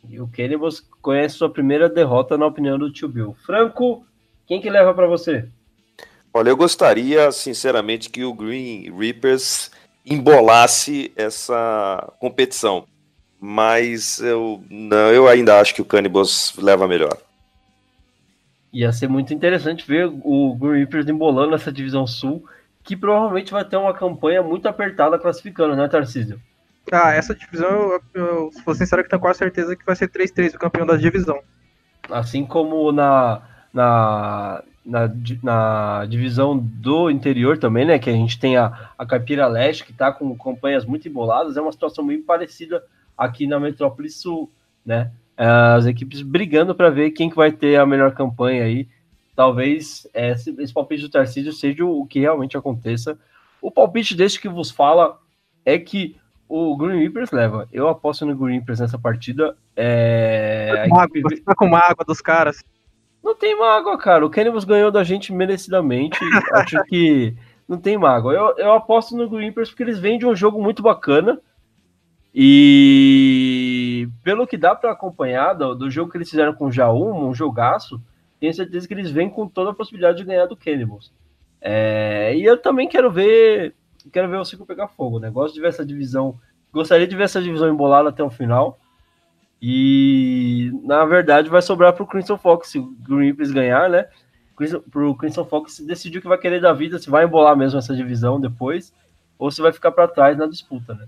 E 0.09 0.19
o 0.19 0.27
Cannibals 0.27 0.81
conhece 1.01 1.35
sua 1.35 1.49
primeira 1.49 1.87
derrota 1.87 2.37
na 2.37 2.45
opinião 2.45 2.77
do 2.77 2.91
tio 2.91 3.07
Bill. 3.07 3.33
Franco, 3.45 4.05
quem 4.45 4.59
que 4.59 4.69
leva 4.69 4.93
para 4.93 5.07
você? 5.07 5.47
Olha, 6.33 6.49
eu 6.49 6.57
gostaria, 6.57 7.31
sinceramente, 7.31 8.09
que 8.09 8.25
o 8.25 8.33
Green 8.33 8.93
Reapers 8.93 9.71
embolasse 10.05 11.13
essa 11.15 12.13
competição. 12.19 12.85
Mas 13.39 14.19
eu 14.19 14.63
não, 14.69 15.11
eu 15.11 15.27
ainda 15.27 15.59
acho 15.59 15.75
que 15.75 15.81
o 15.81 15.85
Cannibals 15.85 16.53
leva 16.57 16.87
melhor. 16.87 17.17
Ia 18.73 18.91
ser 18.91 19.07
muito 19.07 19.33
interessante 19.33 19.87
ver 19.87 20.07
o 20.23 20.55
Green 20.55 20.79
Reapers 20.79 21.07
embolando 21.07 21.55
essa 21.55 21.71
divisão 21.71 22.05
sul, 22.05 22.45
que 22.83 22.95
provavelmente 22.95 23.51
vai 23.51 23.63
ter 23.63 23.77
uma 23.77 23.93
campanha 23.93 24.41
muito 24.41 24.67
apertada 24.67 25.19
classificando, 25.19 25.75
né, 25.75 25.87
Tarcísio? 25.87 26.39
Ah, 26.91 27.11
essa 27.11 27.35
divisão, 27.35 27.69
eu, 27.69 28.01
eu, 28.13 28.51
se 28.51 28.63
for 28.63 28.75
sincero, 28.75 29.03
que 29.03 29.09
tenho 29.09 29.21
quase 29.21 29.39
certeza 29.39 29.75
que 29.75 29.85
vai 29.85 29.95
ser 29.95 30.09
3-3 30.09 30.55
o 30.55 30.59
campeão 30.59 30.85
da 30.85 30.95
divisão. 30.95 31.41
Assim 32.09 32.45
como 32.45 32.91
na, 32.93 33.41
na, 33.73 34.63
na, 34.85 35.11
na, 35.43 36.05
divisão 36.05 36.57
do 36.57 37.09
interior 37.11 37.57
também, 37.57 37.85
né? 37.85 37.99
Que 37.99 38.09
a 38.09 38.13
gente 38.13 38.39
tem 38.39 38.55
a, 38.55 38.91
a 38.97 39.05
Caipira 39.05 39.47
Leste, 39.47 39.83
que 39.83 39.91
está 39.91 40.11
com 40.13 40.37
campanhas 40.37 40.85
muito 40.85 41.07
emboladas, 41.07 41.57
é 41.57 41.61
uma 41.61 41.73
situação 41.73 42.07
bem 42.07 42.21
parecida 42.21 42.81
aqui 43.17 43.47
na 43.47 43.59
Metrópole 43.59 44.09
Sul, 44.09 44.51
né? 44.85 45.11
As 45.35 45.85
equipes 45.85 46.21
brigando 46.21 46.73
para 46.73 46.89
ver 46.89 47.11
quem 47.11 47.29
que 47.29 47.35
vai 47.35 47.51
ter 47.51 47.79
a 47.79 47.85
melhor 47.85 48.13
campanha 48.13 48.63
aí. 48.63 48.87
Talvez 49.35 50.07
esse, 50.13 50.55
esse 50.59 50.73
palpite 50.73 51.03
do 51.03 51.09
Tarcísio 51.09 51.53
seja 51.53 51.85
o, 51.85 52.05
que 52.07 52.19
realmente 52.19 52.57
aconteça. 52.57 53.17
O 53.61 53.69
palpite 53.69 54.15
deste 54.15 54.41
que 54.41 54.49
vos 54.49 54.71
fala 54.71 55.19
é 55.63 55.77
que 55.77 56.15
o 56.49 56.75
Green 56.77 56.99
Reapers 56.99 57.31
leva. 57.31 57.67
Eu 57.71 57.87
aposto 57.87 58.25
no 58.25 58.35
Green 58.35 58.57
Reapers 58.57 58.79
nessa 58.79 58.97
partida. 58.97 59.55
É... 59.75 60.71
Tá 60.73 60.89
com, 60.89 60.99
água, 60.99 61.21
tá 61.45 61.55
com 61.55 61.75
água 61.75 62.05
dos 62.05 62.21
caras. 62.21 62.63
Não 63.23 63.35
tem 63.35 63.59
mágoa, 63.59 63.97
cara. 63.97 64.25
O 64.25 64.29
Cannibals 64.29 64.63
ganhou 64.63 64.89
da 64.89 65.03
gente 65.03 65.33
merecidamente. 65.33 66.17
Acho 66.53 66.81
que 66.85 67.35
não 67.67 67.77
tem 67.77 67.97
mágoa. 67.97 68.33
Eu, 68.33 68.57
eu 68.57 68.73
aposto 68.73 69.15
no 69.15 69.29
Green 69.29 69.45
Reapers 69.45 69.69
porque 69.69 69.83
eles 69.83 69.99
vêm 69.99 70.17
de 70.17 70.25
um 70.25 70.35
jogo 70.35 70.61
muito 70.63 70.81
bacana. 70.81 71.39
E 72.39 74.07
pelo 74.23 74.45
que 74.45 74.57
dá 74.57 74.75
para 74.75 74.91
acompanhar 74.91 75.55
do, 75.55 75.73
do, 75.73 75.89
jogo 75.89 76.11
que 76.11 76.19
eles 76.19 76.29
fizeram 76.29 76.53
com 76.53 76.67
o 76.67 76.71
Jaum, 76.71 77.27
um 77.27 77.33
jogaço, 77.33 77.99
tenho 78.39 78.53
certeza 78.53 78.87
que 78.87 78.93
eles 78.93 79.09
vêm 79.09 79.27
com 79.27 79.47
toda 79.47 79.71
a 79.71 79.73
possibilidade 79.73 80.19
de 80.19 80.23
ganhar 80.23 80.45
do 80.45 80.55
Cannibals. 80.55 81.11
É, 81.59 82.35
e 82.37 82.45
eu 82.45 82.55
também 82.55 82.87
quero 82.87 83.09
ver 83.09 83.73
quero 84.13 84.29
ver 84.29 84.37
o 84.37 84.45
Cico 84.45 84.67
pegar 84.67 84.87
fogo, 84.87 85.17
né? 85.17 85.31
Gosto 85.31 85.55
de 85.55 85.61
ver 85.61 85.69
essa 85.69 85.83
divisão. 85.83 86.39
Gostaria 86.71 87.07
de 87.07 87.15
ver 87.15 87.23
essa 87.23 87.41
divisão 87.41 87.69
embolada 87.69 88.09
até 88.09 88.23
o 88.23 88.29
final. 88.29 88.77
E 89.59 90.71
na 90.83 91.03
verdade 91.05 91.49
vai 91.49 91.63
sobrar 91.63 91.93
para 91.93 92.03
o 92.03 92.07
Crimson 92.07 92.37
Fox 92.37 92.69
se 92.69 92.77
o 92.77 92.95
Green 92.99 93.33
ganhar, 93.51 93.89
né? 93.89 94.05
Para 94.91 95.07
o 95.07 95.15
Crimson 95.15 95.43
Fox 95.43 95.79
decidir 95.79 96.19
o 96.19 96.21
que 96.21 96.27
vai 96.27 96.37
querer 96.37 96.61
da 96.61 96.71
vida, 96.71 96.99
se 96.99 97.09
vai 97.09 97.25
embolar 97.25 97.57
mesmo 97.57 97.79
essa 97.79 97.95
divisão 97.95 98.39
depois, 98.39 98.93
ou 99.39 99.49
se 99.49 99.59
vai 99.59 99.71
ficar 99.71 99.91
para 99.91 100.07
trás 100.07 100.37
na 100.37 100.45
disputa, 100.45 100.93
né? 100.93 101.07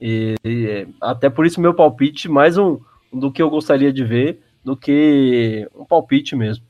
E, 0.00 0.34
e, 0.44 0.86
até 1.00 1.30
por 1.30 1.46
isso 1.46 1.60
meu 1.60 1.74
palpite, 1.74 2.28
mais 2.28 2.58
um, 2.58 2.78
do 3.12 3.30
que 3.30 3.42
eu 3.42 3.50
gostaria 3.50 3.92
de 3.92 4.04
ver 4.04 4.40
do 4.64 4.76
que 4.76 5.68
um 5.74 5.84
palpite 5.84 6.34
mesmo. 6.34 6.64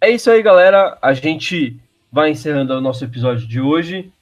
É 0.00 0.10
isso 0.10 0.30
aí, 0.30 0.42
galera. 0.42 0.98
A 1.00 1.14
gente 1.14 1.80
vai 2.12 2.30
encerrando 2.30 2.74
o 2.74 2.80
nosso 2.80 3.02
episódio 3.04 3.48
de 3.48 3.60
hoje. 3.60 4.12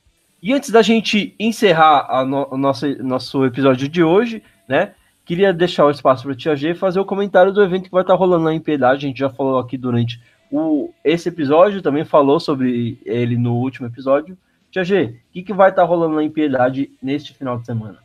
E 0.41 0.53
antes 0.53 0.71
da 0.71 0.81
gente 0.81 1.35
encerrar 1.39 2.25
no, 2.25 2.47
o 2.51 2.57
nosso, 2.57 2.87
nosso 3.03 3.45
episódio 3.45 3.89
de 3.89 4.03
hoje, 4.03 4.43
né? 4.69 4.95
Queria 5.25 5.53
deixar 5.53 5.87
o 5.87 5.91
espaço 5.91 6.25
para 6.25 6.33
o 6.33 6.35
Tia 6.35 6.57
G 6.57 6.75
fazer 6.75 6.99
o 6.99 7.05
comentário 7.05 7.53
do 7.53 7.63
evento 7.63 7.85
que 7.85 7.91
vai 7.91 8.03
estar 8.03 8.15
rolando 8.15 8.45
na 8.45 8.55
Impiedade. 8.55 9.07
A 9.07 9.09
gente 9.09 9.19
já 9.19 9.31
falou 9.31 9.59
aqui 9.59 9.77
durante 9.77 10.21
o, 10.51 10.93
esse 11.05 11.29
episódio, 11.29 11.83
também 11.83 12.05
falou 12.05 12.41
sobre 12.41 12.99
ele 13.05 13.37
no 13.37 13.55
último 13.55 13.87
episódio. 13.87 14.37
Tia 14.71 14.85
G, 14.85 15.05
o 15.05 15.33
que, 15.33 15.43
que 15.43 15.53
vai 15.53 15.71
estar 15.71 15.85
rolando 15.85 16.17
na 16.17 16.25
Impiedade 16.25 16.91
neste 17.01 17.35
final 17.35 17.59
de 17.59 17.67
semana? 17.67 18.02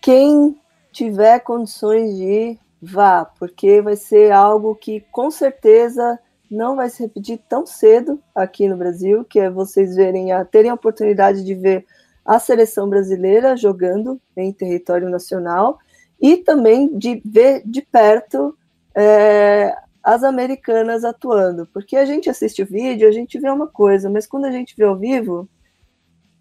Quem 0.00 0.56
tiver 0.92 1.40
condições 1.40 2.16
de 2.16 2.24
ir, 2.24 2.58
vá, 2.80 3.24
porque 3.24 3.80
vai 3.82 3.96
ser 3.96 4.32
algo 4.32 4.74
que 4.74 5.00
com 5.12 5.30
certeza 5.30 6.18
não 6.50 6.74
vai 6.74 6.90
se 6.90 7.02
repetir 7.02 7.38
tão 7.48 7.64
cedo 7.64 8.20
aqui 8.34 8.66
no 8.66 8.76
Brasil, 8.76 9.24
que 9.24 9.38
é 9.38 9.48
vocês 9.48 9.94
verem 9.94 10.32
a 10.32 10.44
terem 10.44 10.70
a 10.70 10.74
oportunidade 10.74 11.44
de 11.44 11.54
ver 11.54 11.86
a 12.24 12.38
seleção 12.38 12.88
brasileira 12.88 13.56
jogando 13.56 14.20
em 14.36 14.52
território 14.52 15.08
nacional 15.08 15.78
e 16.20 16.36
também 16.38 16.96
de 16.96 17.22
ver 17.24 17.62
de 17.64 17.82
perto 17.82 18.56
é, 18.94 19.74
as 20.02 20.22
americanas 20.24 21.04
atuando, 21.04 21.66
porque 21.72 21.96
a 21.96 22.04
gente 22.04 22.28
assiste 22.28 22.62
o 22.62 22.66
vídeo, 22.66 23.08
a 23.08 23.12
gente 23.12 23.38
vê 23.38 23.48
uma 23.50 23.66
coisa, 23.66 24.10
mas 24.10 24.26
quando 24.26 24.46
a 24.46 24.50
gente 24.50 24.74
vê 24.76 24.84
ao 24.84 24.96
vivo 24.96 25.48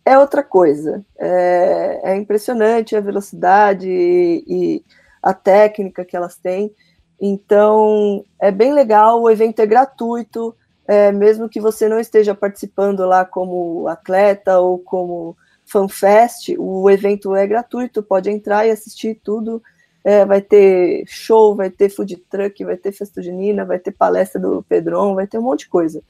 é 0.05 0.17
outra 0.17 0.43
coisa. 0.43 1.05
É, 1.17 2.11
é 2.11 2.15
impressionante 2.15 2.95
a 2.95 3.01
velocidade 3.01 3.89
e, 3.89 4.43
e 4.47 4.85
a 5.21 5.33
técnica 5.33 6.05
que 6.05 6.15
elas 6.15 6.37
têm. 6.37 6.73
Então, 7.19 8.23
é 8.39 8.49
bem 8.49 8.73
legal, 8.73 9.21
o 9.21 9.29
evento 9.29 9.61
é 9.61 9.65
gratuito, 9.65 10.55
é, 10.87 11.11
mesmo 11.11 11.49
que 11.49 11.59
você 11.59 11.89
não 11.89 11.99
esteja 11.99 12.33
participando 12.33 13.05
lá 13.05 13.25
como 13.25 13.87
atleta 13.87 14.59
ou 14.59 14.79
como 14.79 15.35
fanfest, 15.65 16.55
o 16.57 16.89
evento 16.89 17.35
é 17.35 17.45
gratuito, 17.45 18.01
pode 18.01 18.29
entrar 18.29 18.65
e 18.65 18.71
assistir 18.71 19.19
tudo. 19.23 19.61
É, 20.03 20.25
vai 20.25 20.41
ter 20.41 21.03
show, 21.05 21.55
vai 21.55 21.69
ter 21.69 21.89
food 21.89 22.15
truck, 22.29 22.63
vai 22.63 22.77
ter 22.77 22.93
festa 22.93 23.21
junina, 23.21 23.65
vai 23.65 23.77
ter 23.77 23.91
palestra 23.91 24.39
do 24.39 24.63
Pedron, 24.63 25.13
vai 25.13 25.27
ter 25.27 25.37
um 25.37 25.43
monte 25.43 25.59
de 25.59 25.69
coisa. 25.69 26.01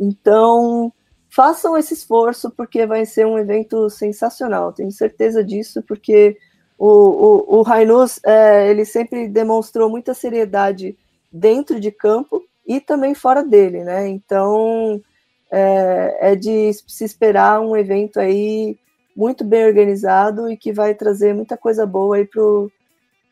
Então, 0.00 0.92
façam 1.34 1.76
esse 1.76 1.94
esforço, 1.94 2.50
porque 2.50 2.86
vai 2.86 3.04
ser 3.04 3.26
um 3.26 3.38
evento 3.38 3.90
sensacional, 3.90 4.72
tenho 4.72 4.92
certeza 4.92 5.42
disso, 5.42 5.82
porque 5.82 6.36
o, 6.78 6.86
o, 6.86 7.58
o 7.58 7.62
Rainus, 7.62 8.20
é, 8.24 8.70
ele 8.70 8.84
sempre 8.84 9.28
demonstrou 9.28 9.90
muita 9.90 10.14
seriedade 10.14 10.96
dentro 11.32 11.80
de 11.80 11.90
campo 11.90 12.44
e 12.66 12.80
também 12.80 13.14
fora 13.14 13.42
dele, 13.42 13.82
né? 13.82 14.06
Então 14.08 15.02
é, 15.50 16.32
é, 16.32 16.36
de 16.36 16.72
se 16.72 17.04
esperar 17.04 17.60
um 17.60 17.76
evento 17.76 18.20
aí 18.20 18.78
muito 19.16 19.44
bem 19.44 19.66
organizado 19.66 20.50
e 20.50 20.56
que 20.56 20.72
vai 20.72 20.94
trazer 20.94 21.34
muita 21.34 21.56
coisa 21.56 21.84
boa 21.86 22.16
aí 22.16 22.24
pro, 22.24 22.70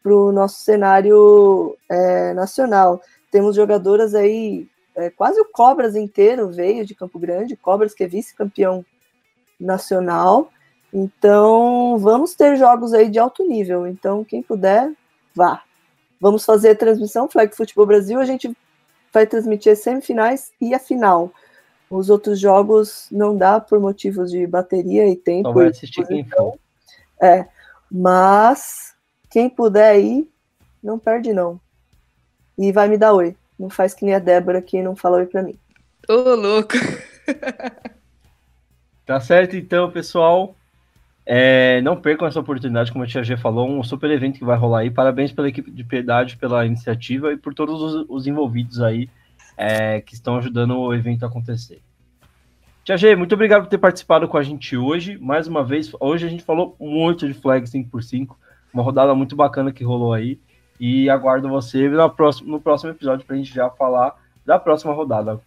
pro 0.03 0.33
nosso 0.33 0.61
cenário 0.61 1.77
é, 1.89 2.35
nacional. 2.35 3.01
Temos 3.31 3.57
jogadoras 3.57 4.15
aí, 4.15 4.69
é, 4.97 5.11
quase 5.11 5.41
o 5.41 5.49
Cobras 5.51 5.97
inteiro 5.97 6.51
veio 6.51 6.85
de 6.85 6.95
Campo 6.95 7.19
Grande, 7.19 7.57
Cobras 7.57 7.95
que 7.95 8.05
é 8.05 8.09
vice-campeão 8.09 8.85
nacional, 9.59 10.51
então, 10.93 11.97
vamos 11.99 12.35
ter 12.35 12.57
jogos 12.57 12.93
aí 12.93 13.09
de 13.09 13.19
alto 13.19 13.47
nível. 13.49 13.87
Então, 13.87 14.23
quem 14.23 14.43
puder, 14.43 14.93
vá. 15.35 15.62
Vamos 16.21 16.45
fazer 16.45 16.71
a 16.71 16.77
transmissão 16.77 17.29
Flag 17.29 17.57
Futebol 17.57 17.87
Brasil. 17.87 18.21
A 18.21 18.25
gente 18.27 18.55
vai 19.12 19.27
transmitir 19.27 19.73
as 19.73 19.79
semifinais 19.79 20.53
e 20.61 20.75
a 20.75 20.79
final. 20.79 21.33
Os 21.89 22.11
outros 22.11 22.39
jogos 22.39 23.09
não 23.11 23.37
dá 23.37 23.59
por 23.59 23.81
motivos 23.81 24.31
de 24.31 24.47
bateria 24.47 25.09
e 25.09 25.17
tempo. 25.17 25.53
Vai 25.55 25.69
assistir 25.69 26.07
quem 26.07 26.25
for. 26.29 26.59
É, 27.21 27.47
mas 27.91 28.95
quem 29.31 29.49
puder 29.49 29.99
ir, 29.99 30.31
não 30.83 30.99
perde 30.99 31.33
não. 31.33 31.59
E 32.59 32.71
vai 32.71 32.89
me 32.89 32.99
dar 32.99 33.15
oi. 33.15 33.35
Não 33.62 33.70
faz 33.70 33.94
que 33.94 34.05
nem 34.05 34.12
a 34.12 34.18
Débora 34.18 34.60
que 34.60 34.82
não 34.82 34.97
fala 34.97 35.18
oi 35.18 35.26
pra 35.26 35.41
mim. 35.41 35.55
Ô, 36.08 36.34
louco. 36.34 36.74
tá 39.07 39.20
certo 39.20 39.57
então, 39.57 39.89
pessoal. 39.89 40.57
É, 41.24 41.81
não 41.81 41.94
percam 41.94 42.26
essa 42.26 42.41
oportunidade, 42.41 42.91
como 42.91 43.05
a 43.05 43.07
Tia 43.07 43.23
G 43.23 43.36
falou, 43.36 43.70
um 43.70 43.84
super 43.84 44.10
evento 44.10 44.41
que 44.41 44.44
vai 44.44 44.58
rolar 44.58 44.81
aí. 44.81 44.91
Parabéns 44.91 45.31
pela 45.31 45.49
equipe 45.49 45.70
de 45.70 45.84
Piedade, 45.84 46.36
pela 46.39 46.66
iniciativa 46.66 47.32
e 47.32 47.36
por 47.36 47.55
todos 47.55 47.81
os, 47.81 48.05
os 48.08 48.26
envolvidos 48.26 48.81
aí 48.81 49.08
é, 49.57 50.00
que 50.00 50.15
estão 50.15 50.36
ajudando 50.39 50.76
o 50.76 50.92
evento 50.92 51.23
a 51.23 51.28
acontecer. 51.28 51.81
Tia 52.82 52.97
G, 52.97 53.15
muito 53.15 53.36
obrigado 53.36 53.62
por 53.62 53.68
ter 53.68 53.78
participado 53.78 54.26
com 54.26 54.36
a 54.36 54.42
gente 54.42 54.76
hoje. 54.76 55.16
Mais 55.18 55.47
uma 55.47 55.62
vez, 55.62 55.92
hoje 56.00 56.26
a 56.26 56.28
gente 56.28 56.42
falou 56.42 56.74
muito 56.81 57.28
de 57.28 57.34
flag 57.34 57.65
5x5, 57.65 58.34
uma 58.74 58.82
rodada 58.82 59.15
muito 59.15 59.36
bacana 59.36 59.73
que 59.73 59.84
rolou 59.84 60.12
aí. 60.12 60.41
E 60.85 61.09
aguardo 61.09 61.49
você 61.49 61.89
no 61.89 62.11
próximo, 62.11 62.51
no 62.51 62.61
próximo 62.61 62.91
episódio 62.91 63.25
para 63.25 63.36
a 63.36 63.39
gente 63.39 63.55
já 63.55 63.70
falar 63.70 64.17
da 64.44 64.59
próxima 64.59 64.93
rodada. 64.93 65.41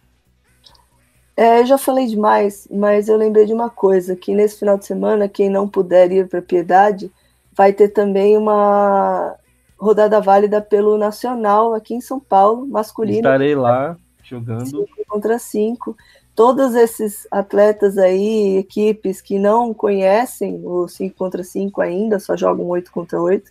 É, 1.36 1.60
eu 1.60 1.66
já 1.66 1.76
falei 1.76 2.06
demais, 2.06 2.66
mas 2.70 3.06
eu 3.06 3.18
lembrei 3.18 3.44
de 3.44 3.52
uma 3.52 3.68
coisa, 3.68 4.16
que 4.16 4.34
nesse 4.34 4.58
final 4.58 4.78
de 4.78 4.86
semana, 4.86 5.28
quem 5.28 5.50
não 5.50 5.68
puder 5.68 6.10
ir 6.10 6.26
para 6.26 6.40
Piedade, 6.40 7.12
vai 7.52 7.74
ter 7.74 7.88
também 7.88 8.34
uma 8.34 9.36
rodada 9.78 10.18
válida 10.22 10.62
pelo 10.62 10.96
Nacional 10.96 11.74
aqui 11.74 11.92
em 11.92 12.00
São 12.00 12.18
Paulo, 12.18 12.66
masculino. 12.66 13.18
Estarei 13.18 13.54
lá 13.54 13.94
jogando. 14.22 14.64
Cinco 14.64 14.88
contra 15.06 15.38
cinco. 15.38 15.94
Todos 16.34 16.74
esses 16.74 17.28
atletas 17.30 17.98
aí, 17.98 18.56
equipes 18.56 19.20
que 19.20 19.38
não 19.38 19.74
conhecem 19.74 20.62
o 20.64 20.88
5 20.88 21.14
contra 21.16 21.42
5 21.42 21.80
ainda, 21.80 22.18
só 22.18 22.36
jogam 22.36 22.66
8 22.66 22.92
contra 22.92 23.18
8, 23.18 23.50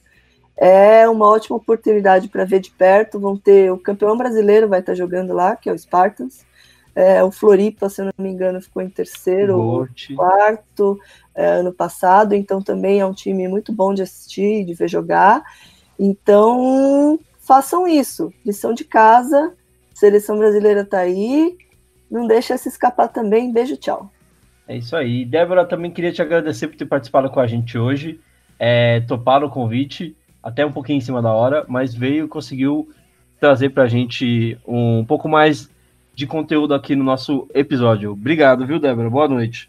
é 0.58 1.08
uma 1.08 1.28
ótima 1.28 1.58
oportunidade 1.58 2.30
para 2.30 2.46
ver 2.46 2.60
de 2.60 2.72
perto. 2.72 3.20
Vão 3.20 3.38
ter 3.38 3.72
o 3.72 3.78
campeão 3.78 4.18
brasileiro 4.18 4.68
vai 4.68 4.80
estar 4.80 4.96
jogando 4.96 5.34
lá, 5.34 5.56
que 5.56 5.70
é 5.70 5.74
o 5.74 5.78
Spartans. 5.78 6.46
É, 6.96 7.22
o 7.22 7.30
Floripa, 7.30 7.90
se 7.90 8.02
eu 8.02 8.06
não 8.06 8.14
me 8.18 8.30
engano, 8.30 8.62
ficou 8.62 8.82
em 8.82 8.90
terceiro 8.90 9.60
ou 9.60 9.88
quarto 10.16 10.98
é, 11.36 11.46
ano 11.46 11.74
passado, 11.74 12.34
então 12.34 12.62
também 12.62 13.02
é 13.02 13.06
um 13.06 13.12
time 13.12 13.50
muito 13.50 13.74
bom 13.74 13.94
de 13.94 14.02
assistir, 14.02 14.64
de 14.64 14.74
ver 14.74 14.88
jogar. 14.88 15.44
Então, 16.00 17.20
façam 17.40 17.86
isso. 17.86 18.34
Lição 18.46 18.74
de 18.74 18.86
casa, 18.86 19.54
seleção 19.94 20.38
brasileira 20.38 20.82
está 20.82 21.00
aí, 21.00 21.58
não 22.10 22.26
deixa 22.28 22.58
se 22.58 22.70
escapar 22.70 23.10
também. 23.10 23.52
Beijo, 23.52 23.76
tchau. 23.76 24.10
É 24.66 24.78
isso 24.78 24.96
aí. 24.96 25.26
Débora, 25.26 25.66
também 25.66 25.92
queria 25.92 26.14
te 26.14 26.22
agradecer 26.22 26.70
por 26.70 26.78
ter 26.78 26.86
participado 26.86 27.30
com 27.30 27.42
a 27.42 27.48
gente 27.48 27.78
hoje. 27.78 28.22
É, 28.58 29.02
toparam 29.02 29.48
o 29.48 29.52
convite, 29.52 30.16
até 30.46 30.64
um 30.64 30.72
pouquinho 30.72 31.00
em 31.00 31.02
cima 31.02 31.24
da 31.24 31.34
hora, 31.34 31.66
mas 31.68 31.96
veio 31.96 32.26
e 32.26 32.28
conseguiu 32.28 32.88
trazer 33.40 33.70
para 33.70 33.84
a 33.84 33.88
gente 33.88 34.56
um 34.66 35.04
pouco 35.04 35.28
mais 35.28 35.68
de 36.14 36.28
conteúdo 36.28 36.76
aqui 36.76 36.96
no 36.96 37.04
nosso 37.04 37.48
episódio. 37.52 38.12
Obrigado, 38.12 38.64
viu, 38.64 38.80
Débora? 38.80 39.10
Boa 39.10 39.28
noite. 39.28 39.68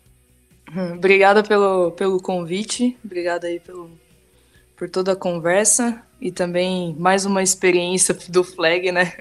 Obrigada 0.95 1.43
pelo, 1.43 1.93
pelo 1.93 2.21
convite, 2.21 2.95
obrigada 3.03 3.47
aí 3.47 3.59
pelo, 3.59 3.91
por 4.77 4.91
toda 4.91 5.13
a 5.13 5.17
conversa 5.17 6.03
e 6.21 6.31
também 6.31 6.95
mais 6.99 7.25
uma 7.25 7.43
experiência 7.43 8.15
do 8.29 8.45
Flag, 8.45 8.93
né? 8.93 9.15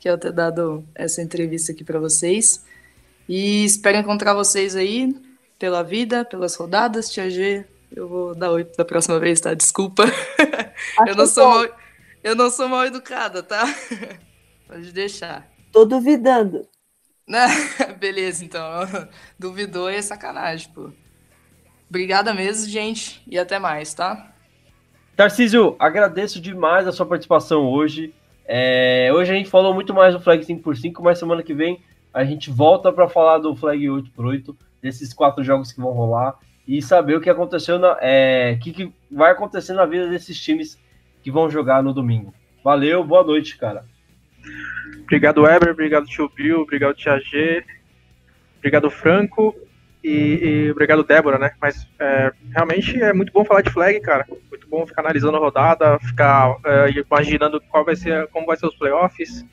Que 0.00 0.10
eu 0.10 0.18
ter 0.18 0.32
dado 0.32 0.84
essa 0.92 1.22
entrevista 1.22 1.70
aqui 1.70 1.84
para 1.84 2.00
vocês. 2.00 2.64
E 3.28 3.64
espero 3.64 3.98
encontrar 3.98 4.34
vocês 4.34 4.74
aí 4.74 5.14
pela 5.56 5.84
vida, 5.84 6.24
pelas 6.24 6.56
rodadas. 6.56 7.10
Tia 7.10 7.30
G, 7.30 7.64
eu 7.94 8.08
vou 8.08 8.34
dar 8.34 8.50
oi 8.50 8.66
da 8.76 8.84
próxima 8.84 9.20
vez, 9.20 9.40
tá? 9.40 9.54
Desculpa. 9.54 10.04
eu 11.06 11.14
não, 11.14 11.26
sou 11.26 11.48
mal, 11.48 11.66
eu 12.22 12.34
não 12.34 12.50
sou 12.50 12.68
mal 12.68 12.86
educada, 12.86 13.42
tá? 13.42 13.64
Pode 14.66 14.92
deixar. 14.92 15.48
Tô 15.72 15.84
duvidando. 15.84 16.66
Beleza, 17.98 18.44
então. 18.44 18.80
Duvidou 19.38 19.88
é 19.88 20.00
sacanagem, 20.00 20.70
pô. 20.72 20.90
Obrigada 21.88 22.34
mesmo, 22.34 22.68
gente, 22.68 23.22
e 23.26 23.38
até 23.38 23.58
mais, 23.58 23.94
tá? 23.94 24.32
Tarcísio, 25.14 25.76
agradeço 25.78 26.40
demais 26.40 26.86
a 26.86 26.92
sua 26.92 27.06
participação 27.06 27.66
hoje. 27.66 28.12
É, 28.44 29.10
hoje 29.14 29.32
a 29.32 29.34
gente 29.34 29.48
falou 29.48 29.72
muito 29.72 29.94
mais 29.94 30.14
do 30.14 30.20
Flag 30.20 30.44
5x5, 30.44 31.00
mas 31.00 31.18
semana 31.18 31.42
que 31.42 31.54
vem 31.54 31.82
a 32.12 32.24
gente 32.24 32.50
volta 32.50 32.92
para 32.92 33.08
falar 33.08 33.38
do 33.38 33.54
Flag 33.54 33.84
8x8, 33.84 34.56
desses 34.80 35.12
quatro 35.12 35.44
jogos 35.44 35.72
que 35.72 35.80
vão 35.80 35.92
rolar, 35.92 36.38
e 36.66 36.82
saber 36.82 37.16
o 37.16 37.20
que 37.20 37.30
aconteceu, 37.30 37.78
na, 37.78 37.96
é, 38.00 38.58
que, 38.60 38.72
que 38.72 38.92
vai 39.10 39.32
acontecer 39.32 39.72
na 39.72 39.86
vida 39.86 40.08
desses 40.08 40.40
times 40.40 40.78
que 41.22 41.30
vão 41.30 41.48
jogar 41.48 41.82
no 41.82 41.92
domingo. 41.92 42.34
Valeu, 42.64 43.04
boa 43.04 43.22
noite, 43.22 43.56
cara. 43.56 43.84
Obrigado, 45.02 45.42
Weber. 45.42 45.70
Obrigado, 45.70 46.06
Tio 46.06 46.28
Bill. 46.28 46.62
Obrigado, 46.62 46.94
Tia 46.94 47.18
G. 47.20 47.64
Obrigado, 48.58 48.90
Franco. 48.90 49.54
E, 50.02 50.40
e 50.42 50.70
obrigado, 50.70 51.04
Débora, 51.04 51.38
né? 51.38 51.52
Mas 51.60 51.88
é, 51.98 52.32
realmente 52.52 53.00
é 53.00 53.12
muito 53.12 53.32
bom 53.32 53.44
falar 53.44 53.62
de 53.62 53.70
flag, 53.70 54.00
cara. 54.00 54.24
Muito 54.50 54.68
bom 54.68 54.86
ficar 54.86 55.02
analisando 55.02 55.36
a 55.36 55.40
rodada, 55.40 55.98
ficar 56.00 56.56
é, 56.64 56.90
imaginando 56.90 57.60
qual 57.60 57.84
vai 57.84 57.96
ser, 57.96 58.26
como 58.28 58.46
vai 58.46 58.56
ser 58.56 58.66
os 58.66 58.76
playoffs 58.76 59.44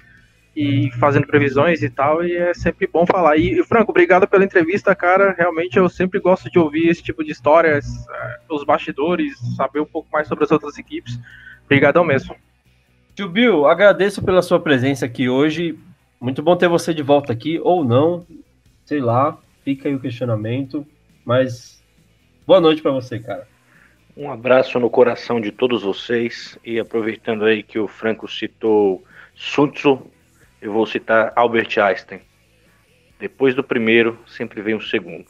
e 0.56 0.92
fazendo 1.00 1.28
previsões 1.28 1.82
e 1.82 1.90
tal. 1.90 2.24
E 2.24 2.36
é 2.36 2.54
sempre 2.54 2.88
bom 2.88 3.06
falar. 3.06 3.38
E, 3.38 3.60
e 3.60 3.64
Franco, 3.64 3.92
obrigado 3.92 4.28
pela 4.28 4.44
entrevista, 4.44 4.96
cara. 4.96 5.34
Realmente 5.38 5.78
eu 5.78 5.90
sempre 5.90 6.20
gosto 6.20 6.50
de 6.50 6.60
ouvir 6.60 6.90
esse 6.90 7.02
tipo 7.02 7.24
de 7.24 7.32
histórias, 7.32 7.86
é, 8.08 8.40
os 8.50 8.64
bastidores, 8.64 9.38
saber 9.56 9.80
um 9.80 9.86
pouco 9.86 10.08
mais 10.12 10.28
sobre 10.28 10.44
as 10.44 10.52
outras 10.52 10.78
equipes. 10.78 11.20
Obrigadão 11.66 12.04
mesmo. 12.04 12.36
Tio 13.16 13.30
Bill, 13.30 13.68
agradeço 13.68 14.24
pela 14.24 14.42
sua 14.42 14.60
presença 14.60 15.06
aqui 15.06 15.30
hoje. 15.30 15.78
Muito 16.20 16.42
bom 16.42 16.56
ter 16.56 16.68
você 16.68 16.94
de 16.94 17.04
volta 17.04 17.34
aqui, 17.34 17.60
ou 17.62 17.84
não, 17.84 18.26
sei 18.86 19.00
lá, 19.00 19.38
fica 19.64 19.90
aí 19.90 19.96
o 19.96 20.00
questionamento. 20.00 20.86
Mas 21.26 21.84
boa 22.46 22.60
noite 22.60 22.82
para 22.82 22.92
você, 22.92 23.20
cara. 23.20 23.48
Um 24.16 24.32
abraço 24.32 24.80
no 24.80 24.90
coração 24.90 25.42
de 25.42 25.52
todos 25.52 25.84
vocês. 25.84 26.58
E 26.64 26.80
aproveitando 26.80 27.46
aí 27.46 27.64
que 27.64 27.80
o 27.80 27.88
Franco 27.88 28.28
citou 28.28 29.04
Sun 29.36 29.70
Tzu, 29.70 30.08
eu 30.64 30.74
vou 30.74 30.86
citar 30.86 31.32
Albert 31.36 31.78
Einstein. 31.78 32.22
Depois 33.20 33.54
do 33.54 33.64
primeiro, 33.64 34.18
sempre 34.26 34.62
vem 34.62 34.74
o 34.74 34.82
segundo. 34.82 35.28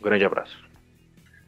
Um 0.00 0.04
grande 0.04 0.24
abraço. 0.24 0.58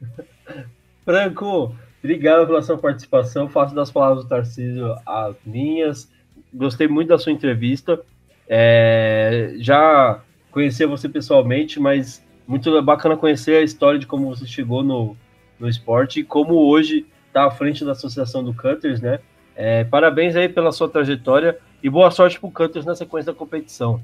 Franco, 1.05 1.77
Obrigado 2.07 2.47
pela 2.47 2.63
sua 2.63 2.79
participação. 2.79 3.49
Faço 3.49 3.75
das 3.75 3.91
palavras 3.91 4.23
do 4.23 4.29
Tarcísio 4.29 4.95
as 5.05 5.35
minhas. 5.45 6.09
Gostei 6.55 6.87
muito 6.87 7.09
da 7.09 7.19
sua 7.19 7.33
entrevista. 7.33 8.01
É, 8.49 9.55
já 9.59 10.21
conhecia 10.53 10.87
você 10.87 11.09
pessoalmente, 11.09 11.81
mas 11.81 12.25
muito 12.47 12.81
bacana 12.81 13.17
conhecer 13.17 13.57
a 13.57 13.63
história 13.63 13.99
de 13.99 14.07
como 14.07 14.29
você 14.29 14.47
chegou 14.47 14.85
no, 14.85 15.17
no 15.59 15.69
esporte 15.69 16.21
e 16.21 16.25
como 16.25 16.55
hoje 16.55 17.05
está 17.27 17.47
à 17.47 17.51
frente 17.51 17.85
da 17.85 17.91
Associação 17.91 18.45
do 18.45 18.55
Cutters, 18.55 19.01
né? 19.01 19.19
É, 19.57 19.83
parabéns 19.83 20.37
aí 20.37 20.49
pela 20.49 20.71
sua 20.71 20.89
trajetória 20.89 21.59
e 21.87 21.89
boa 21.89 22.11
sorte 22.11 22.41
para 22.41 22.49
o 22.49 22.51
Cutters 22.51 22.85
na 22.85 22.97
sequência 22.97 23.33
da 23.33 23.39
competição. 23.39 24.03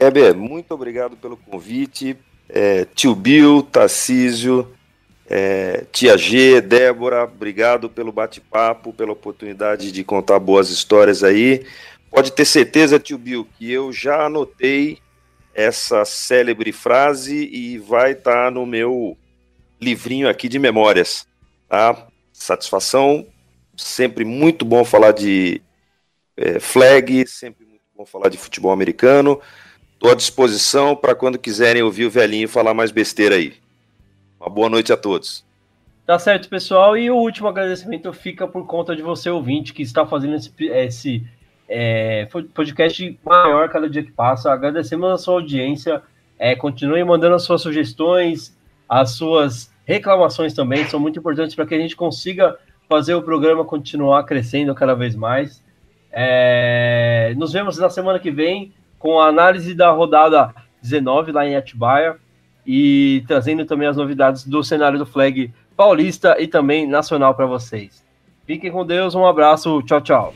Heber, 0.00 0.34
muito 0.34 0.74
obrigado 0.74 1.16
pelo 1.16 1.36
convite. 1.36 2.16
É, 2.48 2.84
tio 2.86 3.14
Bill, 3.14 3.62
Tarcísio, 3.62 4.68
é, 5.30 5.84
Tia 5.92 6.18
G, 6.18 6.60
Débora, 6.60 7.22
obrigado 7.22 7.88
pelo 7.88 8.10
bate-papo, 8.10 8.92
pela 8.92 9.12
oportunidade 9.12 9.92
de 9.92 10.02
contar 10.02 10.40
boas 10.40 10.70
histórias 10.70 11.22
aí. 11.22 11.64
Pode 12.10 12.32
ter 12.32 12.44
certeza, 12.44 12.98
tio 12.98 13.16
Bill, 13.16 13.46
que 13.56 13.70
eu 13.70 13.92
já 13.92 14.26
anotei 14.26 14.98
essa 15.54 16.04
célebre 16.04 16.72
frase 16.72 17.44
e 17.44 17.78
vai 17.78 18.10
estar 18.10 18.46
tá 18.46 18.50
no 18.50 18.66
meu 18.66 19.16
livrinho 19.80 20.28
aqui 20.28 20.48
de 20.48 20.58
memórias. 20.58 21.28
Tá? 21.68 22.08
Satisfação, 22.32 23.24
sempre 23.76 24.24
muito 24.24 24.64
bom 24.64 24.84
falar 24.84 25.12
de 25.12 25.62
é, 26.42 26.58
flag, 26.58 27.24
sempre 27.28 27.64
muito 27.64 27.82
bom 27.96 28.04
falar 28.04 28.28
de 28.28 28.36
futebol 28.36 28.72
americano. 28.72 29.40
Estou 29.94 30.10
à 30.10 30.14
disposição 30.16 30.96
para 30.96 31.14
quando 31.14 31.38
quiserem 31.38 31.82
ouvir 31.82 32.06
o 32.06 32.10
velhinho 32.10 32.48
falar 32.48 32.74
mais 32.74 32.90
besteira 32.90 33.36
aí. 33.36 33.54
Uma 34.40 34.50
boa 34.50 34.68
noite 34.68 34.92
a 34.92 34.96
todos. 34.96 35.46
Tá 36.04 36.18
certo, 36.18 36.48
pessoal. 36.48 36.96
E 36.96 37.08
o 37.08 37.14
último 37.14 37.46
agradecimento 37.46 38.12
fica 38.12 38.48
por 38.48 38.66
conta 38.66 38.96
de 38.96 39.02
você, 39.02 39.30
ouvinte, 39.30 39.72
que 39.72 39.82
está 39.82 40.04
fazendo 40.04 40.34
esse, 40.34 40.52
esse 40.58 41.24
é, 41.68 42.26
podcast 42.52 43.18
maior 43.24 43.68
cada 43.68 43.88
dia 43.88 44.02
que 44.02 44.10
passa. 44.10 44.52
Agradecemos 44.52 45.08
a 45.08 45.18
sua 45.18 45.34
audiência. 45.34 46.02
É, 46.36 46.56
continue 46.56 47.04
mandando 47.04 47.36
as 47.36 47.44
suas 47.44 47.62
sugestões, 47.62 48.58
as 48.88 49.12
suas 49.12 49.72
reclamações 49.84 50.52
também. 50.52 50.84
São 50.88 50.98
muito 50.98 51.20
importantes 51.20 51.54
para 51.54 51.64
que 51.64 51.76
a 51.76 51.78
gente 51.78 51.94
consiga 51.94 52.58
fazer 52.88 53.14
o 53.14 53.22
programa 53.22 53.64
continuar 53.64 54.24
crescendo 54.24 54.74
cada 54.74 54.94
vez 54.94 55.14
mais. 55.14 55.62
É, 56.12 57.34
nos 57.36 57.52
vemos 57.52 57.78
na 57.78 57.88
semana 57.88 58.18
que 58.18 58.30
vem 58.30 58.72
com 58.98 59.18
a 59.18 59.28
análise 59.28 59.74
da 59.74 59.90
rodada 59.90 60.54
19 60.82 61.32
lá 61.32 61.46
em 61.46 61.56
Atibaia 61.56 62.16
e 62.66 63.24
trazendo 63.26 63.64
também 63.64 63.88
as 63.88 63.96
novidades 63.96 64.46
do 64.46 64.62
cenário 64.62 64.98
do 64.98 65.06
flag 65.06 65.52
paulista 65.76 66.36
e 66.38 66.46
também 66.46 66.86
nacional 66.86 67.34
para 67.34 67.46
vocês. 67.46 68.04
Fiquem 68.46 68.70
com 68.70 68.84
Deus, 68.84 69.14
um 69.14 69.26
abraço, 69.26 69.82
tchau, 69.82 70.00
tchau. 70.00 70.34